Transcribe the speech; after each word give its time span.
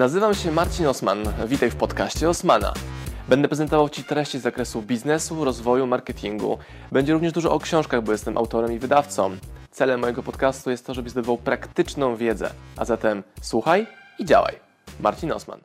Nazywam 0.00 0.34
się 0.34 0.52
Marcin 0.52 0.86
Osman. 0.86 1.18
Witaj 1.46 1.70
w 1.70 1.76
podcaście 1.76 2.28
Osmana. 2.28 2.74
Będę 3.28 3.48
prezentował 3.48 3.88
Ci 3.88 4.04
treści 4.04 4.38
z 4.38 4.42
zakresu 4.42 4.82
biznesu, 4.82 5.44
rozwoju, 5.44 5.86
marketingu. 5.86 6.58
Będzie 6.92 7.12
również 7.12 7.32
dużo 7.32 7.52
o 7.52 7.58
książkach, 7.58 8.02
bo 8.02 8.12
jestem 8.12 8.38
autorem 8.38 8.72
i 8.72 8.78
wydawcą. 8.78 9.36
Celem 9.70 10.00
mojego 10.00 10.22
podcastu 10.22 10.70
jest 10.70 10.86
to, 10.86 10.94
żebyś 10.94 11.12
zdobywał 11.12 11.38
praktyczną 11.38 12.16
wiedzę. 12.16 12.50
A 12.76 12.84
zatem 12.84 13.22
słuchaj 13.42 13.86
i 14.18 14.24
działaj. 14.24 14.54
Marcin 15.00 15.32
Osman. 15.32 15.60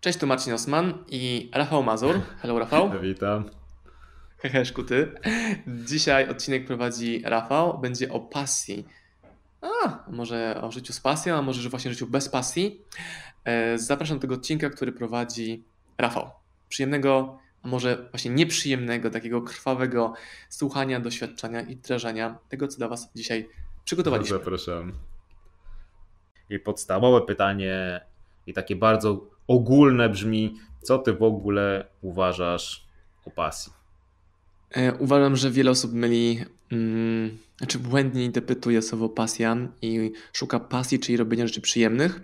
Cześć, 0.00 0.18
tu 0.18 0.26
Marcin 0.26 0.52
Osman 0.52 1.04
i 1.08 1.50
Rafał 1.54 1.82
Mazur. 1.82 2.20
Hello 2.40 2.58
Rafał. 2.58 2.90
Witam. 3.02 3.50
Hehe, 4.38 4.64
szkuty. 4.64 5.12
Dzisiaj 5.66 6.28
odcinek 6.28 6.66
prowadzi 6.66 7.22
Rafał. 7.24 7.78
Będzie 7.78 8.12
o 8.12 8.20
pasji. 8.20 8.86
A, 9.62 10.04
może 10.10 10.60
o 10.62 10.72
życiu 10.72 10.92
z 10.92 11.00
pasją, 11.00 11.36
a 11.36 11.42
może 11.42 11.62
że 11.62 11.68
właśnie 11.68 11.90
życiu 11.90 12.06
bez 12.06 12.28
pasji. 12.28 12.80
E, 13.44 13.78
zapraszam 13.78 14.16
do 14.16 14.20
tego 14.20 14.34
odcinka, 14.34 14.70
który 14.70 14.92
prowadzi 14.92 15.64
Rafał. 15.98 16.30
Przyjemnego, 16.68 17.38
a 17.62 17.68
może 17.68 18.08
właśnie 18.10 18.30
nieprzyjemnego, 18.30 19.10
takiego 19.10 19.42
krwawego 19.42 20.14
słuchania, 20.48 21.00
doświadczenia 21.00 21.60
i 21.60 21.76
wdrażania 21.76 22.38
tego, 22.48 22.68
co 22.68 22.78
dla 22.78 22.88
Was 22.88 23.10
dzisiaj 23.14 23.48
przygotowaliśmy. 23.84 24.38
Zapraszam. 24.38 24.92
I 26.50 26.58
podstawowe 26.58 27.26
pytanie, 27.26 28.00
i 28.46 28.52
takie 28.52 28.76
bardzo 28.76 29.26
ogólne 29.46 30.08
brzmi: 30.08 30.60
co 30.82 30.98
Ty 30.98 31.12
w 31.12 31.22
ogóle 31.22 31.86
uważasz 32.02 32.86
o 33.24 33.30
pasji? 33.30 33.72
E, 34.70 34.94
uważam, 34.94 35.36
że 35.36 35.50
wiele 35.50 35.70
osób 35.70 35.92
myli, 35.92 36.44
mm, 36.72 37.38
znaczy 37.58 37.78
błędnie 37.78 38.24
interpretuje 38.24 38.82
słowo 38.82 39.08
pasja 39.08 39.56
i 39.82 40.12
szuka 40.32 40.60
pasji, 40.60 40.98
czyli 40.98 41.16
robienia 41.16 41.46
rzeczy 41.46 41.60
przyjemnych 41.60 42.20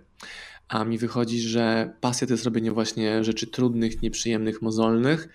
a 0.69 0.85
mi 0.85 0.99
wychodzi, 0.99 1.41
że 1.41 1.95
pasja 2.01 2.27
to 2.27 2.33
jest 2.33 2.45
robienie 2.45 2.73
właśnie 2.73 3.25
rzeczy 3.25 3.47
trudnych, 3.47 4.03
nieprzyjemnych, 4.03 4.63
mozolnych, 4.63 5.29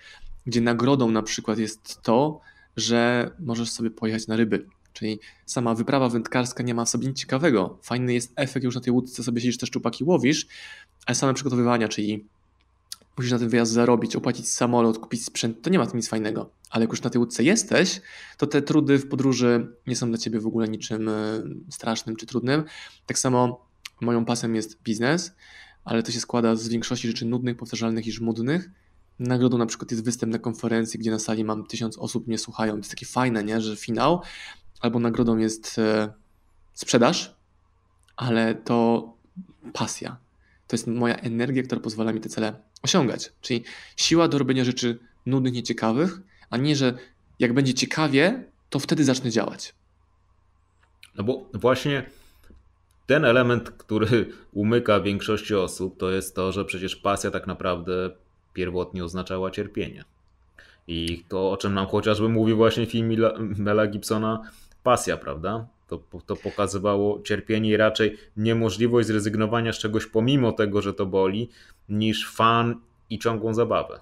gdzie 0.46 0.60
nagrodą 0.60 1.10
na 1.10 1.22
przykład 1.22 1.58
jest 1.58 2.02
to, 2.02 2.40
że 2.76 3.30
możesz 3.40 3.70
sobie 3.70 3.90
pojechać 3.90 4.26
na 4.26 4.36
ryby. 4.36 4.66
Czyli 4.92 5.20
sama 5.46 5.74
wyprawa 5.74 6.08
wędkarska 6.08 6.62
nie 6.62 6.74
ma 6.74 6.84
w 6.84 6.88
sobie 6.88 7.08
nic 7.08 7.18
ciekawego. 7.18 7.78
Fajny 7.82 8.14
jest 8.14 8.32
efekt, 8.36 8.64
już 8.64 8.74
na 8.74 8.80
tej 8.80 8.92
łódce 8.92 9.22
sobie 9.22 9.40
siedzisz, 9.40 9.58
te 9.58 9.66
szczupaki 9.66 10.04
łowisz, 10.04 10.46
ale 11.06 11.14
same 11.14 11.34
przygotowywania, 11.34 11.88
czyli 11.88 12.24
musisz 13.16 13.32
na 13.32 13.38
ten 13.38 13.48
wyjazd 13.48 13.72
zarobić, 13.72 14.16
opłacić 14.16 14.48
samolot, 14.48 14.98
kupić 14.98 15.24
sprzęt, 15.24 15.62
to 15.62 15.70
nie 15.70 15.78
ma 15.78 15.86
tym 15.86 15.96
nic 15.96 16.08
fajnego. 16.08 16.50
Ale 16.70 16.84
jak 16.84 16.90
już 16.90 17.02
na 17.02 17.10
tej 17.10 17.18
łódce 17.18 17.44
jesteś, 17.44 18.00
to 18.38 18.46
te 18.46 18.62
trudy 18.62 18.98
w 18.98 19.08
podróży 19.08 19.66
nie 19.86 19.96
są 19.96 20.08
dla 20.08 20.18
ciebie 20.18 20.40
w 20.40 20.46
ogóle 20.46 20.68
niczym 20.68 21.08
e, 21.08 21.12
strasznym 21.70 22.16
czy 22.16 22.26
trudnym. 22.26 22.64
Tak 23.06 23.18
samo 23.18 23.66
Moją 24.04 24.24
pasją 24.24 24.52
jest 24.52 24.82
biznes, 24.82 25.34
ale 25.84 26.02
to 26.02 26.12
się 26.12 26.20
składa 26.20 26.56
z 26.56 26.68
większości 26.68 27.08
rzeczy 27.08 27.26
nudnych, 27.26 27.56
powtarzalnych 27.56 28.06
i 28.06 28.12
żmudnych. 28.12 28.70
Nagrodą 29.18 29.58
na 29.58 29.66
przykład 29.66 29.90
jest 29.90 30.04
występ 30.04 30.32
na 30.32 30.38
konferencji, 30.38 31.00
gdzie 31.00 31.10
na 31.10 31.18
sali 31.18 31.44
mam 31.44 31.66
tysiąc 31.66 31.98
osób 31.98 32.26
mnie 32.26 32.38
słuchają. 32.38 32.72
To 32.72 32.78
jest 32.78 32.90
takie 32.90 33.06
fajne, 33.06 33.44
nie? 33.44 33.60
że 33.60 33.76
finał. 33.76 34.22
Albo 34.80 34.98
nagrodą 34.98 35.36
jest 35.38 35.78
e, 35.78 36.12
sprzedaż, 36.74 37.36
ale 38.16 38.54
to 38.54 39.08
pasja. 39.72 40.16
To 40.66 40.76
jest 40.76 40.86
moja 40.86 41.16
energia, 41.16 41.62
która 41.62 41.80
pozwala 41.80 42.12
mi 42.12 42.20
te 42.20 42.28
cele 42.28 42.54
osiągać. 42.82 43.32
Czyli 43.40 43.64
siła 43.96 44.28
do 44.28 44.38
robienia 44.38 44.64
rzeczy 44.64 44.98
nudnych, 45.26 45.52
nieciekawych, 45.52 46.20
a 46.50 46.56
nie, 46.56 46.76
że 46.76 46.98
jak 47.38 47.52
będzie 47.52 47.74
ciekawie, 47.74 48.44
to 48.70 48.78
wtedy 48.78 49.04
zacznę 49.04 49.30
działać. 49.30 49.74
No 51.16 51.24
bo 51.24 51.50
właśnie 51.54 52.10
ten 53.06 53.24
element, 53.24 53.70
który 53.70 54.26
umyka 54.52 55.00
większości 55.00 55.54
osób, 55.54 55.98
to 55.98 56.10
jest 56.10 56.36
to, 56.36 56.52
że 56.52 56.64
przecież 56.64 56.96
pasja 56.96 57.30
tak 57.30 57.46
naprawdę 57.46 58.10
pierwotnie 58.52 59.04
oznaczała 59.04 59.50
cierpienie. 59.50 60.04
I 60.88 61.24
to, 61.28 61.50
o 61.50 61.56
czym 61.56 61.74
nam 61.74 61.86
chociażby 61.86 62.28
mówi 62.28 62.54
właśnie 62.54 62.86
film 62.86 63.16
Mela 63.38 63.86
Gibsona, 63.86 64.42
pasja, 64.82 65.16
prawda? 65.16 65.66
To, 65.86 66.00
to 66.26 66.36
pokazywało 66.36 67.22
cierpienie 67.22 67.70
i 67.70 67.76
raczej 67.76 68.16
niemożliwość 68.36 69.08
zrezygnowania 69.08 69.72
z 69.72 69.78
czegoś 69.78 70.06
pomimo 70.06 70.52
tego, 70.52 70.82
że 70.82 70.94
to 70.94 71.06
boli, 71.06 71.50
niż 71.88 72.30
fan 72.30 72.80
i 73.10 73.18
ciągłą 73.18 73.54
zabawę. 73.54 74.00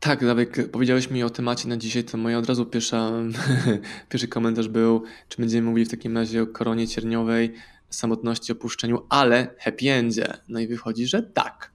Tak, 0.00 0.22
nawet 0.22 0.56
jak 0.56 0.70
powiedziałeś 0.70 1.10
mi 1.10 1.22
o 1.22 1.30
temacie 1.30 1.68
na 1.68 1.76
dzisiaj, 1.76 2.04
to 2.04 2.18
moja 2.18 2.38
od 2.38 2.46
razu 2.46 2.66
pierwsza, 2.66 3.12
pierwszy 4.08 4.28
komentarz 4.28 4.68
był, 4.68 5.02
czy 5.28 5.36
będziemy 5.38 5.68
mówili 5.68 5.86
w 5.86 5.90
takim 5.90 6.16
razie 6.16 6.42
o 6.42 6.46
koronie 6.46 6.88
cierniowej, 6.88 7.54
samotności, 7.90 8.52
opuszczeniu, 8.52 9.06
ale 9.08 9.54
happy 9.58 9.90
endzie. 9.90 10.32
No 10.48 10.60
i 10.60 10.66
wychodzi, 10.66 11.06
że 11.06 11.22
tak. 11.22 11.70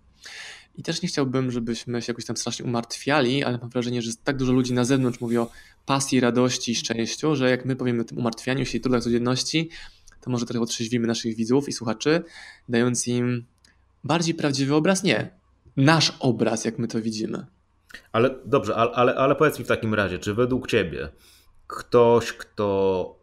I 0.78 0.84
też 0.84 1.02
nie 1.02 1.10
chciałbym, 1.10 1.52
żebyśmy 1.52 2.02
się 2.02 2.12
jakoś 2.12 2.26
tam 2.26 2.38
strasznie 2.38 2.66
umartwiali, 2.66 3.44
ale 3.44 3.58
mam 3.58 3.70
wrażenie, 3.70 4.02
że 4.02 4.12
tak 4.24 4.38
dużo 4.38 4.52
ludzi 4.52 4.74
na 4.74 4.84
zewnątrz 4.84 5.22
mówi 5.22 5.38
o 5.38 5.52
pasji, 5.86 6.20
radości 6.20 6.72
i 6.72 6.76
szczęściu, 6.76 7.36
że 7.36 7.50
jak 7.50 7.66
my 7.66 7.76
powiemy 7.76 8.02
o 8.02 8.06
tym 8.06 8.18
umartwianiu 8.18 8.66
się 8.66 8.78
i 8.78 8.82
trudach 8.82 9.04
codzienności, 9.04 9.70
to 10.22 10.32
może 10.32 10.46
trochę 10.46 10.62
otrzeźwimy 10.62 11.08
naszych 11.08 11.36
widzów 11.36 11.70
i 11.70 11.74
słuchaczy, 11.74 12.24
dając 12.70 13.08
im 13.08 13.46
bardziej 14.04 14.36
prawdziwy 14.36 14.76
obraz. 14.76 15.04
Nie, 15.04 15.30
nasz 15.78 16.18
obraz, 16.20 16.66
jak 16.66 16.80
my 16.80 16.88
to 16.88 17.02
widzimy. 17.02 17.55
Ale 18.12 18.36
dobrze, 18.46 18.76
ale, 18.76 19.16
ale, 19.16 19.36
powiedz 19.36 19.60
mi 19.60 19.66
w 19.66 19.68
takim 19.68 19.94
razie, 19.94 20.20
czy 20.20 20.34
według 20.34 20.68
ciebie 20.68 21.10
ktoś, 21.68 22.34
kto 22.34 23.16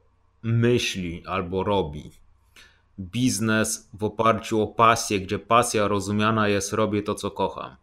myśli 0.43 1.23
albo 1.27 1.65
robi 1.65 2.11
biznes 3.01 3.89
w 3.95 4.05
oparciu 4.05 4.63
o 4.63 4.67
pasję, 4.67 5.21
gdzie 5.21 5.39
pasja 5.39 5.89
rozumiana 5.89 6.49
jest 6.49 6.73
robię 6.73 7.03
to, 7.03 7.15
co 7.15 7.31
kocham, 7.31 7.77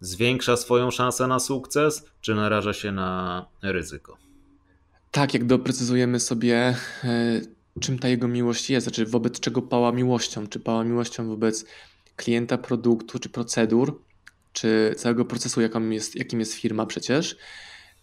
zwiększa 0.00 0.56
swoją 0.56 0.90
szansę 0.90 1.26
na 1.26 1.38
sukces, 1.38 2.04
czy 2.20 2.34
naraża 2.34 2.72
się 2.72 2.92
na 2.92 3.46
ryzyko? 3.62 4.16
Tak, 5.10 5.34
jak 5.34 5.44
doprecyzujemy 5.44 6.20
sobie, 6.20 6.76
e, 7.04 7.40
czym 7.80 7.98
ta 7.98 8.08
jego 8.08 8.28
miłość 8.28 8.70
jest, 8.70 8.84
znaczy 8.84 9.06
wobec 9.06 9.40
czego 9.40 9.62
pała 9.62 9.92
miłością, 9.92 10.46
czy 10.46 10.60
pała 10.60 10.84
miłością 10.84 11.28
wobec 11.28 11.64
klienta, 12.16 12.58
produktu, 12.58 13.18
czy 13.18 13.28
procedur, 13.28 14.00
czy 14.52 14.94
całego 14.96 15.24
procesu, 15.24 15.60
jakim 15.60 15.92
jest, 15.92 16.16
jakim 16.16 16.40
jest 16.40 16.54
firma 16.54 16.86
przecież. 16.86 17.36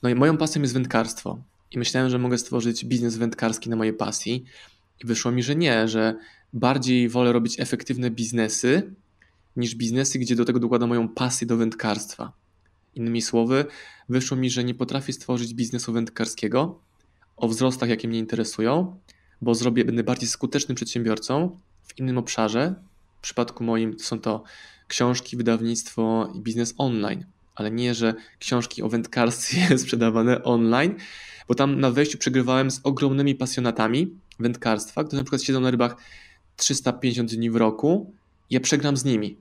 No 0.03 0.09
i 0.09 0.16
moją 0.16 0.38
pasją 0.38 0.61
jest 0.61 0.73
wędkarstwo. 0.73 1.39
I 1.72 1.79
myślałem, 1.79 2.09
że 2.09 2.19
mogę 2.19 2.38
stworzyć 2.38 2.85
biznes 2.85 3.17
wędkarski 3.17 3.69
na 3.69 3.75
mojej 3.75 3.94
pasji. 3.94 4.45
I 5.03 5.07
wyszło 5.07 5.31
mi, 5.31 5.44
że 5.44 5.56
nie, 5.56 5.88
że 5.88 6.16
bardziej 6.53 7.09
wolę 7.09 7.33
robić 7.33 7.59
efektywne 7.59 8.11
biznesy 8.11 8.94
niż 9.56 9.75
biznesy, 9.75 10.19
gdzie 10.19 10.35
do 10.35 10.45
tego 10.45 10.59
dokładam 10.59 10.89
moją 10.89 11.09
pasję 11.09 11.47
do 11.47 11.57
wędkarstwa. 11.57 12.31
Innymi 12.95 13.22
słowy, 13.22 13.66
wyszło 14.09 14.38
mi, 14.38 14.50
że 14.50 14.63
nie 14.63 14.73
potrafię 14.73 15.13
stworzyć 15.13 15.53
biznesu 15.53 15.94
wędkarskiego 15.94 16.79
o 17.38 17.47
wzrostach, 17.47 17.89
jakie 17.89 18.07
mnie 18.07 18.19
interesują, 18.19 19.00
bo 19.41 19.56
zrobię, 19.56 19.85
będę 19.85 20.03
bardziej 20.03 20.29
skutecznym 20.29 20.75
przedsiębiorcą 20.75 21.59
w 21.83 22.00
innym 22.00 22.17
obszarze. 22.17 22.75
W 23.17 23.22
przypadku 23.22 23.63
moim 23.63 24.00
są 24.00 24.19
to 24.19 24.44
książki, 24.88 25.38
wydawnictwo 25.38 26.31
i 26.35 26.41
biznes 26.41 26.73
online, 26.78 27.25
ale 27.56 27.72
nie, 27.72 27.94
że 27.94 28.13
książki 28.40 28.84
o 28.84 28.90
wędkarstwie 28.90 29.78
sprzedawane 29.78 30.44
online, 30.44 30.96
bo 31.47 31.56
tam 31.56 31.79
na 31.79 31.91
wejściu 31.91 32.18
przegrywałem 32.18 32.72
z 32.72 32.79
ogromnymi 32.84 33.35
pasjonatami 33.35 34.12
wędkarstwa, 34.40 35.03
którzy 35.03 35.18
na 35.18 35.24
przykład 35.24 35.44
siedzą 35.44 35.59
na 35.59 35.72
rybach 35.72 35.95
350 36.56 37.35
dni 37.35 37.51
w 37.51 37.56
roku. 37.56 38.13
Ja 38.50 38.59
przegram 38.59 38.97
z 38.97 39.06
nimi. 39.06 39.38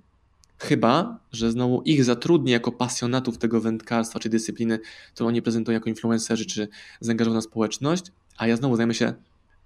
Chyba, 0.59 1.19
że 1.33 1.51
znowu 1.51 1.83
ich 1.83 2.05
zatrudnię 2.05 2.53
jako 2.53 2.73
pasjonatów 2.73 3.39
tego 3.39 3.61
wędkarstwa 3.61 4.21
czy 4.21 4.29
dyscypliny, 4.29 4.79
którą 5.15 5.29
oni 5.29 5.43
prezentują 5.43 5.75
jako 5.75 5.89
influencerzy 5.89 6.47
czy 6.47 6.69
zaangażowana 7.01 7.41
społeczność, 7.41 8.05
a 8.39 8.47
ja 8.47 8.57
znowu 8.57 8.77
zajmę 8.77 8.95
się 8.95 9.15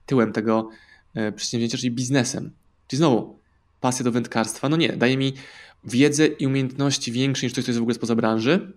tyłem 0.06 0.32
tego 0.32 0.68
e, 1.14 1.32
przedsięwzięcia, 1.32 1.78
czyli 1.78 1.90
biznesem. 1.90 2.50
Czyli 2.86 2.98
znowu 2.98 3.37
pasja 3.80 4.04
do 4.04 4.12
wędkarstwa. 4.12 4.68
No 4.68 4.76
nie, 4.76 4.88
daje 4.88 5.16
mi 5.16 5.32
wiedzę 5.84 6.26
i 6.26 6.46
umiejętności 6.46 7.12
większe 7.12 7.46
niż 7.46 7.52
coś, 7.52 7.64
co 7.64 7.70
jest 7.70 7.78
w 7.78 7.82
ogóle 7.82 7.94
spoza 7.94 8.14
branży. 8.14 8.72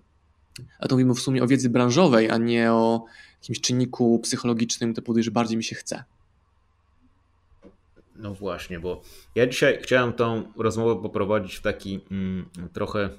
A 0.79 0.87
to 0.87 0.95
mówimy 0.95 1.13
w 1.13 1.19
sumie 1.19 1.43
o 1.43 1.47
wiedzy 1.47 1.69
branżowej, 1.69 2.31
a 2.31 2.37
nie 2.37 2.71
o 2.71 3.05
jakimś 3.41 3.61
czynniku 3.61 4.19
psychologicznym, 4.19 4.93
to 4.93 5.01
powoduje, 5.01 5.23
że 5.23 5.31
bardziej 5.31 5.57
mi 5.57 5.63
się 5.63 5.75
chce. 5.75 6.03
No 8.15 8.33
właśnie, 8.33 8.79
bo 8.79 9.01
ja 9.35 9.47
dzisiaj 9.47 9.79
chciałem 9.81 10.13
tą 10.13 10.43
rozmowę 10.57 11.01
poprowadzić 11.01 11.55
w 11.55 11.61
taki 11.61 11.99
mm, 12.11 12.49
trochę 12.73 13.09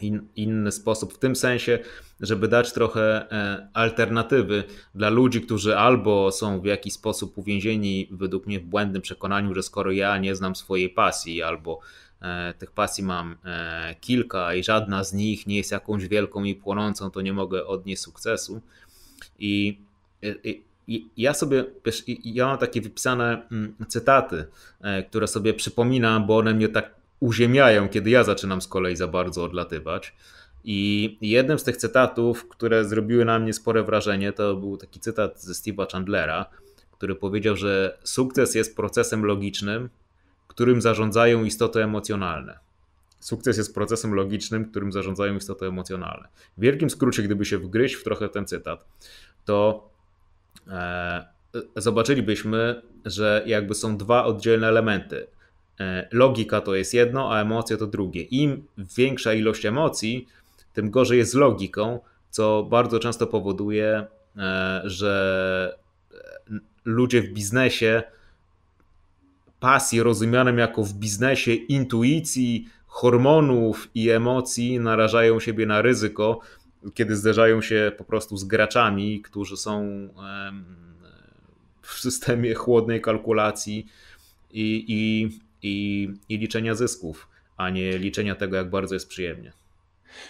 in, 0.00 0.28
inny 0.36 0.72
sposób, 0.72 1.14
w 1.14 1.18
tym 1.18 1.36
sensie, 1.36 1.78
żeby 2.20 2.48
dać 2.48 2.72
trochę 2.72 3.32
e, 3.32 3.68
alternatywy 3.72 4.64
dla 4.94 5.10
ludzi, 5.10 5.40
którzy 5.40 5.76
albo 5.76 6.32
są 6.32 6.60
w 6.60 6.64
jakiś 6.64 6.92
sposób 6.92 7.38
uwięzieni 7.38 8.08
według 8.10 8.46
mnie 8.46 8.60
w 8.60 8.64
błędnym 8.64 9.02
przekonaniu, 9.02 9.54
że 9.54 9.62
skoro 9.62 9.92
ja 9.92 10.18
nie 10.18 10.34
znam 10.34 10.56
swojej 10.56 10.90
pasji, 10.90 11.42
albo 11.42 11.80
e, 12.22 12.54
tych 12.58 12.70
pasji 12.70 13.04
mam 13.04 13.36
e, 13.44 13.94
kilka 14.00 14.54
i 14.54 14.64
żadna 14.64 15.04
z 15.04 15.12
nich 15.12 15.46
nie 15.46 15.56
jest 15.56 15.72
jakąś 15.72 16.08
wielką 16.08 16.44
i 16.44 16.54
płonącą, 16.54 17.10
to 17.10 17.20
nie 17.20 17.32
mogę 17.32 17.66
odnieść 17.66 18.02
sukcesu. 18.02 18.60
I, 19.38 19.78
i 20.86 21.06
ja 21.16 21.34
sobie, 21.34 21.64
ja 22.24 22.46
mam 22.46 22.58
takie 22.58 22.80
wypisane 22.80 23.48
mm, 23.52 23.74
cytaty, 23.88 24.44
które 25.08 25.28
sobie 25.28 25.54
przypominam, 25.54 26.26
bo 26.26 26.38
one 26.38 26.54
mnie 26.54 26.68
tak 26.68 26.97
uziemiają, 27.20 27.88
kiedy 27.88 28.10
ja 28.10 28.24
zaczynam 28.24 28.62
z 28.62 28.68
kolei 28.68 28.96
za 28.96 29.08
bardzo 29.08 29.44
odlatywać. 29.44 30.14
I 30.64 31.18
jednym 31.20 31.58
z 31.58 31.64
tych 31.64 31.76
cytatów, 31.76 32.48
które 32.48 32.84
zrobiły 32.84 33.24
na 33.24 33.38
mnie 33.38 33.52
spore 33.52 33.82
wrażenie, 33.82 34.32
to 34.32 34.56
był 34.56 34.76
taki 34.76 35.00
cytat 35.00 35.42
ze 35.42 35.52
Steve'a 35.52 35.92
Chandlera, 35.92 36.46
który 36.92 37.14
powiedział, 37.14 37.56
że 37.56 37.98
sukces 38.04 38.54
jest 38.54 38.76
procesem 38.76 39.24
logicznym, 39.24 39.90
którym 40.48 40.80
zarządzają 40.80 41.44
istoty 41.44 41.82
emocjonalne. 41.82 42.58
Sukces 43.20 43.58
jest 43.58 43.74
procesem 43.74 44.14
logicznym, 44.14 44.70
którym 44.70 44.92
zarządzają 44.92 45.36
istoty 45.36 45.66
emocjonalne. 45.66 46.28
W 46.58 46.60
wielkim 46.60 46.90
skrócie, 46.90 47.22
gdyby 47.22 47.44
się 47.44 47.58
wgryźć 47.58 47.94
w 47.94 48.04
trochę 48.04 48.28
ten 48.28 48.46
cytat, 48.46 48.84
to 49.44 49.88
e, 50.68 51.26
zobaczylibyśmy, 51.76 52.82
że 53.04 53.42
jakby 53.46 53.74
są 53.74 53.96
dwa 53.96 54.24
oddzielne 54.24 54.68
elementy. 54.68 55.26
E, 55.80 56.08
logika 56.12 56.60
to 56.60 56.74
jest 56.74 56.94
jedno, 56.94 57.32
a 57.32 57.40
emocje 57.40 57.76
to 57.76 57.86
drugie. 57.86 58.22
Im 58.22 58.66
większa 58.96 59.34
ilość 59.34 59.66
emocji, 59.66 60.26
tym 60.72 60.90
gorzej 60.90 61.18
jest 61.18 61.32
z 61.32 61.34
logiką, 61.34 62.00
co 62.30 62.66
bardzo 62.70 62.98
często 62.98 63.26
powoduje, 63.26 64.06
e, 64.36 64.82
że 64.84 65.78
ludzie 66.84 67.22
w 67.22 67.32
biznesie 67.32 68.02
pasji 69.60 70.02
rozumianym 70.02 70.58
jako 70.58 70.84
w 70.84 70.92
biznesie 70.92 71.54
intuicji, 71.54 72.68
hormonów 72.86 73.88
i 73.94 74.10
emocji 74.10 74.80
narażają 74.80 75.40
siebie 75.40 75.66
na 75.66 75.82
ryzyko, 75.82 76.40
kiedy 76.94 77.16
zderzają 77.16 77.62
się 77.62 77.92
po 77.98 78.04
prostu 78.04 78.36
z 78.36 78.44
graczami, 78.44 79.22
którzy 79.22 79.56
są 79.56 80.08
w 81.82 81.92
systemie 81.92 82.54
chłodnej 82.54 83.00
kalkulacji 83.00 83.86
i, 84.50 84.84
i, 84.88 85.28
i, 85.62 86.08
i 86.28 86.38
liczenia 86.38 86.74
zysków, 86.74 87.28
a 87.56 87.70
nie 87.70 87.98
liczenia 87.98 88.34
tego, 88.34 88.56
jak 88.56 88.70
bardzo 88.70 88.94
jest 88.94 89.08
przyjemnie. 89.08 89.52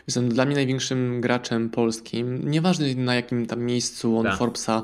Jestem 0.07 0.29
dla 0.29 0.45
mnie 0.45 0.55
największym 0.55 1.21
graczem 1.21 1.71
polskim, 1.71 2.51
nieważne 2.51 2.95
na 2.95 3.15
jakim 3.15 3.47
tam 3.47 3.63
miejscu 3.63 4.19
on 4.19 4.25
tak. 4.25 4.39
Forbesa 4.39 4.83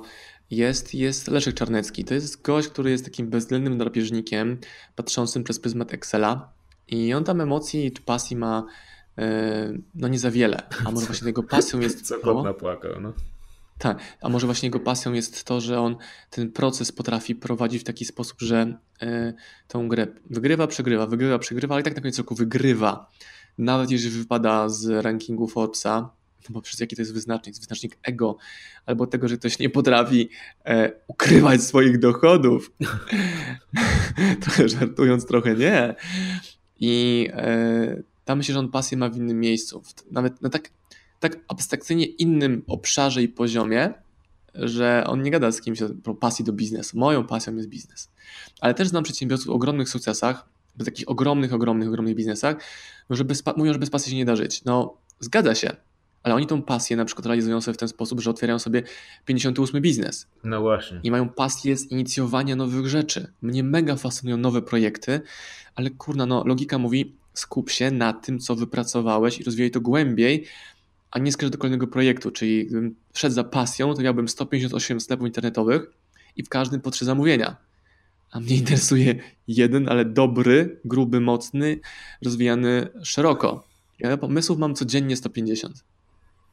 jest, 0.50 0.94
jest 0.94 1.28
Leszek 1.28 1.54
Czarnecki. 1.54 2.04
To 2.04 2.14
jest 2.14 2.42
gość, 2.42 2.68
który 2.68 2.90
jest 2.90 3.04
takim 3.04 3.30
bezwzględnym 3.30 3.78
drapieżnikiem, 3.78 4.58
patrzącym 4.96 5.44
przez 5.44 5.60
pryzmat 5.60 5.94
Excela 5.94 6.52
i 6.88 7.14
on 7.14 7.24
tam 7.24 7.40
emocji 7.40 7.92
czy 7.92 8.02
pasji 8.02 8.36
ma 8.36 8.66
e, 9.18 9.72
no 9.94 10.08
nie 10.08 10.18
za 10.18 10.30
wiele, 10.30 10.62
a 10.86 10.90
może 10.90 11.06
właśnie 11.06 11.26
jego 11.26 11.42
pasją 11.42 11.80
jest... 11.80 12.02
Co 12.02 12.18
kot 12.18 12.44
napłakał, 12.44 13.00
no. 13.00 13.12
Tak, 13.84 13.98
a 14.20 14.28
może 14.28 14.46
właśnie 14.46 14.66
jego 14.66 14.80
pasją 14.80 15.12
jest 15.12 15.44
to, 15.44 15.60
że 15.60 15.80
on 15.80 15.96
ten 16.30 16.52
proces 16.52 16.92
potrafi 16.92 17.34
prowadzić 17.34 17.80
w 17.80 17.84
taki 17.84 18.04
sposób, 18.04 18.40
że 18.40 18.78
y, 19.02 19.06
tą 19.68 19.88
grę 19.88 20.06
wygrywa, 20.30 20.66
przegrywa, 20.66 21.06
wygrywa, 21.06 21.38
przegrywa, 21.38 21.74
ale 21.74 21.80
i 21.80 21.84
tak 21.84 21.96
na 21.96 22.02
koniec 22.02 22.18
roku 22.18 22.34
wygrywa. 22.34 23.10
Nawet 23.58 23.90
jeżeli 23.90 24.18
wypada 24.18 24.68
z 24.68 25.04
rankingu 25.04 25.48
Forbesa, 25.48 26.10
no 26.48 26.52
bo 26.52 26.62
przez 26.62 26.80
jaki 26.80 26.96
to 26.96 27.02
jest 27.02 27.14
wyznacznik? 27.14 27.56
Wyznacznik 27.56 27.98
ego, 28.02 28.36
albo 28.86 29.06
tego, 29.06 29.28
że 29.28 29.36
ktoś 29.36 29.58
nie 29.58 29.70
potrafi 29.70 30.28
e, 30.64 30.92
ukrywać 31.06 31.62
swoich 31.62 31.98
dochodów. 31.98 32.72
trochę 34.42 34.68
żartując, 34.68 35.26
trochę 35.26 35.54
nie. 35.54 35.94
I 36.80 37.28
e, 37.32 38.02
tam 38.24 38.38
myślę, 38.38 38.52
że 38.52 38.58
on 38.58 38.70
pasję 38.70 38.98
ma 38.98 39.08
w 39.08 39.16
innym 39.16 39.40
miejscu. 39.40 39.82
Nawet 40.10 40.42
na 40.42 40.50
tak 40.50 40.70
tak 41.20 41.40
abstrakcyjnie 41.48 42.04
innym 42.04 42.62
obszarze 42.66 43.22
i 43.22 43.28
poziomie, 43.28 43.94
że 44.54 45.04
on 45.06 45.22
nie 45.22 45.30
gada 45.30 45.52
z 45.52 45.60
kimś 45.60 45.82
o 45.82 46.14
pasji 46.14 46.44
do 46.44 46.52
biznesu. 46.52 46.98
Moją 46.98 47.26
pasją 47.26 47.56
jest 47.56 47.68
biznes. 47.68 48.10
Ale 48.60 48.74
też 48.74 48.88
znam 48.88 49.04
przedsiębiorców 49.04 49.48
o 49.48 49.52
ogromnych 49.52 49.88
sukcesach, 49.88 50.48
w 50.76 50.84
takich 50.84 51.08
ogromnych, 51.08 51.52
ogromnych, 51.52 51.88
ogromnych 51.88 52.14
biznesach, 52.14 52.56
że 53.10 53.24
bez, 53.24 53.42
mówią, 53.56 53.72
że 53.72 53.78
bez 53.78 53.90
pasji 53.90 54.10
się 54.10 54.16
nie 54.16 54.24
da 54.24 54.36
żyć. 54.36 54.64
No, 54.64 54.96
zgadza 55.20 55.54
się, 55.54 55.76
ale 56.22 56.34
oni 56.34 56.46
tą 56.46 56.62
pasję 56.62 56.96
na 56.96 57.04
przykład 57.04 57.26
realizują 57.26 57.60
sobie 57.60 57.74
w 57.74 57.78
ten 57.78 57.88
sposób, 57.88 58.20
że 58.20 58.30
otwierają 58.30 58.58
sobie 58.58 58.82
58 59.24 59.82
biznes. 59.82 60.26
No 60.44 60.60
właśnie. 60.60 61.00
I 61.02 61.10
mają 61.10 61.28
pasję 61.28 61.76
z 61.76 61.90
inicjowania 61.90 62.56
nowych 62.56 62.86
rzeczy. 62.86 63.32
Mnie 63.42 63.62
mega 63.62 63.96
fascynują 63.96 64.36
nowe 64.36 64.62
projekty, 64.62 65.20
ale 65.74 65.90
kurna, 65.90 66.26
no 66.26 66.44
logika 66.46 66.78
mówi 66.78 67.16
skup 67.34 67.70
się 67.70 67.90
na 67.90 68.12
tym, 68.12 68.38
co 68.38 68.56
wypracowałeś 68.56 69.40
i 69.40 69.44
rozwijaj 69.44 69.70
to 69.70 69.80
głębiej, 69.80 70.46
a 71.14 71.18
nie 71.18 71.32
skierować 71.32 71.52
do 71.52 71.58
kolejnego 71.58 71.86
projektu. 71.86 72.30
Czyli 72.30 72.66
gdybym 72.66 72.94
szedł 73.14 73.34
za 73.34 73.44
pasją, 73.44 73.94
to 73.94 74.02
miałbym 74.02 74.28
158 74.28 75.00
sklepów 75.00 75.26
internetowych 75.26 75.90
i 76.36 76.42
w 76.42 76.48
każdym 76.48 76.80
po 76.80 76.90
trzy 76.90 77.04
zamówienia. 77.04 77.56
A 78.30 78.40
mnie 78.40 78.56
interesuje 78.56 79.14
jeden, 79.48 79.88
ale 79.88 80.04
dobry, 80.04 80.80
gruby, 80.84 81.20
mocny, 81.20 81.80
rozwijany 82.24 82.88
szeroko. 83.02 83.66
Ja 83.98 84.16
pomysłów 84.16 84.58
mam 84.58 84.74
codziennie 84.74 85.16
150. 85.16 85.84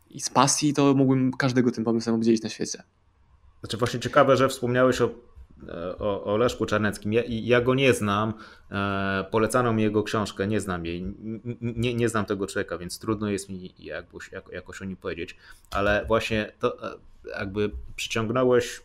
I 0.10 0.22
z 0.22 0.30
pasji 0.30 0.74
to 0.74 0.94
mógłbym 0.94 1.32
każdego 1.32 1.72
tym 1.72 1.84
pomysłem 1.84 2.16
obdzielić 2.16 2.44
na 2.44 2.50
świecie. 2.50 2.84
Znaczy 3.60 3.78
właśnie 3.78 4.00
ciekawe, 4.00 4.38
że 4.38 4.50
wspomniałeś 4.50 5.02
o 5.02 5.10
o, 6.00 6.24
o 6.24 6.38
Leszku 6.38 6.66
Czarneckim. 6.66 7.14
Ja, 7.14 7.22
ja, 7.28 7.62
go 7.62 7.76
nie 7.76 7.94
znam, 7.94 8.34
e, 8.72 9.26
polecano 9.32 9.74
mi 9.74 9.84
jego 9.84 10.04
książkę, 10.04 10.48
nie 10.48 10.60
znam 10.60 10.86
jej, 10.86 11.04
nie, 11.62 11.94
nie 11.94 12.10
znam 12.10 12.26
tego 12.26 12.48
człowieka, 12.48 12.78
więc 12.78 13.00
trudno 13.00 13.30
jest 13.30 13.50
mi 13.50 13.74
jakoś, 13.80 14.30
jakoś 14.52 14.82
o 14.82 14.86
nim 14.86 14.98
powiedzieć, 14.98 15.36
ale 15.72 16.06
właśnie 16.08 16.52
to 16.60 16.92
e, 16.92 16.98
jakby 17.40 17.72
przyciągnąłeś 17.96 18.82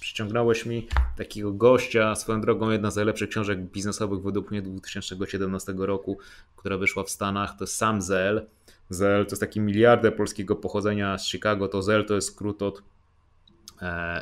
przyciągnąłeś 0.00 0.66
mi 0.66 0.88
takiego 1.16 1.52
gościa, 1.52 2.14
swoją 2.14 2.40
drogą 2.40 2.70
jedna 2.70 2.90
z 2.90 2.96
najlepszych 2.96 3.28
książek 3.28 3.60
biznesowych 3.60 4.22
według 4.22 4.50
mnie 4.50 4.62
2017 4.62 5.74
roku, 5.78 6.18
która 6.56 6.78
wyszła 6.78 7.04
w 7.04 7.10
Stanach, 7.10 7.56
to 7.58 7.66
sam 7.66 8.02
Zel. 8.02 8.46
Zel 8.90 9.26
to 9.26 9.30
jest 9.30 9.40
taki 9.40 9.60
miliarder 9.60 10.16
polskiego 10.16 10.56
pochodzenia 10.56 11.18
z 11.18 11.26
Chicago, 11.26 11.68
to 11.68 11.82
Zel 11.82 12.06
to 12.06 12.14
jest 12.14 12.28
skrót 12.28 12.62
od 12.62 12.82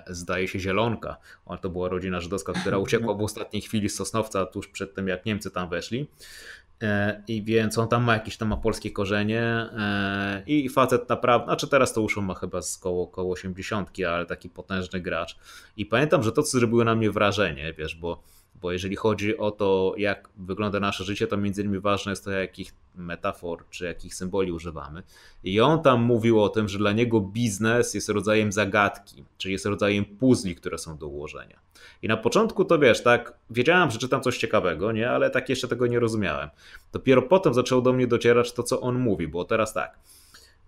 zdaje 0.07 0.49
się 0.49 0.59
Zielonka. 0.59 1.17
To 1.61 1.71
była 1.71 1.89
rodzina 1.89 2.21
żydowska, 2.21 2.53
która 2.53 2.79
uciekła 2.79 3.15
w 3.15 3.23
ostatniej 3.23 3.63
chwili 3.63 3.89
z 3.89 3.95
Sosnowca 3.95 4.47
tuż 4.47 4.69
przed 4.69 4.95
tym, 4.95 5.09
jak 5.09 5.27
Niemcy 5.27 5.51
tam 5.51 5.69
weszli. 5.69 6.09
E, 6.83 7.23
I 7.29 7.43
więc 7.43 7.79
on 7.79 7.89
tam 7.89 8.05
ma 8.05 8.15
jakieś 8.15 8.37
tam 8.37 8.49
ma 8.49 8.57
polskie 8.57 8.91
korzenie 8.91 9.43
e, 9.43 10.43
i 10.47 10.69
facet 10.69 11.09
naprawdę, 11.09 11.47
znaczy 11.47 11.69
teraz 11.69 11.93
to 11.93 12.01
już 12.01 12.19
on 12.19 12.25
ma 12.25 12.35
chyba 12.35 12.63
z 12.63 12.79
koło, 12.79 13.07
koło 13.07 13.33
80, 13.33 13.91
ale 14.09 14.27
taki 14.27 14.51
potężny 14.51 15.01
gracz. 15.01 15.37
I 15.77 15.87
pamiętam, 15.87 16.23
że 16.23 16.33
to 16.33 16.43
co 16.43 16.59
zrobiło 16.59 16.85
na 16.85 16.95
mnie 16.95 17.11
wrażenie, 17.11 17.73
wiesz, 17.73 17.97
bo 17.97 18.23
bo 18.61 18.73
jeżeli 18.73 18.97
chodzi 18.97 19.39
o 19.39 19.51
to, 19.51 19.95
jak 19.97 20.29
wygląda 20.37 20.81
nasze 20.81 21.05
życie, 21.05 21.27
to 21.27 21.37
między 21.37 21.63
innymi 21.63 21.81
ważne 21.81 22.13
jest 22.13 22.25
to, 22.25 22.31
jakich 22.31 22.75
metafor 22.95 23.65
czy 23.71 23.85
jakich 23.85 24.15
symboli 24.15 24.53
używamy. 24.53 25.03
I 25.45 25.61
on 25.61 25.83
tam 25.83 26.03
mówił 26.03 26.43
o 26.43 26.49
tym, 26.49 26.69
że 26.69 26.79
dla 26.79 26.93
niego 26.93 27.21
biznes 27.21 27.95
jest 27.95 28.09
rodzajem 28.09 28.53
zagadki, 28.53 29.25
czyli 29.39 29.53
jest 29.53 29.67
rodzajem 29.67 30.05
puzli, 30.05 30.57
które 30.57 30.79
są 30.79 30.99
do 30.99 31.07
ułożenia. 31.07 31.61
I 32.03 32.09
na 32.09 32.17
początku 32.17 32.65
to 32.65 32.79
wiesz, 32.79 33.03
tak, 33.03 33.33
wiedziałem, 33.51 33.91
że 33.91 33.99
czytam 33.99 34.23
coś 34.23 34.39
ciekawego, 34.39 34.93
nie, 34.93 35.11
ale 35.11 35.31
tak 35.31 35.49
jeszcze 35.49 35.69
tego 35.69 35.87
nie 35.87 36.01
rozumiałem. 36.01 36.49
Dopiero 36.93 37.23
potem 37.23 37.55
zaczęło 37.55 37.83
do 37.83 37.93
mnie 37.93 38.07
docierać 38.07 38.53
to, 38.53 38.63
co 38.63 38.81
on 38.81 38.99
mówi, 38.99 39.29
bo 39.29 39.45
teraz 39.45 39.73
tak. 39.73 39.99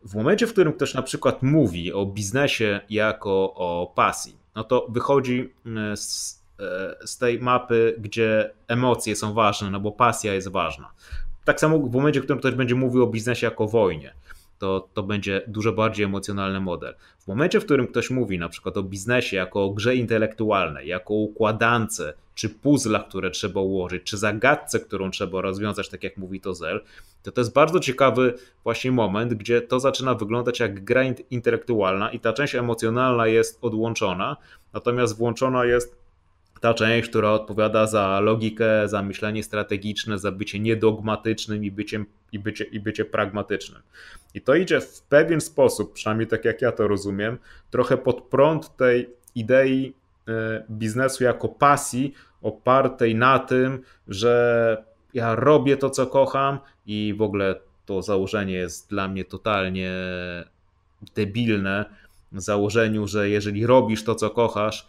W 0.04 0.14
momencie, 0.14 0.46
w 0.46 0.52
którym 0.52 0.72
ktoś 0.72 0.94
na 0.94 1.02
przykład 1.02 1.42
mówi 1.42 1.92
o 1.92 2.06
biznesie 2.06 2.80
jako 2.90 3.54
o 3.54 3.92
pasji, 3.96 4.36
no 4.54 4.64
to 4.64 4.86
wychodzi 4.90 5.54
mm, 5.66 5.96
z 5.96 6.37
z 7.04 7.18
tej 7.18 7.40
mapy, 7.40 7.94
gdzie 7.98 8.50
emocje 8.68 9.16
są 9.16 9.34
ważne, 9.34 9.70
no 9.70 9.80
bo 9.80 9.92
pasja 9.92 10.34
jest 10.34 10.48
ważna. 10.48 10.92
Tak 11.44 11.60
samo 11.60 11.78
w 11.78 11.92
momencie, 11.92 12.20
w 12.20 12.24
którym 12.24 12.40
ktoś 12.40 12.54
będzie 12.54 12.74
mówił 12.74 13.02
o 13.02 13.06
biznesie 13.06 13.46
jako 13.46 13.68
wojnie, 13.68 14.14
to, 14.58 14.88
to 14.94 15.02
będzie 15.02 15.42
dużo 15.46 15.72
bardziej 15.72 16.04
emocjonalny 16.04 16.60
model. 16.60 16.94
W 17.18 17.28
momencie, 17.28 17.60
w 17.60 17.64
którym 17.64 17.86
ktoś 17.86 18.10
mówi 18.10 18.38
na 18.38 18.48
przykład 18.48 18.76
o 18.76 18.82
biznesie 18.82 19.36
jako 19.36 19.64
o 19.64 19.70
grze 19.70 19.96
intelektualnej, 19.96 20.88
jako 20.88 21.14
układance, 21.14 22.02
czy 22.34 22.48
puzzlach, 22.48 23.08
które 23.08 23.30
trzeba 23.30 23.60
ułożyć, 23.60 24.02
czy 24.02 24.16
zagadce, 24.18 24.80
którą 24.80 25.10
trzeba 25.10 25.40
rozwiązać, 25.40 25.88
tak 25.88 26.04
jak 26.04 26.16
mówi 26.16 26.40
to 26.40 26.54
Zel, 26.54 26.84
to 27.22 27.32
to 27.32 27.40
jest 27.40 27.52
bardzo 27.52 27.80
ciekawy 27.80 28.34
właśnie 28.64 28.92
moment, 28.92 29.34
gdzie 29.34 29.60
to 29.60 29.80
zaczyna 29.80 30.14
wyglądać 30.14 30.60
jak 30.60 30.84
gra 30.84 31.02
intelektualna 31.30 32.10
i 32.10 32.20
ta 32.20 32.32
część 32.32 32.54
emocjonalna 32.54 33.26
jest 33.26 33.58
odłączona, 33.62 34.36
natomiast 34.72 35.16
włączona 35.16 35.64
jest 35.64 35.97
ta 36.60 36.74
część, 36.74 37.08
która 37.08 37.30
odpowiada 37.30 37.86
za 37.86 38.20
logikę, 38.20 38.88
za 38.88 39.02
myślenie 39.02 39.42
strategiczne, 39.42 40.18
za 40.18 40.32
bycie 40.32 40.60
niedogmatycznym 40.60 41.64
i 41.64 41.70
bycie, 41.70 42.04
i 42.32 42.38
bycie, 42.38 42.64
i 42.64 42.80
bycie 42.80 43.04
pragmatycznym. 43.04 43.82
I 44.34 44.40
to 44.40 44.54
idzie 44.54 44.80
w 44.80 45.02
pewien 45.02 45.40
sposób, 45.40 45.92
przynajmniej 45.92 46.26
tak 46.28 46.44
jak 46.44 46.62
ja 46.62 46.72
to 46.72 46.88
rozumiem, 46.88 47.38
trochę 47.70 47.96
pod 47.96 48.22
prąd 48.22 48.76
tej 48.76 49.10
idei 49.34 49.94
e, 50.28 50.64
biznesu 50.70 51.24
jako 51.24 51.48
pasji, 51.48 52.14
opartej 52.42 53.14
na 53.14 53.38
tym, 53.38 53.82
że 54.08 54.84
ja 55.14 55.34
robię 55.34 55.76
to, 55.76 55.90
co 55.90 56.06
kocham 56.06 56.58
i 56.86 57.14
w 57.18 57.22
ogóle 57.22 57.54
to 57.86 58.02
założenie 58.02 58.54
jest 58.54 58.90
dla 58.90 59.08
mnie 59.08 59.24
totalnie 59.24 59.92
debilne. 61.14 61.84
W 62.32 62.40
założeniu, 62.40 63.06
że 63.06 63.30
jeżeli 63.30 63.66
robisz 63.66 64.04
to, 64.04 64.14
co 64.14 64.30
kochasz, 64.30 64.88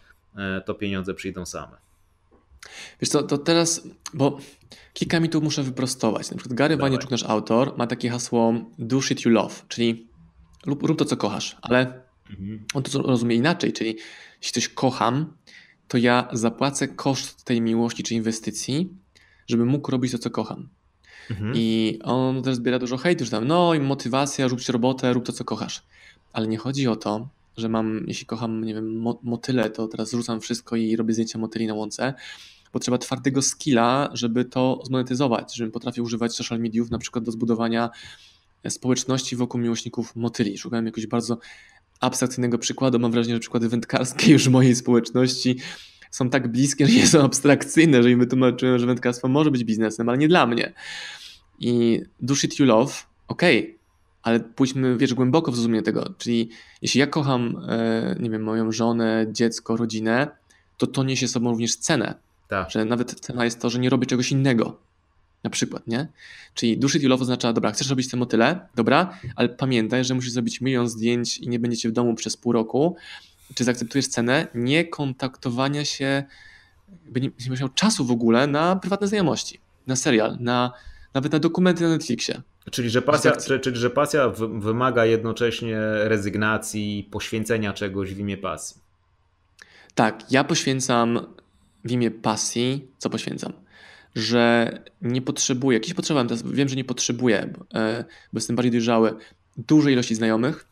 to 0.66 0.74
pieniądze 0.74 1.14
przyjdą 1.14 1.46
same. 1.46 1.76
Wiesz 3.00 3.08
co, 3.08 3.22
to 3.22 3.38
teraz, 3.38 3.88
bo 4.14 4.38
kilka 4.92 5.20
mi 5.20 5.28
tu 5.28 5.40
muszę 5.40 5.62
wyprostować. 5.62 6.30
Na 6.30 6.36
przykład 6.36 6.58
Gary 6.58 6.76
Vaynerchuk, 6.76 7.10
nasz 7.10 7.22
autor, 7.22 7.78
ma 7.78 7.86
takie 7.86 8.10
hasło 8.10 8.54
do 8.78 9.02
shit 9.02 9.24
you 9.24 9.30
love, 9.30 9.54
czyli 9.68 10.08
rób, 10.66 10.82
rób 10.82 10.98
to, 10.98 11.04
co 11.04 11.16
kochasz, 11.16 11.56
ale 11.62 12.02
mhm. 12.30 12.64
on 12.74 12.82
to 12.82 13.02
rozumie 13.02 13.36
inaczej, 13.36 13.72
czyli 13.72 13.96
jeśli 14.42 14.52
coś 14.52 14.68
kocham, 14.68 15.32
to 15.88 15.98
ja 15.98 16.28
zapłacę 16.32 16.88
koszt 16.88 17.44
tej 17.44 17.60
miłości 17.60 18.02
czy 18.02 18.14
inwestycji, 18.14 18.94
żeby 19.46 19.64
mógł 19.64 19.90
robić 19.90 20.12
to, 20.12 20.18
co 20.18 20.30
kocham. 20.30 20.68
Mhm. 21.30 21.52
I 21.56 21.98
on 22.04 22.42
też 22.42 22.56
zbiera 22.56 22.78
dużo 22.78 22.96
hejtu, 22.96 23.24
że 23.24 23.30
tam, 23.30 23.46
no 23.46 23.74
i 23.74 23.80
motywacja, 23.80 24.48
rób 24.48 24.60
robotę, 24.68 25.12
rób 25.12 25.26
to, 25.26 25.32
co 25.32 25.44
kochasz. 25.44 25.82
Ale 26.32 26.46
nie 26.46 26.56
chodzi 26.58 26.88
o 26.88 26.96
to, 26.96 27.28
że 27.56 27.68
mam, 27.68 28.04
jeśli 28.06 28.26
kocham, 28.26 28.64
nie 28.64 28.74
wiem, 28.74 29.04
motyle, 29.22 29.70
to 29.70 29.88
teraz 29.88 30.10
rzucam 30.10 30.40
wszystko 30.40 30.76
i 30.76 30.96
robię 30.96 31.14
zdjęcia 31.14 31.38
motyli 31.38 31.66
na 31.66 31.74
łące. 31.74 32.14
Potrzeba 32.72 32.98
twardego 32.98 33.42
skilla, 33.42 34.10
żeby 34.12 34.44
to 34.44 34.82
zmonetyzować, 34.84 35.54
żebym 35.54 35.72
potrafił 35.72 36.04
używać 36.04 36.36
social 36.36 36.60
mediów 36.60 36.90
na 36.90 36.98
przykład 36.98 37.24
do 37.24 37.32
zbudowania 37.32 37.90
społeczności 38.68 39.36
wokół 39.36 39.60
miłośników 39.60 40.16
motyli. 40.16 40.58
Szukałem 40.58 40.86
jakiegoś 40.86 41.06
bardzo 41.06 41.38
abstrakcyjnego 42.00 42.58
przykładu. 42.58 42.98
Mam 42.98 43.12
wrażenie, 43.12 43.34
że 43.34 43.40
przykłady 43.40 43.68
wędkarskie 43.68 44.32
już 44.32 44.48
mojej 44.48 44.76
społeczności 44.76 45.56
są 46.10 46.30
tak 46.30 46.52
bliskie, 46.52 46.86
że 46.86 46.94
nie 46.94 47.06
są 47.06 47.22
abstrakcyjne, 47.22 48.02
że 48.02 48.10
im 48.10 48.18
wytłumaczyłem, 48.18 48.78
że 48.78 48.86
wędkarstwo 48.86 49.28
może 49.28 49.50
być 49.50 49.64
biznesem, 49.64 50.08
ale 50.08 50.18
nie 50.18 50.28
dla 50.28 50.46
mnie. 50.46 50.72
I 51.60 52.00
do 52.20 52.34
shit 52.34 52.58
you 52.58 52.66
love, 52.66 52.94
okej, 53.28 53.60
okay, 53.60 53.79
ale 54.22 54.40
pójdźmy, 54.40 54.96
wiesz, 54.96 55.14
głęboko 55.14 55.52
w 55.52 55.54
zrozumienie 55.54 55.82
tego. 55.82 56.14
Czyli 56.18 56.50
jeśli 56.82 57.00
ja 57.00 57.06
kocham, 57.06 57.64
e, 57.68 58.16
nie 58.20 58.30
wiem, 58.30 58.42
moją 58.42 58.72
żonę, 58.72 59.26
dziecko, 59.32 59.76
rodzinę, 59.76 60.28
to 60.76 60.86
to 60.86 61.02
niesie 61.02 61.28
sobą 61.28 61.50
również 61.50 61.76
cenę. 61.76 62.14
Tak. 62.48 62.70
Że 62.70 62.84
nawet 62.84 63.20
cena 63.20 63.44
jest 63.44 63.60
to, 63.60 63.70
że 63.70 63.78
nie 63.78 63.90
robię 63.90 64.06
czegoś 64.06 64.32
innego. 64.32 64.78
Na 65.44 65.50
przykład, 65.50 65.86
nie? 65.86 66.08
Czyli 66.54 66.80
shit 66.88 67.02
you 67.02 67.08
love 67.08 67.22
oznacza, 67.22 67.52
dobra, 67.52 67.72
chcesz 67.72 67.90
robić 67.90 68.10
te 68.10 68.16
motyle, 68.16 68.68
dobra, 68.74 69.18
ale 69.36 69.48
pamiętaj, 69.48 70.04
że 70.04 70.14
musisz 70.14 70.32
zrobić 70.32 70.60
milion 70.60 70.88
zdjęć 70.88 71.38
i 71.38 71.48
nie 71.48 71.58
będziecie 71.58 71.88
w 71.88 71.92
domu 71.92 72.14
przez 72.14 72.36
pół 72.36 72.52
roku. 72.52 72.96
Czy 73.54 73.64
zaakceptujesz 73.64 74.08
cenę 74.08 74.46
nie 74.54 74.84
kontaktowania 74.84 75.84
się, 75.84 76.24
nie, 77.16 77.30
nie 77.50 77.56
miał 77.60 77.68
czasu 77.68 78.04
w 78.04 78.10
ogóle 78.10 78.46
na 78.46 78.76
prywatne 78.76 79.06
znajomości, 79.06 79.60
na 79.86 79.96
serial, 79.96 80.36
na 80.40 80.72
nawet 81.14 81.32
na 81.32 81.38
dokumenty 81.38 81.82
na 81.82 81.88
Netflixie. 81.88 82.42
Czyli, 82.70 82.90
że 82.90 83.02
pasja, 83.02 83.36
czyli, 83.36 83.60
czyli, 83.60 83.76
że 83.76 83.90
pasja 83.90 84.28
wymaga 84.58 85.06
jednocześnie 85.06 85.78
rezygnacji, 85.94 87.08
poświęcenia 87.10 87.72
czegoś 87.72 88.14
w 88.14 88.18
imię 88.18 88.36
pasji. 88.36 88.80
Tak, 89.94 90.32
ja 90.32 90.44
poświęcam 90.44 91.26
w 91.84 91.90
imię 91.90 92.10
pasji, 92.10 92.88
co 92.98 93.10
poświęcam? 93.10 93.52
Że 94.14 94.72
nie 95.02 95.22
potrzebuję, 95.22 95.78
jakieś 95.78 95.94
potrzebam, 95.94 96.28
teraz 96.28 96.42
wiem, 96.42 96.68
że 96.68 96.76
nie 96.76 96.84
potrzebuję, 96.84 97.52
bo, 97.58 97.78
e, 97.80 98.04
bo 98.32 98.36
jestem 98.38 98.56
bardziej 98.56 98.72
dojrzały, 98.72 99.14
dużej 99.56 99.92
ilości 99.92 100.14
znajomych. 100.14 100.66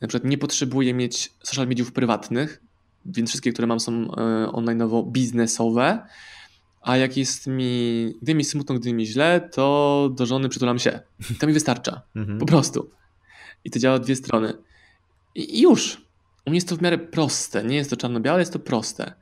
Na 0.00 0.08
przykład 0.08 0.30
nie 0.30 0.38
potrzebuję 0.38 0.94
mieć 0.94 1.32
social 1.42 1.68
mediów 1.68 1.92
prywatnych, 1.92 2.62
więc 3.06 3.30
wszystkie, 3.30 3.52
które 3.52 3.66
mam 3.66 3.80
są 3.80 3.92
e, 3.92 4.06
online'owo 4.46 5.10
biznesowe 5.10 6.06
a 6.80 6.96
jak 6.96 7.16
jest 7.16 7.46
mi, 7.46 8.14
gdy 8.22 8.34
mi 8.34 8.44
smutno, 8.44 8.74
gdy 8.74 8.92
mi 8.92 9.06
źle, 9.06 9.48
to 9.52 10.10
do 10.14 10.26
żony 10.26 10.48
przytulam 10.48 10.78
się. 10.78 11.00
To 11.38 11.46
mi 11.46 11.52
wystarcza. 11.52 12.02
Mhm. 12.16 12.38
Po 12.38 12.46
prostu. 12.46 12.90
I 13.64 13.70
to 13.70 13.78
działa 13.78 13.98
dwie 13.98 14.16
strony. 14.16 14.52
I 15.34 15.60
już. 15.60 16.06
U 16.46 16.50
mnie 16.50 16.56
jest 16.56 16.68
to 16.68 16.76
w 16.76 16.82
miarę 16.82 16.98
proste. 16.98 17.64
Nie 17.64 17.76
jest 17.76 17.90
to 17.90 17.96
czarno-białe, 17.96 18.40
jest 18.40 18.52
to 18.52 18.58
proste. 18.58 19.12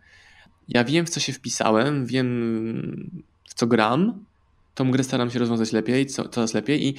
Ja 0.69 0.85
wiem, 0.85 1.07
w 1.07 1.11
co 1.11 1.21
się 1.21 1.33
wpisałem, 1.33 2.07
wiem, 2.07 3.25
w 3.49 3.55
co 3.55 3.67
gram. 3.67 4.25
Tą 4.75 4.91
grę 4.91 5.05
staram 5.05 5.31
się 5.31 5.39
rozwiązać 5.39 5.73
lepiej, 5.73 6.07
co, 6.07 6.29
coraz 6.29 6.55
lepiej. 6.55 6.87
I 6.87 6.95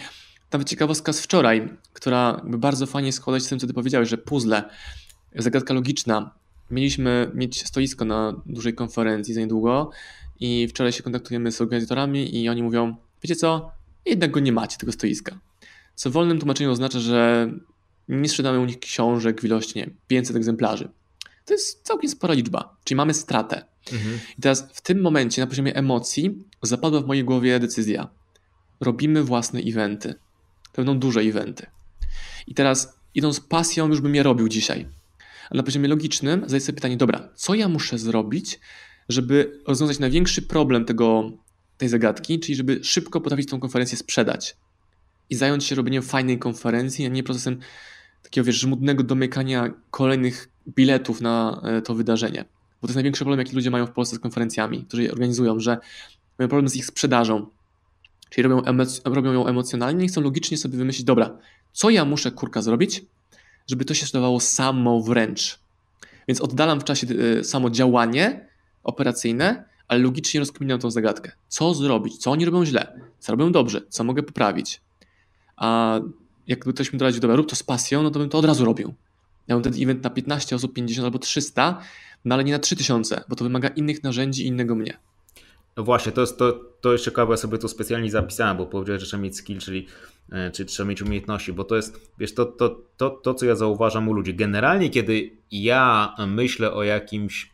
nawet 0.52 0.70
ciekawostka 0.70 1.14
z 1.14 1.22
wczoraj, 1.22 1.78
która 1.94 2.42
bardzo 2.46 2.86
fajnie 2.86 3.14
składa 3.14 3.40
się 3.40 3.46
z 3.46 3.50
tym, 3.50 3.60
co 3.60 3.68
ty 3.68 3.74
powiedziałeś, 3.74 4.10
że 4.10 4.18
puzzle, 4.18 4.70
zagadka 5.36 5.74
logiczna. 5.74 6.32
Mieliśmy 6.72 7.32
mieć 7.34 7.68
stoisko 7.68 8.06
na 8.06 8.42
dużej 8.46 8.74
konferencji 8.74 9.34
za 9.34 9.40
niedługo 9.40 9.92
i 10.40 10.68
wczoraj 10.68 10.94
się 10.94 11.04
kontaktujemy 11.04 11.52
z 11.52 11.62
organizatorami 11.62 12.42
i 12.42 12.50
oni 12.50 12.64
mówią, 12.64 12.96
wiecie 13.24 13.36
co, 13.36 13.72
jednak 14.06 14.32
go 14.32 14.40
nie 14.40 14.52
macie, 14.52 14.78
tego 14.78 14.92
stoiska. 14.92 15.40
Co 15.96 16.10
w 16.10 16.14
wolnym 16.14 16.40
tłumaczeniu 16.40 16.72
oznacza, 16.72 17.00
że 17.00 17.52
nie 18.08 18.30
sprzedamy 18.30 18.60
u 18.60 18.66
nich 18.66 18.80
książek 18.80 19.42
w 19.42 19.44
ilości 19.44 19.80
nie, 19.80 19.90
500 20.08 20.36
egzemplarzy. 20.36 20.90
To 21.46 21.54
jest 21.54 21.84
całkiem 21.84 22.10
spora 22.10 22.34
liczba, 22.34 22.78
czyli 22.84 22.96
mamy 22.96 23.14
stratę. 23.14 23.66
Mhm. 23.94 24.20
I 24.38 24.42
teraz 24.42 24.70
w 24.74 24.82
tym 24.82 25.02
momencie 25.02 25.42
na 25.42 25.48
poziomie 25.48 25.76
emocji 25.76 26.44
zapadła 26.62 27.02
w 27.02 27.08
mojej 27.08 27.24
głowie 27.24 27.60
decyzja. 27.60 28.10
Robimy 28.80 29.24
własne 29.24 29.60
eventy. 29.60 30.14
To 30.72 30.76
będą 30.76 31.00
duże 31.00 31.20
eventy. 31.20 31.66
I 32.48 32.54
teraz 32.54 33.00
idąc 33.16 33.40
pasją 33.40 33.88
już 33.88 34.02
bym 34.02 34.16
je 34.16 34.24
robił 34.24 34.50
dzisiaj. 34.50 34.88
Ale 35.50 35.58
na 35.58 35.64
poziomie 35.64 35.88
logicznym 35.88 36.42
zadaję 36.42 36.62
sobie 36.62 36.76
pytanie, 36.76 36.98
dobra, 36.98 37.30
co 37.36 37.56
ja 37.56 37.68
muszę 37.68 37.98
zrobić, 37.98 38.60
żeby 39.10 39.62
rozwiązać 39.68 40.00
największy 40.00 40.42
problem 40.42 40.86
tego, 40.86 41.32
tej 41.78 41.90
zagadki, 41.90 42.40
czyli 42.40 42.56
żeby 42.56 42.80
szybko 42.84 43.22
potrafić 43.22 43.50
tą 43.50 43.60
konferencję 43.60 43.98
sprzedać 43.98 44.58
i 45.30 45.36
zająć 45.36 45.64
się 45.64 45.76
robieniem 45.76 46.04
fajnej 46.04 46.40
konferencji, 46.40 47.06
a 47.06 47.10
nie 47.10 47.24
procesem 47.24 47.60
takiego, 48.24 48.46
wiesz, 48.46 48.56
żmudnego 48.56 49.04
domykania 49.04 49.74
kolejnych 49.92 50.50
biletów 50.68 51.22
na 51.22 51.62
e, 51.64 51.82
to 51.82 51.96
wydarzenie. 51.96 52.46
Bo 52.82 52.88
to 52.88 52.88
jest 52.88 52.96
największy 52.96 53.24
problem, 53.24 53.40
jaki 53.40 53.56
ludzie 53.56 53.72
mają 53.72 53.86
w 53.86 53.92
Polsce 53.92 54.16
z 54.16 54.20
konferencjami, 54.20 54.86
którzy 54.86 55.04
je 55.04 55.12
organizują, 55.12 55.60
że 55.60 55.78
mają 56.40 56.50
problem 56.50 56.70
z 56.70 56.76
ich 56.76 56.86
sprzedażą. 56.86 57.48
Czyli 58.30 58.48
robią, 58.48 58.86
robią 59.06 59.34
ją 59.34 59.48
emocjonalnie 59.48 60.06
i 60.06 60.08
chcą 60.08 60.22
logicznie 60.22 60.58
sobie 60.58 60.78
wymyślić, 60.78 61.04
dobra, 61.06 61.38
co 61.74 61.90
ja 61.90 62.06
muszę 62.06 62.32
kurka 62.32 62.62
zrobić, 62.62 63.06
żeby 63.68 63.86
to 63.86 63.94
się 63.94 64.06
sprzedawało 64.06 64.40
samo 64.40 65.02
wręcz. 65.02 65.60
Więc 66.28 66.42
oddalam 66.42 66.80
w 66.80 66.84
czasie 66.84 67.08
y, 67.40 67.44
samo 67.44 67.70
działanie 67.70 68.49
operacyjne, 68.84 69.66
ale 69.88 70.00
logicznie 70.00 70.40
rozkminiam 70.40 70.80
tą 70.80 70.92
zagadkę. 70.92 71.32
Co 71.48 71.74
zrobić? 71.74 72.18
Co 72.18 72.32
oni 72.32 72.46
robią 72.46 72.66
źle? 72.66 73.00
Co 73.20 73.32
robią 73.32 73.52
dobrze? 73.52 73.82
Co 73.90 74.04
mogę 74.04 74.24
poprawić? 74.24 74.82
A 75.58 76.00
jakby 76.48 76.74
ktoś 76.74 76.94
mi 76.94 77.00
doradził, 77.00 77.22
dobra, 77.22 77.36
rób 77.36 77.50
to 77.50 77.56
z 77.56 77.64
pasją, 77.64 78.04
no 78.04 78.12
to 78.12 78.20
bym 78.20 78.30
to 78.30 78.38
od 78.38 78.46
razu 78.46 78.66
robił. 78.66 78.94
Ja 79.48 79.56
mam 79.56 79.64
ten 79.64 79.74
event 79.84 80.04
na 80.04 80.10
15 80.10 80.56
osób, 80.56 80.74
50 80.74 81.06
albo 81.06 81.20
300, 81.20 81.82
no 82.26 82.36
ale 82.36 82.44
nie 82.44 82.52
na 82.52 82.60
3000, 82.60 83.24
bo 83.30 83.36
to 83.36 83.44
wymaga 83.44 83.68
innych 83.68 84.04
narzędzi 84.04 84.44
i 84.44 84.48
innego 84.48 84.76
mnie. 84.76 84.98
No 85.78 85.84
właśnie, 85.84 86.12
to 86.12 86.22
jest, 86.22 86.38
to, 86.38 86.60
to 86.82 86.92
jest 86.92 87.06
ciekawe, 87.06 87.34
ja 87.34 87.38
sobie 87.38 87.58
to 87.58 87.68
specjalnie 87.68 88.12
zapisałem, 88.12 88.58
bo 88.58 88.66
powiedziałeś, 88.66 89.02
że 89.02 89.08
trzeba 89.08 89.24
mieć 89.24 89.38
skill, 89.38 89.60
czyli, 89.60 89.88
e, 90.32 90.52
czyli 90.52 90.70
trzeba 90.70 90.90
mieć 90.90 91.02
umiejętności, 91.02 91.54
bo 91.54 91.64
to 91.64 91.76
jest, 91.76 92.12
wiesz, 92.18 92.34
to, 92.34 92.46
to, 92.46 92.82
to, 92.98 93.10
to, 93.10 93.34
co 93.34 93.46
ja 93.46 93.56
zauważam 93.56 94.08
u 94.08 94.14
ludzi. 94.14 94.36
Generalnie, 94.36 94.90
kiedy 94.90 95.32
ja 95.52 96.16
myślę 96.28 96.74
o 96.74 96.84
jakimś 96.84 97.52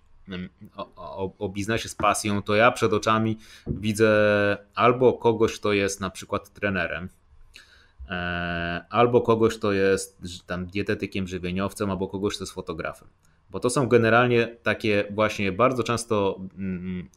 o, 0.76 0.92
o, 0.96 1.32
o, 1.40 1.50
biznesie 1.50 1.90
z 1.90 1.96
pasją, 1.96 2.42
to 2.42 2.56
ja 2.56 2.72
przed 2.72 2.94
oczami 2.94 3.38
widzę 3.68 4.10
albo 4.76 5.14
kogoś, 5.14 5.60
kto 5.60 5.74
jest 5.74 6.02
na 6.02 6.10
przykład 6.10 6.54
trenerem, 6.54 7.10
e, 8.10 8.86
albo 8.90 9.22
kogoś, 9.22 9.58
kto 9.58 9.72
jest 9.72 10.20
tam 10.48 10.66
dietetykiem, 10.66 11.28
żywieniowcem, 11.28 11.92
albo 11.92 12.08
kogoś, 12.08 12.36
kto 12.36 12.44
jest 12.44 12.54
fotografem. 12.54 13.08
Bo 13.50 13.60
to 13.60 13.70
są 13.70 13.88
generalnie 13.88 14.48
takie 14.64 15.06
właśnie 15.12 15.52
bardzo 15.52 15.84
często 15.84 16.40
mm, 16.58 17.10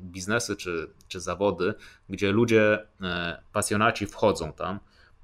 biznesy 0.00 0.56
czy, 0.56 0.90
czy 1.08 1.20
zawody, 1.20 1.74
gdzie 2.08 2.32
ludzie, 2.32 2.86
e, 3.02 3.42
pasjonaci 3.52 4.06
wchodzą 4.06 4.52
tam 4.52 4.78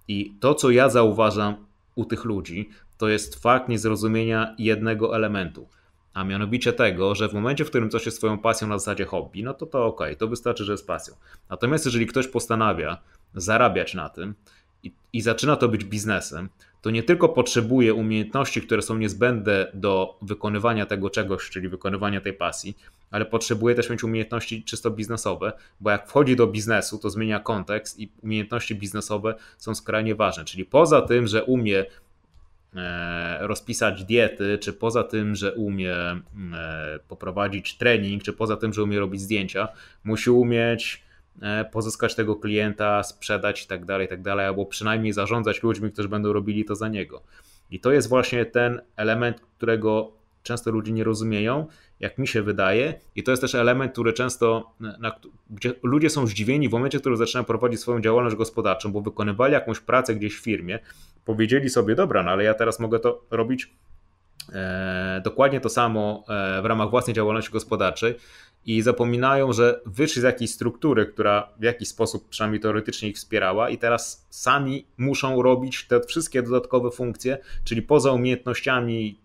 i 0.09 0.35
to, 0.40 0.54
co 0.54 0.70
ja 0.70 0.88
zauważam 0.88 1.66
u 1.94 2.04
tych 2.04 2.25
ludzi, 2.25 2.70
to 2.99 3.09
jest 3.09 3.42
fakt 3.42 3.68
niezrozumienia 3.68 4.54
jednego 4.59 5.16
elementu– 5.16 5.68
a 6.14 6.25
mianowicie 6.25 6.73
tego, 6.73 7.14
że 7.14 7.29
w 7.29 7.33
momencie, 7.33 7.64
w 7.64 7.69
którym 7.69 7.90
coś 7.90 8.07
jest 8.07 8.17
swoją 8.19 8.38
pasją 8.38 8.69
na 8.69 8.79
zasadzie 8.79 9.05
hobby, 9.05 9.43
no 9.43 9.55
to 9.55 9.67
to 9.67 9.87
ok, 9.87 10.00
to 10.19 10.29
wystarczy, 10.29 10.64
że 10.64 10.73
jest 10.73 10.87
pasją. 10.87 11.14
Natomiast 11.50 11.85
jeżeli 11.85 12.07
ktoś 12.07 12.29
postanawia 12.29 12.99
zarabiać 13.35 13.95
na 13.95 14.09
tym 14.09 14.35
i, 14.83 14.93
i 15.12 15.21
zaczyna 15.21 15.57
to 15.57 15.69
być 15.69 15.85
biznesem, 15.85 16.49
to 16.83 16.90
nie 16.90 17.02
tylko 17.02 17.29
potrzebuje 17.29 17.95
umiejętności, 17.95 18.62
które 18.62 18.83
są 18.83 18.97
niezbędne 18.97 19.71
do 19.75 20.19
wykonywania 20.23 20.87
tego 20.87 21.11
czegoś, 21.11 21.50
czyli 21.50 21.69
wykonywania 21.69 22.21
tej 22.21 22.33
pasji, 22.33 22.76
ale 23.11 23.26
potrzebuje 23.26 23.75
też 23.75 23.90
mieć 23.90 24.05
umiejętności 24.05 24.64
czysto 24.64 24.90
biznesowe, 24.90 25.52
bo 25.81 25.90
jak 25.90 26.09
wchodzi 26.09 26.37
do 26.37 26.47
biznesu, 26.47 26.99
to 26.99 27.11
zmienia 27.11 27.40
kontekst 27.40 28.00
i 28.00 28.11
umiejętności 28.23 28.75
biznesowe 28.75 29.35
są 29.59 29.75
skrajnie 29.75 30.14
ważne. 30.14 30.45
Czyli 30.45 30.64
poza 30.64 31.02
tym, 31.02 31.26
że 31.26 31.45
umie 31.45 31.85
rozpisać 33.41 34.05
diety, 34.05 34.59
czy 34.59 34.73
poza 34.73 35.05
tym, 35.05 35.35
że 35.35 35.55
umie 35.55 35.95
e, 35.95 36.21
poprowadzić 37.09 37.77
trening, 37.77 38.23
czy 38.23 38.33
poza 38.33 38.57
tym, 38.57 38.73
że 38.73 38.83
umie 38.83 38.99
robić 38.99 39.21
zdjęcia, 39.21 39.69
musi 40.05 40.31
umieć 40.31 41.03
e, 41.43 41.65
pozyskać 41.65 42.15
tego 42.15 42.37
klienta, 42.37 43.03
sprzedać 43.03 43.65
i 43.65 43.67
tak 43.67 43.85
dalej, 43.85 44.09
tak 44.09 44.23
dalej, 44.23 44.47
albo 44.47 44.67
przynajmniej 44.67 45.12
zarządzać 45.12 45.62
ludźmi, 45.62 45.93
którzy 45.93 46.09
będą 46.09 46.33
robili 46.33 46.65
to 46.65 46.77
za 46.77 46.89
niego. 46.89 47.23
I 47.71 47.81
to 47.81 47.93
jest 47.93 48.09
właśnie 48.09 48.47
ten 48.47 48.81
element, 48.97 49.41
którego 49.41 50.12
często 50.43 50.71
ludzie 50.71 50.93
nie 50.93 51.05
rozumieją 51.05 51.67
jak 52.00 52.19
mi 52.19 52.28
się 52.28 52.42
wydaje. 52.42 52.95
I 53.16 53.23
to 53.23 53.30
jest 53.30 53.40
też 53.40 53.54
element, 53.54 53.92
który 53.92 54.12
często, 54.12 54.71
na, 54.80 55.21
gdzie 55.50 55.75
ludzie 55.83 56.11
są 56.11 56.26
zdziwieni 56.26 56.69
w 56.69 56.73
momencie, 56.73 56.99
w 56.99 57.00
którym 57.00 57.19
zaczynają 57.19 57.45
prowadzić 57.45 57.80
swoją 57.80 58.00
działalność 58.00 58.37
gospodarczą, 58.37 58.92
bo 58.92 59.00
wykonywali 59.00 59.52
jakąś 59.52 59.80
pracę 59.80 60.14
gdzieś 60.14 60.37
w 60.37 60.45
firmie, 60.45 60.78
powiedzieli 61.25 61.71
sobie, 61.71 61.95
dobra, 61.95 62.23
no 62.23 62.30
ale 62.30 62.45
ja 62.45 62.54
teraz 62.54 62.80
mogę 62.80 62.99
to 62.99 63.25
robić 63.30 63.75
e, 64.52 65.21
dokładnie 65.25 65.61
to 65.61 65.69
samo 65.69 66.25
e, 66.28 66.62
w 66.62 66.64
ramach 66.64 66.90
własnej 66.90 67.14
działalności 67.14 67.52
gospodarczej 67.52 68.14
i 68.66 68.83
zapominają, 68.83 69.52
że 69.52 69.80
wyszli 69.87 70.23
z 70.23 70.25
jakiejś 70.25 70.50
struktury, 70.50 71.07
która 71.07 71.49
w 71.59 71.62
jakiś 71.62 71.88
sposób 71.88 72.28
przynajmniej 72.28 72.61
teoretycznie 72.61 73.09
ich 73.09 73.16
wspierała 73.16 73.71
i 73.71 73.78
teraz 73.78 74.26
sami 74.30 74.87
muszą 74.99 75.42
robić 75.42 75.87
te 75.87 76.00
wszystkie 76.00 76.42
dodatkowe 76.42 76.90
funkcje, 76.90 77.38
czyli 77.64 77.83
poza 77.83 78.12
umiejętnościami 78.12 79.20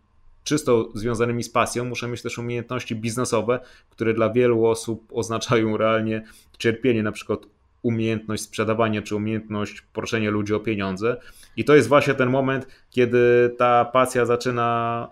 czysto 0.45 0.89
związanymi 0.93 1.43
z 1.43 1.49
pasją, 1.49 1.85
muszą 1.85 2.07
mieć 2.07 2.21
też 2.21 2.37
umiejętności 2.37 2.95
biznesowe, 2.95 3.59
które 3.89 4.13
dla 4.13 4.29
wielu 4.29 4.65
osób 4.65 5.03
oznaczają 5.13 5.77
realnie 5.77 6.23
cierpienie, 6.57 7.03
na 7.03 7.11
przykład 7.11 7.39
umiejętność 7.81 8.43
sprzedawania 8.43 9.01
czy 9.01 9.15
umiejętność 9.15 9.81
proszenia 9.81 10.29
ludzi 10.29 10.53
o 10.53 10.59
pieniądze. 10.59 11.17
I 11.57 11.65
to 11.65 11.75
jest 11.75 11.87
właśnie 11.87 12.13
ten 12.13 12.29
moment, 12.29 12.67
kiedy 12.89 13.53
ta 13.57 13.85
pasja 13.85 14.25
zaczyna 14.25 15.07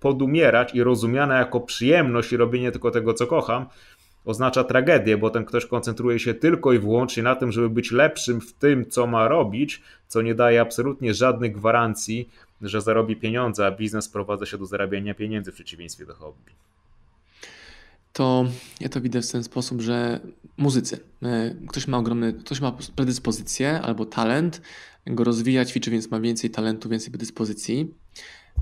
podumierać 0.00 0.74
i 0.74 0.82
rozumiana 0.82 1.38
jako 1.38 1.60
przyjemność 1.60 2.32
i 2.32 2.36
robienie 2.36 2.72
tylko 2.72 2.90
tego, 2.90 3.14
co 3.14 3.26
kocham, 3.26 3.66
oznacza 4.24 4.64
tragedię, 4.64 5.16
bo 5.16 5.30
ten 5.30 5.44
ktoś 5.44 5.66
koncentruje 5.66 6.18
się 6.18 6.34
tylko 6.34 6.72
i 6.72 6.78
wyłącznie 6.78 7.22
na 7.22 7.36
tym, 7.36 7.52
żeby 7.52 7.70
być 7.70 7.92
lepszym 7.92 8.40
w 8.40 8.52
tym, 8.52 8.90
co 8.90 9.06
ma 9.06 9.28
robić, 9.28 9.82
co 10.08 10.22
nie 10.22 10.34
daje 10.34 10.60
absolutnie 10.60 11.14
żadnych 11.14 11.52
gwarancji, 11.52 12.28
że 12.68 12.80
zarobi 12.80 13.16
pieniądze, 13.16 13.66
a 13.66 13.70
biznes 13.70 14.04
sprowadza 14.04 14.46
się 14.46 14.58
do 14.58 14.66
zarabiania 14.66 15.14
pieniędzy 15.14 15.52
w 15.52 15.54
przeciwieństwie 15.54 16.06
do 16.06 16.14
hobby. 16.14 16.52
To 18.12 18.44
ja 18.80 18.88
to 18.88 19.00
widzę 19.00 19.22
w 19.22 19.30
ten 19.30 19.44
sposób, 19.44 19.80
że 19.80 20.20
muzycy, 20.56 21.00
e, 21.22 21.54
ktoś 21.68 21.86
ma 21.86 21.98
ogromny, 21.98 22.32
ktoś 22.32 22.60
ma 22.60 22.76
predyspozycję 22.96 23.80
albo 23.80 24.06
talent, 24.06 24.62
go 25.06 25.24
rozwija, 25.24 25.64
ćwiczy, 25.64 25.90
więc 25.90 26.10
ma 26.10 26.20
więcej 26.20 26.50
talentu, 26.50 26.88
więcej 26.88 27.10
predyspozycji. 27.10 27.94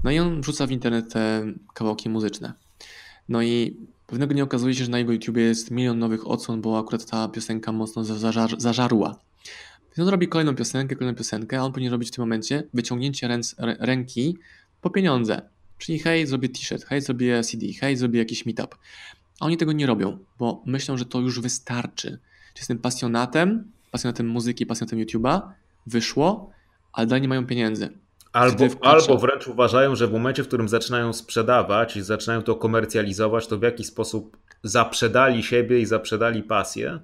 No 0.05 0.11
i 0.11 0.19
on 0.19 0.41
wrzuca 0.41 0.67
w 0.67 0.71
internet 0.71 1.13
te 1.13 1.45
kawałki 1.75 2.09
muzyczne. 2.09 2.53
No 3.29 3.43
i 3.43 3.77
pewnego 4.07 4.35
dnia 4.35 4.45
okazuje 4.45 4.75
się, 4.75 4.85
że 4.85 4.91
na 4.91 4.99
jego 4.99 5.13
YouTubie 5.13 5.43
jest 5.43 5.71
milion 5.71 5.99
nowych 5.99 6.27
odsłon, 6.27 6.61
bo 6.61 6.79
akurat 6.79 7.05
ta 7.05 7.29
piosenka 7.29 7.73
mocno 7.73 8.05
zażar 8.05 8.61
zażarła. 8.61 9.19
Więc 9.97 10.09
on 10.09 10.13
robi 10.13 10.29
kolejną 10.29 10.55
piosenkę, 10.55 10.97
kolejną 10.97 11.19
piosenkę, 11.19 11.61
a 11.61 11.63
on 11.63 11.73
powinien 11.73 11.93
robić 11.93 12.09
w 12.09 12.13
tym 12.13 12.23
momencie 12.23 12.63
wyciągnięcie 12.75 13.29
ręc, 13.29 13.55
ręki 13.59 14.39
po 14.81 14.91
pieniądze. 14.91 15.43
Czyli 15.79 15.99
hej, 15.99 16.27
zrobię 16.27 16.49
t-shirt, 16.49 16.85
hej, 16.85 17.01
zrobię 17.01 17.43
CD, 17.43 17.67
hej, 17.81 17.97
zrobię 17.97 18.19
jakiś 18.19 18.47
meetup. 18.47 18.77
A 19.41 19.47
oni 19.47 19.57
tego 19.57 19.73
nie 19.73 19.87
robią, 19.87 20.19
bo 20.39 20.63
myślą, 20.67 20.97
że 20.97 21.05
to 21.05 21.21
już 21.21 21.41
wystarczy. 21.41 22.19
Czy 22.55 22.61
jestem 22.61 22.79
pasjonatem, 22.79 23.73
pasjonatem 23.91 24.29
muzyki, 24.29 24.67
pasjonatem 24.67 24.99
YouTube'a, 24.99 25.41
wyszło, 25.87 26.51
ale 26.93 27.07
dalej 27.07 27.23
nie 27.23 27.29
mają 27.29 27.47
pieniędzy. 27.47 27.91
Albo, 28.33 28.65
albo 28.81 29.19
wręcz 29.19 29.49
uważają, 29.49 29.97
że 29.97 30.09
w 30.09 30.13
momencie, 30.13 30.43
w 30.43 30.47
którym 30.49 30.69
zaczynają 30.69 31.13
sprzedawać 31.13 31.97
i 31.97 32.03
zaczynają 32.03 32.43
to 32.43 32.55
komercjalizować, 32.55 33.47
to 33.47 33.59
w 33.59 33.63
jakiś 33.63 33.87
sposób 33.87 34.37
zaprzedali 34.63 35.43
siebie 35.43 35.81
i 35.81 35.87
zaprzedali 35.87 36.43
pasję 36.43 37.01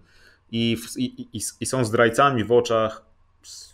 i, 0.52 0.76
i, 0.96 1.04
i, 1.32 1.40
i 1.60 1.66
są 1.66 1.84
zdrajcami 1.84 2.44
w 2.44 2.52
oczach 2.52 3.04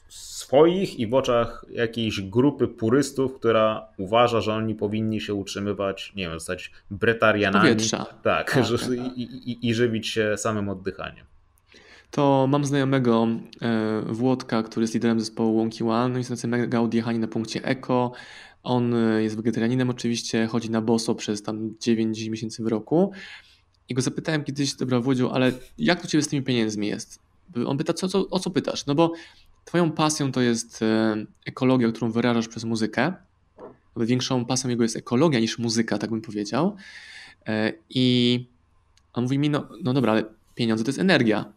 swoich 0.09 0.99
i 0.99 1.07
w 1.07 1.15
oczach 1.15 1.65
jakiejś 1.71 2.21
grupy 2.21 2.69
purystów, 2.69 3.35
która 3.35 3.89
uważa, 3.99 4.41
że 4.41 4.55
oni 4.55 4.75
powinni 4.75 5.21
się 5.21 5.35
utrzymywać, 5.35 6.13
nie 6.17 6.25
wiem, 6.25 6.33
zostać 6.33 6.71
bretarianami. 6.91 7.63
Powietrza. 7.63 8.07
Tak, 8.23 8.53
tak, 8.53 8.65
że, 8.65 8.79
tak. 8.79 8.91
I, 9.17 9.23
i, 9.23 9.69
i 9.69 9.75
żywić 9.75 10.09
się 10.09 10.37
samym 10.37 10.69
oddychaniem 10.69 11.27
to 12.15 12.47
mam 12.49 12.65
znajomego 12.65 13.29
e, 13.63 14.03
Włodka, 14.07 14.63
który 14.63 14.85
jest 14.85 14.95
liderem 14.95 15.21
zespołu 15.21 15.57
Wonky 15.57 15.85
One, 15.85 16.21
i 16.21 16.25
są 16.25 16.49
mega 16.49 16.81
odjechani 16.81 17.19
na 17.19 17.29
punkcie 17.29 17.65
eko. 17.65 18.13
On 18.63 18.95
e, 18.95 19.23
jest 19.23 19.37
wegetarianinem 19.37 19.91
oczywiście, 19.91 20.47
chodzi 20.47 20.71
na 20.71 20.81
boso 20.81 21.15
przez 21.15 21.43
tam 21.43 21.75
9 21.81 22.29
miesięcy 22.29 22.63
w 22.63 22.67
roku. 22.67 23.13
I 23.89 23.95
go 23.95 24.03
zapytałem 24.03 24.45
kiedyś, 24.45 24.75
dobra 24.75 25.01
Włodziu, 25.01 25.31
ale 25.31 25.53
jak 25.79 26.03
to 26.03 26.09
ciebie 26.09 26.23
z 26.23 26.29
tymi 26.29 26.43
pieniędzmi 26.43 26.87
jest? 26.87 27.19
On 27.67 27.79
pyta, 27.79 27.93
co, 27.93 28.09
co, 28.09 28.29
o 28.31 28.39
co 28.39 28.51
pytasz? 28.51 28.87
No 28.87 28.95
bo 28.95 29.13
twoją 29.65 29.93
pasją 29.93 30.33
to 30.33 30.41
jest 30.41 30.83
e, 30.83 31.17
ekologia, 31.47 31.89
którą 31.89 32.11
wyrażasz 32.11 32.49
przez 32.49 32.65
muzykę. 32.65 33.13
Większą 33.97 34.45
pasją 34.45 34.71
jego 34.71 34.83
jest 34.83 34.97
ekologia 34.97 35.41
niż 35.41 35.59
muzyka, 35.59 35.99
tak 35.99 36.11
bym 36.11 36.21
powiedział. 36.21 36.77
I 37.91 38.47
on 39.13 39.25
mówi 39.25 39.39
mi, 39.39 39.51
no, 39.51 39.69
no 39.83 39.93
dobra, 39.93 40.13
ale 40.13 40.25
pieniądze 40.55 40.85
to 40.85 40.89
jest 40.89 40.99
energia 40.99 41.53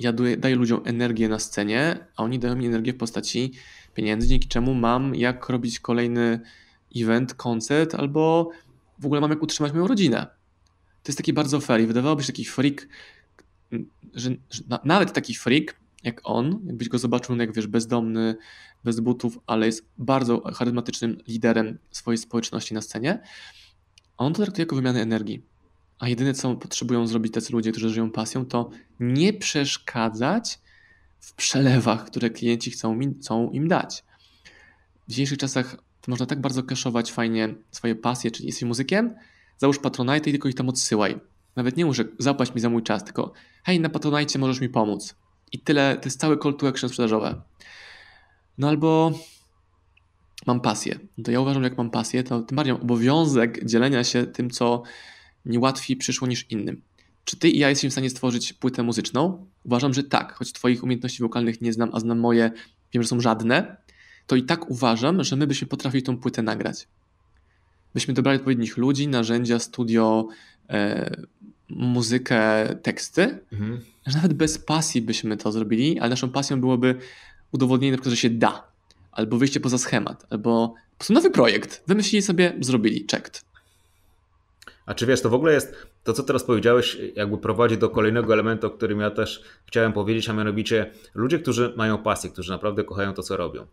ja 0.00 0.12
daję 0.38 0.54
ludziom 0.56 0.80
energię 0.84 1.28
na 1.28 1.38
scenie, 1.38 2.06
a 2.16 2.22
oni 2.22 2.38
dają 2.38 2.56
mi 2.56 2.66
energię 2.66 2.92
w 2.92 2.96
postaci 2.96 3.52
pieniędzy, 3.94 4.28
dzięki 4.28 4.48
czemu 4.48 4.74
mam 4.74 5.14
jak 5.14 5.48
robić 5.48 5.80
kolejny 5.80 6.40
event, 6.96 7.34
koncert, 7.34 7.94
albo 7.94 8.50
w 8.98 9.06
ogóle 9.06 9.20
mam 9.20 9.30
jak 9.30 9.42
utrzymać 9.42 9.72
moją 9.72 9.86
rodzinę. 9.86 10.26
To 11.02 11.08
jest 11.08 11.16
taki 11.16 11.32
bardzo 11.32 11.60
fair 11.60 11.80
i 11.80 11.86
wydawałoby 11.86 12.22
się 12.22 12.32
taki 12.32 12.44
freak, 12.44 12.88
że, 14.14 14.30
że 14.50 14.62
nawet 14.84 15.12
taki 15.12 15.34
freak 15.34 15.82
jak 16.02 16.20
on, 16.24 16.60
jakbyś 16.66 16.88
go 16.88 16.98
zobaczył, 16.98 17.36
jak 17.36 17.54
wiesz, 17.54 17.66
bezdomny, 17.66 18.36
bez 18.84 19.00
butów, 19.00 19.38
ale 19.46 19.66
jest 19.66 19.88
bardzo 19.98 20.52
charyzmatycznym 20.52 21.18
liderem 21.28 21.78
swojej 21.90 22.18
społeczności 22.18 22.74
na 22.74 22.82
scenie, 22.82 23.22
on 24.16 24.32
to 24.32 24.42
traktuje 24.42 24.62
jako 24.62 24.76
wymianę 24.76 25.02
energii. 25.02 25.42
A 25.98 26.08
jedyne, 26.08 26.34
co 26.34 26.54
potrzebują 26.54 27.06
zrobić 27.06 27.32
tacy 27.32 27.52
ludzie, 27.52 27.70
którzy 27.72 27.90
żyją 27.90 28.10
pasją, 28.10 28.46
to 28.46 28.70
nie 29.00 29.32
przeszkadzać 29.32 30.60
w 31.20 31.34
przelewach, 31.34 32.04
które 32.04 32.30
klienci 32.30 32.70
chcą 32.70 33.00
im, 33.00 33.14
chcą 33.20 33.50
im 33.50 33.68
dać. 33.68 34.04
W 35.08 35.10
dzisiejszych 35.10 35.38
czasach 35.38 35.76
można 36.06 36.26
tak 36.26 36.40
bardzo 36.40 36.62
kaszować 36.62 37.12
fajnie 37.12 37.54
swoje 37.70 37.94
pasje, 37.94 38.30
czyli 38.30 38.46
jesteś 38.46 38.62
muzykiem, 38.62 39.14
załóż 39.58 39.78
Patronite 39.78 40.30
i 40.30 40.32
tylko 40.32 40.48
ich 40.48 40.54
tam 40.54 40.68
odsyłaj. 40.68 41.20
Nawet 41.56 41.76
nie 41.76 41.86
muszę 41.86 42.04
zapłać 42.18 42.54
mi 42.54 42.60
za 42.60 42.70
mój 42.70 42.82
czas, 42.82 43.04
tylko 43.04 43.32
hej, 43.64 43.80
na 43.80 43.88
Patronite 43.88 44.38
możesz 44.38 44.60
mi 44.60 44.68
pomóc. 44.68 45.14
I 45.52 45.58
tyle, 45.58 45.96
to 45.96 46.04
jest 46.04 46.20
cały 46.20 46.38
call 46.38 46.54
to 46.54 46.68
action 46.68 46.88
sprzedażowe. 46.88 47.42
No 48.58 48.68
albo 48.68 49.12
mam 50.46 50.60
pasję. 50.60 50.98
No 51.18 51.24
to 51.24 51.30
ja 51.30 51.40
uważam, 51.40 51.62
że 51.62 51.68
jak 51.68 51.78
mam 51.78 51.90
pasję, 51.90 52.24
to 52.24 52.40
tym 52.40 52.56
bardziej 52.56 52.74
mam 52.74 52.82
obowiązek 52.82 53.64
dzielenia 53.64 54.04
się 54.04 54.26
tym, 54.26 54.50
co 54.50 54.82
nie 55.44 55.60
łatwiej 55.60 55.96
przyszło 55.96 56.28
niż 56.28 56.50
innym. 56.50 56.82
Czy 57.24 57.36
ty 57.36 57.50
i 57.50 57.58
ja 57.58 57.68
jesteśmy 57.68 57.90
w 57.90 57.92
stanie 57.92 58.10
stworzyć 58.10 58.52
płytę 58.52 58.82
muzyczną? 58.82 59.46
Uważam, 59.64 59.94
że 59.94 60.02
tak, 60.02 60.32
choć 60.32 60.52
twoich 60.52 60.82
umiejętności 60.84 61.22
wokalnych 61.22 61.60
nie 61.60 61.72
znam, 61.72 61.90
a 61.92 62.00
znam 62.00 62.18
moje, 62.18 62.50
wiem, 62.92 63.02
że 63.02 63.08
są 63.08 63.20
żadne, 63.20 63.76
to 64.26 64.36
i 64.36 64.42
tak 64.42 64.70
uważam, 64.70 65.24
że 65.24 65.36
my 65.36 65.46
byśmy 65.46 65.68
potrafili 65.68 66.02
tą 66.02 66.18
płytę 66.18 66.42
nagrać. 66.42 66.88
Byśmy 67.94 68.14
dobrali 68.14 68.38
odpowiednich 68.38 68.76
ludzi, 68.76 69.08
narzędzia, 69.08 69.58
studio, 69.58 70.28
e, 70.70 71.10
muzykę, 71.68 72.68
teksty, 72.82 73.38
mhm. 73.52 73.80
że 74.06 74.16
nawet 74.16 74.32
bez 74.32 74.58
pasji 74.58 75.02
byśmy 75.02 75.36
to 75.36 75.52
zrobili, 75.52 76.00
ale 76.00 76.10
naszą 76.10 76.30
pasją 76.30 76.60
byłoby 76.60 76.94
udowodnienie, 77.52 77.98
że 78.06 78.16
się 78.16 78.30
da, 78.30 78.72
albo 79.12 79.38
wyjście 79.38 79.60
poza 79.60 79.78
schemat, 79.78 80.26
albo 80.30 80.68
po 80.68 80.96
prostu 80.98 81.12
nowy 81.12 81.30
projekt. 81.30 81.82
Wymyślili 81.86 82.22
sobie, 82.22 82.56
zrobili, 82.60 83.06
checked. 83.10 83.44
A 84.86 84.94
czy 84.94 85.06
wiesz, 85.06 85.22
to 85.22 85.30
w 85.30 85.34
ogóle 85.34 85.52
jest, 85.52 85.74
to 86.04 86.12
co 86.12 86.22
teraz 86.22 86.44
powiedziałeś, 86.44 86.98
jakby 87.16 87.38
prowadzi 87.38 87.78
do 87.78 87.90
kolejnego 87.90 88.32
elementu, 88.32 88.66
o 88.66 88.70
którym 88.70 89.00
ja 89.00 89.10
też 89.10 89.42
chciałem 89.66 89.92
powiedzieć, 89.92 90.28
a 90.28 90.32
mianowicie 90.32 90.92
ludzie, 91.14 91.38
którzy 91.38 91.74
mają 91.76 91.98
pasję, 91.98 92.30
którzy 92.30 92.50
naprawdę 92.50 92.84
kochają 92.84 93.14
to, 93.14 93.22
co 93.22 93.36
robią. 93.36 93.66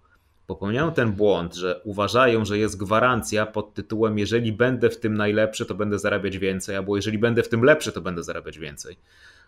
Popełniają 0.49 0.91
ten 0.91 1.11
błąd, 1.11 1.55
że 1.55 1.81
uważają, 1.83 2.45
że 2.45 2.57
jest 2.57 2.77
gwarancja 2.77 3.45
pod 3.45 3.73
tytułem: 3.73 4.17
Jeżeli 4.19 4.51
będę 4.51 4.89
w 4.89 4.99
tym 4.99 5.13
najlepszy, 5.13 5.65
to 5.65 5.75
będę 5.75 5.99
zarabiać 5.99 6.37
więcej, 6.37 6.75
albo 6.75 6.95
jeżeli 6.95 7.17
będę 7.17 7.43
w 7.43 7.49
tym 7.49 7.63
lepszy, 7.63 7.91
to 7.91 8.01
będę 8.01 8.23
zarabiać 8.23 8.59
więcej. 8.59 8.97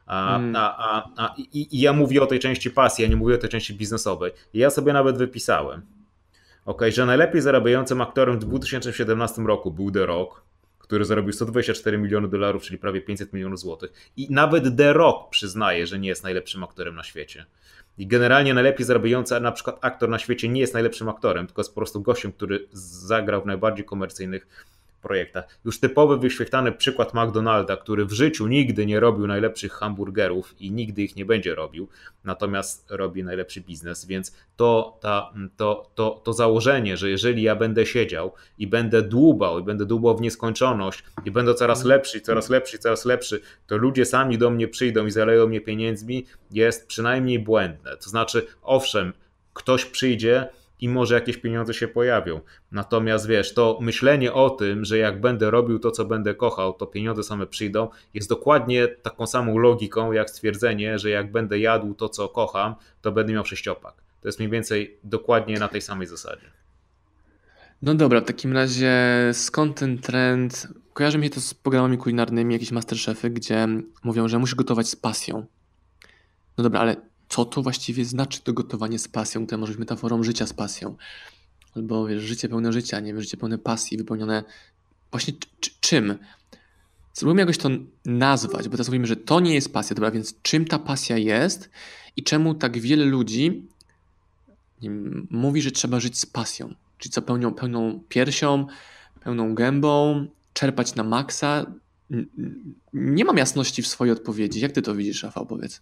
A, 0.06 0.30
hmm. 0.30 0.56
a, 0.56 0.78
a, 0.78 1.10
a 1.18 1.36
i, 1.38 1.78
i, 1.78 1.82
ja 1.82 1.94
mówię 1.94 2.22
o 2.22 2.26
tej 2.26 2.40
części 2.40 2.72
pasji, 2.72 3.04
ja 3.04 3.10
nie 3.10 3.16
mówię 3.16 3.36
o 3.36 3.38
tej 3.38 3.50
części 3.50 3.74
biznesowej. 3.74 4.32
I 4.54 4.60
ja 4.60 4.70
sobie 4.70 4.94
nawet 4.94 5.18
wypisałem, 5.18 5.82
okay, 6.66 6.92
że 6.92 7.06
najlepiej 7.06 7.42
zarabiającym 7.42 8.02
aktorem 8.02 8.36
w 8.36 8.40
2017 8.40 9.42
roku 9.42 9.72
był 9.72 9.92
The 9.92 10.06
Rock, 10.06 10.42
który 10.80 11.06
zarobił 11.06 11.34
124 11.34 11.98
miliony 11.98 12.28
dolarów, 12.28 12.64
czyli 12.64 12.78
prawie 12.78 13.02
500 13.02 13.34
milionów 13.34 13.60
złotych. 13.60 14.12
I 14.18 14.28
nawet 14.34 14.78
The 14.78 14.94
Rock 14.94 15.30
przyznaje, 15.30 15.88
że 15.88 16.00
nie 16.00 16.10
jest 16.10 16.24
najlepszym 16.24 16.64
aktorem 16.64 16.96
na 16.96 17.04
świecie. 17.04 17.46
I 17.98 18.08
generalnie 18.08 18.54
najlepiej 18.54 18.86
zarabiający 18.86 19.40
na 19.40 19.52
przykład 19.52 19.78
aktor 19.82 20.10
na 20.10 20.20
świecie 20.20 20.50
nie 20.50 20.62
jest 20.62 20.74
najlepszym 20.74 21.10
aktorem, 21.10 21.48
tylko 21.48 21.62
jest 21.62 21.72
po 21.72 21.80
prostu 21.80 22.02
gościem, 22.02 22.32
który 22.32 22.68
zagrał 22.72 23.42
w 23.42 23.46
najbardziej 23.46 23.86
komercyjnych 23.86 24.48
projektach. 25.02 25.60
Już 25.66 25.80
typowy, 25.80 26.18
wyświetlany 26.18 26.72
przykład 26.72 27.14
McDonalda, 27.14 27.78
który 27.78 28.06
w 28.06 28.12
życiu 28.12 28.48
nigdy 28.48 28.86
nie 28.86 29.00
robił 29.00 29.28
najlepszych 29.28 29.72
hamburgerów 29.72 30.62
i 30.62 30.72
nigdy 30.72 31.02
ich 31.02 31.16
nie 31.16 31.26
będzie 31.26 31.56
robił, 31.56 31.88
natomiast 32.24 32.92
robi 32.92 33.24
najlepszy 33.24 33.62
biznes, 33.62 34.06
więc 34.06 34.36
to, 34.56 34.98
ta, 35.02 35.34
to, 35.58 35.92
to, 35.96 36.22
to 36.24 36.34
założenie, 36.34 36.98
że 36.98 37.10
jeżeli 37.10 37.44
ja 37.44 37.56
będę 37.56 37.86
siedział 37.86 38.34
i 38.58 38.68
będę 38.68 39.02
dłubał 39.02 39.60
i 39.60 39.64
będę 39.64 39.86
dłubał 39.86 40.18
w 40.18 40.22
nieskończoność 40.22 41.04
i 41.26 41.32
będę 41.32 41.54
coraz 41.54 41.84
lepszy, 41.84 42.22
coraz 42.22 42.50
lepszy, 42.50 42.78
coraz 42.78 43.06
lepszy, 43.06 43.42
to 43.68 43.78
ludzie 43.78 44.06
sami 44.06 44.38
do 44.38 44.50
mnie 44.50 44.68
przyjdą 44.68 45.06
i 45.06 45.12
zaleją 45.12 45.48
mnie 45.48 45.62
pieniędzmi, 45.62 46.26
jest 46.52 46.88
przynajmniej 46.88 47.40
błędne. 47.40 47.98
To 47.98 48.10
znaczy, 48.10 48.48
owszem, 48.62 49.14
ktoś 49.54 49.86
przyjdzie, 49.86 50.50
i 50.82 50.90
może 50.90 51.16
jakieś 51.16 51.38
pieniądze 51.38 51.74
się 51.74 51.88
pojawią. 51.88 52.42
Natomiast 52.72 53.28
wiesz, 53.28 53.54
to 53.54 53.78
myślenie 53.82 54.34
o 54.34 54.50
tym, 54.50 54.86
że 54.86 54.98
jak 54.98 55.22
będę 55.22 55.52
robił 55.52 55.80
to, 55.80 55.92
co 55.92 56.06
będę 56.06 56.36
kochał, 56.36 56.74
to 56.74 56.88
pieniądze 56.88 57.24
same 57.24 57.48
przyjdą, 57.48 57.90
jest 58.14 58.30
dokładnie 58.30 58.88
taką 58.88 59.28
samą 59.28 59.58
logiką, 59.58 60.12
jak 60.12 60.30
stwierdzenie, 60.30 61.00
że 61.00 61.10
jak 61.10 61.32
będę 61.32 61.60
jadł 61.60 61.94
to, 61.94 62.10
co 62.10 62.30
kocham, 62.30 62.76
to 63.02 63.12
będę 63.12 63.34
miał 63.34 63.46
sześciopak. 63.46 63.94
To 64.22 64.28
jest 64.28 64.40
mniej 64.40 64.52
więcej 64.52 64.98
dokładnie 65.04 65.60
na 65.60 65.68
tej 65.68 65.82
samej 65.82 66.08
zasadzie. 66.08 66.52
No 67.82 67.96
dobra, 67.96 68.22
w 68.22 68.26
takim 68.26 68.54
razie 68.54 68.94
skąd 69.34 69.80
ten 69.80 69.98
trend? 69.98 70.68
Kojarzy 70.94 71.18
mi 71.18 71.24
się 71.24 71.30
to 71.30 71.42
z 71.42 71.54
programami 71.54 71.98
kulinarnymi, 71.98 72.54
jakieś 72.54 72.72
masterchefy, 72.72 73.30
gdzie 73.30 73.68
mówią, 74.04 74.28
że 74.28 74.40
musisz 74.40 74.56
gotować 74.56 74.90
z 74.90 74.96
pasją. 74.96 75.46
No 76.58 76.64
dobra, 76.64 76.80
ale 76.80 76.96
co 77.32 77.46
to 77.46 77.62
właściwie 77.62 78.06
znaczy 78.06 78.42
to 78.42 78.54
gotowanie 78.54 79.00
z 79.00 79.08
pasją, 79.08 79.46
które 79.46 79.58
może 79.58 79.72
być 79.72 79.80
metaforą 79.80 80.24
życia 80.24 80.48
z 80.48 80.54
pasją. 80.54 80.96
Albo 81.76 82.08
wiesz, 82.08 82.24
życie 82.24 82.50
pełne 82.50 82.74
życia, 82.74 83.00
nie 83.00 83.14
wiem, 83.14 83.22
życie 83.22 83.38
pełne 83.38 83.58
pasji, 83.58 83.98
wypełnione 83.98 84.44
właśnie 85.12 85.34
czym? 85.82 86.18
Spróbujmy 87.14 87.42
jakoś 87.42 87.58
to 87.58 87.70
nazwać, 88.06 88.66
bo 88.66 88.72
teraz 88.72 88.88
mówimy, 88.88 89.08
że 89.08 89.16
to 89.16 89.40
nie 89.40 89.54
jest 89.54 89.74
pasja, 89.74 89.96
dobra, 89.96 90.12
więc 90.12 90.42
czym 90.42 90.66
ta 90.66 90.80
pasja 90.80 91.18
jest 91.18 91.70
i 92.16 92.24
czemu 92.24 92.56
tak 92.56 92.80
wiele 92.80 93.06
ludzi 93.06 93.68
mówi, 95.30 95.62
że 95.62 95.72
trzeba 95.72 96.00
żyć 96.00 96.20
z 96.20 96.26
pasją, 96.26 96.74
czyli 96.98 97.12
co 97.12 97.22
pełnią, 97.22 97.54
pełną 97.54 98.00
piersią, 98.10 98.68
pełną 99.24 99.56
gębą, 99.56 100.28
czerpać 100.54 100.96
na 100.96 101.04
maksa. 101.04 101.66
Nie 102.94 103.26
mam 103.26 103.38
jasności 103.38 103.82
w 103.82 103.88
swojej 103.88 104.12
odpowiedzi. 104.12 104.60
Jak 104.60 104.72
ty 104.72 104.82
to 104.82 104.96
widzisz, 104.96 105.24
Rafał, 105.24 105.46
powiedz? 105.46 105.82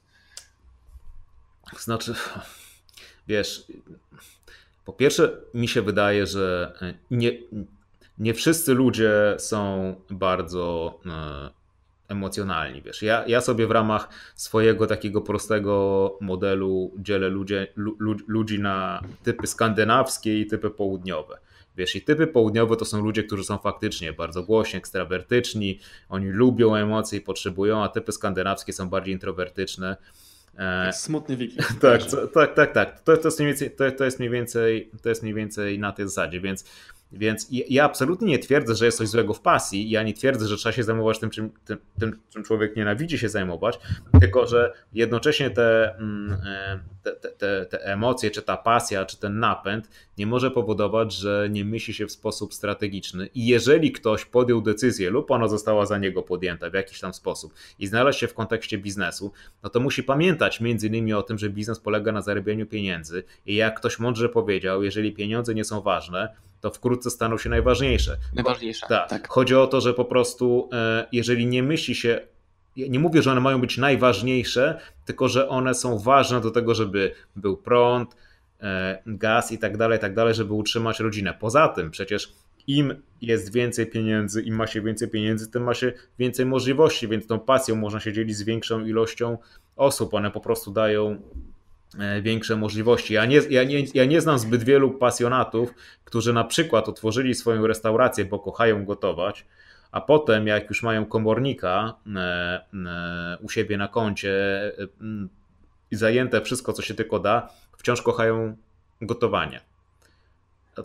Znaczy, 1.78 2.14
wiesz, 3.28 3.66
po 4.86 4.94
pierwsze, 4.94 5.38
mi 5.54 5.68
się 5.68 5.82
wydaje, 5.82 6.28
że 6.28 6.74
nie, 7.12 7.32
nie 8.18 8.34
wszyscy 8.34 8.74
ludzie 8.74 9.36
są 9.38 9.96
bardzo 10.10 11.00
e, 11.06 11.50
emocjonalni. 12.08 12.82
Wiesz, 12.82 13.02
ja, 13.02 13.24
ja 13.28 13.42
sobie 13.42 13.68
w 13.68 13.72
ramach 13.72 14.10
swojego 14.36 14.88
takiego 14.88 15.22
prostego 15.22 16.18
modelu 16.22 16.92
dzielę 16.98 17.30
ludzie, 17.30 17.68
lu, 17.76 17.98
ludzi 18.28 18.60
na 18.60 19.02
typy 19.24 19.48
skandynawskie 19.48 20.42
i 20.42 20.48
typy 20.48 20.70
południowe. 20.70 21.38
Wiesz, 21.78 21.96
i 21.96 22.02
typy 22.02 22.28
południowe 22.28 22.78
to 22.78 22.86
są 22.86 23.04
ludzie, 23.04 23.24
którzy 23.24 23.44
są 23.44 23.58
faktycznie 23.58 24.14
bardzo 24.14 24.44
głośni, 24.44 24.78
ekstrawertyczni, 24.78 25.80
oni 26.10 26.26
lubią 26.26 26.76
emocje 26.76 27.20
i 27.20 27.22
potrzebują, 27.22 27.84
a 27.84 27.90
typy 27.90 28.12
skandynawskie 28.12 28.74
są 28.74 28.90
bardziej 28.90 29.14
introwertyczne 29.14 29.98
E, 29.98 30.29
smutny 30.92 31.38
wiking. 31.38 31.68
Tak, 31.82 32.02
tak, 32.34 32.54
tak, 32.56 32.74
tak. 32.74 33.00
To, 33.00 33.18
to, 33.18 33.28
jest 33.28 33.40
mniej 33.40 33.48
więcej, 33.48 33.72
to, 33.72 33.92
to, 33.92 34.06
jest 34.06 34.20
mniej 34.20 34.30
więcej, 34.30 34.92
to 35.02 35.10
jest 35.10 35.24
mniej 35.24 35.36
więcej 35.36 35.80
na 35.80 35.92
tej 35.92 36.06
zasadzie, 36.06 36.42
więc 36.42 36.66
więc 37.12 37.48
ja 37.50 37.84
absolutnie 37.84 38.28
nie 38.28 38.40
twierdzę, 38.40 38.76
że 38.76 38.86
jest 38.86 38.98
coś 38.98 39.08
złego 39.08 39.34
w 39.34 39.42
pasji. 39.42 39.90
Ja 39.90 40.04
nie 40.04 40.14
twierdzę, 40.14 40.48
że 40.48 40.58
trzeba 40.58 40.74
się 40.74 40.84
zajmować 40.84 41.20
tym, 41.20 41.30
czym, 41.30 41.50
tym, 41.66 41.78
tym, 42.00 42.20
czym 42.30 42.44
człowiek 42.44 42.76
nienawidzi 42.76 43.18
się 43.18 43.30
zajmować, 43.30 43.80
tylko 44.22 44.48
że 44.48 44.74
jednocześnie 44.94 45.50
te, 45.50 45.96
mm, 45.96 46.38
e, 46.46 46.80
te, 47.04 47.32
te, 47.32 47.66
te, 47.66 47.86
emocje, 47.86 48.32
czy 48.32 48.42
ta 48.42 48.58
pasja, 48.58 49.06
czy 49.06 49.20
ten 49.20 49.40
napęd 49.40 49.90
nie 50.18 50.28
może 50.28 50.52
powodować, 50.52 51.14
że 51.14 51.48
nie 51.52 51.66
myśli 51.66 51.94
się 51.94 52.06
w 52.06 52.12
sposób 52.12 52.54
strategiczny. 52.54 53.30
I 53.36 53.48
jeżeli 53.48 53.92
ktoś 53.92 54.26
podjął 54.26 54.62
decyzję, 54.62 55.10
lub 55.10 55.32
ona 55.32 55.48
została 55.48 55.86
za 55.86 55.98
niego 55.98 56.24
podjęta 56.24 56.70
w 56.70 56.74
jakiś 56.74 57.00
tam 57.00 57.14
sposób 57.14 57.54
i 57.80 57.88
znalazł 57.88 58.20
się 58.20 58.28
w 58.28 58.34
kontekście 58.34 58.78
biznesu, 58.78 59.32
no 59.64 59.70
to 59.70 59.80
musi 59.80 60.04
pamiętać 60.04 60.62
między 60.62 60.88
innymi 60.88 61.14
o 61.14 61.24
tym, 61.24 61.38
że 61.38 61.50
biznes 61.50 61.80
polega 61.80 62.12
na 62.12 62.22
zarabianiu 62.22 62.66
pieniędzy. 62.66 63.24
I 63.46 63.56
jak 63.56 63.80
ktoś 63.80 64.00
mądrze 64.00 64.30
powiedział, 64.30 64.84
jeżeli 64.84 65.14
pieniądze 65.14 65.56
nie 65.56 65.64
są 65.64 65.82
ważne, 65.82 66.36
to 66.62 66.72
wkrótce 66.72 67.10
staną 67.10 67.38
się 67.38 67.50
najważniejsze. 67.50 68.18
Najważniejsze. 68.36 68.88
Tak. 68.90 69.10
tak. 69.10 69.28
Chodzi 69.28 69.56
o 69.56 69.68
to, 69.68 69.82
że 69.82 69.94
po 69.94 70.06
prostu, 70.06 70.70
e, 70.74 71.08
jeżeli 71.12 71.46
nie 71.46 71.64
myśli 71.64 71.96
się, 71.96 72.22
nie 72.78 73.00
mówię, 73.00 73.22
że 73.22 73.32
one 73.32 73.42
mają 73.42 73.62
być 73.62 73.78
najważniejsze, 73.78 74.80
tylko 75.06 75.30
że 75.30 75.50
one 75.50 75.74
są 75.74 76.00
ważne 76.00 76.42
do 76.42 76.52
tego, 76.52 76.76
żeby 76.76 77.12
był 77.36 77.58
prąd, 77.58 78.16
e, 78.62 79.02
gaz 79.06 79.52
i 79.52 79.58
tak 79.58 79.78
dalej, 79.78 79.98
i 79.98 80.02
tak 80.02 80.16
dalej, 80.16 80.34
żeby 80.34 80.54
utrzymać 80.54 81.00
rodzinę. 81.00 81.34
Poza 81.40 81.68
tym 81.68 81.92
przecież 81.92 82.34
im 82.68 83.02
jest 83.22 83.54
więcej 83.54 83.88
pieniędzy, 83.88 84.42
im 84.42 84.56
ma 84.56 84.68
się 84.68 84.82
więcej 84.82 85.08
pieniędzy, 85.08 85.52
tym 85.52 85.64
ma 85.64 85.74
się 85.74 85.94
więcej 86.20 86.46
możliwości, 86.46 87.08
więc 87.08 87.28
tą 87.28 87.40
pasją 87.40 87.76
można 87.76 88.00
się 88.00 88.14
dzielić 88.14 88.38
z 88.38 88.44
większą 88.44 88.86
ilością 88.86 89.38
osób. 89.76 90.14
One 90.14 90.32
po 90.32 90.40
prostu 90.40 90.72
dają 90.72 91.22
większe 92.22 92.56
możliwości. 92.56 93.14
Ja 93.14 93.26
nie, 93.26 93.38
ja, 93.50 93.64
nie, 93.64 93.84
ja 93.94 94.06
nie 94.06 94.22
znam 94.22 94.40
zbyt 94.40 94.64
wielu 94.64 94.92
pasjonatów, 94.92 95.74
którzy 96.04 96.34
na 96.34 96.44
przykład 96.44 96.90
otworzyli 96.90 97.36
swoją 97.36 97.68
restaurację, 97.68 98.26
bo 98.26 98.40
kochają 98.40 98.86
gotować, 98.86 99.46
a 99.92 100.02
potem 100.02 100.48
jak 100.48 100.70
już 100.70 100.84
mają 100.84 101.06
komornika 101.06 101.94
e, 102.16 102.20
e, 102.20 103.38
u 103.42 103.50
siebie 103.50 103.78
na 103.78 103.88
koncie 103.88 104.32
i 105.92 105.96
zajęte 105.96 106.42
wszystko, 106.42 106.74
co 106.74 106.82
się 106.82 106.94
tylko 106.94 107.20
da, 107.20 107.50
wciąż 107.78 108.02
kochają 108.02 108.56
gotowanie. 109.02 109.62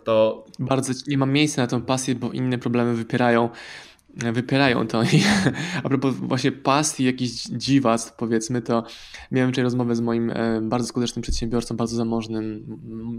To... 0.03 0.45
Bardzo 0.59 0.93
nie 1.07 1.17
mam 1.17 1.31
miejsca 1.31 1.61
na 1.61 1.67
tą 1.67 1.81
pasję, 1.81 2.15
bo 2.15 2.31
inne 2.31 2.57
problemy 2.57 2.93
wypierają 2.93 3.49
wypierają 4.15 4.87
to. 4.87 5.03
I 5.13 5.23
a 5.83 5.89
propos 5.89 6.15
właśnie 6.15 6.51
pasji, 6.51 7.05
jakichś 7.05 7.43
dziwactw, 7.43 8.13
powiedzmy, 8.13 8.61
to 8.61 8.83
miałem 9.31 9.51
wczoraj 9.51 9.63
rozmowę 9.63 9.95
z 9.95 10.01
moim 10.01 10.29
e, 10.29 10.61
bardzo 10.61 10.87
skutecznym 10.87 11.23
przedsiębiorcą, 11.23 11.75
bardzo 11.75 11.95
zamożnym 11.95 12.65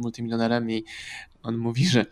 multimilionerem 0.02 0.70
i 0.70 0.84
on 1.42 1.58
mówi, 1.58 1.86
że 1.86 2.06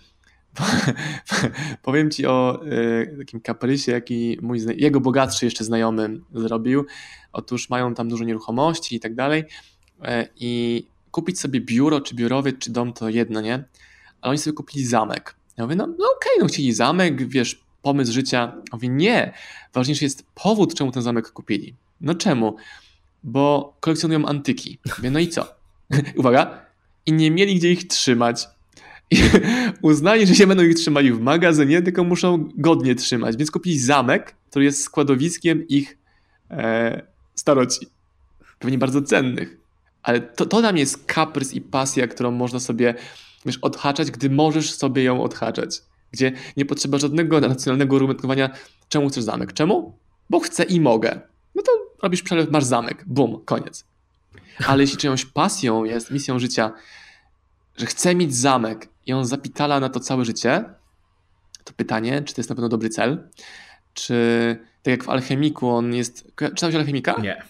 powiem 1.83 2.11
ci 2.11 2.27
o 2.27 2.63
y, 2.67 3.17
takim 3.19 3.41
kaprysie, 3.41 3.93
jaki 3.93 4.39
mój, 4.43 4.61
jego 4.77 5.01
bogatszy 5.01 5.45
jeszcze 5.45 5.65
znajomy 5.65 6.21
zrobił. 6.35 6.87
Otóż 7.33 7.71
mają 7.71 7.95
tam 7.95 8.09
dużo 8.09 8.25
nieruchomości 8.25 8.97
i 8.97 9.01
tak 9.01 9.15
dalej 9.15 9.41
y, 9.41 10.07
i 10.37 10.87
kupić 11.11 11.41
sobie 11.41 11.61
biuro, 11.61 12.01
czy 12.01 12.15
biurowiec, 12.15 12.59
czy 12.59 12.71
dom 12.71 12.93
to 12.93 13.09
jedno, 13.09 13.41
nie? 13.41 13.55
Ale 14.21 14.31
oni 14.31 14.39
sobie 14.39 14.55
kupili 14.55 14.87
zamek. 14.87 15.37
Ja 15.57 15.65
mówię, 15.65 15.77
no, 15.77 15.87
no 15.87 15.95
okej, 15.95 16.33
okay, 16.33 16.41
no 16.41 16.47
chcieli 16.47 16.73
zamek, 16.73 17.29
wiesz, 17.29 17.64
pomysł 17.85 18.13
życia. 18.13 18.53
Mówi, 18.73 18.91
nie, 18.91 19.33
ważniejszy 19.75 20.05
jest 20.05 20.27
powód, 20.35 20.75
czemu 20.75 20.91
ten 20.93 21.03
zamek 21.03 21.31
kupili. 21.31 21.75
No 22.01 22.15
czemu? 22.15 22.57
Bo 23.25 23.77
kolekcjonują 23.81 24.27
antyki. 24.27 24.79
Mówię, 24.99 25.11
no 25.11 25.19
i 25.19 25.29
co? 25.29 25.55
Uwaga. 26.19 26.61
I 27.07 27.13
nie 27.13 27.31
mieli 27.31 27.55
gdzie 27.55 27.73
ich 27.73 27.89
trzymać. 27.89 28.49
Uznali, 29.83 30.27
że 30.27 30.35
się 30.35 30.47
będą 30.47 30.63
ich 30.63 30.75
trzymali 30.75 31.13
w 31.13 31.21
magazynie, 31.21 31.83
tylko 31.83 32.05
muszą 32.05 32.49
godnie 32.57 32.95
trzymać. 32.95 33.37
Więc 33.37 33.51
kupili 33.51 33.79
zamek, 33.79 34.35
który 34.51 34.65
jest 34.65 34.83
składowiskiem 34.83 35.69
ich 35.69 35.99
e, 36.51 37.03
staroci. 37.35 37.87
Pewnie 38.59 38.79
bardzo 38.79 39.03
cennych. 39.03 39.57
Ale 40.03 40.21
to, 40.21 40.47
to 40.47 40.63
tam 40.63 40.77
jest 40.77 41.05
kaprys 41.07 41.55
i 41.55 41.61
pasja, 41.61 42.07
którą 42.07 42.31
można 42.31 42.61
sobie 42.61 42.95
wiesz, 43.47 43.59
odhaczać, 43.59 44.11
gdy 44.11 44.31
możesz 44.31 44.73
sobie 44.73 45.03
ją 45.03 45.23
odhaczać 45.23 45.83
gdzie 46.15 46.33
nie 46.57 46.65
potrzeba 46.65 46.99
żadnego 46.99 47.41
racjonalnego 47.41 47.97
argumentowania, 47.97 48.51
czemu 48.89 49.09
chcesz 49.09 49.25
zamek. 49.25 49.53
Czemu? 49.53 49.99
Bo 50.31 50.41
chcę 50.41 50.63
i 50.63 50.81
mogę. 50.81 51.21
No 51.55 51.63
to 51.63 51.73
robisz 52.03 52.23
przelew, 52.23 52.51
masz 52.51 52.65
zamek. 52.65 53.05
Bum, 53.07 53.41
koniec. 53.45 53.85
Ale 54.67 54.83
jeśli 54.83 54.99
czyjąś 54.99 55.25
pasją 55.25 55.85
jest, 55.85 56.11
misją 56.11 56.39
życia, 56.39 56.73
że 57.77 57.87
chce 57.87 58.15
mieć 58.15 58.35
zamek 58.37 58.89
i 59.07 59.13
on 59.13 59.27
zapitala 59.27 59.81
na 59.81 59.89
to 59.89 60.01
całe 60.01 60.25
życie, 60.25 60.65
to 61.65 61.73
pytanie, 61.73 62.23
czy 62.23 62.35
to 62.35 62.41
jest 62.41 62.51
na 62.51 62.57
pewno 62.57 62.69
dobry 62.69 62.89
cel? 62.89 63.29
Czy 63.95 64.17
tak 64.83 64.91
jak 64.91 65.05
w 65.05 65.09
Alchemiku 65.09 65.71
on 65.71 65.95
jest... 65.95 66.33
Czytałeś 66.37 66.75
Alchemika? 66.75 67.21
Nie. 67.21 67.43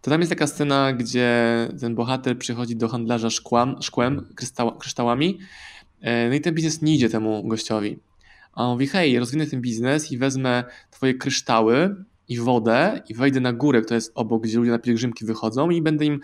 To 0.00 0.10
tam 0.10 0.20
jest 0.20 0.30
taka 0.30 0.46
scena, 0.46 0.92
gdzie 0.92 1.28
ten 1.80 1.94
bohater 1.94 2.38
przychodzi 2.38 2.76
do 2.76 2.88
handlarza 2.88 3.30
szkłam, 3.30 3.82
szkłem, 3.82 4.34
kryształami 4.78 5.38
no 6.28 6.34
i 6.34 6.40
ten 6.40 6.54
biznes 6.54 6.82
nie 6.82 6.94
idzie 6.94 7.08
temu 7.08 7.48
gościowi. 7.48 7.98
A 8.52 8.64
on 8.64 8.72
mówi, 8.72 8.86
hej, 8.86 9.18
rozwinę 9.18 9.46
ten 9.46 9.60
biznes 9.60 10.12
i 10.12 10.18
wezmę 10.18 10.64
twoje 10.90 11.14
kryształy 11.14 12.04
i 12.28 12.38
wodę 12.38 13.02
i 13.08 13.14
wejdę 13.14 13.40
na 13.40 13.52
górę, 13.52 13.80
która 13.82 13.94
jest 13.94 14.12
obok, 14.14 14.42
gdzie 14.42 14.58
ludzie 14.58 14.70
na 14.70 14.78
pielgrzymki 14.78 15.24
wychodzą 15.24 15.70
i 15.70 15.82
będę 15.82 16.04
im 16.04 16.20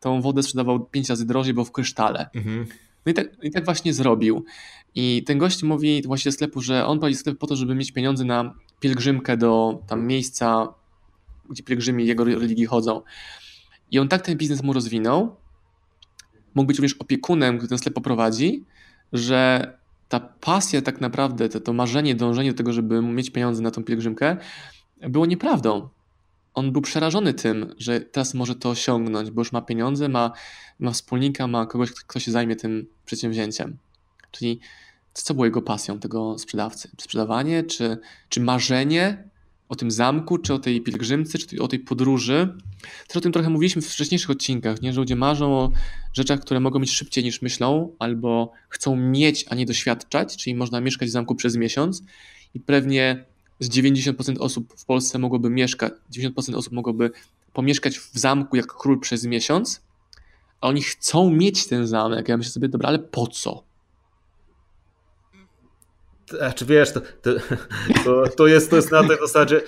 tą 0.00 0.20
wodę 0.20 0.42
sprzedawał 0.42 0.86
pięć 0.86 1.08
razy 1.08 1.26
drożej, 1.26 1.54
bo 1.54 1.64
w 1.64 1.72
krysztale. 1.72 2.30
Mhm. 2.34 2.66
No 3.06 3.12
i 3.12 3.14
tak, 3.14 3.26
i 3.42 3.50
tak 3.50 3.64
właśnie 3.64 3.94
zrobił. 3.94 4.44
I 4.94 5.24
ten 5.26 5.38
gość 5.38 5.62
mówi 5.62 6.02
właściciel 6.06 6.32
sklepu, 6.32 6.60
że 6.60 6.86
on 6.86 6.98
prowadzi 6.98 7.16
sklep 7.16 7.38
po 7.38 7.46
to, 7.46 7.56
żeby 7.56 7.74
mieć 7.74 7.92
pieniądze 7.92 8.24
na 8.24 8.54
pielgrzymkę 8.80 9.36
do 9.36 9.82
tam 9.86 10.06
miejsca, 10.06 10.74
gdzie 11.50 11.62
pielgrzymi 11.62 12.06
jego 12.06 12.24
religii 12.24 12.66
chodzą. 12.66 13.02
I 13.90 13.98
on 13.98 14.08
tak 14.08 14.22
ten 14.22 14.36
biznes 14.36 14.62
mu 14.62 14.72
rozwinął, 14.72 15.36
mógł 16.54 16.66
być 16.66 16.78
również 16.78 16.94
opiekunem, 16.94 17.56
który 17.56 17.68
ten 17.68 17.78
sklep 17.78 17.94
poprowadzi, 17.94 18.64
że 19.12 19.72
ta 20.08 20.20
pasja 20.20 20.82
tak 20.82 21.00
naprawdę, 21.00 21.48
to, 21.48 21.60
to 21.60 21.72
marzenie, 21.72 22.14
dążenie 22.14 22.52
do 22.52 22.58
tego, 22.58 22.72
żeby 22.72 23.02
mieć 23.02 23.30
pieniądze 23.30 23.62
na 23.62 23.70
tą 23.70 23.84
pielgrzymkę, 23.84 24.36
było 25.08 25.26
nieprawdą. 25.26 25.88
On 26.54 26.72
był 26.72 26.82
przerażony 26.82 27.34
tym, 27.34 27.74
że 27.78 28.00
teraz 28.00 28.34
może 28.34 28.54
to 28.54 28.70
osiągnąć, 28.70 29.30
bo 29.30 29.40
już 29.40 29.52
ma 29.52 29.62
pieniądze, 29.62 30.08
ma, 30.08 30.32
ma 30.78 30.90
wspólnika, 30.90 31.46
ma 31.46 31.66
kogoś, 31.66 31.90
kto 31.92 32.20
się 32.20 32.32
zajmie 32.32 32.56
tym 32.56 32.86
przedsięwzięciem. 33.04 33.76
Czyli 34.30 34.60
co 35.12 35.34
było 35.34 35.44
jego 35.44 35.62
pasją, 35.62 35.98
tego 35.98 36.38
sprzedawcy? 36.38 36.90
Sprzedawanie, 37.00 37.62
czy, 37.62 37.98
czy 38.28 38.40
marzenie 38.40 39.28
o 39.68 39.76
tym 39.76 39.90
zamku, 39.90 40.38
czy 40.38 40.54
o 40.54 40.58
tej 40.58 40.80
pielgrzymce, 40.80 41.38
czy 41.38 41.62
o 41.62 41.68
tej 41.68 41.78
podróży. 41.78 42.54
Też 43.08 43.16
o 43.16 43.20
tym 43.20 43.32
trochę 43.32 43.50
mówiliśmy 43.50 43.82
w 43.82 43.88
wcześniejszych 43.88 44.30
odcinkach, 44.30 44.82
nie? 44.82 44.92
że 44.92 45.00
ludzie 45.00 45.16
marzą 45.16 45.54
o 45.54 45.70
rzeczach, 46.12 46.40
które 46.40 46.60
mogą 46.60 46.80
być 46.80 46.90
szybciej 46.90 47.24
niż 47.24 47.42
myślą, 47.42 47.92
albo 47.98 48.52
chcą 48.68 48.96
mieć, 48.96 49.44
a 49.48 49.54
nie 49.54 49.66
doświadczać, 49.66 50.36
czyli 50.36 50.54
można 50.54 50.80
mieszkać 50.80 51.08
w 51.08 51.12
zamku 51.12 51.34
przez 51.34 51.56
miesiąc 51.56 52.02
i 52.54 52.60
pewnie 52.60 53.24
z 53.60 53.68
90% 53.68 54.36
osób 54.38 54.74
w 54.76 54.84
Polsce 54.84 55.18
mogłoby 55.18 55.50
mieszkać, 55.50 55.92
90% 56.16 56.54
osób 56.54 56.72
mogłoby 56.72 57.10
pomieszkać 57.52 57.98
w 57.98 58.18
zamku 58.18 58.56
jak 58.56 58.66
król 58.66 59.00
przez 59.00 59.24
miesiąc, 59.24 59.82
a 60.60 60.68
oni 60.68 60.82
chcą 60.82 61.30
mieć 61.30 61.66
ten 61.66 61.86
zamek. 61.86 62.28
Ja 62.28 62.36
myślę 62.36 62.52
sobie, 62.52 62.68
dobra, 62.68 62.88
ale 62.88 62.98
po 62.98 63.26
co? 63.26 63.71
Czy 66.54 66.66
wiesz, 66.66 66.92
to, 66.92 67.00
to, 68.04 68.28
to, 68.36 68.46
jest, 68.46 68.70
to 68.70 68.76
jest 68.76 68.92
na 68.92 69.08
tej 69.08 69.18
zasadzie, 69.18 69.60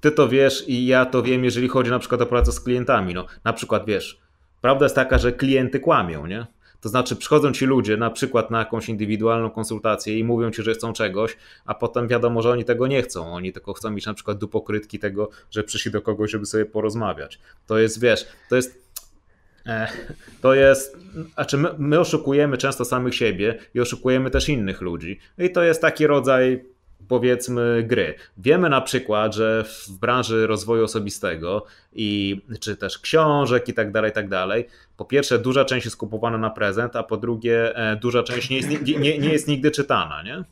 ty 0.00 0.10
to 0.10 0.28
wiesz 0.28 0.68
i 0.68 0.86
ja 0.86 1.06
to 1.06 1.22
wiem, 1.22 1.44
jeżeli 1.44 1.68
chodzi 1.68 1.90
na 1.90 1.98
przykład 1.98 2.20
o 2.20 2.26
pracę 2.26 2.52
z 2.52 2.60
klientami. 2.60 3.14
No, 3.14 3.26
na 3.44 3.52
przykład 3.52 3.86
wiesz, 3.86 4.20
prawda 4.60 4.84
jest 4.84 4.94
taka, 4.94 5.18
że 5.18 5.32
klienty 5.32 5.80
kłamią, 5.80 6.26
nie? 6.26 6.46
To 6.80 6.88
znaczy 6.88 7.16
przychodzą 7.16 7.52
ci 7.52 7.66
ludzie 7.66 7.96
na 7.96 8.10
przykład 8.10 8.50
na 8.50 8.58
jakąś 8.58 8.88
indywidualną 8.88 9.50
konsultację 9.50 10.18
i 10.18 10.24
mówią 10.24 10.50
ci, 10.50 10.62
że 10.62 10.74
chcą 10.74 10.92
czegoś, 10.92 11.36
a 11.64 11.74
potem 11.74 12.08
wiadomo, 12.08 12.42
że 12.42 12.50
oni 12.50 12.64
tego 12.64 12.86
nie 12.86 13.02
chcą. 13.02 13.34
Oni 13.34 13.52
tylko 13.52 13.72
chcą 13.72 13.90
mieć 13.90 14.06
na 14.06 14.14
przykład 14.14 14.38
do 14.38 14.48
pokrytki 14.48 14.98
tego, 14.98 15.30
że 15.50 15.64
przyszli 15.64 15.90
do 15.90 16.02
kogoś, 16.02 16.30
żeby 16.30 16.46
sobie 16.46 16.64
porozmawiać. 16.64 17.38
To 17.66 17.78
jest, 17.78 18.00
wiesz, 18.00 18.26
to 18.48 18.56
jest 18.56 18.83
E, 18.83 18.83
to 20.40 20.54
jest, 20.54 20.96
znaczy 21.34 21.58
my, 21.58 21.68
my, 21.78 22.00
oszukujemy 22.00 22.58
często 22.58 22.84
samych 22.84 23.14
siebie 23.14 23.58
i 23.74 23.80
oszukujemy 23.80 24.30
też 24.30 24.48
innych 24.48 24.80
ludzi. 24.80 25.18
I 25.38 25.50
to 25.50 25.62
jest 25.62 25.80
taki 25.80 26.06
rodzaj, 26.06 26.64
powiedzmy, 27.08 27.84
gry. 27.86 28.14
Wiemy 28.38 28.68
na 28.68 28.80
przykład, 28.80 29.34
że 29.34 29.64
w 29.64 29.90
branży 29.90 30.46
rozwoju 30.46 30.84
osobistego 30.84 31.66
i 31.92 32.40
czy 32.60 32.76
też 32.76 32.98
książek 32.98 33.68
i 33.68 33.74
tak 33.74 33.92
dalej, 33.92 34.10
i 34.10 34.14
tak 34.14 34.28
dalej, 34.28 34.68
po 34.96 35.04
pierwsze 35.04 35.38
duża 35.38 35.64
część 35.64 35.84
jest 35.84 35.96
kupowana 35.96 36.38
na 36.38 36.50
prezent, 36.50 36.96
a 36.96 37.02
po 37.02 37.16
drugie 37.16 37.76
e, 37.76 37.96
duża 37.96 38.22
część 38.22 38.50
nie 38.50 38.56
jest, 38.56 38.68
nie, 38.68 39.18
nie 39.18 39.32
jest 39.32 39.48
nigdy 39.48 39.70
czytana, 39.70 40.22
nie? 40.22 40.44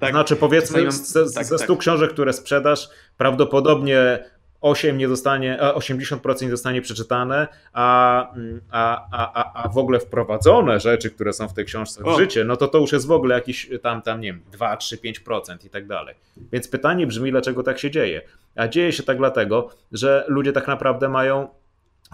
Tak. 0.00 0.10
Znaczy 0.10 0.36
powiedzmy 0.36 0.92
ze, 0.92 1.30
tak, 1.34 1.44
ze 1.44 1.58
100 1.58 1.66
tak. 1.66 1.78
książek, 1.78 2.10
które 2.12 2.32
sprzedasz, 2.32 2.88
prawdopodobnie 3.16 4.24
8 4.60 4.98
nie 4.98 5.08
zostanie, 5.08 5.58
80% 5.60 6.42
nie 6.42 6.50
zostanie 6.50 6.82
przeczytane, 6.82 7.48
a, 7.72 8.32
a, 8.70 9.06
a, 9.12 9.62
a 9.62 9.68
w 9.68 9.78
ogóle 9.78 10.00
wprowadzone 10.00 10.80
rzeczy, 10.80 11.10
które 11.10 11.32
są 11.32 11.48
w 11.48 11.54
tej 11.54 11.64
książce 11.64 12.02
w 12.02 12.06
o. 12.06 12.18
życie, 12.18 12.44
no 12.44 12.56
to 12.56 12.68
to 12.68 12.78
już 12.78 12.92
jest 12.92 13.06
w 13.06 13.12
ogóle 13.12 13.34
jakiś 13.34 13.70
tam, 13.82 14.02
tam 14.02 14.20
nie 14.20 14.32
wiem, 14.32 14.42
2, 14.52 14.76
3, 14.76 14.96
5% 14.96 15.66
i 15.66 15.70
tak 15.70 15.86
dalej. 15.86 16.14
Więc 16.52 16.68
pytanie 16.68 17.06
brzmi, 17.06 17.30
dlaczego 17.30 17.62
tak 17.62 17.78
się 17.78 17.90
dzieje? 17.90 18.22
A 18.56 18.68
dzieje 18.68 18.92
się 18.92 19.02
tak 19.02 19.18
dlatego, 19.18 19.68
że 19.92 20.24
ludzie 20.28 20.52
tak 20.52 20.68
naprawdę 20.68 21.08
mają 21.08 21.48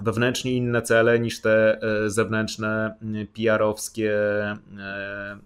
wewnętrznie 0.03 0.53
inne 0.53 0.83
cele 0.83 1.19
niż 1.19 1.41
te 1.41 1.79
e, 1.83 2.11
zewnętrzne 2.11 2.95
PR-owskie 3.35 4.13
e, 4.79 5.39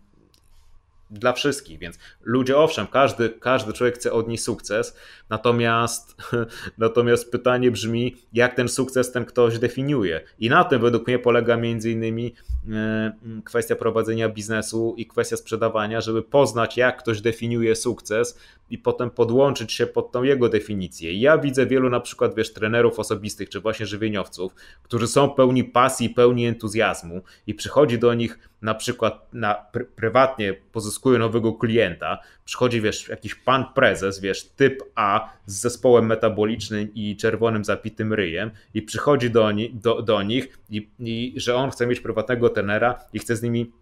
dla 1.10 1.32
wszystkich, 1.32 1.78
więc 1.78 1.98
ludzie, 2.22 2.56
owszem, 2.56 2.86
każdy, 2.86 3.28
każdy 3.28 3.72
człowiek 3.72 3.94
chce 3.94 4.12
odnieść 4.12 4.42
sukces, 4.42 4.96
natomiast, 5.30 6.16
natomiast 6.78 7.32
pytanie 7.32 7.70
brzmi, 7.70 8.16
jak 8.32 8.54
ten 8.54 8.68
sukces 8.68 9.12
ten 9.12 9.24
ktoś 9.24 9.58
definiuje. 9.58 10.20
I 10.38 10.48
na 10.48 10.64
tym 10.64 10.80
według 10.80 11.06
mnie 11.06 11.18
polega 11.18 11.56
między 11.56 11.90
innymi 11.90 12.34
e, 12.70 13.12
kwestia 13.44 13.76
prowadzenia 13.76 14.28
biznesu 14.28 14.94
i 14.96 15.06
kwestia 15.06 15.36
sprzedawania, 15.36 16.00
żeby 16.00 16.22
poznać, 16.22 16.76
jak 16.76 16.98
ktoś 16.98 17.20
definiuje 17.20 17.76
sukces 17.76 18.38
i 18.70 18.78
potem 18.78 19.10
podłączyć 19.10 19.72
się 19.72 19.86
pod 19.86 20.12
tą 20.12 20.22
jego 20.22 20.48
definicję. 20.48 21.20
Ja 21.20 21.38
widzę 21.38 21.66
wielu 21.66 21.90
na 21.90 22.00
przykład, 22.00 22.34
wiesz, 22.34 22.52
trenerów 22.52 22.98
osobistych, 22.98 23.48
czy 23.48 23.60
właśnie 23.60 23.86
żywieniowców, 23.86 24.54
którzy 24.82 25.06
są 25.06 25.30
pełni 25.30 25.64
pasji, 25.64 26.10
pełni 26.10 26.46
entuzjazmu 26.46 27.22
i 27.46 27.54
przychodzi 27.54 27.98
do 27.98 28.14
nich 28.14 28.38
na 28.62 28.74
przykład 28.74 29.34
na 29.34 29.54
pr 29.54 29.86
prywatnie 29.96 30.54
pozyskują 30.72 31.18
nowego 31.18 31.52
klienta, 31.52 32.18
przychodzi 32.44 32.80
wiesz, 32.80 33.08
jakiś 33.08 33.34
pan 33.34 33.64
prezes, 33.74 34.20
wiesz, 34.20 34.48
typ 34.48 34.82
A 34.94 35.19
z 35.46 35.60
zespołem 35.60 36.06
metabolicznym 36.06 36.94
i 36.94 37.16
czerwonym 37.16 37.64
zapitym 37.64 38.12
ryjem 38.12 38.50
i 38.74 38.82
przychodzi 38.82 39.30
do, 39.30 39.52
ni 39.52 39.74
do, 39.74 40.02
do 40.02 40.22
nich 40.22 40.58
i, 40.70 40.88
i 40.98 41.34
że 41.36 41.54
on 41.54 41.70
chce 41.70 41.86
mieć 41.86 42.00
prywatnego 42.00 42.48
tenera 42.48 42.98
i 43.12 43.18
chce 43.18 43.36
z 43.36 43.42
nimi 43.42 43.72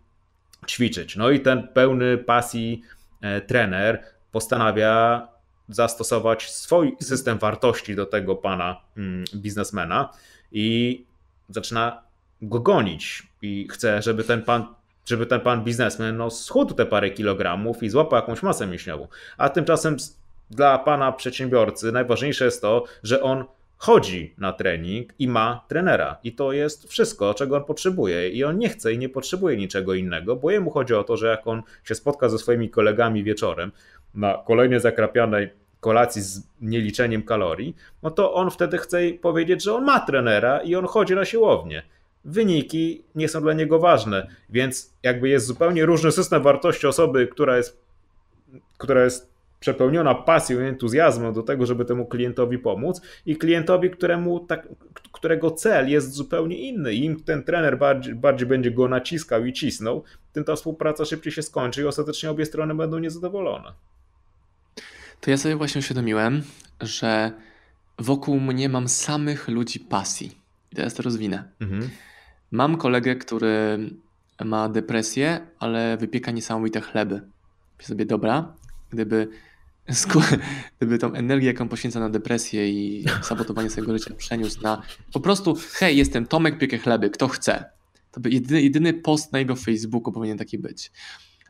ćwiczyć. 0.69 1.17
No 1.17 1.31
i 1.31 1.41
ten 1.41 1.69
pełny 1.69 2.19
pasji 2.19 2.83
e, 3.21 3.41
trener 3.41 4.03
postanawia 4.33 5.29
zastosować 5.69 6.51
swój 6.51 6.97
system 7.01 7.39
wartości 7.39 7.97
do 7.97 8.07
tego 8.07 8.37
pana 8.37 8.81
mm, 8.97 9.25
biznesmena 9.35 10.13
i 10.53 11.05
zaczyna 11.49 12.03
go 12.43 12.61
gonić 12.61 13.23
i 13.43 13.69
chce, 13.71 14.03
żeby 14.03 14.25
ten 14.25 14.43
pan 14.43 14.67
żeby 15.09 15.27
ten 15.27 15.41
pan 15.41 15.65
biznesmen 15.65 16.17
no, 16.17 16.31
schudł 16.31 16.75
te 16.75 16.87
parę 16.87 17.11
kilogramów 17.11 17.83
i 17.83 17.89
złapał 17.89 18.21
jakąś 18.21 18.43
masę 18.43 18.67
mięśniową. 18.67 19.09
A 19.39 19.49
tymczasem 19.49 19.97
dla 20.51 20.79
pana 20.79 21.13
przedsiębiorcy 21.13 21.93
najważniejsze 21.93 22.45
jest 22.45 22.63
to, 22.63 22.85
że 23.03 23.23
on 23.23 23.45
chodzi 23.77 24.35
na 24.39 24.53
trening 24.53 25.13
i 25.19 25.29
ma 25.29 25.65
trenera. 25.69 26.17
I 26.25 26.33
to 26.33 26.53
jest 26.53 26.89
wszystko, 26.89 27.35
czego 27.35 27.57
on 27.57 27.65
potrzebuje. 27.65 28.29
I 28.29 28.45
on 28.45 28.59
nie 28.59 28.69
chce 28.69 28.93
i 28.93 28.99
nie 28.99 29.09
potrzebuje 29.09 29.57
niczego 29.57 29.95
innego, 29.95 30.37
bo 30.37 30.51
jemu 30.51 30.71
chodzi 30.71 30.95
o 30.95 31.05
to, 31.05 31.17
że 31.17 31.27
jak 31.27 31.47
on 31.47 31.63
się 31.85 31.95
spotka 31.95 32.29
ze 32.29 32.39
swoimi 32.39 32.71
kolegami 32.71 33.25
wieczorem 33.25 33.73
na 34.15 34.43
kolejnej 34.47 34.81
zakrapianej 34.81 35.51
kolacji 35.81 36.23
z 36.23 36.43
nieliczeniem 36.61 37.23
kalorii, 37.23 37.77
no 38.03 38.11
to 38.11 38.35
on 38.35 38.51
wtedy 38.51 38.79
chce 38.79 38.99
powiedzieć, 39.23 39.63
że 39.65 39.75
on 39.75 39.85
ma 39.85 40.01
trenera 40.01 40.61
i 40.61 40.75
on 40.75 40.87
chodzi 40.87 41.15
na 41.15 41.25
siłownię 41.25 41.83
wyniki 42.25 43.03
nie 43.15 43.29
są 43.29 43.41
dla 43.41 43.53
niego 43.53 43.79
ważne, 43.79 44.27
więc 44.51 44.95
jakby 45.03 45.29
jest 45.29 45.47
zupełnie 45.47 45.87
różny 45.87 46.13
system 46.13 46.43
wartości 46.43 46.87
osoby, 46.87 47.27
która 47.27 47.57
jest, 47.57 47.81
która 48.79 49.05
jest 49.05 49.31
przepełniona 49.61 50.15
pasją 50.15 50.61
i 50.61 50.65
entuzjazmem 50.65 51.33
do 51.33 51.43
tego, 51.43 51.67
żeby 51.67 51.85
temu 51.85 52.07
klientowi 52.07 52.59
pomóc 52.59 53.01
i 53.27 53.37
klientowi, 53.37 53.91
któremu 53.91 54.41
tak, 54.41 54.69
którego 55.13 55.51
cel 55.51 55.91
jest 55.91 56.13
zupełnie 56.13 56.57
inny. 56.57 56.95
Im 56.95 57.21
ten 57.21 57.45
trener 57.45 57.79
bardziej, 57.79 58.15
bardziej 58.15 58.49
będzie 58.49 58.71
go 58.71 58.89
naciskał 58.89 59.45
i 59.45 59.53
cisnął, 59.53 60.05
tym 60.33 60.45
ta 60.45 60.57
współpraca 60.57 61.05
szybciej 61.05 61.33
się 61.33 61.43
skończy 61.43 61.83
i 61.83 61.85
ostatecznie 61.85 62.31
obie 62.31 62.47
strony 62.47 62.75
będą 62.75 62.99
niezadowolone. 62.99 63.73
To 65.21 65.31
ja 65.31 65.37
sobie 65.37 65.57
właśnie 65.57 65.79
uświadomiłem, 65.79 66.43
że 66.81 67.33
wokół 67.99 68.41
mnie 68.41 68.69
mam 68.69 68.89
samych 68.89 69.49
ludzi 69.49 69.81
pasji. 69.81 70.39
I 70.73 70.77
teraz 70.77 70.95
to 70.95 71.03
rozwinę. 71.03 71.45
Mhm. 71.61 71.91
Mam 72.51 72.77
kolegę, 72.77 73.17
który 73.17 73.79
ma 74.45 74.69
depresję, 74.69 75.41
ale 75.59 75.97
wypieka 75.97 76.31
niesamowite 76.31 76.81
chleby. 76.81 77.21
Myślę 77.79 77.89
sobie, 77.89 78.07
dobra, 78.07 78.55
gdyby, 78.91 79.29
gdyby 80.79 80.99
tą 80.99 81.13
energię, 81.13 81.47
jaką 81.47 81.69
poświęca 81.69 82.01
na 82.01 82.11
depresję 82.11 82.71
i 82.71 83.05
sabotowanie 83.23 83.71
swojego 83.71 83.99
życia 83.99 84.15
przeniósł 84.15 84.63
na 84.63 84.83
po 85.13 85.21
prostu, 85.21 85.57
hej, 85.73 85.97
jestem 85.97 86.27
Tomek, 86.27 86.59
piekę 86.59 86.79
chleby, 86.79 87.11
kto 87.11 87.29
chce. 87.29 87.65
To 88.13 88.21
by 88.21 88.31
jedyny, 88.31 88.63
jedyny 88.63 88.95
post 88.95 89.33
na 89.33 89.39
jego 89.39 89.57
Facebooku 89.57 90.13
powinien 90.13 90.39
taki 90.39 90.59
być. 90.59 90.93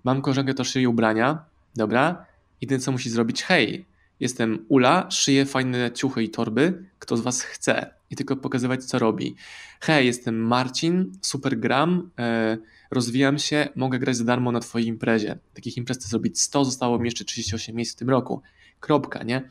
Mam 0.04 0.22
koleżankę, 0.22 0.54
to 0.54 0.64
szyje 0.64 0.88
ubrania, 0.88 1.44
dobra, 1.76 2.26
jedyne 2.60 2.80
co 2.80 2.92
musi 2.92 3.10
zrobić, 3.10 3.42
hej, 3.42 3.86
jestem 4.20 4.64
Ula, 4.68 5.10
szyję 5.10 5.46
fajne 5.46 5.90
ciuchy 5.92 6.22
i 6.22 6.28
torby, 6.28 6.84
kto 6.98 7.16
z 7.16 7.20
was 7.20 7.42
chce 7.42 7.94
i 8.10 8.16
tylko 8.16 8.36
pokazywać, 8.36 8.84
co 8.84 8.98
robi. 8.98 9.36
Hej, 9.80 10.06
jestem 10.06 10.36
Marcin, 10.36 11.12
super 11.22 11.60
gram, 11.60 12.10
e, 12.18 12.58
rozwijam 12.90 13.38
się, 13.38 13.68
mogę 13.76 13.98
grać 13.98 14.16
za 14.16 14.24
darmo 14.24 14.52
na 14.52 14.60
twojej 14.60 14.88
imprezie. 14.88 15.38
Takich 15.54 15.76
imprez 15.76 15.98
chcę 15.98 16.08
zrobić 16.08 16.40
100, 16.40 16.64
zostało 16.64 16.98
mi 16.98 17.04
jeszcze 17.04 17.24
38 17.24 17.76
miejsc 17.76 17.92
w 17.92 17.96
tym 17.96 18.10
roku. 18.10 18.42
Kropka, 18.80 19.22
nie? 19.22 19.48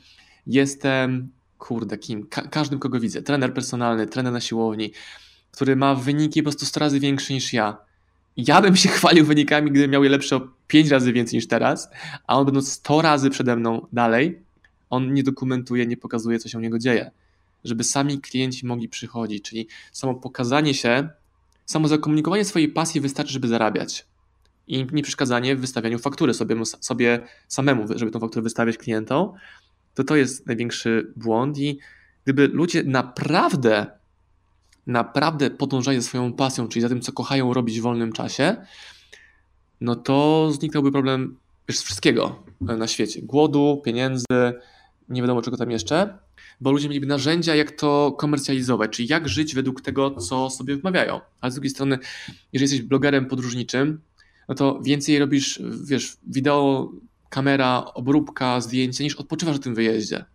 Jestem, 0.48 1.30
kurde, 1.58 1.98
kim? 1.98 2.28
Ka 2.28 2.42
każdym, 2.42 2.80
kogo 2.80 3.00
widzę. 3.00 3.22
Trener 3.22 3.54
personalny, 3.54 4.08
trener 4.08 4.34
na 4.34 4.42
siłowni, 4.42 4.92
który 5.52 5.76
ma 5.76 5.96
wyniki 5.96 6.44
po 6.44 6.50
prostu 6.50 6.66
100 6.66 6.80
razy 6.80 7.00
większe 7.00 7.34
niż 7.34 7.54
ja. 7.54 7.78
ja 8.38 8.62
bym 8.62 8.76
się 8.76 8.90
chwalił 8.90 9.26
wynikami, 9.26 9.72
gdybym 9.72 9.92
miał 9.92 10.04
je 10.04 10.10
lepsze 10.10 10.36
o 10.36 10.48
5 10.68 10.90
razy 10.90 11.14
więcej 11.14 11.38
niż 11.38 11.48
teraz, 11.48 11.90
a 12.28 12.38
on 12.38 12.46
będąc 12.46 12.72
100 12.72 13.02
razy 13.02 13.30
przede 13.30 13.56
mną 13.56 13.88
dalej, 13.94 14.42
on 14.90 15.14
nie 15.14 15.24
dokumentuje, 15.24 15.86
nie 15.86 15.98
pokazuje, 15.98 16.40
co 16.40 16.50
się 16.50 16.58
u 16.58 16.62
niego 16.62 16.80
dzieje. 16.80 17.12
Żeby 17.64 17.84
sami 17.84 18.22
klienci 18.22 18.66
mogli 18.66 18.90
przychodzić, 18.90 19.44
czyli 19.44 19.68
samo 19.92 20.16
pokazanie 20.16 20.74
się, 20.74 21.10
samo 21.68 21.88
zakomunikowanie 21.88 22.46
swojej 22.46 22.70
pasji 22.70 23.02
wystarczy, 23.02 23.34
żeby 23.34 23.48
zarabiać. 23.48 24.06
I 24.68 24.88
nie 24.92 25.04
przeszkadzanie 25.04 25.56
w 25.56 25.60
wystawianiu 25.60 26.00
faktury 26.00 26.34
sobie, 26.34 26.66
sobie 26.66 27.20
samemu, 27.48 27.86
żeby 27.96 28.12
tą 28.12 28.20
fakturę 28.20 28.42
wystawiać 28.42 28.78
klientom, 28.78 29.34
to 29.94 30.04
to 30.04 30.16
jest 30.16 30.48
największy 30.48 31.14
błąd 31.16 31.58
i 31.58 31.80
gdyby 32.24 32.48
ludzie 32.48 32.84
naprawdę 32.84 33.86
naprawdę 34.88 35.50
podążają 35.50 36.02
za 36.02 36.08
swoją 36.08 36.34
pasją, 36.34 36.68
czyli 36.68 36.82
za 36.82 36.90
tym, 36.90 37.02
co 37.02 37.12
kochają 37.12 37.54
robić 37.54 37.80
w 37.80 37.84
wolnym 37.84 38.12
czasie, 38.12 38.56
no 39.82 39.96
to 39.96 40.50
zniknąłby 40.52 40.92
problem 40.92 41.38
wszystkiego 41.68 42.44
na 42.62 42.88
świecie. 42.88 43.22
Głodu, 43.22 43.82
pieniędzy, 43.86 44.26
nie 45.10 45.22
wiadomo 45.22 45.42
czego 45.42 45.58
tam 45.58 45.72
jeszcze, 45.72 46.18
bo 46.62 46.72
ludzie 46.72 46.88
mieliby 46.88 47.08
narzędzia, 47.08 47.56
jak 47.56 47.72
to 47.72 48.12
komercjalizować, 48.12 48.92
czyli 48.92 49.08
jak 49.08 49.30
żyć 49.30 49.56
według 49.56 49.82
tego, 49.82 50.12
co 50.12 50.50
sobie 50.50 50.76
wmawiają. 50.76 51.22
Ale 51.42 51.52
z 51.52 51.56
drugiej 51.56 51.70
strony, 51.70 52.00
jeżeli 52.54 52.72
jesteś 52.72 52.82
blogerem 52.82 53.26
podróżniczym, 53.26 54.02
no 54.50 54.56
to 54.56 54.80
więcej 54.84 55.20
robisz, 55.20 55.62
wiesz, 55.84 56.18
wideo, 56.28 56.92
kamera, 57.30 57.86
obróbka, 57.94 58.62
zdjęcia, 58.62 59.04
niż 59.04 59.16
odpoczywasz 59.16 59.56
na 59.56 59.64
tym 59.64 59.76
wyjeździe. 59.76 60.26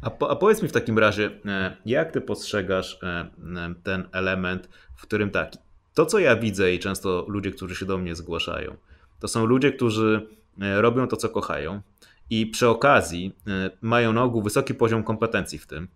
A, 0.00 0.10
po, 0.10 0.30
a, 0.30 0.36
powiedz 0.36 0.62
mi 0.62 0.68
w 0.68 0.72
takim 0.72 0.98
razie, 0.98 1.30
e, 1.46 1.76
jak 1.86 2.12
ty 2.12 2.20
postrzegasz 2.20 2.98
e, 3.02 3.06
e, 3.06 3.74
ten 3.82 4.04
element, 4.12 4.68
w 4.96 5.02
którym 5.02 5.30
tak, 5.30 5.52
to 5.94 6.06
co 6.06 6.18
ja 6.18 6.36
widzę 6.36 6.74
i 6.74 6.78
często 6.78 7.24
ludzie, 7.28 7.50
którzy 7.50 7.76
się 7.76 7.86
do 7.86 7.98
mnie 7.98 8.14
zgłaszają, 8.14 8.76
to 9.20 9.28
są 9.28 9.46
ludzie, 9.46 9.72
którzy 9.72 10.26
robią 10.58 11.08
to, 11.08 11.16
co 11.16 11.28
kochają 11.28 11.80
i 12.32 12.46
przy 12.46 12.68
okazji 12.68 13.36
mają 13.80 14.12
na 14.12 14.22
ogół 14.22 14.42
wysoki 14.42 14.74
poziom 14.74 15.04
kompetencji 15.04 15.58
w 15.58 15.66
tym. 15.66 15.88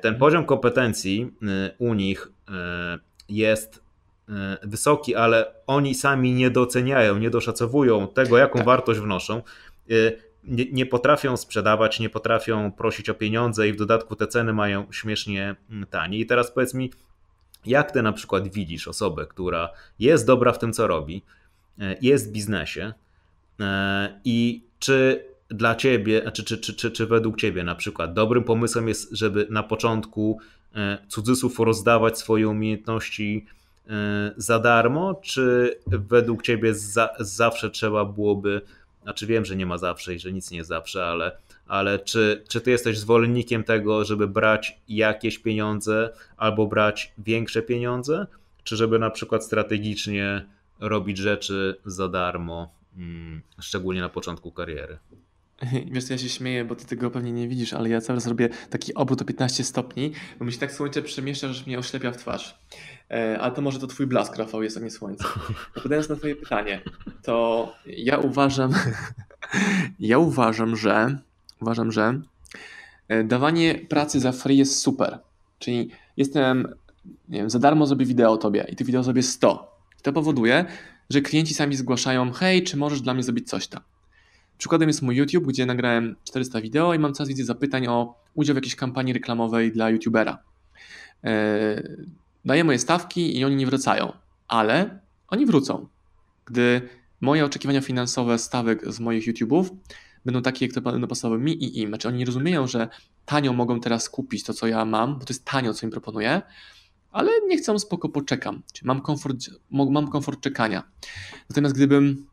Ten 0.00 0.18
poziom 0.18 0.44
kompetencji 0.44 1.34
u 1.78 1.94
nich 1.94 2.28
jest 3.28 3.82
wysoki, 4.62 5.14
ale 5.14 5.54
oni 5.66 5.94
sami 5.94 6.32
nie 6.32 6.50
doceniają, 6.50 7.18
nie 7.18 7.30
doszacowują 7.30 8.08
tego, 8.08 8.38
jaką 8.38 8.58
tak. 8.58 8.66
wartość 8.66 9.00
wnoszą 9.00 9.42
nie, 10.44 10.64
nie, 10.72 10.86
potrafią 10.86 11.36
sprzedawać, 11.36 12.00
nie 12.00 12.10
potrafią 12.10 12.72
prosić 12.72 13.08
o 13.08 13.14
pieniądze 13.14 13.68
i 13.68 13.72
w 13.72 13.76
dodatku 13.76 14.16
te 14.16 14.26
ceny 14.26 14.52
mają 14.52 14.92
śmiesznie 14.92 15.56
mm, 15.70 15.86
tanie. 15.86 16.18
I 16.18 16.26
teraz 16.26 16.50
powiedz 16.50 16.74
mi, 16.74 16.92
jak 17.66 17.92
ty 17.92 18.02
na 18.02 18.12
przykład 18.12 18.48
widzisz 18.48 18.88
osobę, 18.88 19.26
która 19.26 19.70
jest 19.98 20.26
dobra 20.26 20.52
w 20.52 20.58
tym, 20.58 20.72
co 20.72 20.86
robi, 20.86 21.22
e, 21.78 21.96
jest 22.00 22.28
w 22.28 22.32
biznesie 22.32 22.92
e, 23.60 24.20
i 24.24 24.64
czy 24.78 25.29
dla 25.50 25.74
ciebie, 25.74 26.32
czy, 26.32 26.44
czy, 26.44 26.58
czy, 26.58 26.74
czy, 26.74 26.90
czy 26.90 27.06
według 27.06 27.36
ciebie 27.36 27.64
na 27.64 27.74
przykład 27.74 28.12
dobrym 28.14 28.44
pomysłem 28.44 28.88
jest, 28.88 29.12
żeby 29.12 29.46
na 29.50 29.62
początku 29.62 30.38
e, 30.74 30.98
cudzysłów 31.08 31.58
rozdawać 31.58 32.18
swoje 32.18 32.48
umiejętności 32.48 33.46
za 34.36 34.58
darmo, 34.58 35.14
czy 35.22 35.76
według 35.86 36.42
ciebie 36.42 36.74
za, 36.74 37.08
zawsze 37.18 37.70
trzeba 37.70 38.04
byłoby 38.04 38.60
znaczy 39.02 39.26
wiem, 39.26 39.44
że 39.44 39.56
nie 39.56 39.66
ma 39.66 39.78
zawsze 39.78 40.14
i 40.14 40.18
że 40.18 40.32
nic 40.32 40.50
nie 40.50 40.58
jest 40.58 40.68
zawsze, 40.68 41.06
ale, 41.06 41.36
ale 41.66 41.98
czy, 41.98 42.44
czy 42.48 42.60
ty 42.60 42.70
jesteś 42.70 42.98
zwolennikiem 42.98 43.64
tego, 43.64 44.04
żeby 44.04 44.28
brać 44.28 44.78
jakieś 44.88 45.38
pieniądze 45.38 46.10
albo 46.36 46.66
brać 46.66 47.12
większe 47.18 47.62
pieniądze, 47.62 48.26
czy 48.64 48.76
żeby 48.76 48.98
na 48.98 49.10
przykład 49.10 49.44
strategicznie 49.44 50.46
robić 50.80 51.18
rzeczy 51.18 51.76
za 51.84 52.08
darmo, 52.08 52.74
mm, 52.96 53.42
szczególnie 53.60 54.00
na 54.00 54.08
początku 54.08 54.52
kariery? 54.52 54.98
Wiesz, 55.92 56.10
ja 56.10 56.18
się 56.18 56.28
śmieję, 56.28 56.64
bo 56.64 56.76
ty 56.76 56.86
tego 56.86 57.10
pewnie 57.10 57.32
nie 57.32 57.48
widzisz, 57.48 57.72
ale 57.72 57.88
ja 57.88 58.00
cały 58.00 58.16
czas 58.16 58.26
robię 58.26 58.48
taki 58.70 58.94
obrót 58.94 59.22
o 59.22 59.24
15 59.24 59.64
stopni, 59.64 60.12
bo 60.38 60.44
mi 60.44 60.52
się 60.52 60.58
tak 60.58 60.72
słońce 60.72 61.02
przemieszcza, 61.02 61.52
że 61.52 61.64
mnie 61.66 61.78
oślepia 61.78 62.10
w 62.10 62.16
twarz. 62.16 62.58
E, 63.10 63.38
ale 63.40 63.52
to 63.52 63.62
może 63.62 63.78
to 63.78 63.86
twój 63.86 64.06
blask, 64.06 64.36
Rafał, 64.36 64.62
jest, 64.62 64.76
a 64.76 64.80
nie 64.80 64.90
słońce. 64.90 65.24
Odpowiadając 65.68 66.08
na 66.08 66.16
twoje 66.16 66.36
pytanie, 66.36 66.80
to 67.22 67.68
ja 67.86 68.18
uważam, 68.18 68.72
ja 70.00 70.18
uważam, 70.18 70.76
że 70.76 71.18
uważam, 71.60 71.92
że 71.92 72.20
e, 73.08 73.24
dawanie 73.24 73.74
pracy 73.74 74.20
za 74.20 74.32
free 74.32 74.56
jest 74.56 74.78
super. 74.78 75.18
Czyli 75.58 75.90
jestem, 76.16 76.74
nie 77.28 77.38
wiem, 77.38 77.50
za 77.50 77.58
darmo 77.58 77.86
zrobię 77.86 78.06
wideo 78.06 78.36
tobie 78.36 78.66
i 78.68 78.76
ty 78.76 78.84
wideo 78.84 79.02
zrobię 79.02 79.22
100. 79.22 79.76
I 79.98 80.02
to 80.02 80.12
powoduje, 80.12 80.64
że 81.10 81.20
klienci 81.20 81.54
sami 81.54 81.76
zgłaszają, 81.76 82.32
hej, 82.32 82.62
czy 82.62 82.76
możesz 82.76 83.00
dla 83.00 83.14
mnie 83.14 83.22
zrobić 83.22 83.48
coś 83.48 83.66
tam. 83.66 83.80
Przykładem 84.60 84.88
jest 84.88 85.02
mój 85.02 85.16
YouTube, 85.16 85.46
gdzie 85.46 85.66
nagrałem 85.66 86.16
400 86.24 86.60
wideo 86.60 86.94
i 86.94 86.98
mam 86.98 87.14
coraz 87.14 87.28
więcej 87.28 87.46
zapytań 87.46 87.86
o 87.86 88.14
udział 88.34 88.54
w 88.54 88.56
jakiejś 88.56 88.76
kampanii 88.76 89.12
reklamowej 89.12 89.72
dla 89.72 89.90
YouTubera. 89.90 90.38
E, 91.24 91.82
daję 92.44 92.64
moje 92.64 92.78
stawki 92.78 93.38
i 93.38 93.44
oni 93.44 93.56
nie 93.56 93.66
wracają, 93.66 94.12
ale 94.48 95.00
oni 95.28 95.46
wrócą, 95.46 95.86
gdy 96.44 96.88
moje 97.20 97.44
oczekiwania 97.44 97.80
finansowe 97.80 98.38
stawek 98.38 98.92
z 98.92 99.00
moich 99.00 99.26
YouTube'ów 99.26 99.64
będą 100.24 100.42
takie, 100.42 100.66
jak 100.66 100.74
to 100.74 100.80
będą 100.80 101.06
pasowały 101.06 101.40
mi 101.40 101.52
i 101.52 101.80
im. 101.80 101.88
Znaczy 101.88 102.08
oni 102.08 102.18
nie 102.18 102.24
rozumieją, 102.24 102.66
że 102.66 102.88
tanio 103.26 103.52
mogą 103.52 103.80
teraz 103.80 104.08
kupić 104.10 104.44
to, 104.44 104.54
co 104.54 104.66
ja 104.66 104.84
mam, 104.84 105.18
bo 105.18 105.24
to 105.24 105.32
jest 105.32 105.44
tanio, 105.44 105.74
co 105.74 105.86
im 105.86 105.90
proponuję, 105.90 106.42
ale 107.12 107.30
nie 107.48 107.56
chcą, 107.56 107.78
spoko, 107.78 108.08
poczekam. 108.08 108.62
Czyli 108.72 108.86
mam 108.86 109.00
komfort, 109.00 109.36
mam 109.70 110.08
komfort 110.08 110.40
czekania. 110.40 110.82
Natomiast 111.50 111.74
gdybym 111.74 112.29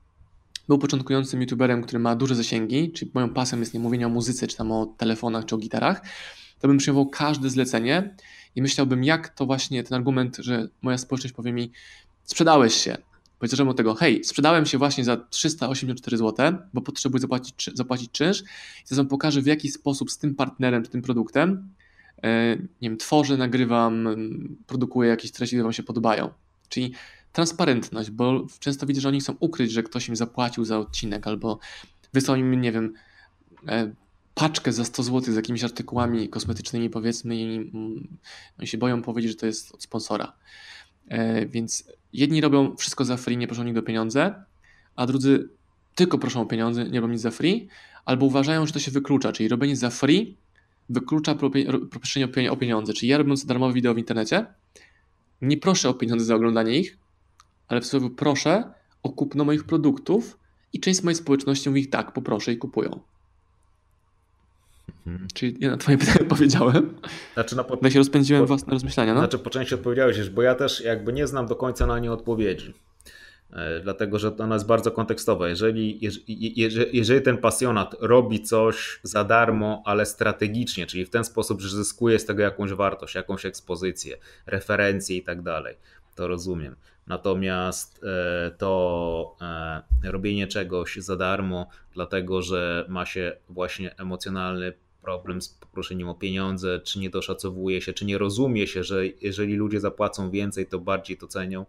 był 0.67 0.77
początkującym 0.77 1.41
youtuberem, 1.41 1.83
który 1.83 1.99
ma 1.99 2.15
duże 2.15 2.35
zasięgi, 2.35 2.91
czyli 2.91 3.11
moją 3.13 3.29
pasją 3.29 3.59
jest 3.59 3.73
nie 3.73 3.79
mówienie 3.79 4.07
o 4.07 4.09
muzyce, 4.09 4.47
czy 4.47 4.57
tam 4.57 4.71
o 4.71 4.85
telefonach, 4.97 5.45
czy 5.45 5.55
o 5.55 5.57
gitarach, 5.57 6.01
to 6.59 6.67
bym 6.67 6.77
przyjmował 6.77 7.09
każde 7.09 7.49
zlecenie 7.49 8.15
i 8.55 8.61
myślałbym, 8.61 9.03
jak 9.03 9.29
to 9.29 9.45
właśnie 9.45 9.83
ten 9.83 9.95
argument, 9.95 10.37
że 10.39 10.67
moja 10.81 10.97
społeczność 10.97 11.35
powie 11.35 11.53
mi, 11.53 11.71
sprzedałeś 12.23 12.73
się. 12.73 12.97
Powiedziałbym 13.39 13.69
od 13.69 13.77
tego, 13.77 13.95
hej, 13.95 14.23
sprzedałem 14.23 14.65
się 14.65 14.77
właśnie 14.77 15.03
za 15.03 15.17
384 15.17 16.17
zł, 16.17 16.53
bo 16.73 16.81
potrzebuję 16.81 17.21
zapłacić, 17.21 17.69
zapłacić 17.73 18.11
czynsz 18.11 18.41
i 18.41 18.87
teraz 18.87 18.97
wam 18.97 19.07
pokażę, 19.07 19.41
w 19.41 19.45
jaki 19.45 19.69
sposób 19.69 20.11
z 20.11 20.17
tym 20.17 20.35
partnerem, 20.35 20.83
czy 20.83 20.89
tym 20.89 21.01
produktem, 21.01 21.69
e, 22.23 22.55
nie 22.55 22.89
wiem, 22.89 22.97
tworzę, 22.97 23.37
nagrywam, 23.37 24.07
produkuję 24.67 25.09
jakieś 25.09 25.31
treści, 25.31 25.55
które 25.55 25.63
wam 25.63 25.73
się 25.73 25.83
podobają. 25.83 26.29
Czyli 26.69 26.93
transparentność, 27.37 28.11
bo 28.11 28.47
często 28.59 28.85
widzę, 28.85 29.01
że 29.01 29.07
oni 29.07 29.19
chcą 29.19 29.35
ukryć, 29.39 29.71
że 29.71 29.83
ktoś 29.83 30.09
im 30.09 30.15
zapłacił 30.15 30.65
za 30.65 30.79
odcinek 30.79 31.27
albo 31.27 31.59
wysłał 32.13 32.37
im, 32.37 32.61
nie 32.61 32.71
wiem, 32.71 32.93
e, 33.67 33.91
paczkę 34.35 34.73
za 34.73 34.85
100 34.85 35.03
zł 35.03 35.33
z 35.33 35.35
jakimiś 35.35 35.63
artykułami 35.63 36.29
kosmetycznymi, 36.29 36.89
powiedzmy, 36.89 37.35
i 37.35 37.55
mm, 37.55 38.07
oni 38.59 38.67
się 38.67 38.77
boją 38.77 39.01
powiedzieć, 39.01 39.31
że 39.31 39.37
to 39.37 39.45
jest 39.45 39.75
od 39.75 39.83
sponsora. 39.83 40.33
E, 41.07 41.45
więc 41.45 41.83
jedni 42.13 42.41
robią 42.41 42.75
wszystko 42.75 43.05
za 43.05 43.17
free, 43.17 43.37
nie 43.37 43.47
proszą 43.47 43.63
nigdy 43.63 43.79
o 43.79 43.83
pieniądze, 43.83 44.43
a 44.95 45.05
drudzy 45.05 45.49
tylko 45.95 46.17
proszą 46.17 46.41
o 46.41 46.45
pieniądze, 46.45 46.89
nie 46.89 46.99
robią 46.99 47.13
nic 47.13 47.21
za 47.21 47.31
free, 47.31 47.67
albo 48.05 48.25
uważają, 48.25 48.65
że 48.65 48.73
to 48.73 48.79
się 48.79 48.91
wyklucza, 48.91 49.31
czyli 49.31 49.49
robienie 49.49 49.75
za 49.75 49.89
free 49.89 50.37
wyklucza 50.89 51.35
proszenie 51.91 52.51
o 52.51 52.57
pieniądze. 52.57 52.93
Czyli 52.93 53.09
ja 53.09 53.17
robiąc 53.17 53.45
darmowe 53.45 53.73
wideo 53.73 53.93
w 53.93 53.97
internecie, 53.97 54.45
nie 55.41 55.57
proszę 55.57 55.89
o 55.89 55.93
pieniądze 55.93 56.25
za 56.25 56.35
oglądanie 56.35 56.79
ich, 56.79 56.97
ale 57.67 57.81
w 57.81 57.85
sumie 57.85 58.09
proszę 58.09 58.63
o 59.03 59.09
kupno 59.09 59.45
moich 59.45 59.63
produktów 59.63 60.37
i 60.73 60.79
część 60.79 61.03
mojej 61.03 61.15
społeczności 61.15 61.69
mówi 61.69 61.87
tak, 61.87 62.11
poproszę 62.11 62.51
i 62.51 62.57
kupują. 62.57 62.99
Mhm. 65.07 65.27
Czyli 65.33 65.57
ja 65.59 65.71
na 65.71 65.77
twoje 65.77 65.97
pytanie 66.07 66.25
powiedziałem. 66.29 66.95
Znaczy 67.33 67.55
na 67.55 67.63
po... 67.63 67.77
Ja 67.81 67.91
się 67.91 67.99
rozpędziłem 67.99 68.43
po... 68.43 68.47
własne 68.47 68.73
rozmyślania. 68.73 69.13
No? 69.13 69.19
Znaczy 69.19 69.39
po 69.39 69.49
części 69.49 69.75
odpowiedziałeś, 69.75 70.29
bo 70.29 70.41
ja 70.41 70.55
też 70.55 70.81
jakby 70.81 71.13
nie 71.13 71.27
znam 71.27 71.47
do 71.47 71.55
końca 71.55 71.85
na 71.85 71.99
nie 71.99 72.11
odpowiedzi. 72.11 72.73
E, 73.53 73.79
dlatego, 73.79 74.19
że 74.19 74.37
ona 74.37 74.55
jest 74.55 74.67
bardzo 74.67 74.91
kontekstowa. 74.91 75.49
Jeżeli, 75.49 76.05
jeżeli, 76.05 76.97
jeżeli 76.97 77.21
ten 77.21 77.37
pasjonat 77.37 77.95
robi 77.99 78.41
coś 78.43 78.99
za 79.03 79.23
darmo, 79.23 79.81
ale 79.85 80.05
strategicznie, 80.05 80.85
czyli 80.85 81.05
w 81.05 81.09
ten 81.09 81.23
sposób, 81.23 81.61
że 81.61 81.69
zyskuje 81.69 82.19
z 82.19 82.25
tego 82.25 82.41
jakąś 82.41 82.73
wartość, 82.73 83.15
jakąś 83.15 83.45
ekspozycję, 83.45 84.17
referencje 84.45 85.17
i 85.17 85.23
tak 85.23 85.41
dalej, 85.41 85.75
to 86.15 86.27
rozumiem. 86.27 86.75
Natomiast 87.07 88.03
e, 88.03 88.51
to 88.51 89.35
e, 90.03 90.11
robienie 90.11 90.47
czegoś 90.47 90.97
za 90.97 91.15
darmo, 91.15 91.67
dlatego 91.93 92.41
że 92.41 92.85
ma 92.89 93.05
się 93.05 93.37
właśnie 93.49 93.97
emocjonalny 93.97 94.73
problem 95.01 95.41
z 95.41 95.49
poproszeniem 95.49 96.09
o 96.09 96.15
pieniądze, 96.15 96.79
czy 96.79 96.99
nie 96.99 97.09
doszacowuje 97.09 97.81
się, 97.81 97.93
czy 97.93 98.05
nie 98.05 98.17
rozumie 98.17 98.67
się, 98.67 98.83
że 98.83 99.07
jeżeli 99.07 99.55
ludzie 99.55 99.79
zapłacą 99.79 100.31
więcej, 100.31 100.65
to 100.65 100.79
bardziej 100.79 101.17
to 101.17 101.27
cenią, 101.27 101.65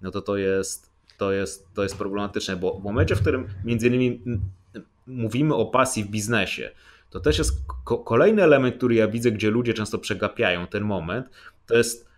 no 0.00 0.10
to 0.10 0.22
to 0.22 0.36
jest, 0.36 0.90
to 1.18 1.32
jest, 1.32 1.74
to 1.74 1.82
jest 1.82 1.96
problematyczne, 1.96 2.56
bo 2.56 2.80
w 2.80 2.82
momencie, 2.82 3.16
w 3.16 3.20
którym 3.20 3.48
między 3.64 3.86
innymi 3.86 4.20
mówimy 5.06 5.54
o 5.54 5.66
pasji 5.66 6.04
w 6.04 6.10
biznesie, 6.10 6.70
to 7.10 7.20
też 7.20 7.38
jest 7.38 7.52
kolejny 8.04 8.42
element, 8.42 8.76
który 8.76 8.94
ja 8.94 9.08
widzę, 9.08 9.32
gdzie 9.32 9.50
ludzie 9.50 9.74
często 9.74 9.98
przegapiają 9.98 10.66
ten 10.66 10.84
moment, 10.84 11.26
to 11.66 11.76
jest 11.76 12.09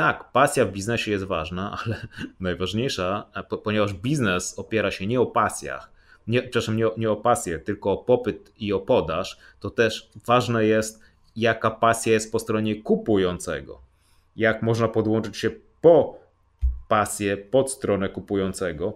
tak, 0.00 0.32
pasja 0.32 0.64
w 0.64 0.72
biznesie 0.72 1.10
jest 1.10 1.24
ważna, 1.24 1.70
ale 1.84 2.06
najważniejsza, 2.40 3.26
ponieważ 3.64 3.94
biznes 3.94 4.58
opiera 4.58 4.90
się 4.90 5.06
nie 5.06 5.20
o 5.20 5.26
pasjach, 5.26 5.90
nie, 6.26 6.42
przepraszam, 6.42 6.76
nie, 6.76 6.86
nie 6.96 7.10
o 7.10 7.16
pasję, 7.16 7.58
tylko 7.58 7.92
o 7.92 7.96
popyt 7.96 8.52
i 8.58 8.72
o 8.72 8.80
podaż, 8.80 9.38
to 9.60 9.70
też 9.70 10.10
ważne 10.26 10.64
jest, 10.64 11.00
jaka 11.36 11.70
pasja 11.70 12.12
jest 12.12 12.32
po 12.32 12.38
stronie 12.38 12.82
kupującego. 12.82 13.80
Jak 14.36 14.62
można 14.62 14.88
podłączyć 14.88 15.36
się 15.36 15.50
po 15.80 16.18
pasję 16.88 17.36
pod 17.36 17.70
stronę 17.70 18.08
kupującego, 18.08 18.92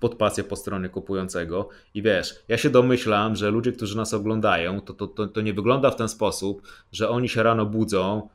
pod 0.00 0.14
pasję 0.14 0.44
po 0.44 0.56
stronie 0.56 0.88
kupującego. 0.88 1.68
I 1.94 2.02
wiesz, 2.02 2.42
ja 2.48 2.58
się 2.58 2.70
domyślam, 2.70 3.36
że 3.36 3.50
ludzie, 3.50 3.72
którzy 3.72 3.96
nas 3.96 4.14
oglądają, 4.14 4.80
to, 4.80 4.94
to, 4.94 5.06
to, 5.06 5.26
to 5.26 5.40
nie 5.40 5.54
wygląda 5.54 5.90
w 5.90 5.96
ten 5.96 6.08
sposób, 6.08 6.62
że 6.92 7.08
oni 7.08 7.28
się 7.28 7.42
rano 7.42 7.66
budzą 7.66 8.28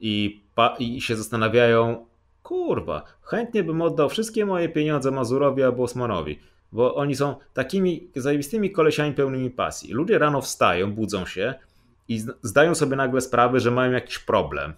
i, 0.00 0.42
i 0.78 1.00
się 1.00 1.16
zastanawiają, 1.16 2.06
kurwa, 2.42 3.02
chętnie 3.22 3.64
bym 3.64 3.82
oddał 3.82 4.08
wszystkie 4.08 4.46
moje 4.46 4.68
pieniądze 4.68 5.10
Mazurowi 5.10 5.62
albo 5.62 5.82
Osmanowi, 5.82 6.38
bo 6.72 6.94
oni 6.94 7.14
są 7.14 7.34
takimi 7.54 8.08
zajebistymi 8.16 8.70
kolesiami 8.70 9.12
pełnymi 9.12 9.50
pasji. 9.50 9.92
Ludzie 9.92 10.18
rano 10.18 10.40
wstają, 10.40 10.92
budzą 10.92 11.26
się 11.26 11.54
i 12.08 12.18
zdają 12.42 12.74
sobie 12.74 12.96
nagle 12.96 13.20
sprawę, 13.20 13.60
że 13.60 13.70
mają 13.70 13.92
jakiś 13.92 14.18
problem 14.18 14.74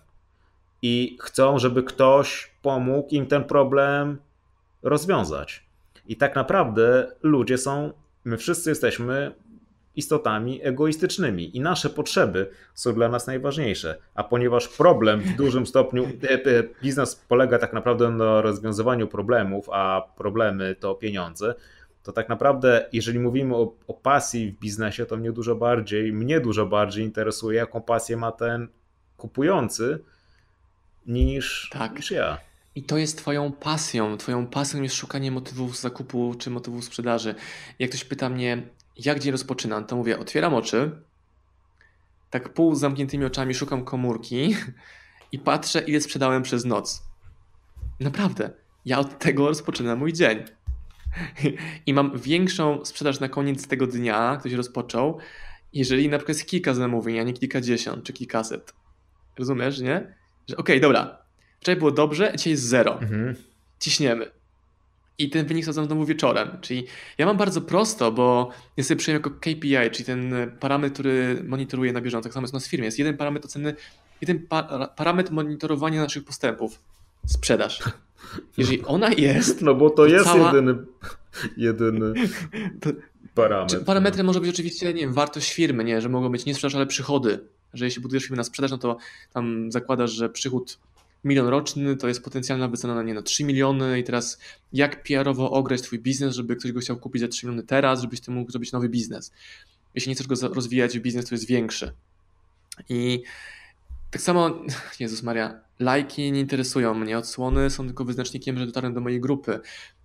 i 0.82 1.18
chcą, 1.20 1.58
żeby 1.58 1.82
ktoś 1.82 2.50
pomógł 2.62 3.08
im 3.14 3.26
ten 3.26 3.44
problem 3.44 4.18
rozwiązać. 4.82 5.64
I 6.06 6.16
tak 6.16 6.34
naprawdę 6.34 7.12
ludzie 7.22 7.58
są, 7.58 7.92
my 8.24 8.36
wszyscy 8.36 8.70
jesteśmy 8.70 9.34
istotami 9.96 10.60
egoistycznymi 10.62 11.56
i 11.56 11.60
nasze 11.60 11.90
potrzeby 11.90 12.50
są 12.74 12.94
dla 12.94 13.08
nas 13.08 13.26
najważniejsze. 13.26 13.98
A 14.14 14.24
ponieważ 14.24 14.68
problem 14.68 15.20
w 15.20 15.36
dużym 15.36 15.66
stopniu, 15.66 16.04
e, 16.04 16.32
e, 16.32 16.64
biznes 16.82 17.16
polega 17.16 17.58
tak 17.58 17.72
naprawdę 17.72 18.10
na 18.10 18.40
rozwiązywaniu 18.40 19.08
problemów, 19.08 19.68
a 19.72 20.02
problemy 20.16 20.74
to 20.80 20.94
pieniądze, 20.94 21.54
to 22.02 22.12
tak 22.12 22.28
naprawdę, 22.28 22.88
jeżeli 22.92 23.18
mówimy 23.18 23.56
o, 23.56 23.74
o 23.86 23.94
pasji 23.94 24.52
w 24.52 24.58
biznesie, 24.58 25.06
to 25.06 25.16
mnie 25.16 25.32
dużo 25.32 25.54
bardziej, 25.54 26.12
mnie 26.12 26.40
dużo 26.40 26.66
bardziej 26.66 27.04
interesuje, 27.04 27.58
jaką 27.58 27.82
pasję 27.82 28.16
ma 28.16 28.32
ten 28.32 28.68
kupujący, 29.16 29.98
niż, 31.06 31.70
tak. 31.72 31.96
niż 31.96 32.10
ja. 32.10 32.38
I 32.74 32.82
to 32.82 32.98
jest 32.98 33.18
Twoją 33.18 33.52
pasją. 33.52 34.16
Twoją 34.16 34.46
pasją 34.46 34.82
jest 34.82 34.94
szukanie 34.94 35.30
motywów 35.30 35.80
zakupu 35.80 36.34
czy 36.38 36.50
motywów 36.50 36.84
sprzedaży. 36.84 37.34
Jak 37.78 37.90
ktoś 37.90 38.04
pyta 38.04 38.28
mnie, 38.28 38.62
jak 38.96 39.18
dzień 39.18 39.32
rozpoczynam, 39.32 39.84
to 39.84 39.96
mówię, 39.96 40.18
otwieram 40.18 40.54
oczy, 40.54 40.90
tak 42.30 42.52
pół 42.52 42.74
z 42.74 42.80
zamkniętymi 42.80 43.24
oczami 43.24 43.54
szukam 43.54 43.84
komórki 43.84 44.56
i 45.32 45.38
patrzę, 45.38 45.80
ile 45.80 46.00
sprzedałem 46.00 46.42
przez 46.42 46.64
noc. 46.64 47.02
Naprawdę. 48.00 48.50
Ja 48.84 48.98
od 48.98 49.18
tego 49.18 49.48
rozpoczynam 49.48 49.98
mój 49.98 50.12
dzień. 50.12 50.44
I 51.86 51.94
mam 51.94 52.18
większą 52.18 52.84
sprzedaż 52.84 53.20
na 53.20 53.28
koniec 53.28 53.68
tego 53.68 53.86
dnia, 53.86 54.36
który 54.36 54.50
się 54.50 54.56
rozpoczął, 54.56 55.18
jeżeli 55.72 56.08
na 56.08 56.18
przykład 56.18 56.38
jest 56.38 56.50
kilka 56.50 56.74
zamówień, 56.74 57.18
a 57.18 57.22
nie 57.22 57.32
kilkadziesiąt 57.32 58.04
czy 58.04 58.12
kilkaset. 58.12 58.72
Rozumiesz, 59.38 59.80
nie? 59.80 60.14
Że 60.48 60.56
okej, 60.56 60.76
okay, 60.76 60.80
dobra, 60.80 61.18
wczoraj 61.60 61.78
było 61.78 61.90
dobrze, 61.90 62.32
dzisiaj 62.36 62.50
jest 62.50 62.62
zero. 62.62 63.00
Mhm. 63.00 63.34
Ciśniemy. 63.78 64.30
I 65.18 65.30
ten 65.30 65.46
wynik 65.46 65.64
sprawdzam 65.64 65.86
znowu 65.86 66.04
wieczorem. 66.04 66.48
Czyli 66.60 66.86
ja 67.18 67.26
mam 67.26 67.36
bardzo 67.36 67.60
prosto, 67.60 68.12
bo 68.12 68.50
ja 68.76 68.84
sobie 68.84 68.98
przyjąłem 68.98 69.22
jako 69.22 69.30
KPI, 69.40 69.90
czyli 69.92 70.04
ten 70.04 70.50
parametr, 70.60 70.92
który 70.92 71.44
monitoruję 71.48 71.92
na 71.92 72.00
bieżąco. 72.00 72.22
Tak 72.22 72.32
samo 72.32 72.44
jest 72.44 72.54
u 72.54 72.56
nas 72.56 72.66
w 72.66 72.70
firmie. 72.70 72.84
Jest 72.84 72.98
jeden 72.98 73.16
parametr 73.16 73.46
oceny, 73.46 73.74
jeden 74.20 74.46
pa 74.46 74.86
parametr 74.86 75.32
monitorowania 75.32 76.02
naszych 76.02 76.24
postępów. 76.24 76.78
Sprzedaż. 77.26 77.82
Jeżeli 78.58 78.84
ona 78.84 79.12
jest. 79.12 79.62
No 79.62 79.74
bo 79.74 79.90
to, 79.90 79.96
to 79.96 80.06
jest 80.06 80.24
cała... 80.24 80.46
jedyny, 80.46 80.74
jedyny 81.56 82.14
parametr. 83.34 83.84
Parametrem 83.84 84.26
może 84.26 84.40
być 84.40 84.50
oczywiście, 84.50 84.94
nie 84.94 85.00
wiem, 85.00 85.12
wartość 85.12 85.52
firmy, 85.52 85.84
nie, 85.84 86.00
że 86.00 86.08
mogą 86.08 86.28
być 86.28 86.44
nie 86.44 86.54
sprzedaż, 86.54 86.74
ale 86.74 86.86
przychody 86.86 87.40
że 87.74 87.84
jeśli 87.84 88.02
budujesz 88.02 88.22
firmę 88.22 88.36
na 88.36 88.44
sprzedaż, 88.44 88.70
no 88.70 88.78
to 88.78 88.96
tam 89.32 89.72
zakładasz, 89.72 90.10
że 90.10 90.28
przychód 90.28 90.78
milion 91.24 91.46
roczny 91.46 91.96
to 91.96 92.08
jest 92.08 92.22
potencjalna 92.22 92.68
wycena 92.68 92.94
na 92.94 93.02
nie 93.02 93.14
na 93.14 93.22
3 93.22 93.44
miliony 93.44 93.98
i 93.98 94.04
teraz 94.04 94.38
jak 94.72 95.02
PR-owo 95.02 95.50
ograć 95.50 95.82
twój 95.82 95.98
biznes, 95.98 96.34
żeby 96.34 96.56
ktoś 96.56 96.72
go 96.72 96.80
chciał 96.80 96.96
kupić 96.96 97.22
za 97.22 97.28
3 97.28 97.46
miliony 97.46 97.62
teraz, 97.62 98.00
żebyś 98.00 98.20
ty 98.20 98.30
mógł 98.30 98.50
zrobić 98.50 98.72
nowy 98.72 98.88
biznes. 98.88 99.32
Jeśli 99.94 100.10
nie 100.10 100.14
chcesz 100.14 100.26
go 100.26 100.48
rozwijać 100.48 100.98
w 100.98 101.02
biznes, 101.02 101.26
to 101.26 101.34
jest 101.34 101.46
większy. 101.46 101.92
I 102.88 103.22
tak 104.10 104.22
samo, 104.22 104.50
Jezus 105.00 105.22
Maria, 105.22 105.60
lajki 105.78 106.32
nie 106.32 106.40
interesują 106.40 106.94
mnie, 106.94 107.18
odsłony 107.18 107.70
są 107.70 107.86
tylko 107.86 108.04
wyznacznikiem, 108.04 108.58
że 108.58 108.66
dotarłem 108.66 108.94
do 108.94 109.00
mojej 109.00 109.20
grupy. 109.20 109.60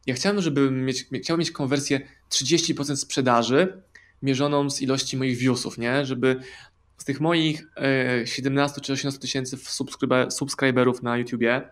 Ja 0.06 0.14
chciałem, 0.14 0.42
żeby 0.42 0.72
mieć, 0.72 1.06
chciałem 1.24 1.40
mieć 1.40 1.52
konwersję 1.52 2.02
30% 2.30 2.96
sprzedaży 2.96 3.82
mierzoną 4.24 4.70
z 4.70 4.82
ilości 4.82 5.18
moich 5.18 5.38
viewsów, 5.38 5.78
nie? 5.78 6.06
Żeby 6.06 6.40
z 6.98 7.06
tych 7.06 7.22
moich 7.22 7.68
17 8.26 8.78
e, 8.78 8.82
czy 8.82 8.94
18 8.94 9.20
tysięcy 9.20 9.58
subskryberów 10.30 11.04
na 11.04 11.18
YouTubie, 11.18 11.70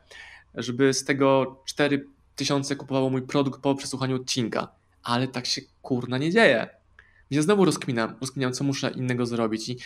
żeby 0.56 0.94
z 0.94 1.04
tego 1.04 1.62
4 1.66 2.08
tysiące 2.36 2.76
kupowało 2.76 3.10
mój 3.10 3.22
produkt 3.22 3.62
po 3.62 3.76
przesłuchaniu 3.76 4.16
odcinka. 4.16 4.68
Ale 5.04 5.28
tak 5.28 5.46
się 5.46 5.62
kurna 5.82 6.18
nie 6.18 6.32
dzieje. 6.32 6.70
Więc 7.32 7.46
znowu 7.46 7.66
rozkminiam, 7.66 8.16
rozkminiam, 8.22 8.54
co 8.54 8.64
muszę 8.64 8.92
innego 8.92 9.26
zrobić. 9.26 9.70
I 9.70 9.78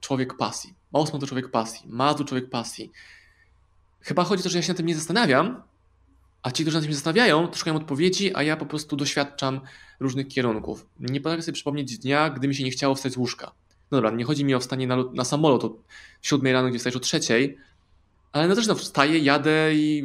człowiek 0.00 0.36
pasji. 0.36 0.74
Osman 0.92 1.20
to 1.20 1.26
człowiek 1.26 1.50
pasji. 1.50 1.86
Ma 1.88 2.14
tu 2.14 2.24
człowiek 2.24 2.50
pasji. 2.50 2.92
Chyba 4.00 4.24
chodzi 4.24 4.40
o 4.40 4.44
to, 4.44 4.48
że 4.48 4.58
ja 4.58 4.62
się 4.62 4.72
na 4.72 4.76
tym 4.76 4.86
nie 4.86 4.94
zastanawiam, 4.94 5.62
a 6.42 6.50
ci, 6.50 6.62
którzy 6.62 6.76
na 6.76 6.80
tym 6.80 6.90
się 6.90 6.94
zastanawiają, 6.94 7.48
to 7.48 7.58
szukają 7.58 7.76
odpowiedzi, 7.76 8.34
a 8.34 8.42
ja 8.42 8.56
po 8.56 8.66
prostu 8.66 8.96
doświadczam 8.96 9.60
różnych 10.00 10.28
kierunków. 10.28 10.86
Nie 11.00 11.20
potrafię 11.20 11.42
sobie 11.42 11.54
przypomnieć 11.54 11.98
dnia, 11.98 12.30
gdy 12.30 12.48
mi 12.48 12.54
się 12.54 12.64
nie 12.64 12.70
chciało 12.70 12.94
wstać 12.94 13.12
z 13.12 13.16
łóżka. 13.16 13.52
No 13.90 13.98
dobra, 13.98 14.10
nie 14.10 14.24
chodzi 14.24 14.44
mi 14.44 14.54
o 14.54 14.60
wstanie 14.60 14.86
na, 14.86 14.96
na 15.14 15.24
samolot 15.24 15.64
o 15.64 15.76
7 16.22 16.52
rano, 16.52 16.68
gdzie 16.68 16.78
wstajesz 16.78 16.96
o 16.96 17.00
3, 17.00 17.20
ale 18.32 18.48
no 18.48 18.54
też 18.54 18.66
no, 18.66 18.74
wstaję, 18.74 19.18
jadę 19.18 19.74
i 19.74 20.04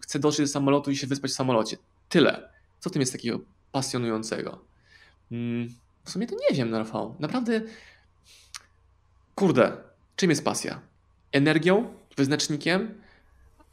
chcę 0.00 0.18
dotrzeć 0.18 0.46
do 0.46 0.52
samolotu 0.52 0.90
i 0.90 0.96
się 0.96 1.06
wyspać 1.06 1.30
w 1.30 1.34
samolocie. 1.34 1.76
Tyle. 2.08 2.48
Co 2.80 2.90
w 2.90 2.92
tym 2.92 3.00
jest 3.00 3.12
takiego 3.12 3.40
pasjonującego? 3.72 4.58
Hmm, 5.28 5.74
w 6.04 6.10
sumie 6.10 6.26
to 6.26 6.34
nie 6.34 6.56
wiem, 6.56 6.70
no 6.70 6.78
Rafał. 6.78 7.14
Naprawdę, 7.18 7.60
kurde, 9.34 9.76
czym 10.16 10.30
jest 10.30 10.44
pasja? 10.44 10.80
Energią? 11.32 11.94
Wyznacznikiem? 12.16 13.00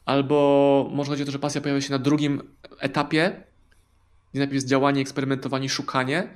Albo 0.05 0.89
może 0.93 1.11
chodzi 1.11 1.23
o 1.23 1.25
to, 1.25 1.31
że 1.31 1.39
pasja 1.39 1.61
pojawia 1.61 1.81
się 1.81 1.91
na 1.91 1.99
drugim 1.99 2.55
etapie, 2.79 3.43
gdzie 4.31 4.39
najpierw 4.39 4.53
jest 4.53 4.67
działanie, 4.67 5.01
eksperymentowanie, 5.01 5.69
szukanie. 5.69 6.33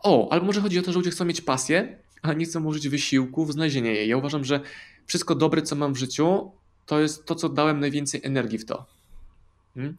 O, 0.00 0.32
albo 0.32 0.46
może 0.46 0.60
chodzi 0.60 0.78
o 0.78 0.82
to, 0.82 0.92
że 0.92 0.98
ludzie 0.98 1.10
chcą 1.10 1.24
mieć 1.24 1.40
pasję, 1.40 1.98
a 2.22 2.32
nie 2.32 2.44
chcę 2.44 2.60
włożyć 2.60 2.88
wysiłku 2.88 3.44
w 3.44 3.52
znalezienie 3.52 3.94
jej. 3.94 4.08
Ja 4.08 4.16
uważam, 4.16 4.44
że 4.44 4.60
wszystko 5.06 5.34
dobre, 5.34 5.62
co 5.62 5.76
mam 5.76 5.94
w 5.94 5.96
życiu, 5.96 6.50
to 6.86 7.00
jest 7.00 7.24
to, 7.24 7.34
co 7.34 7.48
dałem 7.48 7.80
najwięcej 7.80 8.20
energii 8.24 8.58
w 8.58 8.64
to. 8.64 8.86
Hmm? 9.74 9.96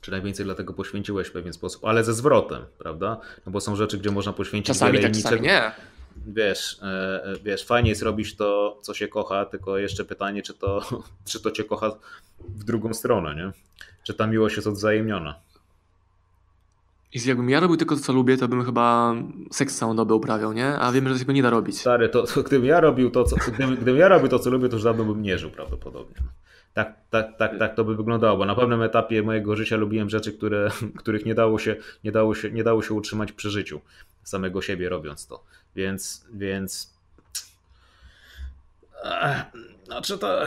Czy 0.00 0.10
najwięcej 0.10 0.44
dlatego 0.44 0.72
poświęciłeś 0.72 1.28
w 1.28 1.32
pewien 1.32 1.52
sposób, 1.52 1.84
ale 1.84 2.04
ze 2.04 2.14
zwrotem, 2.14 2.64
prawda? 2.78 3.20
No 3.46 3.52
bo 3.52 3.60
są 3.60 3.76
rzeczy, 3.76 3.98
gdzie 3.98 4.10
można 4.10 4.32
poświęcić 4.32 4.66
czasami 4.66 4.92
wiele 4.92 5.10
tak, 5.10 5.22
czasami 5.22 5.40
nie. 5.40 5.72
Wiesz, 6.26 6.78
e, 6.82 7.24
e, 7.24 7.36
wiesz, 7.44 7.64
fajnie 7.64 7.90
jest 7.90 8.02
robić 8.02 8.36
to, 8.36 8.78
co 8.82 8.94
się 8.94 9.08
kocha, 9.08 9.44
tylko 9.44 9.78
jeszcze 9.78 10.04
pytanie, 10.04 10.42
czy 10.42 10.54
to, 10.54 10.82
czy 11.30 11.40
to 11.40 11.50
cię 11.50 11.64
kocha 11.64 11.90
w 12.40 12.64
drugą 12.64 12.94
stronę, 12.94 13.34
nie? 13.34 13.52
Czy 14.02 14.14
ta 14.14 14.26
miłość 14.26 14.56
jest 14.56 14.68
odwzajemniona? 14.68 15.34
I 17.14 17.28
jakbym 17.28 17.50
ja 17.50 17.60
robił 17.60 17.76
tylko 17.76 17.96
to, 17.96 18.02
co 18.02 18.12
lubię, 18.12 18.36
to 18.36 18.48
bym 18.48 18.64
chyba 18.64 19.14
seks 19.52 19.78
całą 19.78 19.96
dobę 19.96 20.14
uprawiał, 20.14 20.52
nie? 20.52 20.78
A 20.78 20.92
wiem, 20.92 21.08
że 21.08 21.18
tego 21.18 21.32
nie 21.32 21.42
da 21.42 21.50
robić. 21.50 21.80
Stary, 21.80 22.08
to, 22.08 22.22
to 22.22 22.42
gdybym 22.42 22.68
ja 22.68 22.80
robił 22.80 23.10
to, 23.10 23.24
co, 23.24 23.36
gdybym, 23.36 23.76
gdybym 23.76 23.96
ja 23.96 24.08
robił 24.08 24.28
to, 24.28 24.38
co 24.38 24.50
lubię, 24.50 24.68
to 24.68 24.76
już 24.76 24.84
dawno 24.84 25.04
bym 25.04 25.22
nie 25.22 25.38
żył 25.38 25.50
prawdopodobnie. 25.50 26.16
Tak, 26.72 26.94
tak, 27.10 27.38
tak, 27.38 27.58
tak 27.58 27.74
to 27.74 27.84
by 27.84 27.96
wyglądało, 27.96 28.38
bo 28.38 28.46
na 28.46 28.54
pewnym 28.54 28.82
etapie 28.82 29.22
mojego 29.22 29.56
życia 29.56 29.76
lubiłem 29.76 30.10
rzeczy, 30.10 30.32
które, 30.32 30.70
których 31.00 31.26
nie 31.26 31.34
dało, 31.34 31.58
się, 31.58 31.76
nie, 32.04 32.12
dało 32.12 32.34
się, 32.34 32.50
nie 32.50 32.64
dało 32.64 32.82
się 32.82 32.94
utrzymać 32.94 33.32
przy 33.32 33.50
życiu, 33.50 33.80
samego 34.22 34.62
siebie 34.62 34.88
robiąc 34.88 35.26
to. 35.26 35.44
Więc, 35.76 36.26
więc... 36.32 36.94
Znaczy 39.84 40.18
to... 40.18 40.46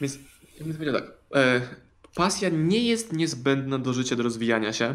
Więc, 0.00 0.18
ja 0.58 0.64
bym 0.64 0.74
powiedział 0.74 0.94
tak, 0.94 1.12
e, 1.34 1.60
pasja 2.14 2.48
nie 2.48 2.84
jest 2.84 3.12
niezbędna 3.12 3.78
do 3.78 3.92
życia, 3.92 4.16
do 4.16 4.22
rozwijania 4.22 4.72
się. 4.72 4.94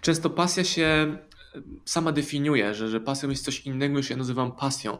Często 0.00 0.30
pasja 0.30 0.64
się 0.64 0.84
e, 0.84 1.18
sama 1.84 2.12
definiuje, 2.12 2.74
że, 2.74 2.88
że 2.88 3.00
pasją 3.00 3.30
jest 3.30 3.44
coś 3.44 3.60
innego 3.60 3.96
niż 3.96 4.10
ja 4.10 4.16
nazywam 4.16 4.52
pasją. 4.52 4.98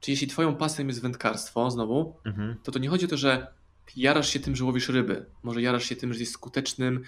Czyli 0.00 0.12
jeśli 0.12 0.28
twoją 0.28 0.56
pasją 0.56 0.86
jest 0.86 1.02
wędkarstwo, 1.02 1.70
znowu, 1.70 2.14
mhm. 2.24 2.56
to 2.62 2.72
to 2.72 2.78
nie 2.78 2.88
chodzi 2.88 3.04
o 3.04 3.08
to, 3.08 3.16
że 3.16 3.46
jarasz 3.96 4.28
się 4.28 4.40
tym, 4.40 4.56
że 4.56 4.64
łowisz 4.64 4.88
ryby. 4.88 5.26
Może 5.42 5.62
jarasz 5.62 5.84
się 5.84 5.96
tym, 5.96 6.12
że 6.12 6.20
jesteś 6.20 6.34
skutecznym 6.34 7.02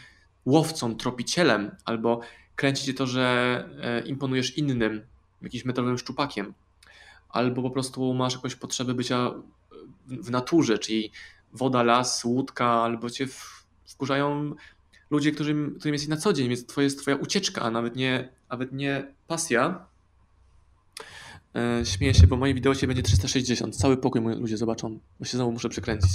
łowcą, 0.46 0.96
tropicielem, 0.96 1.70
albo 1.84 2.20
kręci 2.56 2.86
cię 2.86 2.94
to, 2.94 3.06
że 3.06 3.68
e, 3.80 4.06
imponujesz 4.06 4.58
innym, 4.58 5.02
jakimś 5.42 5.64
metalowym 5.64 5.98
szczupakiem, 5.98 6.54
albo 7.28 7.62
po 7.62 7.70
prostu 7.70 8.14
masz 8.14 8.34
jakąś 8.34 8.54
potrzebę 8.54 8.94
bycia 8.94 9.30
w 10.06 10.30
naturze, 10.30 10.78
czyli 10.78 11.10
woda, 11.52 11.82
las, 11.82 12.24
łódka, 12.24 12.66
albo 12.66 13.10
cię 13.10 13.26
wkurzają 13.86 14.54
ludzie, 15.10 15.32
którym, 15.32 15.76
którym 15.78 15.94
jesteś 15.94 16.08
na 16.08 16.16
co 16.16 16.32
dzień, 16.32 16.48
więc 16.48 16.66
to 16.66 16.82
jest 16.82 16.98
twoja 16.98 17.16
ucieczka, 17.16 17.62
a 17.62 17.70
nawet 17.70 17.96
nie, 17.96 18.28
nawet 18.50 18.72
nie 18.72 19.06
pasja. 19.26 19.86
E, 21.54 21.86
śmieję 21.86 22.14
się, 22.14 22.26
bo 22.26 22.36
moje 22.36 22.54
wideo 22.54 22.74
się 22.74 22.86
będzie 22.86 23.02
360. 23.02 23.76
Cały 23.76 23.96
pokój 23.96 24.20
moi 24.20 24.36
ludzie 24.36 24.56
zobaczą, 24.56 24.98
bo 25.20 25.24
się 25.26 25.36
znowu 25.36 25.52
muszę 25.52 25.68
przekręcić. 25.68 26.10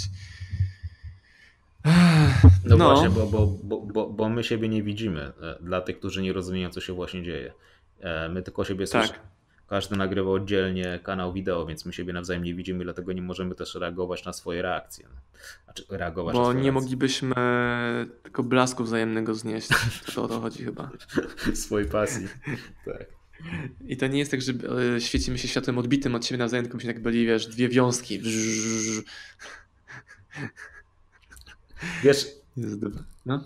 No, 2.65 2.77
no, 2.77 2.89
właśnie, 2.89 3.09
bo, 3.09 3.27
bo, 3.27 3.47
bo, 3.63 3.81
bo, 3.81 4.09
bo 4.09 4.29
my 4.29 4.43
siebie 4.43 4.69
nie 4.69 4.83
widzimy. 4.83 5.21
E, 5.21 5.57
dla 5.61 5.81
tych, 5.81 5.99
którzy 5.99 6.21
nie 6.21 6.33
rozumieją, 6.33 6.69
co 6.69 6.81
się 6.81 6.93
właśnie 6.93 7.23
dzieje. 7.23 7.53
E, 7.99 8.29
my 8.29 8.41
tylko 8.41 8.65
siebie 8.65 8.87
tak. 8.87 9.05
słyszymy. 9.05 9.27
Każdy 9.71 9.95
nagrywa 9.95 10.31
oddzielnie 10.31 10.99
kanał 11.03 11.33
wideo, 11.33 11.65
więc 11.65 11.85
my 11.85 11.93
siebie 11.93 12.13
nawzajem 12.13 12.43
nie 12.43 12.55
widzimy, 12.55 12.83
dlatego 12.83 13.13
nie 13.13 13.21
możemy 13.21 13.55
też 13.55 13.75
reagować 13.75 14.25
na 14.25 14.33
swoje 14.33 14.61
reakcje. 14.61 15.07
Znaczy, 15.63 15.85
reagować 15.89 16.33
Bo 16.33 16.39
nie 16.39 16.53
reakcje. 16.53 16.71
moglibyśmy 16.71 17.33
tylko 18.23 18.43
blasku 18.43 18.83
wzajemnego 18.83 19.33
znieść. 19.35 19.69
To 20.15 20.23
o 20.23 20.27
to 20.27 20.41
chodzi 20.41 20.63
chyba. 20.63 20.91
Swojej 21.53 21.89
pasji. 21.89 22.27
Tak. 22.85 23.05
I 23.87 23.97
to 23.97 24.07
nie 24.07 24.19
jest 24.19 24.31
tak, 24.31 24.41
że 24.41 24.53
e, 24.95 25.01
świecimy 25.01 25.37
się 25.37 25.47
światłem 25.47 25.77
odbitym 25.77 26.15
od 26.15 26.25
siebie 26.25 26.37
nawzajem, 26.37 26.65
tylko 26.65 26.77
byśmy 26.77 26.93
tak 26.93 27.01
byli, 27.01 27.25
wiesz, 27.25 27.47
dwie 27.47 27.69
wiązki. 27.69 28.21
Wiesz, 32.03 32.27
no? 33.25 33.43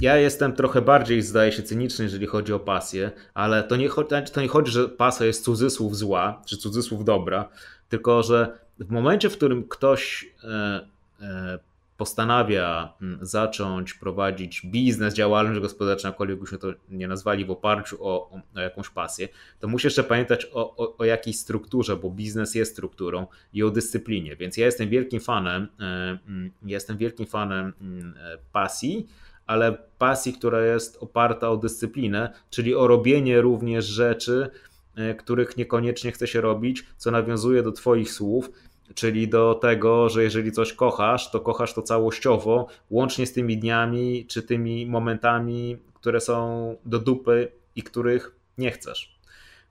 Ja 0.00 0.16
jestem 0.16 0.52
trochę 0.52 0.82
bardziej, 0.82 1.22
zdaje 1.22 1.52
się, 1.52 1.62
cyniczny, 1.62 2.04
jeżeli 2.04 2.26
chodzi 2.26 2.52
o 2.52 2.60
pasję, 2.60 3.10
ale 3.34 3.62
to 3.62 3.76
nie, 3.76 3.88
chodzi, 3.88 4.08
to 4.32 4.40
nie 4.40 4.48
chodzi, 4.48 4.72
że 4.72 4.88
pasja 4.88 5.26
jest 5.26 5.44
cudzysłów 5.44 5.96
zła, 5.96 6.42
czy 6.46 6.56
cudzysłów 6.56 7.04
dobra, 7.04 7.48
tylko 7.88 8.22
że 8.22 8.58
w 8.78 8.90
momencie, 8.90 9.30
w 9.30 9.36
którym 9.36 9.68
ktoś 9.68 10.30
e, 10.44 10.88
e, 11.20 11.58
postanawia 11.98 12.92
mm, 13.02 13.18
zacząć 13.22 13.94
prowadzić 13.94 14.66
biznes, 14.66 15.14
działalność 15.14 15.60
gospodarczą, 15.60 16.08
jakkolwiek 16.08 16.40
byśmy 16.40 16.58
to 16.58 16.68
nie 16.88 17.08
nazwali, 17.08 17.44
w 17.44 17.50
oparciu 17.50 18.04
o, 18.04 18.30
o 18.56 18.60
jakąś 18.60 18.88
pasję, 18.90 19.28
to 19.60 19.68
musi 19.68 19.86
jeszcze 19.86 20.04
pamiętać 20.04 20.46
o, 20.52 20.76
o, 20.76 20.96
o, 20.96 21.04
jakiejś 21.04 21.38
strukturze, 21.38 21.96
bo 21.96 22.10
biznes 22.10 22.54
jest 22.54 22.72
strukturą 22.72 23.26
i 23.52 23.62
o 23.62 23.70
dyscyplinie. 23.70 24.36
Więc 24.36 24.56
ja 24.56 24.66
jestem 24.66 24.88
wielkim 24.88 25.20
fanem, 25.20 25.68
e, 25.80 25.84
mm, 26.26 26.50
jestem 26.62 26.96
wielkim 26.96 27.26
fanem 27.26 27.72
mm, 27.80 28.14
pasji, 28.52 29.08
ale 29.48 29.78
pasji, 29.98 30.32
która 30.32 30.60
jest 30.60 30.96
oparta 31.00 31.50
o 31.50 31.56
dyscyplinę, 31.56 32.32
czyli 32.50 32.74
o 32.74 32.86
robienie 32.86 33.40
również 33.40 33.84
rzeczy, 33.84 34.50
e, 34.96 35.14
których 35.14 35.56
niekoniecznie 35.56 36.12
chce 36.12 36.26
się 36.26 36.40
robić, 36.40 36.86
co 36.96 37.10
nawiązuje 37.10 37.62
do 37.62 37.72
Twoich 37.72 38.12
słów, 38.12 38.50
czyli 38.94 39.28
do 39.28 39.54
tego, 39.54 40.08
że 40.08 40.22
jeżeli 40.22 40.52
coś 40.52 40.72
kochasz, 40.72 41.30
to 41.30 41.40
kochasz 41.40 41.74
to 41.74 41.82
całościowo, 41.82 42.66
łącznie 42.90 43.26
z 43.26 43.32
tymi 43.32 43.58
dniami 43.58 44.26
czy 44.28 44.42
tymi 44.42 44.86
momentami, 44.86 45.76
które 45.94 46.20
są 46.20 46.76
do 46.84 46.98
dupy 46.98 47.52
i 47.76 47.82
których 47.82 48.36
nie 48.58 48.70
chcesz. 48.70 49.18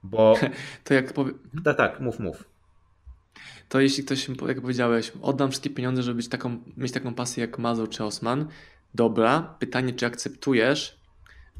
Bo. 0.02 0.34
To 0.84 0.94
jak 0.94 1.12
powie... 1.12 1.32
Tak, 1.64 1.76
tak, 1.76 2.00
mów, 2.00 2.20
mów. 2.20 2.44
To 3.68 3.80
jeśli 3.80 4.04
ktoś, 4.04 4.28
jak 4.48 4.60
powiedziałeś, 4.60 5.12
oddam 5.22 5.50
wszystkie 5.50 5.70
pieniądze, 5.70 6.02
żeby 6.02 6.16
być 6.16 6.28
taką, 6.28 6.58
mieć 6.76 6.92
taką 6.92 7.14
pasję 7.14 7.40
jak 7.40 7.58
Mazur 7.58 7.88
czy 7.88 8.04
Osman, 8.04 8.48
dobra, 8.94 9.56
pytanie, 9.58 9.92
czy 9.92 10.06
akceptujesz 10.06 10.98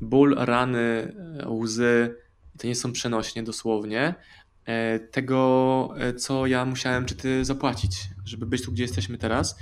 ból, 0.01 0.35
rany, 0.39 1.15
łzy, 1.47 2.17
to 2.59 2.67
nie 2.67 2.75
są 2.75 2.93
przenośnie 2.93 3.43
dosłownie, 3.43 4.15
E, 4.69 4.99
tego, 4.99 5.91
e, 5.99 6.15
co 6.15 6.47
ja 6.47 6.65
musiałem 6.65 7.07
czy 7.07 7.15
ty 7.15 7.45
zapłacić, 7.45 7.93
żeby 8.25 8.47
być 8.47 8.63
tu, 8.65 8.73
gdzie 8.73 8.83
jesteśmy 8.83 9.19
teraz. 9.19 9.59